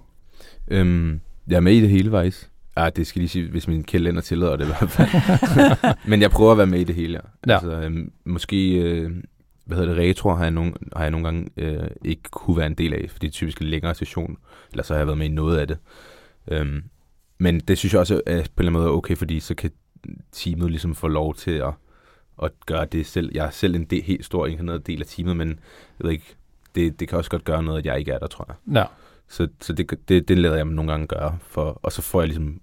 Øhm, 0.68 1.20
jeg 1.49 1.57
er 1.57 1.61
med 1.61 1.72
i 1.72 1.81
det 1.81 1.91
hele 1.91 2.11
vejs. 2.11 2.51
Ja, 2.76 2.91
det 2.91 3.07
skal 3.07 3.20
lige 3.20 3.29
sige, 3.29 3.51
hvis 3.51 3.68
min 3.68 3.85
kalender 3.85 4.20
tillader 4.20 4.57
det 4.57 4.64
i 4.64 4.68
hvert 4.68 4.91
fald. 4.91 5.09
Men 6.11 6.22
jeg 6.22 6.31
prøver 6.31 6.53
at 6.53 6.59
være 6.59 6.66
med 6.66 6.81
i 6.81 6.85
det 6.85 6.95
hele, 6.95 7.20
ja. 7.47 7.53
Altså, 7.53 7.70
øhm, 7.70 8.12
måske, 8.24 8.72
øh, 8.72 9.11
hvad 9.64 9.79
hedder 9.79 9.95
det, 9.95 10.03
retro 10.03 10.31
har 10.31 10.43
jeg 10.43 10.51
nogle, 10.51 10.72
har 10.97 11.03
jeg 11.03 11.11
nogle 11.11 11.24
gange 11.24 11.49
øh, 11.57 11.89
ikke 12.05 12.22
kunne 12.31 12.57
være 12.57 12.66
en 12.66 12.74
del 12.74 12.95
af, 12.95 13.07
fordi 13.11 13.26
det 13.26 13.33
er 13.33 13.37
typisk 13.37 13.61
en 13.61 13.66
længere 13.66 13.95
session, 13.95 14.37
eller 14.70 14.85
så 14.85 14.95
har 14.95 14.99
jeg 14.99 15.07
været 15.07 15.18
med 15.18 15.26
i 15.26 15.33
noget 15.33 15.59
af 15.59 15.66
det. 15.66 15.79
Øhm, 16.49 16.83
men 17.39 17.61
det 17.61 17.78
synes 17.78 17.93
jeg 17.93 18.01
også 18.01 18.14
er 18.14 18.20
på 18.20 18.30
en 18.30 18.36
eller 18.36 18.47
anden 18.59 18.72
måde 18.72 18.91
okay, 18.91 19.16
fordi 19.16 19.41
så 19.41 19.55
kan 19.55 19.70
teamet 20.32 20.70
ligesom 20.70 20.95
få 20.95 21.09
lov 21.09 21.34
til 21.34 21.51
at, 21.51 21.72
at 22.43 22.51
gøre 22.66 22.84
det 22.84 23.07
selv. 23.07 23.30
Jeg 23.34 23.47
er 23.47 23.51
selv 23.51 23.74
en 23.74 23.84
del, 23.84 24.03
helt 24.03 24.24
stor 24.24 24.47
en 24.47 24.68
del 24.86 25.01
af 25.01 25.07
teamet, 25.07 25.36
men 25.36 25.49
jeg 25.49 26.05
ved 26.05 26.11
ikke, 26.11 26.36
det, 26.74 27.01
det 27.01 27.09
kan 27.09 27.18
også 27.18 27.30
godt 27.30 27.45
gøre 27.45 27.62
noget, 27.62 27.78
at 27.78 27.86
jeg 27.86 27.99
ikke 27.99 28.12
er 28.12 28.18
der, 28.18 28.26
tror 28.26 28.47
jeg. 28.49 28.76
Ja. 28.76 28.84
Så, 29.28 29.49
så 29.61 29.72
det, 29.72 30.09
det, 30.09 30.28
det 30.28 30.39
lader 30.39 30.57
jeg 30.57 30.66
mig 30.66 30.76
nogle 30.76 30.91
gange 30.91 31.07
gøre, 31.07 31.39
for, 31.43 31.80
og 31.82 31.93
så 31.93 32.03
får 32.03 32.20
jeg 32.20 32.28
ligesom 32.28 32.61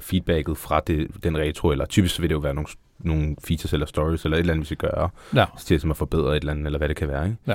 feedbacket 0.00 0.58
fra 0.58 0.80
det, 0.80 1.24
den 1.24 1.38
retro, 1.38 1.70
eller 1.70 1.86
typisk 1.86 2.20
vil 2.20 2.28
det 2.28 2.34
jo 2.34 2.40
være 2.40 2.54
nogle, 2.54 2.68
nogle 2.98 3.36
features 3.44 3.72
eller 3.72 3.86
stories, 3.86 4.24
eller 4.24 4.36
et 4.36 4.40
eller 4.40 4.52
andet, 4.52 4.70
vi 4.70 4.74
skal 4.74 4.90
gøre, 4.90 5.08
ja. 5.34 5.46
til 5.58 5.74
ligesom 5.74 5.90
at 5.90 5.96
forbedre 5.96 6.36
et 6.36 6.40
eller 6.40 6.52
andet, 6.52 6.66
eller 6.66 6.78
hvad 6.78 6.88
det 6.88 6.96
kan 6.96 7.08
være. 7.08 7.24
Ikke? 7.24 7.38
Ja. 7.46 7.54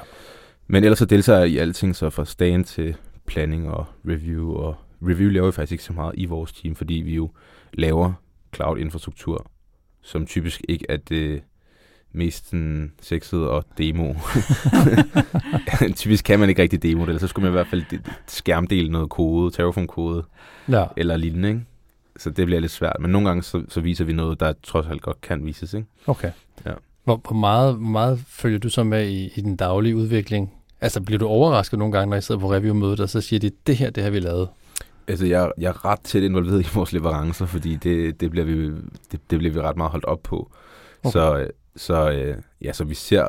Men 0.67 0.83
ellers 0.83 0.99
så 0.99 1.05
deltager 1.05 1.39
jeg 1.39 1.49
i 1.49 1.57
alting, 1.57 1.95
så 1.95 2.09
fra 2.09 2.25
stand 2.25 2.65
til 2.65 2.95
planning 3.25 3.69
og 3.69 3.85
review, 4.05 4.53
og 4.53 4.75
review 5.01 5.29
laver 5.29 5.45
vi 5.45 5.51
faktisk 5.51 5.71
ikke 5.71 5.83
så 5.83 5.93
meget 5.93 6.13
i 6.17 6.25
vores 6.25 6.51
team, 6.51 6.75
fordi 6.75 6.93
vi 6.93 7.15
jo 7.15 7.29
laver 7.73 8.13
cloud-infrastruktur, 8.55 9.45
som 10.01 10.25
typisk 10.25 10.61
ikke 10.67 10.85
er 10.89 10.97
det 10.97 11.41
mest 12.11 12.49
sådan, 12.49 12.91
og 13.31 13.65
demo. 13.77 14.13
Typisk 15.95 16.25
kan 16.25 16.39
man 16.39 16.49
ikke 16.49 16.61
rigtig 16.61 16.83
demo 16.83 17.01
det, 17.01 17.09
eller 17.09 17.19
så 17.19 17.27
skulle 17.27 17.43
man 17.43 17.51
i 17.51 17.57
hvert 17.57 17.67
fald 17.67 17.83
skærmdele 18.27 18.91
noget 18.91 19.09
kode, 19.09 19.51
Terraform-kode, 19.51 20.23
ja. 20.69 20.85
eller 20.97 21.17
lignende, 21.17 21.49
ikke? 21.49 21.61
Så 22.17 22.29
det 22.29 22.45
bliver 22.45 22.61
lidt 22.61 22.71
svært. 22.71 22.95
Men 22.99 23.11
nogle 23.11 23.27
gange 23.27 23.43
så, 23.43 23.63
så 23.69 23.81
viser 23.81 24.05
vi 24.05 24.13
noget, 24.13 24.39
der 24.39 24.53
trods 24.63 24.87
alt 24.87 25.01
godt 25.01 25.21
kan 25.21 25.45
vises, 25.45 25.73
ikke? 25.73 25.87
Okay. 26.07 26.31
Ja. 26.65 26.71
Hvor, 27.03 27.21
hvor, 27.27 27.35
meget, 27.35 27.75
hvor 27.75 27.89
meget 27.89 28.19
følger 28.27 28.59
du 28.59 28.69
så 28.69 28.83
med 28.83 29.07
i, 29.07 29.31
i 29.35 29.41
den 29.41 29.55
daglige 29.55 29.95
udvikling? 29.95 30.53
Altså 30.81 31.01
bliver 31.01 31.19
du 31.19 31.27
overrasket 31.27 31.79
nogle 31.79 31.91
gange, 31.91 32.09
når 32.09 32.17
I 32.17 32.21
sidder 32.21 32.41
på 32.41 32.53
review-mødet, 32.53 32.99
og 32.99 33.09
så 33.09 33.21
siger 33.21 33.39
de, 33.39 33.51
det 33.67 33.77
her, 33.77 33.89
det 33.89 34.03
har 34.03 34.09
vi 34.09 34.19
lavet? 34.19 34.47
Altså, 35.09 35.25
jeg, 35.25 35.51
jeg 35.57 35.69
er 35.69 35.85
ret 35.85 35.99
tæt 35.99 36.23
involveret 36.23 36.65
i 36.65 36.69
vores 36.73 36.93
leverancer, 36.93 37.45
fordi 37.45 37.75
det, 37.75 38.19
det, 38.19 38.31
bliver, 38.31 38.45
vi, 38.45 38.65
det, 39.11 39.19
det 39.29 39.39
bliver 39.39 39.53
vi 39.53 39.59
ret 39.61 39.77
meget 39.77 39.91
holdt 39.91 40.05
op 40.05 40.23
på. 40.23 40.51
Okay. 41.03 41.11
Så, 41.11 41.47
så, 41.75 42.11
øh, 42.11 42.37
ja, 42.61 42.73
så 42.73 42.83
vi 42.83 42.95
ser, 42.95 43.27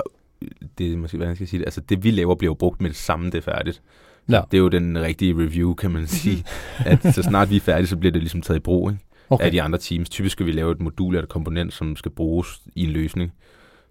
det 0.79 0.99
måske, 0.99 1.17
hvad 1.17 1.27
jeg 1.27 1.37
skal 1.37 1.49
sige 1.49 1.59
det, 1.59 1.67
altså 1.67 1.81
det 1.81 2.05
vi 2.05 2.11
laver 2.11 2.35
bliver 2.35 2.51
jo 2.51 2.55
brugt 2.55 2.81
med 2.81 2.91
det 2.91 2.97
samme, 2.97 3.27
det 3.27 3.35
er 3.35 3.53
færdigt. 3.53 3.83
Ja. 4.29 4.41
Det 4.51 4.57
er 4.57 4.61
jo 4.61 4.69
den 4.69 4.99
rigtige 5.01 5.35
review, 5.35 5.75
kan 5.75 5.91
man 5.91 6.07
sige. 6.07 6.45
at 6.79 7.15
så 7.15 7.23
snart 7.23 7.51
vi 7.51 7.57
er 7.57 7.61
færdige, 7.61 7.87
så 7.87 7.97
bliver 7.97 8.13
det 8.13 8.23
ligesom 8.23 8.43
taget 8.43 8.59
i 8.59 8.63
brug 8.63 8.91
ikke? 8.91 9.03
Okay. 9.31 9.45
af 9.45 9.51
de 9.51 9.63
andre 9.63 9.79
teams. 9.79 10.09
Typisk 10.11 10.33
skal 10.33 10.47
vi 10.47 10.53
lave 10.53 10.73
et 10.73 10.81
modul 10.81 11.15
eller 11.15 11.23
et 11.23 11.29
komponent, 11.29 11.73
som 11.73 11.97
skal 11.97 12.11
bruges 12.11 12.61
i 12.75 12.85
en 12.85 12.91
løsning. 12.91 13.33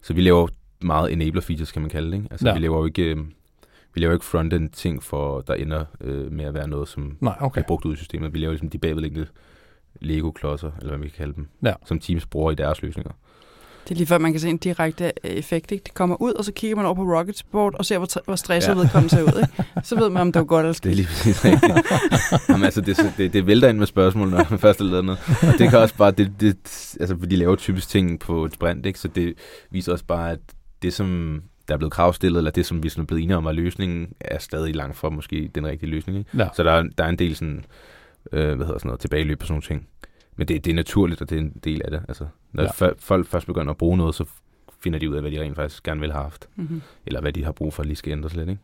Så 0.01 0.13
vi 0.13 0.21
laver 0.21 0.47
meget 0.81 1.13
enabler 1.13 1.41
features, 1.41 1.71
kan 1.71 1.81
man 1.81 1.91
kalde 1.91 2.11
det. 2.11 2.17
Ikke? 2.17 2.27
Altså 2.31 2.47
Ja. 2.47 2.53
vi 2.53 2.59
laver 2.59 2.77
jo 2.77 2.85
ikke, 2.85 3.03
øh, 3.03 3.17
vi 3.93 4.01
laver 4.01 4.13
ikke 4.13 4.25
frontend 4.25 4.69
ting, 4.69 5.03
for, 5.03 5.41
der 5.41 5.53
ender 5.53 5.85
øh, 6.01 6.31
med 6.31 6.45
at 6.45 6.53
være 6.53 6.67
noget, 6.67 6.87
som 6.89 7.17
Nej, 7.21 7.35
okay. 7.41 7.53
bliver 7.53 7.67
brugt 7.67 7.85
ud 7.85 7.93
i 7.93 7.97
systemet. 7.97 8.33
Vi 8.33 8.37
laver 8.39 8.51
ligesom 8.51 8.69
de 8.69 8.77
bagvedliggende 8.77 9.27
Lego-klodser, 10.01 10.71
eller 10.79 10.89
hvad 10.89 10.99
vi 10.99 11.07
kan 11.09 11.17
kalde 11.17 11.33
dem, 11.35 11.47
Ja. 11.65 11.73
som 11.85 11.99
teams 11.99 12.25
bruger 12.25 12.51
i 12.51 12.55
deres 12.55 12.81
løsninger. 12.81 13.11
Det 13.83 13.91
er 13.95 13.97
lige 13.97 14.07
før, 14.07 14.17
man 14.17 14.31
kan 14.31 14.39
se 14.41 14.49
en 14.49 14.57
direkte 14.57 15.05
øh, 15.05 15.31
effekt. 15.31 15.71
Ikke? 15.71 15.83
Det 15.83 15.93
kommer 15.93 16.21
ud, 16.21 16.33
og 16.33 16.45
så 16.45 16.51
kigger 16.53 16.75
man 16.75 16.85
over 16.85 16.95
på 16.95 17.01
Rockets 17.01 17.43
board 17.43 17.75
og 17.75 17.85
ser, 17.85 17.97
hvor, 17.97 18.07
hvor 18.25 18.35
stresset 18.35 18.69
Ja. 18.75 18.77
vedkommende 18.79 19.15
ser 19.15 19.23
ud. 19.23 19.41
Ikke? 19.41 19.63
Så 19.87 19.95
ved 19.99 20.09
man, 20.09 20.21
om 20.21 20.31
det 20.31 20.39
var 20.39 20.45
godt 20.45 20.65
eller 20.65 20.73
Det 20.73 20.85
er 20.85 20.93
skidt. 20.93 20.95
lige 20.95 21.07
præcis 21.07 21.45
rigtigt. 21.45 22.49
Jamen, 22.49 22.63
altså, 22.65 22.81
det, 22.81 23.13
det, 23.17 23.33
det 23.33 23.47
vælter 23.47 23.69
ind 23.69 23.77
med 23.77 23.87
spørgsmål, 23.87 24.29
når 24.29 24.45
man 24.49 24.59
først 24.59 24.79
har 24.79 24.85
lavet 24.85 25.05
noget. 25.05 25.19
Og 25.41 25.59
det 25.59 25.69
kan 25.69 25.79
også 25.79 25.95
bare, 25.95 26.11
det, 26.11 26.31
det, 26.39 26.57
altså, 26.99 27.15
de 27.15 27.35
laver 27.35 27.55
typisk 27.55 27.89
ting 27.89 28.19
på 28.19 28.45
et 28.45 28.53
sprint, 28.53 28.85
ikke? 28.85 28.99
så 28.99 29.07
det 29.07 29.33
viser 29.71 29.91
også 29.91 30.05
bare, 30.05 30.31
at 30.31 30.39
det, 30.81 30.93
som 30.93 31.41
der 31.69 31.73
er 31.75 31.77
blevet 31.77 31.91
kravstillet, 31.93 32.37
eller 32.37 32.51
det, 32.51 32.65
som 32.65 32.83
vi 32.83 32.89
sådan 32.89 33.01
er 33.01 33.05
blevet 33.05 33.23
enige 33.23 33.37
om, 33.37 33.45
er 33.45 33.51
løsningen, 33.51 34.13
er 34.19 34.39
stadig 34.39 34.75
langt 34.75 34.97
fra 34.97 35.09
måske 35.09 35.51
den 35.55 35.67
rigtige 35.67 35.89
løsning. 35.89 36.17
Ikke? 36.19 36.37
Ja. 36.37 36.49
Så 36.55 36.63
der, 36.63 36.71
er- 36.71 36.89
der 36.97 37.03
er 37.03 37.09
en 37.09 37.19
del 37.19 37.35
sådan, 37.35 37.65
øh, 38.31 38.55
hvad 38.55 38.65
hedder 38.65 38.79
sådan 38.79 38.87
noget, 38.87 38.99
tilbageløb 38.99 39.39
på 39.39 39.45
sådan 39.45 39.53
nogle 39.53 39.61
ting. 39.63 39.87
Men 40.35 40.47
det, 40.47 40.65
det 40.65 40.71
er 40.71 40.75
naturligt, 40.75 41.21
og 41.21 41.29
det 41.29 41.35
er 41.35 41.39
en 41.41 41.53
del 41.63 41.81
af 41.85 41.91
det. 41.91 42.01
Altså, 42.07 42.25
når 42.51 42.63
Ja. 42.63 42.69
ja. 42.85 42.91
folk 42.99 43.27
først 43.27 43.47
begynder 43.47 43.71
at 43.71 43.77
bruge 43.77 43.97
noget, 43.97 44.15
så 44.15 44.25
finder 44.79 44.99
de 44.99 45.09
ud 45.09 45.15
af, 45.15 45.21
hvad 45.21 45.31
de 45.31 45.41
rent 45.41 45.55
faktisk 45.55 45.83
gerne 45.83 46.01
vil 46.01 46.11
have 46.11 46.23
haft. 46.23 46.49
Mm-hmm. 46.55 46.81
Eller 47.05 47.21
hvad 47.21 47.33
de 47.33 47.43
har 47.43 47.51
brug 47.51 47.73
for, 47.73 47.81
at 47.83 47.87
lige 47.87 47.95
skal 47.95 48.11
ændres 48.11 48.35
lidt. 48.35 48.49
Ikke? 48.49 48.61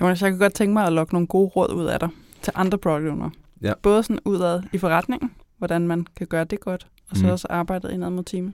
Jonas, 0.00 0.22
jeg 0.22 0.30
kunne 0.30 0.38
godt 0.40 0.54
tænke 0.54 0.72
mig 0.72 0.86
at 0.86 0.92
lokke 0.92 1.14
nogle 1.14 1.26
gode 1.26 1.48
råd 1.48 1.72
ud 1.74 1.84
af 1.86 2.00
dig 2.00 2.08
til 2.42 2.52
andre 2.56 2.78
product 2.78 3.08
owner. 3.08 3.30
Ja. 3.62 3.72
Både 3.82 4.02
sådan 4.02 4.18
udad 4.24 4.62
i 4.72 4.78
forretningen, 4.78 5.30
hvordan 5.58 5.86
man 5.88 6.06
kan 6.16 6.26
gøre 6.26 6.44
det 6.44 6.60
godt, 6.60 6.86
og 7.10 7.16
så 7.16 7.22
Mhm. 7.22 7.32
også 7.32 7.46
arbejdet 7.50 7.90
indad 7.90 8.10
mod 8.10 8.24
teamet. 8.24 8.52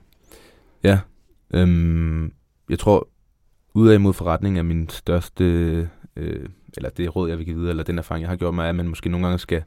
Ja, 0.83 0.99
øhm, 1.53 2.33
jeg 2.69 2.79
tror, 2.79 3.07
udad 3.73 3.95
imod 3.95 4.13
forretning 4.13 4.57
er 4.57 4.63
min 4.63 4.89
største, 4.89 5.43
øh, 6.15 6.49
eller 6.77 6.89
det 6.89 7.15
råd, 7.15 7.29
jeg 7.29 7.37
vil 7.37 7.45
give 7.45 7.55
videre, 7.55 7.69
eller 7.69 7.83
den 7.83 7.97
erfaring, 7.97 8.21
jeg 8.21 8.29
har 8.29 8.35
gjort 8.35 8.53
mig, 8.53 8.65
er, 8.65 8.69
at 8.69 8.75
man 8.75 8.87
måske 8.87 9.09
nogle 9.09 9.25
gange 9.27 9.39
skal 9.39 9.63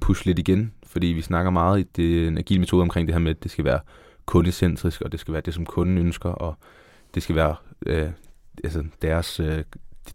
pushe 0.00 0.26
lidt 0.26 0.38
igen, 0.38 0.72
fordi 0.86 1.06
vi 1.06 1.22
snakker 1.22 1.50
meget 1.50 1.80
i 1.80 1.82
det, 1.96 2.28
en 2.28 2.38
agil 2.38 2.60
metode 2.60 2.82
omkring 2.82 3.08
det 3.08 3.14
her 3.14 3.20
med, 3.20 3.30
at 3.30 3.42
det 3.42 3.50
skal 3.50 3.64
være 3.64 3.80
kundecentrisk, 4.26 5.00
og 5.00 5.12
det 5.12 5.20
skal 5.20 5.32
være 5.32 5.42
det, 5.44 5.54
som 5.54 5.66
kunden 5.66 5.98
ønsker, 5.98 6.28
og 6.28 6.54
det 7.14 7.22
skal 7.22 7.36
være 7.36 7.56
øh, 7.86 8.10
altså 8.64 8.84
deres, 9.02 9.40
øh, 9.40 9.64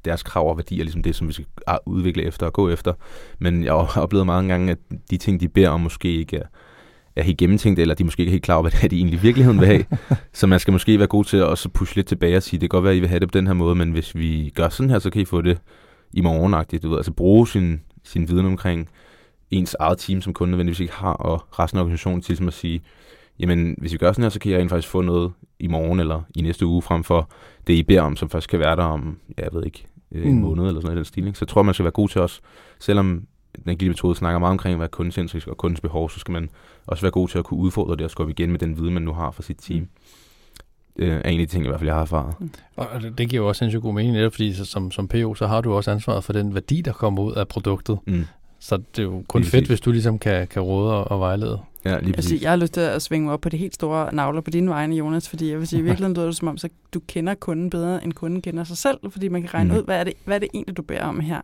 deres 0.05 0.23
krav 0.23 0.49
og 0.49 0.57
værdier, 0.57 0.83
ligesom 0.83 1.03
det, 1.03 1.15
som 1.15 1.27
vi 1.27 1.33
skal 1.33 1.45
ah, 1.67 1.77
udvikle 1.85 2.23
efter 2.23 2.45
og 2.45 2.53
gå 2.53 2.69
efter. 2.69 2.93
Men 3.39 3.63
jeg 3.63 3.73
har 3.73 4.01
oplevet 4.01 4.25
mange 4.25 4.49
gange, 4.49 4.71
at 4.71 4.77
de 5.09 5.17
ting, 5.17 5.39
de 5.39 5.47
beder 5.47 5.69
om, 5.69 5.81
måske 5.81 6.15
ikke 6.15 6.37
er, 6.37 6.45
er 7.15 7.23
helt 7.23 7.37
gennemtænkt, 7.37 7.79
eller 7.79 7.95
de 7.95 8.03
måske 8.03 8.21
ikke 8.21 8.29
er 8.29 8.31
helt 8.33 8.43
klar 8.43 8.55
over, 8.55 8.61
hvad 8.69 8.71
det 8.81 8.91
de 8.91 8.97
egentlig 8.97 9.19
i 9.19 9.21
virkeligheden 9.21 9.59
vil 9.59 9.67
have. 9.67 9.85
Så 10.33 10.47
man 10.47 10.59
skal 10.59 10.71
måske 10.71 10.97
være 10.99 11.07
god 11.07 11.23
til 11.23 11.37
at 11.37 11.43
også 11.43 11.69
pushe 11.69 11.95
lidt 11.95 12.07
tilbage 12.07 12.37
og 12.37 12.43
sige, 12.43 12.59
det 12.59 12.69
kan 12.69 12.77
godt 12.77 12.83
være, 12.83 12.93
at 12.93 12.97
I 12.97 12.99
vil 12.99 13.09
have 13.09 13.19
det 13.19 13.31
på 13.31 13.37
den 13.37 13.47
her 13.47 13.53
måde, 13.53 13.75
men 13.75 13.91
hvis 13.91 14.15
vi 14.15 14.51
gør 14.55 14.69
sådan 14.69 14.89
her, 14.89 14.99
så 14.99 15.09
kan 15.09 15.21
I 15.21 15.25
få 15.25 15.41
det 15.41 15.57
i 16.13 16.21
morgenagtigt. 16.21 16.83
Du 16.83 16.89
ved, 16.89 16.97
altså 16.97 17.11
bruge 17.11 17.47
sin, 17.47 17.81
sin 18.03 18.29
viden 18.29 18.45
omkring 18.45 18.89
ens 19.51 19.75
eget 19.79 19.97
team, 19.97 20.21
som 20.21 20.33
kunden 20.33 20.51
nødvendigvis 20.51 20.79
ikke 20.79 20.93
har, 20.93 21.13
og 21.13 21.59
resten 21.59 21.77
af 21.77 21.81
organisationen 21.83 22.21
til 22.21 22.31
ligesom 22.31 22.47
at 22.47 22.53
sige, 22.53 22.81
jamen 23.39 23.75
hvis 23.77 23.93
vi 23.93 23.97
gør 23.97 24.11
sådan 24.11 24.23
her, 24.23 24.29
så 24.29 24.39
kan 24.39 24.51
I 24.51 24.55
rent 24.57 24.69
faktisk 24.69 24.87
få 24.87 25.01
noget 25.01 25.31
i 25.59 25.67
morgen 25.67 25.99
eller 25.99 26.21
i 26.35 26.41
næste 26.41 26.65
uge, 26.65 26.81
frem 26.81 27.03
for 27.03 27.29
det, 27.67 27.73
I 27.73 27.83
beder 27.83 28.01
om, 28.01 28.15
som 28.15 28.29
først 28.29 28.49
kan 28.49 28.59
være 28.59 28.75
der 28.75 28.83
om, 28.83 29.17
ja, 29.37 29.43
jeg 29.43 29.49
ved 29.53 29.65
ikke, 29.65 29.87
øh, 30.11 30.25
en 30.27 30.35
Mm. 30.35 30.41
måned 30.41 30.63
eller 30.67 30.81
sådan 30.81 30.85
noget 30.85 30.95
i 30.95 30.97
den 30.97 31.05
stil. 31.05 31.27
Ikke? 31.27 31.39
Så 31.39 31.45
jeg 31.45 31.49
tror, 31.49 31.63
man 31.63 31.73
skal 31.73 31.83
være 31.83 31.91
god 31.91 32.09
til 32.09 32.21
også, 32.21 32.41
selvom 32.79 33.23
den 33.63 33.69
agile 33.71 33.89
metode 33.89 34.15
snakker 34.15 34.39
meget 34.39 34.51
omkring 34.51 34.73
at 34.73 34.79
være 34.79 34.89
kundecentrisk 34.89 35.47
og 35.47 35.57
kundens 35.57 35.81
behov, 35.81 36.09
så 36.09 36.19
skal 36.19 36.31
man 36.31 36.49
også 36.87 37.01
være 37.01 37.11
god 37.11 37.27
til 37.27 37.37
at 37.37 37.45
kunne 37.45 37.59
udfordre 37.59 37.95
det 37.95 38.01
og 38.05 38.11
skubbe 38.11 38.31
igen 38.31 38.51
med 38.51 38.59
den 38.59 38.77
viden, 38.77 38.93
man 38.93 39.03
nu 39.03 39.13
har 39.13 39.31
for 39.31 39.41
sit 39.43 39.57
team. 39.61 39.79
Mm. 39.79 39.87
Øh, 40.99 41.09
er 41.23 41.29
en 41.29 41.39
af 41.39 41.47
de 41.47 41.51
ting, 41.51 41.65
i 41.65 41.67
hvert 41.67 41.79
fald, 41.79 41.87
jeg 41.87 41.95
har 41.95 42.01
erfaret. 42.01 42.33
Og 42.75 43.01
det, 43.01 43.17
det 43.17 43.29
giver 43.29 43.41
jo 43.43 43.47
også 43.47 43.59
sindssygt 43.59 43.81
god 43.81 43.93
mening, 43.93 44.13
netop 44.13 44.31
fordi 44.33 44.53
så, 44.53 44.65
som, 44.65 44.91
som 44.91 45.07
PO, 45.07 45.35
så 45.35 45.47
har 45.47 45.61
du 45.61 45.73
også 45.73 45.91
ansvaret 45.91 46.23
for 46.23 46.33
den 46.33 46.53
værdi, 46.53 46.81
der 46.81 46.91
kommer 46.91 47.23
ud 47.23 47.33
af 47.33 47.47
produktet. 47.47 47.99
Mm. 48.07 48.25
Så 48.59 48.77
det 48.77 48.99
er 48.99 49.03
jo 49.03 49.23
kun 49.27 49.41
Lige 49.41 49.51
fedt, 49.51 49.61
præcis. 49.63 49.67
hvis 49.67 49.81
du 49.81 49.91
ligesom 49.91 50.19
kan, 50.19 50.47
kan 50.47 50.61
råde 50.61 50.93
og, 50.93 51.11
og 51.11 51.19
vejlede. 51.19 51.59
Ja, 51.85 51.89
lige 51.89 51.97
Altså, 51.99 52.15
præcis. 52.15 52.41
jeg 52.41 52.51
har 52.51 52.55
lyst 52.57 52.73
til 52.73 52.81
at 52.81 53.01
svinge 53.01 53.25
mig 53.25 53.33
op 53.33 53.41
på 53.41 53.49
det 53.49 53.59
helt 53.59 53.73
store 53.75 54.15
navler 54.15 54.41
på 54.41 54.49
dine 54.51 54.69
vegne, 54.69 54.95
Jonas, 54.95 55.29
fordi 55.29 55.49
jeg 55.51 55.59
vil 55.59 55.67
sige, 55.67 55.79
i 55.79 55.83
virkeligheden 55.83 56.15
lyder 56.15 56.25
det 56.25 56.35
som 56.35 56.47
om, 56.47 56.57
så 56.57 56.69
du 56.93 56.99
kender 57.07 57.33
kunden 57.33 57.69
bedre, 57.69 58.03
end 58.03 58.13
kunden 58.13 58.41
kender 58.41 58.63
sig 58.63 58.77
selv, 58.77 58.97
fordi 59.09 59.27
man 59.27 59.41
kan 59.41 59.53
regne 59.53 59.69
Mhm. 59.69 59.79
ud, 59.79 59.83
hvad 59.85 59.99
er, 59.99 60.03
det, 60.03 60.13
hvad 60.25 60.35
er 60.35 60.39
det 60.39 60.49
egentlig, 60.53 60.77
du 60.77 60.81
beder 60.81 61.03
om 61.03 61.19
her. 61.19 61.41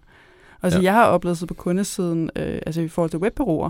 Altså, 0.64 0.80
Ja. 0.80 0.84
jeg 0.84 0.93
har 0.93 1.05
oplevet 1.05 1.38
sig 1.38 1.47
på 1.47 1.53
kundesiden, 1.53 2.30
øh, 2.36 2.59
altså 2.66 2.82
i 2.82 2.88
forhold 2.88 3.09
til 3.09 3.20
webbureauer, 3.20 3.70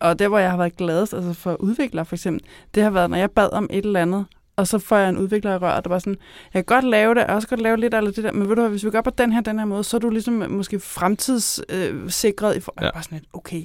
og 0.00 0.18
der, 0.18 0.28
hvor 0.28 0.38
jeg 0.38 0.50
har 0.50 0.56
været 0.56 0.76
gladest, 0.76 1.14
altså 1.14 1.32
for 1.32 1.54
udviklere 1.54 2.04
for 2.04 2.14
eksempel, 2.16 2.42
det 2.74 2.82
har 2.82 2.90
været, 2.90 3.10
når 3.10 3.16
jeg 3.16 3.30
bad 3.30 3.48
om 3.52 3.66
et 3.70 3.84
eller 3.84 4.02
andet, 4.02 4.24
og 4.56 4.66
så 4.68 4.78
får 4.78 4.96
jeg 4.96 5.08
en 5.08 5.18
udvikler 5.18 5.54
i 5.54 5.56
røret, 5.56 5.84
der 5.84 5.90
var 5.90 5.98
sådan, 5.98 6.16
jeg 6.54 6.66
kan 6.66 6.74
godt 6.76 6.84
lave 6.90 7.14
det, 7.14 7.20
jeg 7.20 7.26
kan 7.26 7.36
også 7.36 7.48
godt 7.48 7.60
lave 7.62 7.76
lidt 7.76 7.94
af 7.94 8.02
det 8.02 8.16
der, 8.16 8.32
men 8.32 8.48
ved 8.48 8.56
du 8.56 8.60
hvad, 8.62 8.70
hvis 8.70 8.84
vi 8.84 8.90
gør 8.90 9.00
på 9.00 9.10
den 9.10 9.32
her, 9.32 9.40
den 9.40 9.58
her 9.58 9.66
måde, 9.66 9.84
så 9.84 9.96
er 9.96 9.98
du 9.98 10.10
ligesom 10.10 10.44
måske 10.48 10.80
fremtidssikret. 10.80 11.90
Øh, 11.94 12.10
sikret 12.10 12.56
i 12.56 12.60
for- 12.60 12.72
og 12.76 12.82
jeg 12.82 12.86
Ja. 12.86 12.92
bare 12.92 13.02
sådan 13.02 13.18
lidt, 13.18 13.28
okay, 13.32 13.62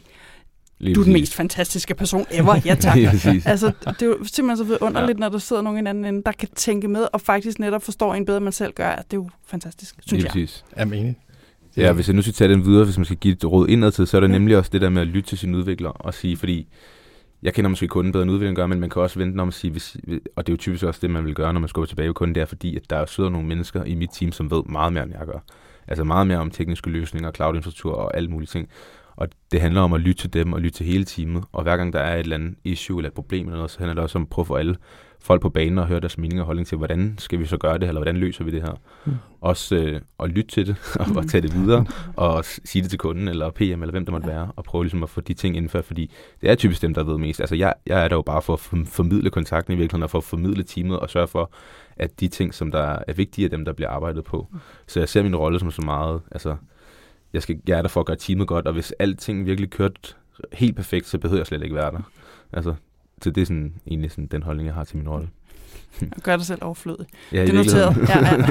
Lige 0.77 0.95
du 0.95 0.99
er 0.99 1.03
den 1.03 1.13
mest 1.13 1.33
fantastiske 1.33 1.95
person 1.95 2.25
ever. 2.31 2.59
Ja, 2.65 2.75
tak. 2.75 2.97
Altså, 3.45 3.71
det 3.87 4.01
er 4.01 4.05
jo 4.05 4.17
simpelthen 4.23 4.57
så 4.57 4.63
vidunderligt, 4.63 5.17
ja. 5.17 5.19
når 5.19 5.29
der 5.29 5.37
sidder 5.37 5.61
nogen 5.61 5.77
i 5.77 5.79
en 5.79 5.87
anden 5.87 6.05
ende, 6.05 6.21
der 6.25 6.31
kan 6.31 6.49
tænke 6.55 6.87
med, 6.87 7.07
og 7.13 7.21
faktisk 7.21 7.59
netop 7.59 7.83
forstår 7.83 8.13
en 8.15 8.25
bedre, 8.25 8.37
end 8.37 8.43
man 8.43 8.53
selv 8.53 8.73
gør. 8.73 8.95
Det 8.95 9.01
er 9.01 9.05
jo 9.13 9.29
fantastisk, 9.47 9.95
synes 10.01 10.11
Lige 10.11 10.23
jeg. 10.23 10.31
præcis. 10.31 10.65
Er 10.71 10.85
enig? 10.85 11.15
Ja, 11.77 11.93
hvis 11.93 12.07
jeg 12.07 12.15
nu 12.15 12.21
skal 12.21 12.33
tage 12.33 12.51
den 12.51 12.65
videre, 12.65 12.85
hvis 12.85 12.97
man 12.97 13.05
skal 13.05 13.17
give 13.17 13.33
et 13.33 13.45
råd 13.45 13.67
indad 13.67 13.91
til, 13.91 14.07
så 14.07 14.17
er 14.17 14.21
det 14.21 14.29
nemlig 14.29 14.57
også 14.57 14.69
det 14.73 14.81
der 14.81 14.89
med 14.89 15.01
at 15.01 15.07
lytte 15.07 15.29
til 15.29 15.37
sine 15.37 15.57
udviklere 15.57 15.91
og 15.91 16.13
sige, 16.13 16.37
fordi 16.37 16.67
jeg 17.43 17.53
kender 17.53 17.69
måske 17.69 17.87
kunden 17.87 18.11
bedre 18.11 18.23
end 18.23 18.31
udvikleren 18.31 18.55
gør, 18.55 18.67
men 18.67 18.79
man 18.79 18.89
kan 18.89 19.01
også 19.01 19.19
vente 19.19 19.39
om 19.39 19.47
at 19.47 19.53
sige, 19.53 19.71
hvis, 19.71 19.97
og 20.35 20.47
det 20.47 20.51
er 20.51 20.53
jo 20.53 20.57
typisk 20.57 20.83
også 20.83 20.99
det, 21.01 21.09
man 21.09 21.25
vil 21.25 21.35
gøre, 21.35 21.53
når 21.53 21.59
man 21.59 21.69
skubber 21.69 21.87
tilbage 21.87 22.07
ved 22.07 22.13
kunden, 22.13 22.35
det 22.35 22.41
er 22.41 22.45
fordi, 22.45 22.75
at 22.75 22.89
der 22.89 23.05
sidder 23.05 23.29
nogle 23.29 23.47
mennesker 23.47 23.83
i 23.83 23.95
mit 23.95 24.09
team, 24.13 24.31
som 24.31 24.51
ved 24.51 24.63
meget 24.69 24.93
mere, 24.93 25.03
end 25.03 25.13
jeg 25.19 25.27
gør. 25.27 25.39
Altså 25.87 26.03
meget 26.03 26.27
mere 26.27 26.37
om 26.37 26.51
tekniske 26.51 26.89
løsninger, 26.89 27.31
cloud-infrastruktur 27.31 27.93
og 27.93 28.17
alle 28.17 28.29
mulige 28.29 28.47
ting. 28.47 28.69
Og 29.15 29.27
det 29.51 29.61
handler 29.61 29.81
om 29.81 29.93
at 29.93 30.01
lytte 30.01 30.21
til 30.21 30.33
dem 30.33 30.53
og 30.53 30.61
lytte 30.61 30.77
til 30.77 30.85
hele 30.85 31.03
teamet. 31.03 31.43
Og 31.51 31.63
hver 31.63 31.77
gang 31.77 31.93
der 31.93 31.99
er 31.99 32.15
et 32.15 32.19
eller 32.19 32.35
andet 32.35 32.55
issue 32.63 32.99
eller 32.99 33.09
et 33.09 33.13
problem 33.13 33.47
eller 33.47 33.57
noget, 33.57 33.71
så 33.71 33.79
handler 33.79 33.93
det 33.93 34.03
også 34.03 34.17
om 34.17 34.21
at 34.21 34.29
prøve 34.29 34.43
at 34.43 34.47
få 34.47 34.55
alle 34.55 34.75
folk 35.25 35.41
på 35.41 35.49
banen 35.49 35.77
og 35.79 35.87
høre 35.87 35.99
deres 35.99 36.17
mening 36.17 36.39
og 36.39 36.45
holdning 36.45 36.67
til, 36.67 36.77
hvordan 36.77 37.15
skal 37.17 37.39
vi 37.39 37.45
så 37.45 37.57
gøre 37.57 37.77
det, 37.77 37.87
eller 37.87 37.99
hvordan 37.99 38.17
løser 38.17 38.43
vi 38.43 38.51
det 38.51 38.61
her. 38.61 38.73
Mm. 39.05 39.13
Også 39.41 39.75
øh, 39.75 40.01
at 40.19 40.29
lytte 40.29 40.51
til 40.51 40.67
det 40.67 40.75
og, 40.99 41.05
og 41.15 41.27
tage 41.27 41.41
det 41.41 41.53
videre 41.53 41.85
og 42.15 42.45
s- 42.45 42.59
sige 42.65 42.81
det 42.81 42.89
til 42.89 42.99
kunden 42.99 43.27
eller 43.27 43.49
PM 43.51 43.63
eller 43.63 43.91
hvem 43.91 44.05
det 44.05 44.11
måtte 44.13 44.27
være, 44.27 44.51
og 44.55 44.63
prøve 44.63 44.83
ligesom 44.83 45.03
at 45.03 45.09
få 45.09 45.21
de 45.21 45.33
ting 45.33 45.57
indført, 45.57 45.85
fordi 45.85 46.11
det 46.41 46.49
er 46.49 46.55
typisk 46.55 46.81
dem, 46.81 46.93
der 46.93 47.03
ved 47.03 47.17
mest. 47.17 47.39
Altså 47.39 47.55
jeg, 47.55 47.73
jeg 47.87 48.03
er 48.03 48.07
der 48.07 48.15
jo 48.15 48.21
bare 48.21 48.41
for 48.41 48.53
at 48.53 48.59
form- 48.59 48.85
formidle 48.85 49.29
kontakten 49.29 49.73
i 49.73 49.75
virkeligheden 49.75 50.03
og 50.03 50.09
for 50.09 50.17
at 50.17 50.23
formidle 50.23 50.63
teamet 50.63 50.99
og 50.99 51.09
sørge 51.09 51.27
for, 51.27 51.51
at 51.97 52.19
de 52.19 52.27
ting, 52.27 52.53
som 52.53 52.71
der 52.71 52.97
er 53.07 53.13
vigtige, 53.13 53.45
er 53.45 53.49
dem, 53.49 53.65
der 53.65 53.73
bliver 53.73 53.89
arbejdet 53.89 54.23
på. 54.23 54.47
Så 54.87 54.99
jeg 54.99 55.09
ser 55.09 55.23
min 55.23 55.35
rolle 55.35 55.59
som 55.59 55.71
så 55.71 55.81
meget, 55.81 56.21
altså 56.31 56.55
jeg, 57.33 57.41
skal, 57.41 57.59
jeg 57.67 57.77
er 57.77 57.81
der 57.81 57.89
for 57.89 57.99
at 57.99 58.05
gøre 58.05 58.17
teamet 58.17 58.47
godt, 58.47 58.67
og 58.67 58.73
hvis 58.73 58.91
alting 58.99 59.45
virkelig 59.45 59.69
kørt 59.69 60.17
helt 60.53 60.75
perfekt, 60.75 61.07
så 61.07 61.17
behøver 61.17 61.39
jeg 61.39 61.47
slet 61.47 61.63
ikke 61.63 61.75
være 61.75 61.91
der. 61.91 61.99
Altså, 62.53 62.73
så 63.25 63.31
det 63.31 63.41
er 63.41 63.45
sådan, 63.45 63.73
egentlig 63.87 64.11
sådan, 64.11 64.25
den 64.25 64.43
holdning, 64.43 64.67
jeg 64.67 64.73
har 64.75 64.83
til 64.83 64.97
min 64.97 65.09
rolle. 65.09 65.27
Gør 66.23 66.35
dig 66.37 66.45
selv 66.45 66.59
overflødig. 66.63 67.05
Ja, 67.31 67.41
Det 67.41 67.49
er 67.49 67.53
noteret. 67.53 68.09
Ja, 68.09 68.19
ja. 68.19 68.37
det 68.41 68.45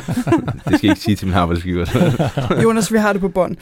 skal 0.65 0.79
jeg 0.83 0.85
ikke 0.85 1.01
sige 1.01 1.17
til 1.17 1.27
min 1.27 1.37
arbejdsgiver. 1.37 1.87
Jonas, 2.65 2.93
vi 2.93 2.99
har 2.99 3.13
det 3.13 3.21
på 3.21 3.29
bånd. 3.29 3.57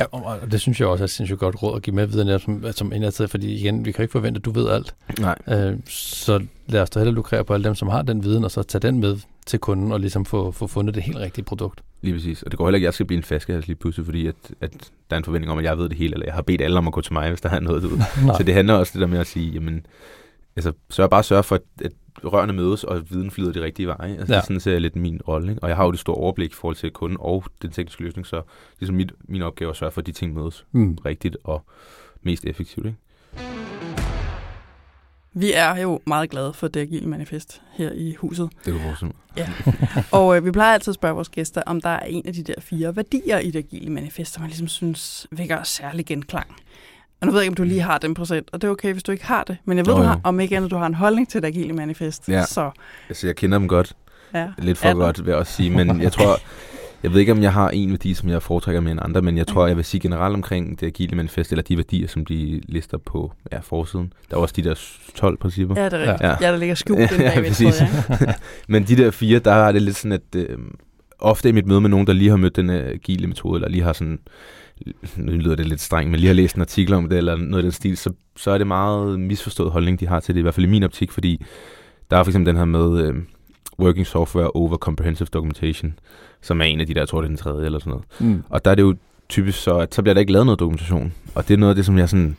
Ja, 0.00 0.04
og 0.12 0.52
det 0.52 0.60
synes 0.60 0.80
jeg 0.80 0.88
også 0.88 1.04
er 1.04 1.06
et 1.06 1.10
sindssygt 1.10 1.38
godt 1.38 1.62
råd 1.62 1.76
at 1.76 1.82
give 1.82 1.96
med 1.96 2.06
videre, 2.06 2.40
som, 2.40 2.64
som 2.72 2.92
indadtil, 2.92 3.28
fordi 3.28 3.54
igen, 3.54 3.84
vi 3.84 3.92
kan 3.92 4.02
ikke 4.02 4.12
forvente, 4.12 4.38
at 4.38 4.44
du 4.44 4.50
ved 4.50 4.68
alt. 4.68 4.94
Nej. 5.20 5.38
Øh, 5.48 5.76
så 5.88 6.44
lad 6.66 6.82
os 6.82 6.90
da 6.90 6.98
hellere 6.98 7.14
lukrere 7.14 7.44
på 7.44 7.54
alle 7.54 7.64
dem, 7.64 7.74
som 7.74 7.88
har 7.88 8.02
den 8.02 8.24
viden, 8.24 8.44
og 8.44 8.50
så 8.50 8.62
tage 8.62 8.82
den 8.82 9.00
med 9.00 9.16
til 9.46 9.58
kunden, 9.58 9.92
og 9.92 10.00
ligesom 10.00 10.24
få, 10.24 10.52
få 10.52 10.66
fundet 10.66 10.94
det 10.94 11.02
helt 11.02 11.18
rigtige 11.18 11.44
produkt. 11.44 11.80
Lige 12.02 12.14
præcis. 12.14 12.42
Og 12.42 12.50
det 12.50 12.58
går 12.58 12.66
heller 12.66 12.76
ikke, 12.76 12.84
at 12.84 12.88
jeg 12.88 12.94
skal 12.94 13.06
blive 13.06 13.16
en 13.16 13.22
flaskehals 13.22 13.66
lige 13.66 13.76
pludselig, 13.76 14.06
fordi 14.06 14.26
at, 14.26 14.34
at 14.60 14.72
der 15.10 15.16
er 15.16 15.18
en 15.18 15.24
forventning 15.24 15.52
om, 15.52 15.58
at 15.58 15.64
jeg 15.64 15.78
ved 15.78 15.88
det 15.88 15.98
hele, 15.98 16.12
eller 16.12 16.26
jeg 16.26 16.34
har 16.34 16.42
bedt 16.42 16.60
alle 16.60 16.78
om 16.78 16.86
at 16.86 16.92
gå 16.92 17.00
til 17.00 17.12
mig, 17.12 17.28
hvis 17.28 17.40
der 17.40 17.50
er 17.50 17.60
noget 17.60 17.84
ud. 17.84 18.00
Så 18.38 18.42
det 18.42 18.54
handler 18.54 18.74
også 18.74 18.92
det 18.92 19.00
der 19.00 19.06
med 19.06 19.18
at 19.18 19.26
sige, 19.26 19.50
jamen, 19.50 19.86
altså, 20.56 20.72
sørg 20.90 21.10
bare 21.10 21.22
sørge 21.22 21.42
for, 21.42 21.54
at, 21.84 21.92
rørene 22.24 22.52
mødes, 22.52 22.84
og 22.84 23.10
viden 23.10 23.30
flyder 23.30 23.52
de 23.52 23.62
rigtige 23.62 23.86
veje. 23.86 24.16
Altså, 24.16 24.32
Ja. 24.32 24.38
ja. 24.38 24.42
Sådan 24.42 24.60
ser 24.60 24.72
jeg 24.72 24.80
lidt 24.80 24.96
min 24.96 25.20
rolle. 25.28 25.50
Ikke? 25.52 25.62
Og 25.62 25.68
jeg 25.68 25.76
har 25.76 25.84
jo 25.84 25.90
det 25.90 26.00
store 26.00 26.16
overblik 26.16 26.50
i 26.50 26.54
forhold 26.54 26.76
til 26.76 26.90
kunden 26.90 27.16
og 27.20 27.44
den 27.62 27.70
tekniske 27.70 28.02
løsning, 28.02 28.26
så 28.26 28.42
ligesom 28.80 28.96
mit, 28.96 29.12
min 29.28 29.42
opgave 29.42 29.68
er 29.68 29.70
at 29.70 29.76
sørge 29.76 29.92
for, 29.92 30.00
at 30.00 30.06
de 30.06 30.12
ting 30.12 30.34
mødes 30.34 30.64
Mm. 30.72 30.98
rigtigt 31.06 31.36
og 31.44 31.64
mest 32.22 32.44
effektivt. 32.44 32.86
Ikke? 32.86 32.98
Vi 35.32 35.52
er 35.52 35.76
jo 35.80 36.00
meget 36.06 36.30
glade 36.30 36.52
for 36.52 36.68
det 36.68 36.80
agile 36.80 37.06
manifest 37.08 37.62
her 37.72 37.92
i 37.92 38.14
huset. 38.14 38.50
Det 38.64 38.74
du 38.74 38.78
forestille 38.78 39.12
mig. 39.36 39.46
Og 40.12 40.36
øh, 40.36 40.44
vi 40.44 40.50
plejer 40.50 40.74
altid 40.74 40.90
at 40.90 40.94
spørge 40.94 41.14
vores 41.14 41.28
gæster, 41.28 41.62
om 41.66 41.80
der 41.80 41.88
er 41.88 42.06
en 42.06 42.22
af 42.26 42.32
de 42.32 42.42
der 42.42 42.54
fire 42.60 42.96
værdier 42.96 43.38
i 43.38 43.50
det 43.50 43.58
agile 43.58 43.90
manifest, 43.92 44.32
som 44.32 44.40
man 44.40 44.48
ligesom 44.50 44.68
synes 44.68 45.26
vækker 45.30 45.62
særlig 45.62 46.06
genklang. 46.06 46.56
Og 47.20 47.26
nu 47.26 47.32
ved 47.32 47.40
jeg 47.40 47.44
ikke, 47.44 47.52
om 47.52 47.54
du 47.54 47.62
lige 47.62 47.80
har 47.80 47.98
den 47.98 48.14
procent, 48.14 48.48
og 48.52 48.62
det 48.62 48.68
er 48.68 48.72
okay, 48.72 48.92
hvis 48.92 49.02
du 49.02 49.12
ikke 49.12 49.24
har 49.24 49.44
det. 49.44 49.56
Men 49.64 49.78
jeg 49.78 49.86
ved, 49.86 49.92
Jo, 49.94 49.98
du 49.98 50.04
har, 50.04 50.20
om 50.24 50.40
ikke 50.40 50.56
andet, 50.56 50.70
du 50.70 50.76
har 50.76 50.86
en 50.86 50.94
holdning 50.94 51.28
til 51.28 51.44
agile 51.44 51.72
manifest. 51.72 52.28
Ja. 52.28 52.44
Så 52.44 52.70
Altså, 53.08 53.26
jeg 53.26 53.36
kender 53.36 53.58
dem 53.58 53.68
godt. 53.68 53.92
ja. 54.34 54.46
Lidt 54.58 54.78
for 54.78 54.94
godt, 54.94 55.18
vil 55.24 55.30
jeg 55.30 55.38
også 55.38 55.52
sige. 55.52 55.70
Men 55.70 56.00
jeg 56.02 56.12
tror, 56.12 56.36
jeg 57.02 57.12
ved 57.12 57.20
ikke, 57.20 57.32
om 57.32 57.42
jeg 57.42 57.52
har 57.52 57.68
en 57.70 57.90
værdi, 57.90 58.14
som 58.14 58.28
jeg 58.28 58.42
foretrækker 58.42 58.80
mere 58.80 58.90
end 58.92 59.00
andre, 59.02 59.22
men 59.22 59.36
jeg 59.38 59.46
tror, 59.46 59.66
jeg 59.66 59.76
vil 59.76 59.84
sige 59.84 60.00
generelt 60.00 60.34
omkring 60.34 60.80
det 60.80 60.86
agile 60.86 61.16
manifest, 61.16 61.52
eller 61.52 61.62
de 61.62 61.76
værdier, 61.76 62.08
som 62.08 62.26
de 62.26 62.60
lister 62.68 62.98
på 62.98 63.32
ja, 63.52 63.58
forsiden. 63.58 64.12
Der 64.30 64.36
er 64.36 64.40
også 64.40 64.54
de 64.56 64.62
der 64.64 64.74
12 65.14 65.36
principper. 65.38 65.80
Ja, 65.80 65.84
det 65.84 65.92
er 65.92 65.98
rigtigt. 66.00 66.20
Ja, 66.20 66.28
Ja. 66.28 66.36
ja 66.40 66.52
der 66.52 66.56
ligger 66.58 66.74
skjult 66.74 67.10
den 67.10 67.20
Ja, 67.20 67.40
præcis. 67.48 67.76
tror 67.76 67.86
jeg. 68.26 68.34
Men 68.68 68.84
de 68.84 68.96
der 68.96 69.10
fire, 69.10 69.38
der 69.38 69.52
er 69.52 69.72
det 69.72 69.82
lidt 69.82 69.96
sådan, 69.96 70.12
at 70.12 70.34
øh, 70.36 70.58
ofte 71.18 71.48
i 71.48 71.52
mit 71.52 71.66
møde 71.66 71.80
med 71.80 71.90
nogen, 71.90 72.06
der 72.06 72.12
lige 72.12 72.30
har 72.30 72.36
mødt 72.36 72.56
den 72.56 72.70
agile 72.70 73.26
metode, 73.26 73.56
eller 73.56 73.68
lige 73.68 73.82
har 73.82 73.92
sådan, 73.92 74.18
nu 75.16 75.32
lyder 75.32 75.56
det 75.56 75.66
lidt 75.66 75.80
strengt, 75.80 76.10
men 76.10 76.20
lige 76.20 76.26
har 76.26 76.34
læst 76.34 76.54
en 76.54 76.60
artikel 76.60 76.94
om 76.94 77.08
det, 77.08 77.18
eller 77.18 77.36
noget 77.36 77.56
af 77.56 77.62
den 77.62 77.72
stil, 77.72 77.96
så, 77.96 78.12
så 78.36 78.50
er 78.50 78.58
det 78.58 78.66
meget 78.66 79.20
misforstået 79.20 79.72
holdning, 79.72 80.00
de 80.00 80.06
har 80.06 80.20
til 80.20 80.34
det, 80.34 80.38
i 80.38 80.42
hvert 80.42 80.54
fald 80.54 80.66
i 80.66 80.70
min 80.70 80.82
optik, 80.82 81.10
fordi 81.10 81.44
der 82.10 82.16
er 82.16 82.24
for 82.24 82.30
eksempel 82.30 82.46
den 82.46 82.56
her 82.56 82.64
med 82.64 83.04
øh, 83.04 83.14
Working 83.78 84.06
Software 84.06 84.50
Over 84.50 84.76
Comprehensive 84.76 85.28
Documentation, 85.32 85.94
som 86.42 86.60
er 86.60 86.64
en 86.64 86.80
af 86.80 86.86
de 86.86 86.94
der, 86.94 87.00
jeg 87.00 87.08
tror 87.08 87.20
det 87.20 87.26
er 87.26 87.28
den 87.28 87.36
tredje 87.36 87.66
eller 87.66 87.78
sådan 87.78 87.90
noget. 87.90 88.04
Mm. 88.20 88.42
Og 88.48 88.64
der 88.64 88.70
er 88.70 88.74
det 88.74 88.82
jo 88.82 88.96
typisk 89.28 89.62
så, 89.62 89.78
at 89.78 89.94
så 89.94 90.02
bliver 90.02 90.14
der 90.14 90.20
ikke 90.20 90.32
lavet 90.32 90.46
noget 90.46 90.60
dokumentation. 90.60 91.12
Og 91.34 91.48
det 91.48 91.54
er 91.54 91.58
noget 91.58 91.70
af 91.70 91.76
det, 91.76 91.86
som 91.86 91.98
jeg 91.98 92.08
sådan... 92.08 92.36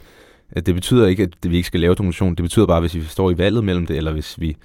At 0.51 0.65
det 0.65 0.75
betyder 0.75 1.07
ikke, 1.07 1.23
at 1.23 1.51
vi 1.51 1.55
ikke 1.55 1.67
skal 1.67 1.79
lave 1.79 1.95
dokumentation. 1.95 2.35
Det 2.35 2.43
betyder 2.43 2.65
bare, 2.65 2.79
hvis 2.79 2.95
vi 2.95 3.03
står 3.03 3.31
i 3.31 3.37
valget 3.37 3.63
mellem 3.63 3.85
det, 3.85 3.97
eller 3.97 4.11
hvis 4.11 4.39
vi... 4.39 4.57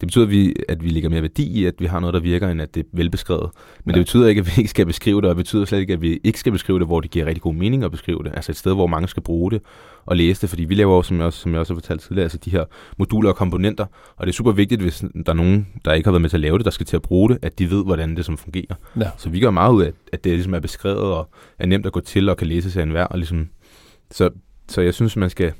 Det 0.00 0.06
betyder, 0.08 0.24
at 0.24 0.30
vi, 0.30 0.54
at 0.68 0.84
vi 0.84 0.88
lægger 0.88 1.10
mere 1.10 1.22
værdi 1.22 1.60
i, 1.60 1.64
at 1.64 1.74
vi 1.78 1.86
har 1.86 2.00
noget, 2.00 2.14
der 2.14 2.20
virker, 2.20 2.48
end 2.48 2.62
at 2.62 2.74
det 2.74 2.80
er 2.80 2.88
velbeskrevet. 2.92 3.50
Men 3.84 3.94
Ja. 3.94 3.98
det 3.98 4.06
betyder 4.06 4.26
ikke, 4.28 4.38
at 4.40 4.46
vi 4.46 4.52
ikke 4.58 4.70
skal 4.70 4.86
beskrive 4.86 5.20
det, 5.20 5.24
og 5.24 5.36
det 5.36 5.36
betyder 5.36 5.64
slet 5.64 5.78
ikke, 5.80 5.92
at 5.92 6.02
vi 6.02 6.20
ikke 6.24 6.38
skal 6.40 6.52
beskrive 6.52 6.78
det, 6.78 6.86
hvor 6.86 7.00
det 7.00 7.10
giver 7.10 7.26
rigtig 7.26 7.42
god 7.42 7.54
mening 7.54 7.84
at 7.84 7.90
beskrive 7.90 8.18
det. 8.24 8.32
Altså 8.36 8.52
et 8.52 8.56
sted, 8.56 8.74
hvor 8.74 8.86
mange 8.86 9.08
skal 9.08 9.22
bruge 9.22 9.50
det 9.50 9.60
og 10.06 10.16
læse 10.16 10.40
det, 10.40 10.48
fordi 10.48 10.64
vi 10.64 10.74
laver 10.74 10.96
jo, 10.96 11.02
som 11.02 11.16
jeg 11.16 11.26
også, 11.26 11.38
som 11.40 11.52
jeg 11.52 11.60
også 11.60 11.72
har 11.74 11.80
fortalt 11.80 12.00
tidligere, 12.00 12.22
altså 12.24 12.38
de 12.38 12.50
her 12.50 12.64
moduler 12.98 13.30
og 13.30 13.36
komponenter, 13.36 13.86
og 14.16 14.26
det 14.26 14.32
er 14.32 14.34
super 14.36 14.52
vigtigt, 14.52 14.80
hvis 14.82 14.98
der 15.26 15.32
er 15.32 15.36
nogen, 15.36 15.68
der 15.84 15.92
ikke 15.92 16.06
har 16.06 16.12
været 16.12 16.22
med 16.22 16.30
til 16.30 16.36
at 16.36 16.40
lave 16.40 16.58
det, 16.58 16.64
der 16.64 16.70
skal 16.70 16.86
til 16.86 16.96
at 16.96 17.02
bruge 17.02 17.28
det, 17.28 17.38
at 17.42 17.58
de 17.58 17.70
ved, 17.70 17.84
hvordan 17.84 18.16
det 18.16 18.24
som 18.24 18.36
fungerer. 18.36 18.74
Ja. 19.00 19.10
Så 19.16 19.28
vi 19.28 19.40
gør 19.40 19.50
meget 19.50 19.72
ud 19.72 19.82
af, 19.82 19.92
at 20.12 20.24
det 20.24 20.32
ligesom 20.32 20.54
er 20.54 20.60
beskrevet 20.60 20.98
og 20.98 21.30
er 21.58 21.66
nemt 21.66 21.86
at 21.86 21.92
gå 21.92 22.00
til 22.00 22.28
og 22.28 22.36
kan 22.36 22.46
læses 22.46 22.76
af 22.76 22.82
enhver. 22.82 23.04
Og 23.04 23.18
ligesom, 23.18 23.48
så, 24.10 24.30
så 24.68 24.80
jeg 24.80 24.94
synes, 24.94 25.16
man 25.16 25.30
skal, 25.30 25.52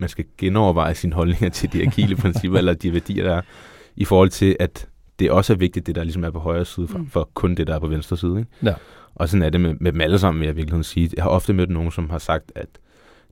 man 0.00 0.08
skal 0.08 0.24
genoverveje 0.38 0.94
sine 0.94 1.12
holdninger 1.14 1.48
til 1.48 1.72
de 1.72 1.82
agile 1.86 2.16
principper, 2.16 2.58
eller 2.58 2.74
de 2.74 2.92
værdier, 2.92 3.24
der 3.24 3.34
er, 3.36 3.42
i 3.96 4.04
forhold 4.04 4.30
til, 4.30 4.56
at 4.60 4.88
det 5.18 5.30
også 5.30 5.52
er 5.52 5.56
vigtigt, 5.56 5.86
det 5.86 5.94
der 5.94 6.04
ligesom 6.04 6.24
er 6.24 6.30
på 6.30 6.38
højre 6.38 6.64
side, 6.64 6.88
for, 6.88 6.98
Mm. 6.98 7.06
for 7.10 7.30
kun 7.34 7.54
det, 7.54 7.66
der 7.66 7.74
er 7.74 7.78
på 7.78 7.86
venstre 7.86 8.16
side. 8.16 8.38
Ikke? 8.38 8.50
Ja. 8.62 8.74
Og 9.14 9.28
sådan 9.28 9.42
er 9.42 9.50
det 9.50 9.60
med, 9.60 9.74
med 9.80 9.92
dem 9.92 10.00
alle 10.00 10.18
sammen, 10.18 10.40
vil 10.40 10.46
jeg 10.46 10.56
virkelig 10.56 10.84
sige. 10.84 11.10
Jeg 11.16 11.24
har 11.24 11.30
ofte 11.30 11.52
mødt 11.52 11.70
nogen, 11.70 11.90
som 11.90 12.10
har 12.10 12.18
sagt, 12.18 12.52
at 12.54 12.66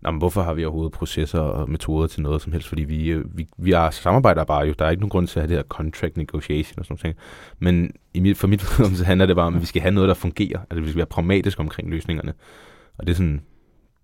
Nå, 0.03 0.11
men 0.11 0.19
hvorfor 0.19 0.43
har 0.43 0.55
vi 0.55 0.65
overhovedet 0.65 0.93
processer 0.93 1.39
og 1.41 1.71
metoder 1.71 2.07
til 2.07 2.23
noget 2.23 2.43
som 2.43 2.53
helst? 2.53 2.69
Fordi 2.69 2.83
vi, 2.85 3.09
øh, 3.09 3.39
vi, 3.39 3.47
vi 3.59 3.73
er 3.73 3.91
samarbejder 3.91 4.45
bare 4.45 4.67
jo. 4.67 4.75
Der 4.79 4.85
er 4.85 4.91
ikke 4.91 5.01
nogen 5.01 5.11
grund 5.11 5.27
til 5.27 5.39
at 5.39 5.43
have 5.43 5.49
det 5.49 5.57
her 5.57 5.63
contract 5.69 6.17
negotiation 6.17 6.79
og 6.79 6.85
sådan 6.85 6.99
noget. 7.03 7.17
Men 7.59 7.91
i 8.15 8.21
mit, 8.21 8.37
for 8.39 8.47
mit 8.47 8.63
vedkommende 8.63 8.99
så 8.99 9.05
handler 9.05 9.27
det 9.27 9.37
bare 9.37 9.47
om, 9.47 9.55
at 9.55 9.61
vi 9.61 9.67
skal 9.67 9.83
have 9.83 9.95
noget, 9.95 10.09
der 10.09 10.15
fungerer. 10.15 10.59
Altså 10.71 10.81
vi 10.81 10.89
skal 10.89 10.97
være 10.97 11.07
pragmatiske 11.07 11.61
omkring 11.61 11.91
løsningerne. 11.91 12.33
Og 12.99 13.07
det 13.07 13.13
er 13.13 13.17
sådan, 13.17 13.41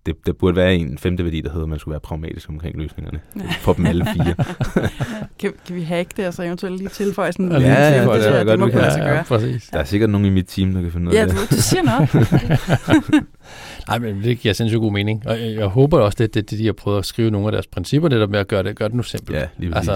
det, 0.05 0.15
der 0.25 0.33
burde 0.33 0.55
være 0.55 0.75
en 0.75 0.97
femte 0.97 1.23
værdi, 1.23 1.41
der 1.41 1.49
hedder, 1.49 1.63
at 1.63 1.69
man 1.69 1.79
skulle 1.79 1.93
være 1.93 1.99
pragmatisk 1.99 2.49
omkring 2.49 2.77
løsningerne. 2.81 3.19
For 3.61 3.73
dem 3.73 3.85
alle 3.85 4.05
fire. 4.15 4.35
Kan, 5.39 5.53
kan 5.67 5.75
vi 5.75 5.81
hacke 5.81 6.11
det, 6.17 6.27
og 6.27 6.33
så 6.33 6.43
eventuelt 6.43 6.77
lige 6.77 6.89
tilføje 6.89 7.31
sådan 7.31 7.45
en 7.45 7.51
Ja, 7.51 7.57
ja, 7.57 7.89
til, 7.89 7.95
ja, 7.95 8.01
det, 8.01 8.09
det 8.13 8.23
det, 8.23 8.27
er 8.33 8.37
det, 8.37 8.45
godt, 8.47 8.51
det 8.51 8.59
må 8.59 8.65
kunne 8.65 8.81
lade 8.81 8.93
sig 8.93 9.01
gøre. 9.01 9.23
præcis. 9.23 9.69
Der 9.73 9.79
er 9.79 9.83
sikkert 9.83 10.09
nogen 10.09 10.25
i 10.27 10.29
mit 10.29 10.45
team, 10.47 10.73
der 10.73 10.81
kan 10.81 10.91
finde 10.91 11.11
ud 11.11 11.15
af 11.15 11.19
Ja, 11.19 11.25
det. 11.25 11.33
du, 11.35 11.55
du 11.55 11.61
siger 11.61 11.83
noget. 11.83 12.09
Nej, 13.87 13.99
men 13.99 14.23
det 14.23 14.39
giver 14.39 14.53
sindssygt 14.53 14.79
god 14.79 14.91
mening. 14.91 15.23
Og 15.27 15.39
jeg, 15.41 15.55
jeg 15.55 15.65
håber 15.67 15.99
også, 15.99 16.15
det, 16.19 16.33
det, 16.33 16.49
det 16.49 16.59
de 16.59 16.65
har 16.65 16.73
prøvet 16.73 16.97
at 16.99 17.05
skrive 17.05 17.31
nogle 17.31 17.47
af 17.47 17.51
deres 17.51 17.67
principper, 17.67 18.09
det 18.09 18.19
der 18.19 18.27
med 18.27 18.39
at 18.39 18.47
gøre 18.47 18.63
det, 18.63 18.75
gøre 18.75 18.87
det 18.89 18.95
nu 18.95 19.03
simpelt. 19.03 19.37
Ja, 19.37 19.47
lige 19.57 19.71
præcis. 19.71 19.89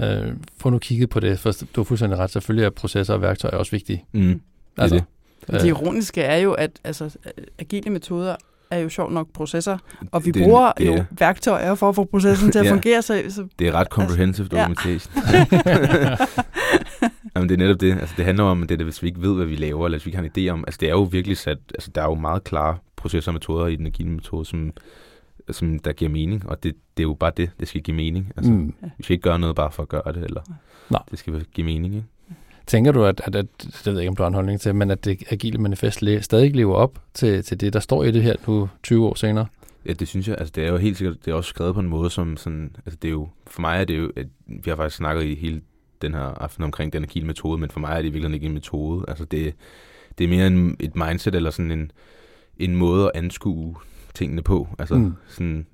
Altså, 0.00 0.26
øh, 0.28 0.32
få 0.58 0.70
nu 0.70 0.78
kigget 0.78 1.10
på 1.10 1.20
det, 1.20 1.38
for 1.38 1.52
du 1.52 1.80
har 1.80 1.84
fuldstændig 1.84 2.18
ret. 2.18 2.30
Selvfølgelig 2.30 2.64
er 2.66 2.70
processer 2.70 3.14
og 3.14 3.22
værktøjer 3.22 3.56
også 3.56 3.72
vigtige. 3.72 4.04
mm, 4.12 4.20
det 4.22 4.38
er 4.78 4.82
Altså, 4.82 4.96
det. 4.96 5.60
Det 5.60 5.64
ironiske 5.68 6.22
er 6.22 6.36
jo, 6.36 6.52
at 6.52 6.70
altså, 6.84 7.16
agile 7.58 7.90
metoder 7.90 8.36
er 8.70 8.78
jo 8.78 8.88
sjovt 8.88 9.12
nok 9.12 9.28
processer, 9.32 9.78
og 10.12 10.24
vi 10.24 10.30
Det- 10.30 10.42
bruger 10.42 10.72
det 10.78 10.88
er- 10.88 10.96
jo 10.96 11.04
værktøjer 11.18 11.74
for 11.74 11.88
at 11.88 11.94
få 11.94 12.04
processen 12.04 12.52
til 12.52 12.58
at 12.58 12.64
Ja. 12.70 12.72
fungere, 12.72 13.02
så, 13.02 13.22
så 13.28 13.46
Det 13.58 13.68
er 13.68 13.72
ret 13.72 13.86
comprehensive 13.88 14.48
ja. 14.52 14.58
documentation. 14.58 15.12
Jamen, 17.36 17.48
det 17.48 17.54
er 17.54 17.58
netop 17.58 17.80
det. 17.80 17.92
Altså, 17.92 18.14
det 18.16 18.24
handler 18.24 18.44
om, 18.44 18.62
at 18.62 18.68
det 18.68 18.80
er, 18.80 18.84
hvis 18.84 19.02
vi 19.02 19.08
ikke 19.08 19.22
ved, 19.22 19.34
hvad 19.34 19.46
vi 19.46 19.56
laver, 19.56 19.84
eller 19.86 19.98
hvis 19.98 20.06
vi 20.06 20.08
ikke 20.08 20.18
har 20.18 20.24
en 20.24 20.30
idé 20.48 20.50
om... 20.52 20.64
Altså, 20.66 20.78
det 20.80 20.86
er 20.88 20.92
jo 20.92 21.02
virkelig 21.02 21.36
sat... 21.36 21.58
Altså, 21.74 21.90
der 21.94 22.00
er 22.02 22.06
jo 22.06 22.14
meget 22.14 22.44
klare 22.44 22.76
processer 22.96 23.30
og 23.30 23.34
metoder 23.34 23.66
i 23.66 23.76
den 23.76 23.86
agile 23.86 24.10
metode, 24.10 24.44
som, 24.44 24.72
som 25.50 25.78
der 25.78 25.92
giver 25.92 26.10
mening, 26.10 26.48
og 26.48 26.62
det, 26.62 26.74
det 26.96 27.02
er 27.02 27.08
jo 27.08 27.14
bare 27.14 27.32
det, 27.36 27.50
det 27.60 27.68
skal 27.68 27.80
give 27.82 27.96
mening. 27.96 28.32
Altså, 28.36 28.52
mm. 28.52 28.74
vi 28.98 29.02
skal 29.04 29.14
ikke 29.14 29.22
gøre 29.22 29.38
noget 29.38 29.56
bare 29.56 29.72
for 29.72 29.82
at 29.82 29.88
gøre 29.88 30.12
det, 30.14 30.24
eller... 30.24 30.40
Nej. 30.90 31.02
Det 31.10 31.18
skal 31.18 31.44
give 31.54 31.64
mening, 31.64 31.94
ikke? 31.94 32.06
Tænker 32.70 32.92
du, 32.92 33.04
at, 33.04 33.20
at, 33.24 33.36
at, 33.36 33.46
det 33.58 33.86
ved 33.86 33.92
jeg 33.92 34.00
ikke, 34.00 34.08
om 34.08 34.16
du 34.16 34.22
har 34.22 34.28
en 34.28 34.34
holdning 34.34 34.60
til, 34.60 34.74
men 34.74 34.90
at 34.90 35.04
det 35.04 35.22
agile 35.30 35.58
manifest 35.58 36.02
stadig 36.20 36.56
lever 36.56 36.74
op 36.74 36.98
til, 37.14 37.44
til 37.44 37.60
det, 37.60 37.72
der 37.72 37.80
står 37.80 38.04
i 38.04 38.10
det 38.10 38.22
her 38.22 38.36
nu 38.46 38.68
20 38.82 39.06
år 39.06 39.14
senere? 39.14 39.46
Ja, 39.86 39.92
det 39.92 40.08
synes 40.08 40.28
jeg. 40.28 40.36
Altså, 40.38 40.52
det 40.54 40.64
er 40.64 40.68
jo 40.68 40.76
helt 40.76 40.96
sikkert, 40.96 41.24
det 41.24 41.30
er 41.30 41.34
også 41.34 41.48
skrevet 41.48 41.74
på 41.74 41.80
en 41.80 41.88
måde, 41.88 42.10
som 42.10 42.36
sådan, 42.36 42.76
altså 42.86 42.98
det 43.02 43.08
er 43.08 43.12
jo, 43.12 43.28
for 43.46 43.60
mig 43.60 43.80
er 43.80 43.84
det 43.84 43.98
jo, 43.98 44.12
at 44.16 44.26
vi 44.46 44.70
har 44.70 44.76
faktisk 44.76 44.96
snakket 44.96 45.24
i 45.24 45.34
hele 45.34 45.60
den 46.02 46.14
her 46.14 46.20
aften 46.20 46.64
omkring 46.64 46.92
den 46.92 47.02
agile 47.02 47.26
metode, 47.26 47.60
men 47.60 47.70
for 47.70 47.80
mig 47.80 47.98
er 47.98 48.02
det 48.02 48.14
virkelig 48.14 48.34
ikke 48.34 48.46
en 48.46 48.54
metode. 48.54 49.04
Altså 49.08 49.24
det, 49.24 49.54
det 50.18 50.24
er 50.24 50.28
mere 50.28 50.46
en, 50.46 50.76
et 50.80 50.96
mindset 50.96 51.34
eller 51.34 51.50
sådan 51.50 51.70
en, 51.70 51.92
en 52.58 52.76
måde 52.76 53.04
at 53.04 53.10
anskue 53.14 53.76
tingene 54.14 54.42
på. 54.42 54.68
Altså, 54.78 54.94
mm. 54.94 55.14
sådan, 55.28 55.66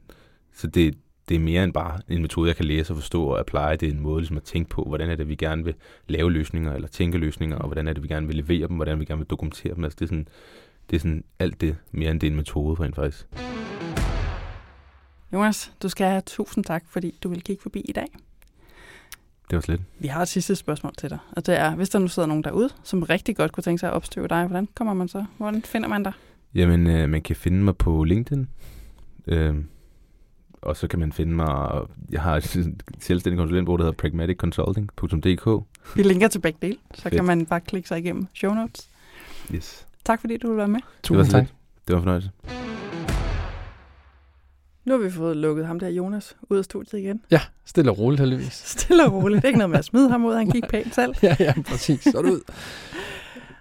så 0.55 0.67
det, 0.67 0.95
det 1.29 1.35
er 1.35 1.39
mere 1.39 1.65
end 1.65 1.73
bare 1.73 2.01
en 2.09 2.23
metode, 2.23 2.49
jeg 2.49 2.57
kan 2.57 2.65
læse 2.65 2.93
og 2.93 2.97
forstå 2.97 3.25
og 3.25 3.39
apply. 3.41 3.77
Det 3.81 3.83
er 3.83 3.93
en 3.93 4.01
måde 4.01 4.21
ligesom 4.21 4.37
at 4.37 4.43
tænke 4.43 4.71
på, 4.71 4.83
hvordan 4.83 5.11
er 5.11 5.17
det, 5.17 5.29
vi 5.29 5.35
gerne 5.35 5.65
vil 5.65 5.75
lave 6.09 6.33
løsninger, 6.33 6.75
eller 6.75 6.89
tænke 6.89 7.19
løsninger, 7.19 7.57
og 7.57 7.67
hvordan 7.67 7.89
er 7.89 7.93
det, 7.93 8.03
vi 8.03 8.09
gerne 8.09 8.27
vil 8.27 8.37
levere 8.37 8.69
dem, 8.69 8.77
hvordan 8.77 9.01
vi 9.01 9.05
gerne 9.05 9.19
vil 9.19 9.27
dokumentere 9.27 9.75
dem. 9.75 9.85
Altså, 9.85 9.97
det 9.99 10.05
er 10.05 10.09
sådan, 10.09 10.29
det 10.91 10.97
er 10.97 11.01
sådan 11.01 11.25
alt 11.39 11.61
det, 11.61 11.77
mere 11.93 12.11
end 12.11 12.21
det 12.21 12.27
er 12.27 12.31
en 12.31 12.37
metode, 12.37 12.83
rent 12.83 12.95
faktisk. 12.95 13.27
Jonas, 15.33 15.73
du 15.83 15.89
skal 15.89 16.07
have 16.07 16.23
tusind 16.27 16.65
tak, 16.65 16.85
fordi 16.89 17.19
du 17.23 17.29
vil 17.29 17.43
kigge 17.43 17.63
forbi 17.63 17.81
i 17.81 17.93
dag. 17.93 18.07
Det 19.51 19.57
var 19.57 19.61
slet. 19.61 19.81
Vi 19.99 20.09
har 20.09 20.23
et 20.23 20.29
sidste 20.29 20.57
spørgsmål 20.57 20.95
til 20.99 21.11
dig, 21.11 21.19
og 21.33 21.47
det 21.47 21.59
er, 21.59 21.75
hvis 21.75 21.89
der 21.89 21.99
nu 21.99 22.09
sidder 22.09 22.29
nogen 22.29 22.45
derude, 22.45 22.71
som 22.83 23.03
rigtig 23.03 23.37
godt 23.37 23.53
kunne 23.53 23.63
tænke 23.63 23.79
sig 23.79 23.89
at 23.89 23.95
opstøve 23.95 24.29
dig, 24.29 24.47
hvordan 24.47 24.69
kommer 24.75 24.95
man 24.95 25.09
så? 25.09 25.25
Hvordan 25.37 25.63
finder 25.63 25.89
man 25.89 26.03
dig? 26.03 26.13
Jamen, 26.55 26.87
øh, 26.87 27.09
man 27.09 27.23
kan 27.23 27.37
finde 27.37 27.59
mig 27.59 27.77
på 27.77 28.05
LinkedIn. 28.05 28.49
Øh, 29.27 29.55
og 30.67 30.77
så 30.77 30.89
kan 30.89 30.99
man 30.99 31.13
finde 31.13 31.33
mig... 31.33 31.83
Jeg 32.11 32.23
har 32.23 32.37
et 32.37 32.75
selvstændig 32.99 33.39
konsulentbureau, 33.39 33.77
der 33.77 33.85
hedder 33.85 33.97
pragmaticconsulting.dk. 33.97 35.65
Vi 35.97 36.03
linker 36.03 36.29
til 36.29 36.39
begge 36.39 36.59
dele, 36.63 36.77
så 36.95 37.03
Fedt. 37.03 37.15
kan 37.15 37.25
man 37.25 37.47
bare 37.47 37.61
klikke 37.61 37.89
sig 37.89 37.99
igennem 37.99 38.27
show 38.35 38.55
notes. 38.55 38.91
Yes. 39.55 39.87
Tak 40.05 40.21
fordi 40.21 40.37
du 40.37 40.49
vil 40.49 40.57
være 40.57 40.69
med. 40.69 40.81
Tusind 41.03 41.31
tak. 41.31 41.43
lidt. 41.43 41.55
Det 41.89 41.93
var 41.93 41.97
en 41.97 42.03
fornøjelse. 42.03 42.31
Nu 44.85 44.93
har 44.93 44.99
vi 44.99 45.11
fået 45.11 45.37
lukket 45.37 45.67
ham 45.67 45.79
der 45.79 45.89
Jonas 45.89 46.37
ud 46.51 46.59
af 46.59 46.65
studiet 46.65 47.01
igen. 47.01 47.21
Ja, 47.31 47.41
stille 47.65 47.91
og 47.91 47.99
roligt 47.99 48.21
heldigvis. 48.21 48.53
Stille 48.77 49.07
og 49.07 49.13
roligt. 49.13 49.37
Det 49.37 49.45
er 49.45 49.49
ikke 49.49 49.59
noget 49.59 49.71
med 49.71 49.79
at 49.79 49.85
smide 49.85 50.11
ham 50.11 50.25
ud, 50.25 50.35
han 50.35 50.51
gik 50.51 50.65
pænt 50.71 50.95
selv. 50.95 51.15
ja, 51.23 51.37
ja, 51.41 51.55
præcis. 51.67 52.03
Så 52.03 52.19
er 52.19 52.23
det 52.23 52.31
ud. 52.31 52.41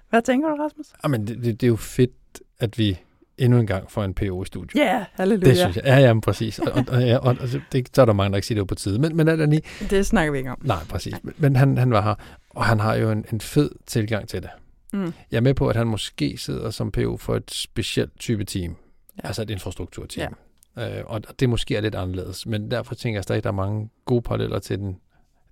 Hvad 0.10 0.22
tænker 0.22 0.50
du, 0.50 0.56
Rasmus? 0.56 0.88
Jamen, 1.04 1.28
det, 1.28 1.38
det, 1.38 1.62
det 1.62 1.64
er 1.64 1.68
jo 1.68 1.76
fedt, 1.76 2.42
at 2.60 2.78
vi 2.78 3.00
endnu 3.38 3.60
en 3.60 3.68
gang 3.68 3.92
får 3.92 4.04
en 4.04 4.14
PO 4.14 4.44
i 4.44 4.46
studiet. 4.46 4.82
Ja, 4.82 4.86
yeah, 4.86 5.06
halleluja. 5.14 5.50
Det 5.50 5.58
synes 5.58 5.76
jeg. 5.76 5.84
Ja, 5.86 5.98
ja, 5.98 6.14
men 6.14 6.22
præcis. 6.22 6.60
Og, 6.60 6.72
og, 6.72 6.86
og, 6.88 7.20
og, 7.22 7.38
og 7.40 7.48
det, 7.72 7.90
så 7.94 8.02
er 8.02 8.06
der 8.06 8.14
mange, 8.14 8.32
der 8.32 8.36
ikke 8.36 8.48
siger, 8.48 8.56
det 8.56 8.62
var 8.62 8.66
på 8.66 8.76
tide. 8.76 9.00
Men, 9.00 9.16
men 9.16 9.28
er 9.28 9.46
lige... 9.46 9.62
Det 9.90 10.06
snakker 10.06 10.32
vi 10.32 10.38
ikke 10.38 10.52
om. 10.52 10.62
Nej, 10.64 10.84
præcis. 10.90 11.16
Men, 11.24 11.34
men 11.38 11.56
han, 11.56 11.78
han 11.78 11.92
var 11.92 12.02
her, 12.02 12.16
og 12.50 12.66
han 12.66 12.80
har 12.80 12.96
jo 12.96 13.12
en, 13.12 13.26
en 13.34 13.42
fed 13.42 13.70
tilgang 13.86 14.28
til 14.28 14.42
det. 14.42 14.50
Mm. 14.94 15.14
Jeg 15.32 15.38
er 15.38 15.42
med 15.42 15.54
på, 15.54 15.68
at 15.68 15.76
han 15.76 15.88
måske 15.88 16.38
sidder 16.38 16.70
som 16.70 16.92
PO 16.92 17.18
for 17.18 17.36
et 17.36 17.52
specielt 17.52 18.20
type 18.20 18.44
team. 18.44 18.76
Ja. 19.18 19.28
Altså 19.28 19.42
et 19.42 19.50
infrastrukturteam. 19.50 20.36
Ja. 20.78 21.00
Øh, 21.00 21.04
og 21.06 21.22
det 21.40 21.50
måske 21.50 21.76
er 21.76 21.82
lidt 21.82 21.96
anderledes. 21.96 22.46
Men 22.46 22.72
derfor 22.72 22.96
tænker 22.96 23.18
jeg 23.18 23.24
stadig, 23.24 23.38
at 23.38 23.44
der 23.44 23.50
er 23.50 23.54
mange 23.54 23.90
gode 24.06 24.22
paralleller 24.22 24.60
til 24.60 24.80
den 24.80 24.98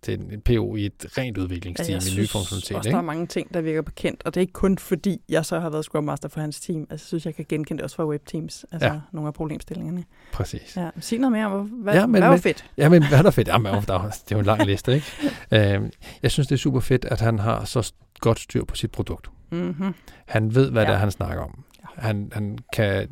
til 0.03 0.19
en 0.19 0.41
PO 0.41 0.75
i 0.75 0.85
et 0.85 1.05
rent 1.17 1.37
udviklingsteam 1.37 1.89
jeg 1.93 2.01
i 2.01 2.05
ny 2.05 2.09
synes 2.09 2.31
funktionalitet. 2.31 2.77
også, 2.77 2.89
Ikke? 2.89 2.93
der 2.95 3.01
er 3.01 3.05
mange 3.05 3.27
ting, 3.27 3.53
der 3.53 3.61
virker 3.61 3.81
bekendt, 3.81 4.21
og 4.25 4.33
det 4.33 4.39
er 4.39 4.41
ikke 4.41 4.53
kun 4.53 4.77
fordi, 4.77 5.21
jeg 5.29 5.45
så 5.45 5.59
har 5.59 5.69
været 5.69 5.85
Scrum 5.85 6.03
Master 6.03 6.29
for 6.29 6.39
hans 6.41 6.59
team. 6.59 6.81
Altså, 6.81 6.93
jeg 6.93 6.99
synes, 6.99 7.25
jeg 7.25 7.35
kan 7.35 7.45
genkende 7.49 7.77
det 7.77 7.83
også 7.83 7.95
fra 7.95 8.05
webteams, 8.07 8.65
altså 8.71 8.87
ja. 8.87 8.93
Ja. 8.93 8.99
nogle 9.11 9.27
af 9.27 9.33
problemstillingerne. 9.33 10.03
Præcis. 10.33 10.77
Ja, 10.77 10.89
sig 10.99 11.19
noget 11.19 11.31
mere 11.31 11.45
om, 11.45 11.65
hvad, 11.67 11.93
Ja, 11.93 11.99
ja, 11.99 12.05
men- 12.05 12.11
men, 12.11 12.21
hvad 12.21 12.27
var 12.29 12.35
men- 12.35 12.41
fedt. 12.41 12.65
Ja, 12.77 12.89
men 12.89 13.07
hvad 13.07 13.17
er 13.17 13.21
der 13.23 13.31
fedt? 13.31 13.47
Jamen, 13.47 13.65
der, 13.73 13.77
er- 13.77 13.81
der, 13.81 13.93
er- 13.93 14.01
det 14.09 14.31
er 14.31 14.35
jo 14.35 14.39
en 14.39 14.45
lang 14.45 14.65
liste, 14.65 14.93
ikke? 14.93 15.05
øh, 15.75 15.89
jeg 16.23 16.31
synes, 16.31 16.47
det 16.47 16.55
er 16.55 16.59
super 16.59 16.79
fedt, 16.79 17.05
at 17.05 17.21
han 17.21 17.39
har 17.39 17.65
så 17.65 17.93
godt 18.19 18.39
styr 18.39 18.63
på 18.65 18.75
sit 18.75 18.91
produkt. 18.91 19.29
Mm-hmm. 19.51 19.93
Han 20.25 20.55
ved, 20.55 20.71
hvad 20.71 20.81
ja. 20.81 20.87
Ja. 20.87 20.91
det 20.93 20.95
er, 20.95 20.99
han 20.99 21.11
snakker 21.11 21.43
om. 21.43 21.63
Han, 21.83 22.31
han, 22.33 22.57
kan, 22.73 23.09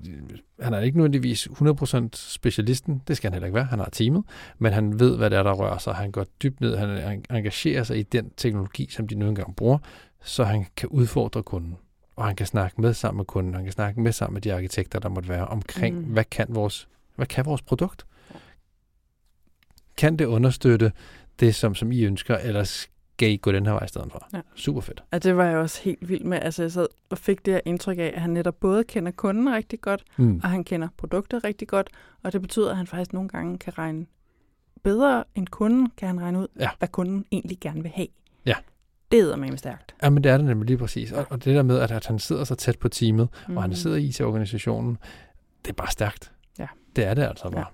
han 0.59 0.73
er 0.73 0.79
ikke 0.79 0.97
nødvendigvis 0.97 1.47
100% 1.47 2.07
specialisten, 2.13 3.01
det 3.07 3.17
skal 3.17 3.27
han 3.27 3.33
heller 3.33 3.47
ikke 3.47 3.55
være, 3.55 3.65
han 3.65 3.79
har 3.79 3.89
teamet, 3.91 4.23
men 4.59 4.73
han 4.73 4.99
ved, 4.99 5.17
hvad 5.17 5.29
det 5.29 5.39
er, 5.39 5.43
der 5.43 5.51
rører 5.51 5.77
sig. 5.77 5.95
Han 5.95 6.11
går 6.11 6.25
dybt 6.43 6.61
ned, 6.61 6.77
han 6.77 6.97
han 6.97 7.23
engagerer 7.29 7.83
sig 7.83 7.99
i 7.99 8.03
den 8.03 8.31
teknologi, 8.37 8.87
som 8.91 9.07
de 9.07 9.15
nu 9.15 9.29
engang 9.29 9.55
bruger, 9.55 9.77
så 10.23 10.43
han 10.43 10.65
kan 10.77 10.89
udfordre 10.89 11.43
kunden. 11.43 11.77
Og 12.15 12.25
han 12.25 12.35
kan 12.35 12.45
snakke 12.45 12.81
med 12.81 12.93
sammen 12.93 13.17
med 13.17 13.25
kunden, 13.25 13.53
han 13.53 13.63
kan 13.63 13.73
snakke 13.73 14.01
med 14.01 14.11
sammen 14.11 14.33
med 14.33 14.41
de 14.41 14.53
arkitekter, 14.53 14.99
der 14.99 15.09
måtte 15.09 15.29
være 15.29 15.47
omkring, 15.47 15.97
mm. 15.97 16.03
hvad, 16.03 16.23
kan 16.23 16.47
vores, 16.49 16.87
hvad 17.15 17.25
kan 17.25 17.45
vores 17.45 17.61
produkt? 17.61 18.05
Kan 19.97 20.17
det 20.17 20.25
understøtte 20.25 20.91
det, 21.39 21.55
som, 21.55 21.75
som 21.75 21.91
I 21.91 22.03
ønsker, 22.03 22.37
eller 22.37 22.85
skal 23.13 23.31
I 23.31 23.37
gå 23.37 23.51
den 23.51 23.65
her 23.65 23.73
vej 23.73 23.83
i 23.83 23.87
stedet 23.87 24.11
for? 24.11 24.27
Ja. 24.33 24.41
Super 24.55 24.81
fedt. 24.81 25.03
Og 25.11 25.23
det 25.23 25.37
var 25.37 25.45
jeg 25.45 25.57
også 25.57 25.81
helt 25.83 26.09
vild 26.09 26.23
med. 26.23 26.39
Altså, 26.41 26.63
jeg 26.63 26.71
sad 26.71 26.87
og 27.09 27.17
fik 27.17 27.45
det 27.45 27.53
her 27.53 27.61
indtryk 27.65 27.97
af, 27.97 28.11
at 28.15 28.21
han 28.21 28.29
netop 28.29 28.55
både 28.59 28.83
kender 28.83 29.11
kunden 29.11 29.53
rigtig 29.53 29.81
godt, 29.81 30.03
Mm. 30.17 30.39
og 30.43 30.49
han 30.49 30.63
kender 30.63 30.87
produktet 30.97 31.43
rigtig 31.43 31.67
godt, 31.67 31.89
og 32.23 32.33
det 32.33 32.41
betyder, 32.41 32.71
at 32.71 32.77
han 32.77 32.87
faktisk 32.87 33.13
nogle 33.13 33.29
gange 33.29 33.57
kan 33.57 33.77
regne 33.77 34.05
bedre 34.83 35.23
end 35.35 35.47
kunden, 35.47 35.89
kan 35.97 36.07
han 36.07 36.21
regne 36.21 36.39
ud, 36.39 36.47
Ja. 36.59 36.69
hvad 36.79 36.87
kunden 36.89 37.25
egentlig 37.31 37.57
gerne 37.61 37.81
vil 37.81 37.91
have. 37.95 38.07
Ja. 38.45 38.55
Det 39.11 39.19
er 39.19 39.35
med 39.35 39.57
stærkt. 39.57 39.95
Ja, 40.03 40.09
men 40.09 40.23
det 40.23 40.31
er 40.31 40.37
det 40.37 40.45
nemlig 40.45 40.67
lige 40.67 40.77
præcis. 40.77 41.11
Og, 41.11 41.25
og 41.29 41.45
det 41.45 41.55
der 41.55 41.63
med, 41.63 41.79
at, 41.79 41.91
at 41.91 42.05
han 42.07 42.19
sidder 42.19 42.43
så 42.43 42.55
tæt 42.55 42.79
på 42.79 42.89
teamet, 42.89 43.29
mm. 43.47 43.57
og 43.57 43.63
han 43.63 43.69
Mhm. 43.69 43.75
sidder 43.75 43.97
i 43.97 44.03
IT-organisationen, 44.03 44.97
det 45.65 45.69
er 45.69 45.73
bare 45.73 45.91
stærkt. 45.91 46.31
Ja. 46.59 46.67
Det 46.95 47.03
er 47.05 47.13
det 47.13 47.21
altså 47.23 47.49
bare. 47.49 47.59
Ja. 47.59 47.65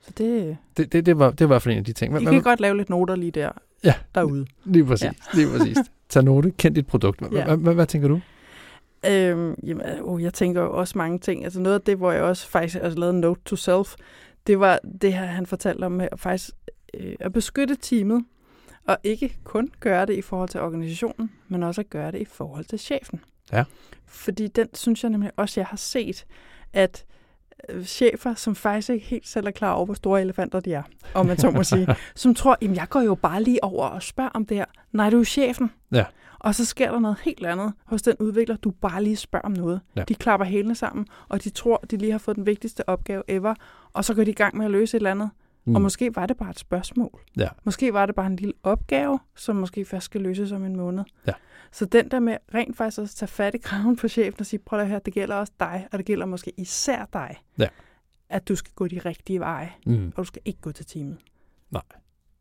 Så 0.00 0.10
det, 0.18 0.56
Det, 0.76 0.92
det, 0.92 1.06
det, 1.06 1.18
var, 1.18 1.30
det 1.30 1.40
var 1.40 1.46
i 1.46 1.52
hvert 1.54 1.62
fald 1.62 1.72
en 1.72 1.78
af 1.78 1.84
de 1.84 1.92
ting. 1.92 2.10
I 2.10 2.12
Hvad- 2.12 2.20
kan 2.22 2.32
hvad- 2.32 2.42
godt 2.42 2.60
lave 2.60 2.76
lidt 2.76 2.90
noter 2.90 3.16
lige 3.16 3.30
der, 3.30 3.50
Ja. 3.84 3.94
derude. 4.14 4.46
Lige 4.64 4.84
præcis. 4.84 5.04
Ja. 5.04 5.10
Lige 5.34 5.48
præcis. 5.48 5.78
Tag 6.08 6.24
note, 6.24 6.50
kend 6.50 6.74
dit 6.74 6.86
produkt. 6.86 7.20
Hvad, 7.56 7.86
tænker 7.86 8.08
du? 8.08 8.20
Øhm, 9.06 9.54
jamen, 9.62 9.86
oh, 10.02 10.22
jeg 10.22 10.34
tænker 10.34 10.60
også 10.60 10.98
mange 10.98 11.18
ting. 11.18 11.44
Altså 11.44 11.60
noget 11.60 11.74
af 11.74 11.80
det, 11.80 11.96
hvor 11.96 12.12
jeg 12.12 12.22
også 12.22 12.48
faktisk 12.48 12.82
altså, 12.82 12.98
lavede 12.98 13.14
en 13.14 13.20
note 13.20 13.40
to 13.44 13.56
self, 13.56 13.94
det 14.46 14.60
var 14.60 14.80
det 15.02 15.12
her, 15.12 15.24
han 15.24 15.46
fortalte 15.46 15.84
om 15.84 15.92
med 15.92 16.08
at 16.12 16.20
faktisk 16.20 16.50
øh, 16.94 17.16
at 17.20 17.32
beskytte 17.32 17.76
teamet, 17.82 18.24
og 18.86 18.98
ikke 19.02 19.36
kun 19.44 19.70
gøre 19.80 20.06
det 20.06 20.14
i 20.14 20.22
forhold 20.22 20.48
til 20.48 20.60
organisationen, 20.60 21.30
men 21.48 21.62
også 21.62 21.80
at 21.80 21.90
gøre 21.90 22.12
det 22.12 22.20
i 22.20 22.24
forhold 22.24 22.64
til 22.64 22.78
chefen. 22.78 23.20
Ja. 23.52 23.64
Fordi 24.06 24.48
den 24.48 24.68
synes 24.74 25.02
jeg 25.02 25.10
nemlig 25.10 25.30
også, 25.36 25.60
jeg 25.60 25.66
har 25.66 25.76
set, 25.76 26.26
at 26.72 27.04
chefer, 27.84 28.34
som 28.34 28.54
faktisk 28.54 28.90
ikke 28.90 29.06
helt 29.06 29.28
selv 29.28 29.46
er 29.46 29.50
klar 29.50 29.72
over, 29.72 29.84
hvor 29.84 29.94
store 29.94 30.20
elefanter 30.20 30.60
de 30.60 30.72
er, 30.72 30.82
om 31.14 31.26
man 31.26 31.38
så 31.38 31.50
må 31.50 31.62
sige, 31.62 31.86
som 32.14 32.34
tror, 32.34 32.56
jamen 32.62 32.76
jeg 32.76 32.88
går 32.88 33.00
jo 33.00 33.14
bare 33.14 33.42
lige 33.42 33.64
over 33.64 33.86
og 33.86 34.02
spørger 34.02 34.30
om 34.34 34.46
det 34.46 34.56
her. 34.56 34.64
Nej, 34.92 35.10
du 35.10 35.20
er 35.20 35.24
chefen. 35.24 35.70
Ja. 35.92 36.04
Og 36.38 36.54
så 36.54 36.64
sker 36.64 36.90
der 36.92 36.98
noget 36.98 37.16
helt 37.24 37.46
andet 37.46 37.72
hos 37.84 38.02
den 38.02 38.14
udvikler, 38.20 38.56
du 38.56 38.70
bare 38.70 39.02
lige 39.02 39.16
spørger 39.16 39.46
om 39.46 39.52
noget. 39.52 39.80
Ja. 39.96 40.04
De 40.08 40.14
klapper 40.14 40.46
hælene 40.46 40.74
sammen, 40.74 41.06
og 41.28 41.44
de 41.44 41.50
tror, 41.50 41.76
de 41.90 41.96
lige 41.96 42.12
har 42.12 42.18
fået 42.18 42.36
den 42.36 42.46
vigtigste 42.46 42.88
opgave 42.88 43.22
ever, 43.28 43.54
og 43.92 44.04
så 44.04 44.14
går 44.14 44.24
de 44.24 44.30
i 44.30 44.34
gang 44.34 44.56
med 44.56 44.64
at 44.64 44.70
løse 44.70 44.96
et 44.96 44.98
eller 44.98 45.10
andet. 45.10 45.30
Mm. 45.64 45.74
Og 45.74 45.82
måske 45.82 46.16
var 46.16 46.26
det 46.26 46.36
bare 46.36 46.50
et 46.50 46.58
spørgsmål. 46.58 47.20
Ja. 47.36 47.48
Måske 47.64 47.92
var 47.92 48.06
det 48.06 48.14
bare 48.14 48.26
en 48.26 48.36
lille 48.36 48.52
opgave, 48.62 49.18
som 49.36 49.56
måske 49.56 49.84
først 49.84 50.04
skal 50.04 50.20
løses 50.20 50.52
om 50.52 50.64
en 50.64 50.76
måned. 50.76 51.04
Ja. 51.26 51.32
Så 51.72 51.84
den 51.84 52.08
der 52.10 52.20
med 52.20 52.36
rent 52.54 52.76
faktisk 52.76 52.98
at 52.98 53.08
tage 53.10 53.28
fat 53.28 53.54
i 53.54 53.58
kraven 53.58 53.96
på 53.96 54.08
chefen 54.08 54.40
og 54.40 54.46
sige, 54.46 54.60
prøv 54.66 54.80
at 54.80 54.88
høre, 54.88 55.00
det 55.04 55.14
gælder 55.14 55.34
også 55.36 55.52
dig, 55.60 55.88
og 55.92 55.98
det 55.98 56.06
gælder 56.06 56.26
måske 56.26 56.52
især 56.56 57.08
dig, 57.12 57.36
Ja. 57.58 57.66
at 58.28 58.48
du 58.48 58.56
skal 58.56 58.72
gå 58.74 58.86
de 58.88 58.98
rigtige 58.98 59.40
veje, 59.40 59.72
Mm. 59.86 60.06
og 60.06 60.16
du 60.16 60.24
skal 60.24 60.42
ikke 60.44 60.60
gå 60.60 60.72
til 60.72 60.86
teamet. 60.86 61.16
Nej. 61.70 61.82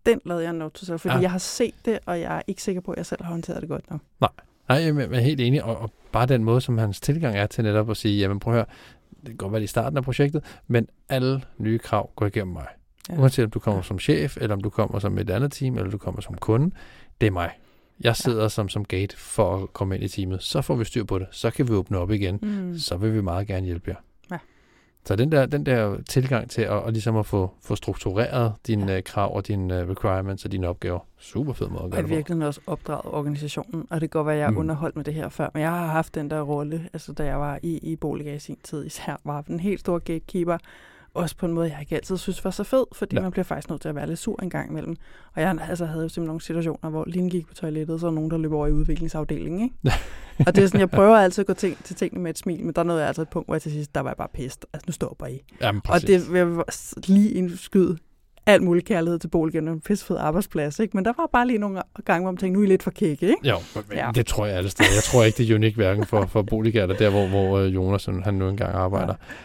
Den 0.06 0.22
lavede 0.26 0.44
jeg 0.44 0.50
en 0.50 0.56
note 0.56 0.78
til 0.80 0.88
selv, 0.88 1.00
fordi 1.00 1.16
Ja. 1.16 1.22
jeg 1.22 1.32
har 1.32 1.38
set 1.38 1.74
det, 1.86 2.00
og 2.06 2.20
jeg 2.22 2.38
er 2.38 2.42
ikke 2.48 2.64
sikker 2.64 2.82
på, 2.82 2.92
at 2.92 2.98
jeg 2.98 3.06
selv 3.06 3.24
har 3.24 3.32
håndteret 3.32 3.62
det 3.62 3.70
godt 3.70 3.90
nok. 3.92 4.02
Nej, 4.22 4.30
er 4.70 4.76
jeg 4.76 4.96
er 5.14 5.20
helt 5.20 5.42
enig, 5.42 5.64
og, 5.64 5.78
og 5.78 5.92
bare 6.12 6.26
den 6.26 6.44
måde, 6.44 6.62
som 6.62 6.78
hans 6.78 7.02
tilgang 7.02 7.36
er 7.38 7.46
til 7.48 7.64
netop 7.64 7.90
at 7.90 7.98
sige, 7.98 8.20
jamen 8.20 8.40
prøv 8.40 8.54
at 8.54 8.58
høre, 8.58 8.66
det 9.20 9.26
kan 9.28 9.38
godt 9.38 9.54
være 9.54 9.64
i 9.64 9.68
starten 9.68 9.98
af 9.98 10.04
projektet, 10.04 10.60
men 10.68 10.88
alle 11.10 11.42
nye 11.58 11.80
krav 11.80 12.10
går 12.16 12.26
igennem 12.26 12.54
mig. 12.54 12.68
Ja. 13.10 13.18
Uanset 13.20 13.46
om 13.46 13.52
du 13.52 13.60
kommer 13.60 13.82
som 13.82 14.00
chef, 14.00 14.38
eller 14.42 14.56
om 14.56 14.62
du 14.62 14.70
kommer 14.70 15.00
som 15.00 15.18
et 15.18 15.30
andet 15.30 15.52
team, 15.52 15.78
eller 15.78 15.92
du 15.92 15.98
kommer 15.98 16.22
som 16.22 16.36
kunde, 16.38 16.72
det 17.22 17.28
er 17.28 17.32
mig. 17.32 17.52
Jeg 18.02 18.16
sidder 18.16 18.42
ja. 18.42 18.50
som, 18.50 18.70
som 18.70 18.86
gate 18.86 19.18
for 19.18 19.56
at 19.64 19.74
komme 19.74 19.96
ind 19.96 20.04
i 20.04 20.08
teamet. 20.08 20.44
Så 20.44 20.62
får 20.62 20.76
vi 20.76 20.86
styr 20.86 21.04
på 21.04 21.20
det. 21.20 21.28
Så 21.32 21.50
kan 21.52 21.68
vi 21.68 21.74
åbne 21.74 21.98
op 21.98 22.12
igen. 22.12 22.40
Mm. 22.42 22.78
Så 22.78 22.98
vil 22.98 23.14
vi 23.14 23.22
meget 23.22 23.48
gerne 23.48 23.66
hjælpe 23.66 23.90
jer. 23.90 23.96
Ja. 24.32 24.38
Så 25.06 25.16
den 25.16 25.32
der, 25.32 25.46
den 25.46 25.66
der 25.66 25.98
tilgang 26.10 26.50
til 26.50 26.62
at, 26.62 26.84
at 26.88 26.94
ligesom 26.94 27.18
at 27.18 27.26
få, 27.26 27.52
få 27.64 27.76
struktureret 27.76 28.54
dine 28.68 28.86
Ja. 28.88 28.94
ja. 28.96 29.02
krav 29.02 29.36
og 29.36 29.48
dine 29.48 29.80
øh, 29.80 29.90
requirements 29.90 30.46
og 30.46 30.52
dine 30.52 30.68
opgaver. 30.68 31.00
Super 31.18 31.54
fed 31.54 31.68
måde 31.68 31.84
at 31.84 31.92
gøre 31.92 32.02
det 32.02 32.10
på. 32.10 32.16
virkeligheden 32.16 32.48
også 32.48 32.62
opdraget 32.68 33.14
organisationen, 33.14 33.88
og 33.90 34.02
det 34.02 34.12
kan 34.12 34.20
godt 34.20 34.28
være, 34.28 34.36
at 34.36 34.42
jeg 34.42 34.52
Mm. 34.52 34.58
underholdt 34.58 34.96
med 34.96 35.04
det 35.04 35.14
her 35.14 35.30
før, 35.30 35.50
men 35.54 35.62
jeg 35.64 35.70
har 35.72 35.88
haft 35.88 36.16
den 36.16 36.30
der 36.30 36.42
rolle, 36.42 36.90
altså 36.94 37.14
da 37.14 37.26
jeg 37.26 37.40
var 37.40 37.60
i, 37.64 37.78
i 37.78 37.96
Boliga 37.96 38.34
i 38.36 38.40
sin 38.40 38.58
tid 38.64 38.86
især, 38.86 39.20
var 39.24 39.42
den 39.42 39.60
helt 39.60 39.80
store 39.80 40.00
gatekeeper, 40.00 40.58
også 41.16 41.36
på 41.38 41.46
en 41.46 41.54
måde, 41.54 41.70
jeg 41.70 41.78
ikke 41.82 41.96
altid 41.96 42.18
synes 42.18 42.44
var 42.46 42.52
så 42.52 42.64
fed, 42.64 42.84
fordi 42.94 43.16
Ja. 43.16 43.22
man 43.22 43.32
bliver 43.32 43.44
faktisk 43.44 43.70
nødt 43.70 43.82
til 43.82 43.90
at 43.90 43.96
være 43.96 44.08
lidt 44.08 44.20
sur 44.20 44.40
en 44.44 44.50
gang 44.50 44.70
imellem. 44.70 44.96
Og 45.36 45.42
jeg 45.42 45.58
altså, 45.70 45.86
havde 45.86 46.04
jo 46.04 46.10
simpelthen 46.10 46.28
nogle 46.28 46.42
situationer, 46.42 46.90
hvor 46.90 47.04
Line 47.08 47.30
gik 47.30 47.48
på 47.48 47.54
toilettet, 47.54 48.00
så 48.00 48.06
var 48.08 48.14
nogen, 48.14 48.32
der 48.32 48.38
løb 48.38 48.52
over 48.54 48.68
i 48.68 48.72
udviklingsafdelingen. 48.72 49.62
Ikke? 49.62 49.98
og 50.48 50.56
det 50.56 50.64
er 50.64 50.68
sådan, 50.68 50.80
jeg 50.80 50.90
prøver 50.90 51.18
altid 51.18 51.42
at 51.42 51.48
gå 51.48 51.54
ting, 51.54 51.84
til 51.84 51.96
tingene 51.96 52.24
med 52.24 52.30
et 52.32 52.38
smil, 52.38 52.64
men 52.66 52.74
der 52.76 52.84
nåede 52.84 53.00
jeg 53.02 53.08
altså 53.08 53.22
et 53.22 53.30
punkt, 53.30 53.48
hvor 53.48 53.56
jeg 53.56 53.62
til 53.62 53.72
sidst, 53.72 53.96
der 53.96 54.02
var 54.02 54.10
jeg 54.10 54.18
bare 54.18 54.28
pist. 54.34 54.66
Altså, 54.74 54.84
nu 54.88 54.92
stopper 54.94 55.26
I. 55.28 55.40
Jamen, 55.62 55.82
Og 55.90 56.02
det 56.02 56.34
jeg 56.34 56.64
lige 57.08 57.32
indskyde 57.32 57.98
alt 58.46 58.64
muligt 58.64 58.86
kærlighed 58.88 59.20
til 59.20 59.28
Boligen, 59.28 59.68
en 59.68 59.82
pissefed 59.82 60.18
arbejdsplads, 60.18 60.80
ikke? 60.80 60.98
Men 60.98 61.06
der 61.06 61.14
var 61.18 61.30
bare 61.34 61.48
lige 61.48 61.60
nogle 61.60 61.82
gange, 62.06 62.24
hvor 62.24 62.32
man 62.32 62.38
tænkte, 62.38 62.54
nu 62.54 62.60
er 62.60 62.64
I 62.66 62.68
lidt 62.70 62.84
for 62.84 62.92
kække, 62.92 63.26
ikke? 63.28 63.48
Jo, 63.50 63.56
men 63.76 63.84
Ja. 63.98 64.12
det 64.16 64.26
tror 64.26 64.46
jeg 64.46 64.58
alle 64.58 64.70
steder. 64.70 64.90
Jeg 64.96 65.04
tror 65.04 65.24
ikke, 65.24 65.38
det 65.38 65.50
er 65.52 65.56
unik 65.56 65.76
hverken 65.76 66.06
for, 66.06 66.26
for 66.26 66.42
boliggærter, 66.42 66.96
der 66.98 67.10
hvor, 67.10 67.28
hvor 67.28 67.58
øh, 67.58 67.76
Jonas 67.76 68.06
han 68.06 68.24
han 68.24 68.34
nu 68.34 68.50
engang 68.50 68.76
arbejder. 68.76 69.14
Ja. 69.20 69.36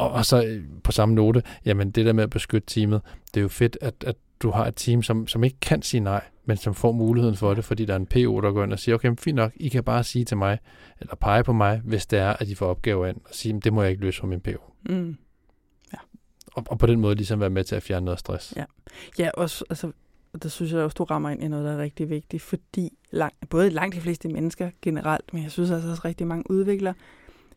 Og, 0.00 0.10
og 0.10 0.24
så 0.24 0.44
øh, 0.44 0.64
på 0.84 0.92
samme 0.92 1.14
note, 1.14 1.42
jamen 1.64 1.90
det 1.90 2.06
der 2.06 2.12
med 2.12 2.24
at 2.24 2.30
beskytte 2.30 2.66
teamet, 2.66 3.00
det 3.34 3.40
er 3.40 3.42
jo 3.42 3.48
fedt, 3.48 3.78
at, 3.80 3.94
at 4.06 4.16
du 4.42 4.50
har 4.50 4.66
et 4.66 4.76
team, 4.76 5.02
som, 5.02 5.26
som 5.26 5.44
ikke 5.44 5.60
kan 5.60 5.82
sige 5.82 6.00
nej, 6.00 6.24
men 6.44 6.56
som 6.56 6.74
får 6.74 6.92
muligheden 6.92 7.36
for 7.36 7.54
det, 7.54 7.64
fordi 7.64 7.84
der 7.84 7.92
er 7.92 7.96
en 7.96 8.06
PO, 8.06 8.40
der 8.40 8.52
går 8.52 8.64
ind 8.64 8.72
og 8.72 8.78
siger, 8.78 8.94
okay, 8.94 9.16
fint 9.18 9.36
nok, 9.36 9.52
I 9.56 9.68
kan 9.68 9.84
bare 9.84 10.04
sige 10.04 10.24
til 10.24 10.36
mig, 10.36 10.58
eller 11.00 11.14
pege 11.14 11.44
på 11.44 11.52
mig, 11.52 11.80
hvis 11.84 12.06
det 12.06 12.18
er, 12.18 12.30
at 12.30 12.48
I 12.48 12.54
får 12.54 12.66
opgaver 12.66 13.06
ind, 13.06 13.16
og 13.16 13.30
sige, 13.34 13.60
det 13.60 13.72
må 13.72 13.82
jeg 13.82 13.90
ikke 13.90 14.02
løse 14.02 14.20
for 14.20 14.26
min 14.26 14.40
PO. 14.40 14.72
Mm. 14.88 15.16
Og, 16.54 16.64
og 16.70 16.78
på 16.78 16.86
den 16.86 17.00
måde 17.00 17.14
ligesom 17.14 17.40
være 17.40 17.50
med 17.50 17.64
til 17.64 17.76
at 17.76 17.82
fjerne 17.82 18.04
noget 18.04 18.20
stress. 18.20 18.52
Ja. 18.56 18.64
Ja, 19.18 19.30
også, 19.34 19.64
altså, 19.70 19.92
og 20.32 20.42
det 20.42 20.52
synes 20.52 20.72
jeg 20.72 20.80
også, 20.80 20.94
du 20.94 21.04
rammer 21.04 21.30
ind 21.30 21.42
i 21.42 21.48
noget, 21.48 21.64
der 21.64 21.72
er 21.72 21.78
rigtig 21.78 22.10
vigtigt, 22.10 22.42
fordi 22.42 22.90
langt, 23.10 23.50
både 23.50 23.70
langt 23.70 23.96
de 23.96 24.00
fleste 24.00 24.28
mennesker 24.28 24.70
generelt, 24.82 25.34
men 25.34 25.42
jeg 25.42 25.50
synes 25.50 25.70
altså 25.70 25.90
også 25.90 26.02
rigtig 26.04 26.26
mange 26.26 26.50
udviklere, 26.50 26.94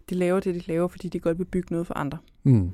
de 0.09 0.15
laver 0.15 0.39
det, 0.39 0.55
de 0.55 0.61
laver, 0.67 0.87
fordi 0.87 1.09
de 1.09 1.19
godt 1.19 1.37
vil 1.39 1.45
bygge 1.45 1.67
noget 1.71 1.87
for 1.87 1.97
andre. 1.97 2.17
Mm. 2.43 2.71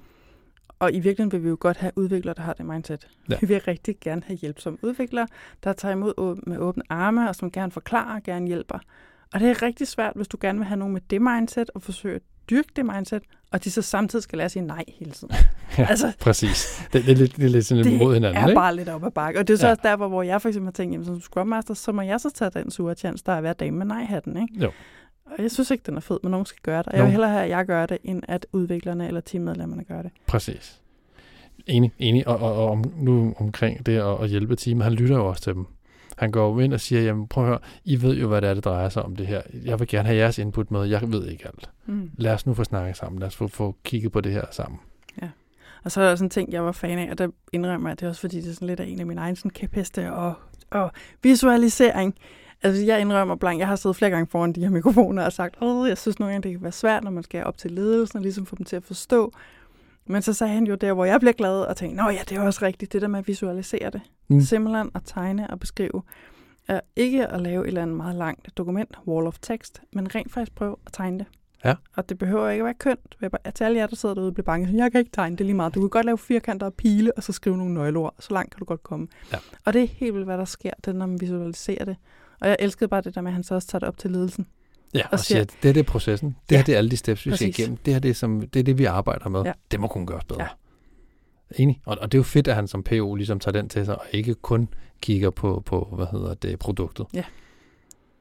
Og 0.80 0.92
i 0.94 1.00
virkeligheden 1.00 1.32
vil 1.32 1.44
vi 1.44 1.50
jo 1.50 1.58
godt 1.60 1.78
have 1.78 1.92
udviklere, 1.96 2.36
der 2.38 2.42
har 2.42 2.54
det 2.54 2.66
mindset. 2.66 3.08
Ja. 3.30 3.38
Vi 3.42 3.48
vil 3.48 3.62
rigtig 3.62 3.96
gerne 4.02 4.22
have 4.26 4.38
hjælpsomme 4.38 4.80
udviklere, 4.82 5.28
der 5.64 5.74
tager 5.74 5.92
imod 5.96 6.42
med 6.48 6.58
åbne 6.58 6.84
arme, 6.90 7.30
og 7.30 7.36
som 7.36 7.52
gerne 7.52 7.72
forklarer 7.72 8.16
og 8.16 8.24
gerne 8.24 8.48
hjælper. 8.48 8.80
Og 9.34 9.40
det 9.40 9.50
er 9.50 9.62
rigtig 9.62 9.88
svært, 9.88 10.14
hvis 10.16 10.28
du 10.28 10.38
gerne 10.42 10.60
vil 10.60 10.68
have 10.68 10.78
nogen 10.78 10.94
med 10.94 11.02
det 11.10 11.22
mindset, 11.22 11.72
og 11.76 11.82
forsøge 11.82 12.16
at 12.16 12.22
dyrke 12.50 12.70
det 12.76 12.86
mindset, 12.86 13.24
og 13.52 13.64
de 13.64 13.72
så 13.72 13.82
samtidig 13.82 14.24
skal 14.24 14.38
lære 14.38 14.46
at 14.46 14.52
sige 14.52 14.66
nej 14.66 14.84
hele 15.00 15.12
tiden. 15.12 15.34
Ja, 15.78 15.86
altså, 15.90 16.12
Præcis. 16.20 16.88
Det, 16.94 17.06
det, 17.06 17.12
er 17.12 17.16
lidt, 17.16 17.36
det 17.36 17.46
er 17.46 17.50
lidt 17.50 17.66
sådan 17.66 17.84
lidt 17.86 17.98
mod 17.98 18.08
det 18.08 18.14
hinanden, 18.16 18.44
er 18.44 18.48
ikke? 18.48 18.56
bare 18.56 18.76
lidt 18.76 18.90
op 18.90 19.06
ad 19.06 19.12
bakke. 19.12 19.40
Og 19.40 19.48
det 19.48 19.54
er 19.54 19.58
så 19.58 19.66
Ja. 19.66 19.68
ja. 19.68 19.72
også 19.72 19.82
derfor, 19.84 20.08
hvor 20.08 20.24
jeg 20.24 20.42
for 20.42 20.50
eksempel 20.50 20.66
har 20.68 20.72
tænkt, 20.72 20.94
jamen 20.94 21.06
som 21.06 21.22
Scrum 21.22 21.48
Master, 21.48 21.74
så 21.74 21.92
må 21.92 22.02
jeg 22.02 22.22
så 22.22 22.30
tage 22.30 22.52
den 22.54 22.72
sure 22.72 22.96
chance, 22.96 23.24
der 23.26 23.34
er 23.34 23.42
hver 23.42 23.54
dag 23.54 23.74
med 23.74 23.86
nej-hatten, 23.86 24.38
ikke? 24.42 24.64
Jo. 24.66 24.72
Og 25.38 25.44
jeg 25.44 25.52
synes 25.52 25.72
ikke, 25.72 25.84
den 25.86 25.96
er 25.96 26.00
fed, 26.00 26.20
men 26.24 26.32
nogen 26.32 26.46
skal 26.46 26.60
gøre 26.64 26.78
det. 26.78 26.88
Og 26.88 26.98
jeg 26.98 27.04
vil 27.04 27.12
hellere 27.12 27.30
have, 27.30 27.44
at 27.44 27.50
jeg 27.50 27.66
gør 27.66 27.86
det, 27.86 27.98
end 28.04 28.24
at 28.28 28.46
udviklerne 28.52 29.08
eller 29.08 29.22
teammedlemmerne 29.22 29.84
gør 29.84 30.02
det. 30.02 30.12
Præcis. 30.28 30.82
Enig, 31.68 31.92
enig. 32.00 32.28
Og, 32.28 32.40
og, 32.40 32.70
og 32.70 32.84
nu 32.96 33.34
omkring 33.38 33.86
det 33.86 33.98
at, 33.98 34.24
at 34.24 34.30
hjælpe 34.30 34.56
teamet, 34.56 34.84
han 34.84 34.94
lytter 34.94 35.16
jo 35.16 35.28
også 35.28 35.42
til 35.42 35.54
dem. 35.54 35.66
Han 36.18 36.32
går 36.32 36.54
jo 36.54 36.60
ind 36.60 36.74
og 36.74 36.80
siger, 36.80 37.02
jamen 37.02 37.28
prøv 37.28 37.44
at 37.44 37.48
høre, 37.48 37.60
I 37.86 38.02
ved 38.02 38.18
jo, 38.18 38.28
hvad 38.28 38.42
det 38.42 38.50
er, 38.50 38.54
det 38.54 38.66
drejer 38.66 38.90
sig 38.90 39.04
om 39.04 39.16
det 39.16 39.28
her. 39.28 39.42
Jeg 39.66 39.80
vil 39.80 39.88
gerne 39.88 40.08
have 40.08 40.18
jeres 40.18 40.38
input 40.38 40.72
med, 40.72 40.84
jeg 40.84 41.12
ved 41.12 41.28
ikke 41.28 41.48
alt. 41.48 41.70
Mm. 41.86 42.12
Lad 42.18 42.34
os 42.34 42.46
nu 42.46 42.54
få 42.54 42.64
snakket 42.64 42.98
sammen, 42.98 43.20
lad 43.20 43.28
os 43.28 43.36
få, 43.36 43.48
få 43.48 43.76
kigget 43.84 44.12
på 44.12 44.22
det 44.22 44.32
her 44.32 44.46
sammen. 44.52 44.80
Og 45.84 45.92
så 45.92 46.02
er 46.02 46.10
der 46.10 46.16
sådan 46.16 46.26
en 46.26 46.30
ting, 46.30 46.52
jeg 46.54 46.66
var 46.66 46.72
fan 46.72 47.00
af, 47.00 47.12
og 47.12 47.18
der 47.18 47.28
indrømmer 47.54 47.90
jeg, 47.90 47.92
at 47.92 48.00
det 48.00 48.06
er 48.06 48.10
også 48.10 48.22
fordi, 48.22 48.42
det 48.42 48.50
er 48.50 48.54
sådan 48.54 48.68
lidt 48.68 48.80
af 48.80 48.86
en 48.86 49.00
af 49.00 49.06
mine 49.06 49.22
egne 49.22 49.36
sådan, 49.36 49.52
kæpheste 49.52 50.12
og, 50.12 50.34
og 50.70 50.92
visualisering. 51.24 52.16
Altså, 52.64 52.84
jeg 52.84 53.01
indrømmer 53.01 53.36
blank, 53.36 53.60
jeg 53.60 53.68
har 53.68 53.76
siddet 53.76 53.95
flere 53.95 54.12
gange 54.12 54.28
foran 54.28 54.53
de 54.53 54.62
her 54.62 54.70
mikrofoner 54.70 55.26
og 55.26 55.34
sagt, 55.34 55.55
åh, 55.62 55.89
jeg 55.89 55.97
synes 55.97 56.20
nogle 56.20 56.34
gange, 56.34 56.43
det 56.43 56.51
kan 56.51 56.64
være 56.64 56.72
svært, 56.72 57.03
når 57.03 57.12
man 57.12 57.24
skal 57.24 57.43
op 57.43 57.57
til 57.57 57.72
ledelsen 57.72 58.18
og 58.18 58.24
ligesom 58.24 58.45
få 58.45 58.55
dem 58.55 58.66
til 58.66 58.76
at 58.76 58.84
forstå. 58.84 59.34
Men 60.05 60.22
så 60.22 60.34
sagde 60.34 60.53
han 60.53 60.68
jo 60.68 60.76
der, 60.76 60.93
hvor 60.93 61.05
jeg 61.05 61.20
bliver 61.20 61.34
glad 61.34 61.62
og 61.62 61.78
tænkte, 61.78 62.03
nå 62.03 62.10
ja, 62.10 62.20
det 62.30 62.38
er 62.38 62.41
også 62.41 62.66
rigtigt, 62.66 62.93
det 62.93 63.01
der 63.01 63.07
med 63.07 63.20
at 63.20 63.28
visualisere 63.28 63.89
det. 63.89 64.01
Mm. 64.28 64.41
Simpelthen 64.41 64.91
at 64.95 65.01
tegne 65.05 65.49
og 65.49 65.60
beskrive. 65.60 66.01
Er 66.68 66.80
ikke 66.95 67.28
at 67.28 67.41
lave 67.41 67.64
et 67.64 67.68
eller 67.68 67.82
andet 67.82 67.97
meget 67.97 68.16
langt 68.16 68.57
dokument, 68.57 68.97
wall 69.07 69.28
of 69.28 69.38
text, 69.41 69.82
men 69.93 70.16
rent 70.16 70.32
faktisk 70.32 70.55
prøve 70.55 70.76
at 70.86 70.93
tegne 70.93 71.20
det. 71.20 71.26
Ja. 71.66 71.76
Og 71.95 72.10
det 72.10 72.18
behøver 72.18 72.49
ikke 72.49 72.62
at 72.62 72.66
være 72.66 72.74
kønt. 72.74 73.18
Jeg 73.22 73.53
Til 73.53 73.64
alle 73.64 73.78
jer, 73.78 73.88
der 73.88 73.95
sidder 73.95 74.16
derude 74.16 74.30
og 74.30 74.34
bliver 74.34 74.45
bange, 74.45 74.78
jeg 74.84 74.91
kan 74.91 74.99
ikke 74.99 75.12
tegne 75.12 75.36
det 75.36 75.45
lige 75.45 75.55
meget. 75.55 75.76
Du 75.76 75.80
kan 75.80 75.89
godt 75.89 76.05
lave 76.05 76.18
firkanter 76.18 76.66
og 76.66 76.74
pile, 76.74 77.18
og 77.18 77.24
så 77.24 77.32
skrive 77.32 77.57
nogle 77.57 77.74
nøgleord. 77.74 78.16
Så 78.20 78.34
langt 78.34 78.51
kan 78.51 78.60
du 78.60 78.66
godt 78.66 78.84
komme. 78.84 79.07
Ja. 79.34 79.38
Og 79.66 79.74
det 79.74 79.84
er 79.84 79.88
helt 79.88 80.14
vildt, 80.14 80.28
hvad 80.28 80.38
der 80.38 80.45
sker, 80.45 80.72
det, 80.86 80.95
når 80.95 81.05
man 81.05 81.22
visualiserer 81.22 81.86
det. 81.86 81.95
Og 82.42 82.48
jeg 82.48 82.56
elskede 82.60 82.88
bare 82.88 83.02
det 83.02 83.16
der 83.16 83.22
med, 83.22 83.30
at 83.32 83.34
han 83.34 83.44
så 83.44 83.56
også 83.56 83.68
tager 83.68 83.80
det 83.80 83.88
op 83.88 83.98
til 83.98 84.12
ledelsen. 84.12 84.48
Ja, 84.94 85.02
og, 85.06 85.10
Og 85.12 85.20
siger, 85.20 85.42
at 85.42 85.54
det 85.64 85.70
er 85.70 85.74
det 85.74 85.86
processen. 85.86 86.36
Det 86.50 86.56
Ja, 86.56 86.58
her 86.58 86.64
det 86.64 86.74
er 86.74 86.78
alle 86.78 86.90
de 86.92 86.98
steps, 86.98 87.26
vi 87.26 87.32
præcis. 87.32 87.60
igennem. 87.60 87.78
Det 87.78 87.94
her 87.94 88.00
det 88.00 88.10
er, 88.10 88.14
som, 88.14 88.42
det 88.42 88.60
er 88.60 88.64
det, 88.64 88.78
vi 88.78 88.86
arbejder 88.86 89.30
med. 89.30 89.42
Ja. 89.44 89.52
Det 89.72 89.80
må 89.80 89.88
kunne 89.88 90.06
gøres 90.08 90.24
bedre. 90.24 90.42
Ja. 90.44 90.48
Enig. 91.64 91.82
Og, 91.86 91.98
og 92.02 92.12
det 92.12 92.18
er 92.18 92.20
jo 92.20 92.24
fedt, 92.24 92.48
at 92.48 92.56
han 92.56 92.68
som 92.68 92.84
PO 92.84 93.16
ligesom 93.16 93.40
tager 93.40 93.52
den 93.54 93.70
til 93.70 93.86
sig, 93.86 93.96
og 94.00 94.06
ikke 94.12 94.34
kun 94.34 94.70
kigger 95.02 95.30
på, 95.30 95.64
på 95.66 95.94
hvad 95.96 96.06
hedder 96.12 96.34
det, 96.34 96.60
produktet. 96.60 97.06
Ja. 97.14 97.24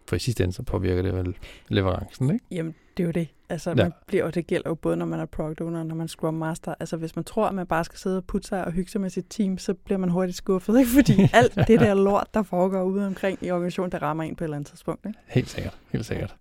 For 0.09 0.17
i 0.17 0.19
sidste 0.19 0.45
ende, 0.45 0.55
så 0.55 0.63
påvirker 0.63 1.03
det 1.03 1.15
vel 1.15 1.35
leverancen, 1.69 2.31
ikke? 2.33 2.45
Jamen, 2.51 2.75
det 2.97 3.03
er 3.03 3.07
jo 3.07 3.13
det. 3.13 3.29
Altså, 3.49 3.71
Ja. 3.71 3.75
man 3.75 3.93
bliver, 4.07 4.25
og 4.25 4.35
det 4.35 4.47
gælder 4.47 4.71
jo 4.71 4.75
både, 4.75 4.97
når 4.97 5.07
man 5.07 5.21
er 5.21 5.27
product 5.27 5.61
owner 5.61 5.81
og 5.81 5.87
når 5.87 5.95
man 5.95 6.05
er 6.05 6.09
Scrum 6.09 6.35
Master. 6.35 6.75
Altså, 6.81 6.97
hvis 6.97 7.17
man 7.17 7.25
tror, 7.25 7.47
at 7.47 7.55
man 7.55 7.67
bare 7.67 7.85
skal 7.85 7.99
sidde 7.99 8.17
og 8.17 8.25
putte 8.25 8.49
sig 8.49 8.65
og 8.65 8.73
hygge 8.73 8.91
sig 8.91 9.01
med 9.01 9.11
sit 9.11 9.27
team, 9.31 9.59
så 9.59 9.75
bliver 9.75 9.99
man 9.99 10.09
hurtigt 10.09 10.37
skuffet, 10.37 10.79
ikke? 10.79 10.91
Fordi 10.91 11.13
alt 11.33 11.55
det 11.55 11.81
der 11.81 11.95
lort, 11.95 12.27
der 12.35 12.43
foregår 12.43 12.83
ude 12.83 13.07
omkring 13.07 13.39
i 13.43 13.51
organisationen, 13.51 13.93
der 13.93 13.99
rammer 14.03 14.25
en 14.25 14.37
på 14.37 14.45
et 14.45 14.47
eller 14.47 14.57
andet 14.57 14.71
tidspunkt, 14.71 15.07
ikke? 15.07 15.19
Helt 15.27 15.49
sikkert. 15.51 15.79
Helt 15.93 16.07
sikkert. 16.07 16.37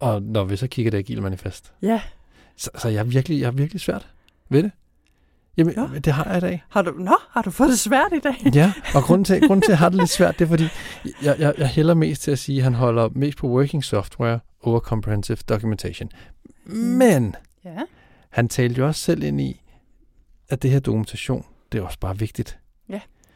Og 0.00 0.22
når 0.22 0.44
vi 0.44 0.56
så 0.56 0.66
kigger 0.66 0.90
det 0.90 0.98
agile 0.98 1.20
manifest, 1.20 1.72
Ja. 1.82 2.00
så, 2.56 2.70
så 2.78 2.88
jeg 2.88 2.98
er 3.00 3.04
virkelig, 3.04 3.40
jeg 3.40 3.46
er 3.46 3.50
virkelig 3.50 3.80
svært 3.80 4.08
ved 4.48 4.62
det. 4.62 4.70
Jamen, 5.56 5.74
Ja. 5.76 5.98
det 5.98 6.12
har 6.12 6.24
jeg 6.24 6.36
i 6.36 6.40
dag. 6.40 6.64
Har 6.68 6.82
du, 6.82 6.90
nå, 6.98 7.16
har 7.30 7.42
du 7.42 7.50
fået 7.50 7.68
det 7.70 7.78
svært 7.78 8.12
i 8.12 8.18
dag? 8.18 8.34
Ja, 8.54 8.72
og 8.94 9.02
grunden 9.02 9.24
til, 9.24 9.40
grunden 9.40 9.60
til, 9.62 9.66
at 9.66 9.70
jeg 9.70 9.78
har 9.78 9.88
det 9.88 9.98
lidt 9.98 10.10
svært, 10.10 10.38
det 10.38 10.44
er, 10.44 10.48
fordi 10.48 10.64
jeg, 11.22 11.36
jeg, 11.38 11.54
jeg 11.58 11.68
hælder 11.68 11.94
mest 11.94 12.22
til 12.22 12.30
at 12.30 12.38
sige, 12.38 12.58
at 12.58 12.64
han 12.64 12.74
holder 12.74 13.08
mest 13.14 13.38
på 13.38 13.48
working 13.48 13.84
software 13.84 14.40
over 14.62 14.80
comprehensive 14.80 15.36
documentation. 15.48 16.10
Men 16.74 17.34
Ja. 17.64 17.78
han 18.30 18.48
talte 18.48 18.78
jo 18.78 18.86
også 18.86 19.00
selv 19.00 19.22
ind 19.22 19.40
i, 19.40 19.60
at 20.48 20.62
det 20.62 20.70
her 20.70 20.80
dokumentation, 20.80 21.44
det 21.72 21.78
er 21.78 21.82
også 21.82 21.98
bare 21.98 22.18
vigtigt. 22.18 22.58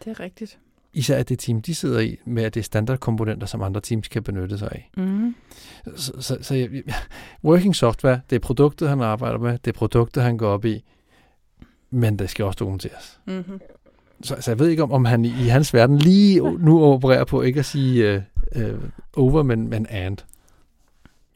Det 0.05 0.11
er 0.11 0.21
rigtigt. 0.21 0.59
Især 0.93 1.19
at 1.19 1.29
det 1.29 1.39
team, 1.39 1.63
de 1.63 1.75
sidder 1.75 2.01
i, 2.01 2.17
med 2.25 2.43
at 2.43 2.55
det 2.55 2.61
er 2.61 2.65
standardkomponenter, 2.65 3.47
som 3.47 3.63
andre 3.63 3.81
teams 3.81 4.09
kan 4.09 4.23
benytte 4.23 4.59
sig 4.59 4.69
af. 4.73 4.91
Mm. 4.97 5.35
Så, 5.97 6.13
så, 6.21 6.39
så 6.43 6.69
working 7.45 7.77
software, 7.77 8.21
det 8.31 8.37
er 8.37 8.41
produktet, 8.41 8.89
han 8.89 9.01
arbejder 9.01 9.39
med, 9.39 9.59
det 9.59 9.67
er 9.67 9.79
produktet, 9.79 10.23
han 10.23 10.39
går 10.39 10.49
op 10.49 10.65
i, 10.65 10.85
men 11.91 12.19
det 12.19 12.31
skal 12.31 12.45
også 12.45 12.57
dokumenteres. 12.57 13.21
Mm-hmm. 13.27 13.61
Så, 14.23 14.37
så 14.41 14.51
jeg 14.51 14.59
ved 14.59 14.69
ikke, 14.69 14.83
om, 14.83 14.93
om 14.93 15.05
han 15.05 15.25
i, 15.25 15.29
i 15.29 15.49
hans 15.49 15.75
verden 15.75 15.99
lige 15.99 16.59
nu 16.59 16.85
opererer 16.85 17.25
på 17.25 17.43
ikke 17.43 17.59
at 17.59 17.67
sige 17.67 18.25
uh, 18.57 18.63
uh, 18.63 18.79
over, 19.17 19.43
men, 19.43 19.69
men 19.69 19.87
and. 19.87 20.19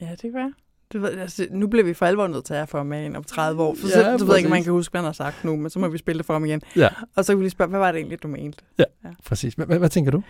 Ja, 0.00 0.10
det 0.10 0.20
kan 0.20 0.34
være. 0.34 0.52
Du 0.92 0.98
ved, 1.00 1.18
altså, 1.18 1.46
nu 1.50 1.66
bliver 1.66 1.84
vi 1.84 1.94
for 1.94 2.06
alvor 2.06 2.26
nødt 2.26 2.44
til 2.44 2.54
at 2.54 2.68
få 2.68 2.76
ham 2.76 2.86
med 2.86 3.04
ind 3.04 3.16
om 3.16 3.24
30 3.24 3.62
år, 3.62 3.74
for 3.74 3.88
Ja, 3.88 3.92
så, 3.92 4.02
du 4.02 4.10
ved 4.10 4.18
præcis. 4.18 4.36
ikke, 4.38 4.46
om 4.46 4.50
man 4.50 4.62
kan 4.62 4.72
huske, 4.72 4.92
hvad 4.92 5.00
han 5.00 5.06
har 5.06 5.12
sagt 5.12 5.44
nu, 5.44 5.56
men 5.56 5.70
så 5.70 5.78
må 5.78 5.88
vi 5.88 5.98
spille 5.98 6.18
det 6.18 6.26
for 6.26 6.32
ham 6.32 6.44
igen. 6.44 6.62
Ja. 6.76 6.88
Og 7.16 7.24
så 7.24 7.32
kan 7.32 7.38
vi 7.38 7.44
lige 7.44 7.50
spørge, 7.50 7.68
hvad 7.68 7.78
var 7.78 7.92
det 7.92 7.98
egentlig, 7.98 8.22
du 8.22 8.28
mente? 8.28 8.64
Præcis. 9.24 9.54
Hvad, 9.54 9.66
hvad, 9.66 9.78
hvad 9.78 9.88
tænker 9.88 10.10
du? 10.10 10.22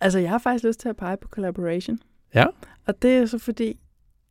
Altså, 0.00 0.18
jeg 0.18 0.30
har 0.30 0.38
faktisk 0.38 0.64
lyst 0.64 0.80
til 0.80 0.88
at 0.88 0.96
pege 0.96 1.16
på 1.16 1.28
collaboration. 1.28 1.98
Ja. 2.34 2.46
Og 2.86 3.02
det 3.02 3.10
er 3.10 3.26
så 3.26 3.38
fordi, 3.38 3.80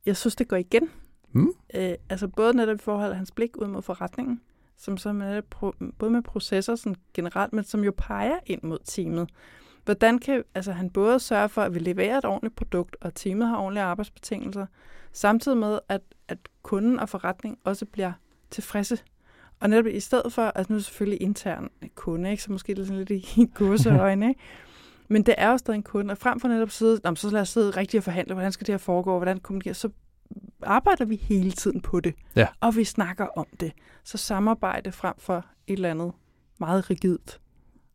jeg 0.06 0.18
synes, 0.18 0.36
det 0.36 0.48
går 0.48 0.58
igen. 0.58 0.89
Mm? 1.32 1.54
Øh, 1.74 1.93
altså 2.10 2.28
både 2.28 2.58
netop 2.58 2.76
i 2.76 2.84
forhold 2.84 3.10
til 3.10 3.18
hans 3.18 3.32
blik 3.32 3.58
ud 3.58 3.68
mod 3.68 3.82
forretningen, 3.82 4.41
som 4.78 4.97
så 4.97 5.13
med, 5.13 5.41
pro- 5.55 5.91
både 5.99 6.11
med 6.11 6.21
processer 6.21 6.75
sådan 6.75 6.95
generelt, 7.13 7.53
men 7.53 7.63
som 7.63 7.84
jo 7.84 7.93
peger 7.97 8.39
ind 8.45 8.63
mod 8.63 8.80
teamet. 8.86 9.30
Hvordan 9.86 10.19
kan 10.19 10.43
altså, 10.55 10.71
han 10.71 10.89
både 10.89 11.19
sørge 11.19 11.49
for, 11.49 11.61
at 11.61 11.73
vi 11.73 11.80
leverer 11.80 12.17
et 12.17 12.25
ordentligt 12.25 12.55
produkt, 12.55 12.95
og 13.01 13.15
teamet 13.15 13.47
har 13.47 13.57
ordentlige 13.57 13.84
arbejdsbetingelser, 13.84 14.65
samtidig 15.11 15.57
med, 15.57 15.80
at, 15.89 16.01
at 16.28 16.38
kunden 16.61 16.99
og 16.99 17.09
forretning 17.09 17.57
også 17.63 17.86
bliver 17.86 18.11
tilfredse. 18.49 18.97
Og 19.59 19.69
netop 19.69 19.86
i 19.86 19.99
stedet 19.99 20.34
for, 20.34 20.41
altså 20.41 20.73
nu 20.73 20.75
er 20.75 20.78
det 20.80 20.86
selvfølgelig 20.86 21.21
intern 21.21 21.69
kunde, 21.95 22.32
ikke? 22.32 22.43
så 22.43 22.51
måske 22.51 22.75
det 22.75 22.82
er 22.82 22.86
sådan 22.86 22.97
lidt 22.97 23.09
i, 23.09 23.41
i 23.41 23.51
godseøjne, 23.53 24.28
ikke? 24.30 24.41
Men 25.07 25.23
det 25.23 25.36
er 25.38 25.51
jo 25.51 25.57
stadig 25.57 25.78
en 25.78 25.84
kunde, 25.84 26.11
og 26.11 26.17
frem 26.17 26.39
for 26.39 26.47
netop 26.47 26.67
at 26.67 26.71
sidde, 26.71 27.01
"Nå, 27.03 27.09
men 27.09 27.15
så 27.15 27.30
lad 27.30 27.41
os 27.41 27.49
sidde 27.49 27.69
rigtig 27.69 27.97
og 27.97 28.03
forhandle, 28.03 28.34
hvordan 28.34 28.51
skal 28.51 28.67
det 28.67 28.73
her 28.73 28.78
foregå, 28.78 29.17
hvordan 29.17 29.39
kommunikerer, 29.39 29.73
så 29.73 29.89
arbejder 30.63 31.05
vi 31.05 31.15
hele 31.15 31.51
tiden 31.51 31.82
på 31.82 31.99
det. 31.99 32.15
Ja. 32.36 32.47
Og 32.59 32.75
vi 32.75 32.84
snakker 32.84 33.25
om 33.38 33.45
det. 33.59 33.71
Så 34.03 34.17
samarbejde 34.17 34.91
frem 34.91 35.13
for 35.17 35.45
et 35.67 35.73
eller 35.73 35.91
andet 35.91 36.11
meget 36.59 36.89
rigidt. 36.89 37.39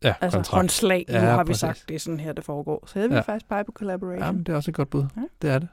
Ja, 0.02 0.14
Altså 0.20 0.38
kontrakt. 0.38 0.54
håndslag, 0.56 1.04
nu 1.08 1.14
Ja, 1.14 1.20
har 1.20 1.44
vi 1.44 1.48
præcis. 1.48 1.60
sagt, 1.60 1.84
det 1.88 1.94
er 1.94 1.98
sådan 1.98 2.20
her, 2.20 2.32
det 2.32 2.44
foregår. 2.44 2.84
Så 2.86 2.98
jeg 3.00 3.08
vil 3.08 3.14
Ja. 3.14 3.20
faktisk 3.20 3.48
pege 3.48 3.64
på 3.64 3.72
collaboration. 3.72 4.24
Jamen, 4.26 4.44
det 4.44 4.52
er 4.52 4.56
også 4.56 4.70
et 4.70 4.74
godt 4.74 4.90
bud. 4.90 5.04
Ja. 5.16 5.22
Det 5.42 5.50
er 5.50 5.58
det. 5.58 5.68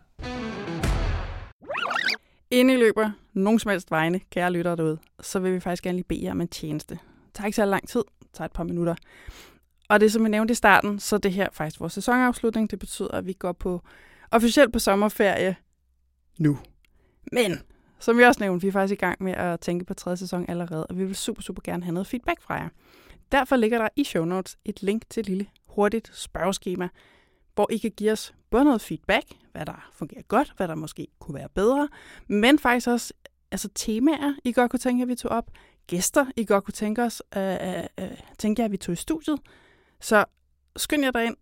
Inden 2.51 2.77
I 2.77 2.79
løber 2.79 3.11
nogen 3.33 3.59
som 3.59 3.71
helst 3.71 3.91
vegne, 3.91 4.19
kære 4.19 4.51
lyttere 4.51 4.75
derude, 4.75 4.97
så 5.21 5.39
vil 5.39 5.53
vi 5.53 5.59
faktisk 5.59 5.83
gerne 5.83 5.97
lige 5.97 6.05
bede 6.09 6.23
jer 6.23 6.31
om 6.31 6.41
en 6.41 6.47
tjeneste. 6.47 6.93
Det 7.25 7.33
tager 7.33 7.45
ikke 7.45 7.55
så 7.55 7.65
lang 7.65 7.87
tid, 7.87 8.03
det 8.19 8.27
tager 8.33 8.45
et 8.45 8.51
par 8.51 8.63
minutter. 8.63 8.95
Og 9.89 9.99
det 9.99 10.11
som 10.11 10.23
vi 10.23 10.29
nævnte 10.29 10.51
i 10.51 10.55
starten, 10.55 10.99
så 10.99 11.17
det 11.17 11.33
her 11.33 11.47
faktisk 11.53 11.79
vores 11.79 11.93
sæsonafslutning. 11.93 12.71
Det 12.71 12.79
betyder, 12.79 13.11
at 13.11 13.25
vi 13.25 13.33
går 13.33 13.51
på 13.51 13.81
officielt 14.31 14.73
på 14.73 14.79
sommerferie 14.79 15.55
nu. 16.39 16.57
Men, 17.31 17.61
som 17.99 18.17
vi 18.17 18.23
også 18.23 18.39
nævnte, 18.39 18.61
vi 18.61 18.67
er 18.67 18.71
faktisk 18.71 18.93
i 18.93 19.05
gang 19.05 19.23
med 19.23 19.33
at 19.33 19.59
tænke 19.59 19.85
på 19.85 19.93
tredje 19.93 20.17
sæson 20.17 20.45
allerede, 20.47 20.87
og 20.87 20.97
vi 20.97 21.05
vil 21.05 21.15
super, 21.15 21.41
super 21.41 21.61
gerne 21.65 21.83
have 21.83 21.93
noget 21.93 22.07
feedback 22.07 22.41
fra 22.41 22.53
jer. 22.53 22.69
Derfor 23.31 23.55
ligger 23.55 23.77
der 23.77 23.87
i 23.95 24.03
show 24.03 24.25
notes 24.25 24.57
et 24.65 24.83
link 24.83 25.03
til 25.09 25.21
et 25.21 25.27
lille 25.27 25.47
hurtigt 25.67 26.11
spørgeskema, 26.13 26.89
hvor 27.55 27.67
I 27.71 27.77
kan 27.77 27.91
give 27.91 28.11
os 28.11 28.33
både 28.49 28.63
noget 28.63 28.81
feedback, 28.81 29.25
hvad 29.51 29.65
der 29.65 29.89
fungerer 29.93 30.21
godt, 30.21 30.53
hvad 30.57 30.67
der 30.67 30.75
måske 30.75 31.07
kunne 31.19 31.35
være 31.35 31.49
bedre, 31.49 31.89
men 32.27 32.59
faktisk 32.59 32.87
også 32.87 33.13
altså 33.51 33.69
temaer, 33.75 34.33
I 34.43 34.51
godt 34.51 34.71
kunne 34.71 34.79
tænke 34.79 34.99
jer, 34.99 35.05
at 35.05 35.09
vi 35.09 35.15
tog 35.15 35.31
op, 35.31 35.51
gæster, 35.87 36.25
I 36.35 36.45
godt 36.45 36.63
kunne 36.63 36.73
tænke 36.73 37.03
os, 37.03 37.23
øh, 37.37 37.53
øh, 37.53 37.83
øh, 37.99 38.17
tænke 38.37 38.59
jer, 38.59 38.65
at 38.65 38.71
vi 38.71 38.77
tog 38.77 38.93
i 38.93 38.95
studiet. 38.95 39.39
Så 39.99 40.25
skynd 40.75 41.03
jer 41.03 41.11
derind, 41.11 41.35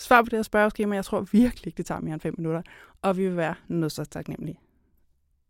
svar 0.00 0.22
på 0.22 0.28
det 0.30 0.38
her 0.38 0.42
spørgeskema, 0.42 0.94
jeg 0.94 1.04
tror 1.04 1.20
virkelig 1.20 1.66
ikke, 1.66 1.76
det 1.76 1.86
tager 1.86 2.00
mere 2.00 2.14
end 2.14 2.20
fem 2.20 2.34
minutter, 2.38 2.62
og 3.02 3.16
vi 3.16 3.28
vil 3.28 3.36
være 3.36 3.54
noget 3.68 3.92
så 3.92 4.04
taknemmelige. 4.04 4.58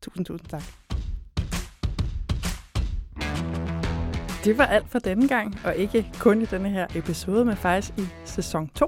Tusind, 0.03 0.27
tusind 0.27 0.49
tak. 0.49 0.63
Det 4.45 4.59
var 4.59 4.65
alt 4.65 4.89
for 4.89 4.99
denne 4.99 5.29
gang, 5.29 5.59
og 5.65 5.77
ikke 5.77 6.13
kun 6.21 6.43
i 6.43 6.45
denne 6.45 6.71
her 6.71 6.87
episode, 6.95 7.45
men 7.45 7.57
faktisk 7.57 7.99
i 7.99 8.03
sæson 8.25 8.69
2. 8.69 8.87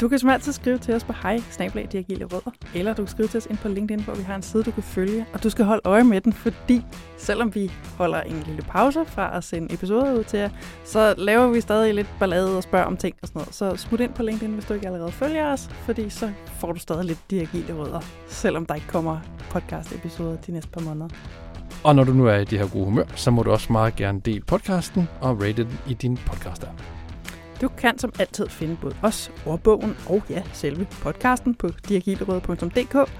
Du 0.00 0.08
kan 0.08 0.18
som 0.18 0.28
altid 0.28 0.52
skrive 0.52 0.78
til 0.78 0.94
os 0.94 1.04
på 1.04 1.12
hej 1.22 1.40
rødder, 1.58 2.50
eller 2.74 2.94
du 2.94 3.02
kan 3.02 3.08
skrive 3.10 3.28
til 3.28 3.38
os 3.38 3.46
ind 3.46 3.58
på 3.58 3.68
LinkedIn, 3.68 4.04
hvor 4.04 4.14
vi 4.14 4.22
har 4.22 4.34
en 4.34 4.42
side, 4.42 4.62
du 4.62 4.70
kan 4.70 4.82
følge. 4.82 5.26
Og 5.32 5.42
du 5.42 5.50
skal 5.50 5.64
holde 5.64 5.82
øje 5.84 6.04
med 6.04 6.20
den, 6.20 6.32
fordi 6.32 6.84
selvom 7.18 7.54
vi 7.54 7.72
holder 7.96 8.20
en 8.20 8.42
lille 8.46 8.62
pause 8.62 9.04
fra 9.06 9.36
at 9.36 9.44
sende 9.44 9.74
episoder 9.74 10.18
ud 10.18 10.24
til 10.24 10.38
jer, 10.38 10.50
så 10.84 11.14
laver 11.18 11.48
vi 11.48 11.60
stadig 11.60 11.94
lidt 11.94 12.08
ballade 12.18 12.56
og 12.56 12.62
spørger 12.62 12.86
om 12.86 12.96
ting 12.96 13.16
og 13.22 13.28
sådan 13.28 13.38
noget. 13.38 13.54
Så 13.54 13.76
smut 13.76 14.00
ind 14.00 14.12
på 14.12 14.22
LinkedIn, 14.22 14.54
hvis 14.54 14.64
du 14.64 14.74
ikke 14.74 14.86
allerede 14.86 15.12
følger 15.12 15.52
os, 15.52 15.68
fordi 15.68 16.10
så 16.10 16.30
får 16.46 16.72
du 16.72 16.78
stadig 16.78 17.04
lidt 17.04 17.30
de 17.30 17.40
agile 17.40 17.74
rødder, 17.74 18.00
selvom 18.28 18.66
der 18.66 18.74
ikke 18.74 18.86
kommer 18.86 19.20
podcast-episoder 19.50 20.36
de 20.36 20.52
næste 20.52 20.70
par 20.70 20.80
måneder. 20.80 21.08
Og 21.84 21.96
når 21.96 22.04
du 22.04 22.12
nu 22.12 22.26
er 22.26 22.36
i 22.36 22.44
det 22.44 22.58
her 22.58 22.68
gode 22.68 22.84
humør, 22.84 23.04
så 23.14 23.30
må 23.30 23.42
du 23.42 23.50
også 23.50 23.72
meget 23.72 23.96
gerne 23.96 24.20
dele 24.20 24.40
podcasten 24.40 25.08
og 25.20 25.42
rate 25.42 25.64
den 25.64 25.78
i 25.88 25.94
din 25.94 26.16
podcast 26.26 26.64
-app. 26.64 26.99
Du 27.60 27.68
kan 27.68 27.98
som 27.98 28.12
altid 28.18 28.48
finde 28.48 28.76
både 28.80 28.96
os, 29.02 29.32
ordbogen 29.46 29.96
og 30.08 30.22
ja, 30.30 30.42
selve 30.52 30.86
podcasten 31.02 31.54
på 31.54 31.68
diagilerøde.dk. 31.88 33.10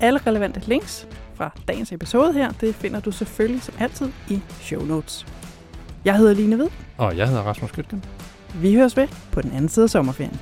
Alle 0.00 0.20
relevante 0.26 0.60
links 0.68 1.08
fra 1.34 1.50
dagens 1.68 1.92
episode 1.92 2.32
her, 2.32 2.52
det 2.52 2.74
finder 2.74 3.00
du 3.00 3.10
selvfølgelig 3.10 3.62
som 3.62 3.74
altid 3.78 4.12
i 4.30 4.40
show 4.60 4.84
notes. 4.84 5.26
Jeg 6.04 6.16
hedder 6.16 6.34
Line 6.34 6.58
Ved. 6.58 6.68
Og 6.98 7.16
jeg 7.16 7.28
hedder 7.28 7.42
Rasmus 7.42 7.72
Gytgen. 7.72 8.04
Vi 8.54 8.74
høres 8.74 8.96
ved 8.96 9.08
på 9.32 9.42
den 9.42 9.50
anden 9.50 9.68
side 9.68 9.84
af 9.84 9.90
sommerferien. 9.90 10.40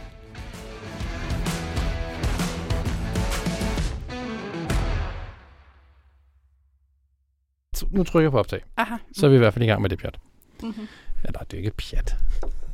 Nu 7.90 8.04
trykker 8.04 8.24
jeg 8.24 8.32
på 8.32 8.38
optag. 8.38 8.64
Aha. 8.76 8.94
Så 9.12 9.26
er 9.26 9.30
vi 9.30 9.36
i 9.36 9.38
hvert 9.38 9.54
fald 9.54 9.64
i 9.64 9.68
gang 9.68 9.82
med 9.82 9.90
det 9.90 9.98
pjat. 9.98 10.18
Mm-hmm. 10.62 10.88
Nej, 11.34 11.44
det 11.50 11.52
er 11.52 11.58
ikke 11.58 11.70
pjat. 11.70 12.16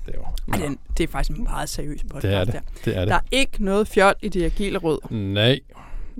Det 0.07 0.15
er 0.15 0.19
jo... 0.19 0.25
Ja. 0.59 0.67
Den, 0.67 0.79
det 0.99 1.05
er 1.05 1.09
faktisk 1.09 1.39
en 1.39 1.45
meget 1.45 1.69
seriøs 1.69 2.03
podcast 2.03 2.23
det 2.23 2.35
er 2.35 2.45
det. 2.45 2.53
der. 2.53 2.61
Det 2.85 2.97
er 2.97 3.01
det. 3.01 3.09
Der 3.09 3.15
er 3.15 3.21
ikke 3.31 3.65
noget 3.65 3.89
fjol 3.89 4.15
i 4.23 4.29
det 4.29 4.45
agile 4.45 4.79
råd. 4.79 4.99
Nej, 5.11 5.61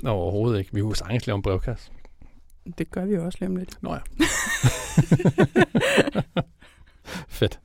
overhovedet 0.05 0.59
ikke. 0.59 0.71
Vi 0.75 0.81
kunne 0.81 0.97
sagtens 0.97 1.27
lave 1.27 1.37
en 1.37 1.43
brevkasse. 1.43 1.91
Det 2.79 2.91
gør 2.91 3.05
vi 3.05 3.15
jo 3.15 3.25
også 3.25 3.39
lige 3.41 3.59
lidt. 3.59 3.83
Nå 3.83 3.95
ja. 3.95 4.01
Fedt. 7.29 7.61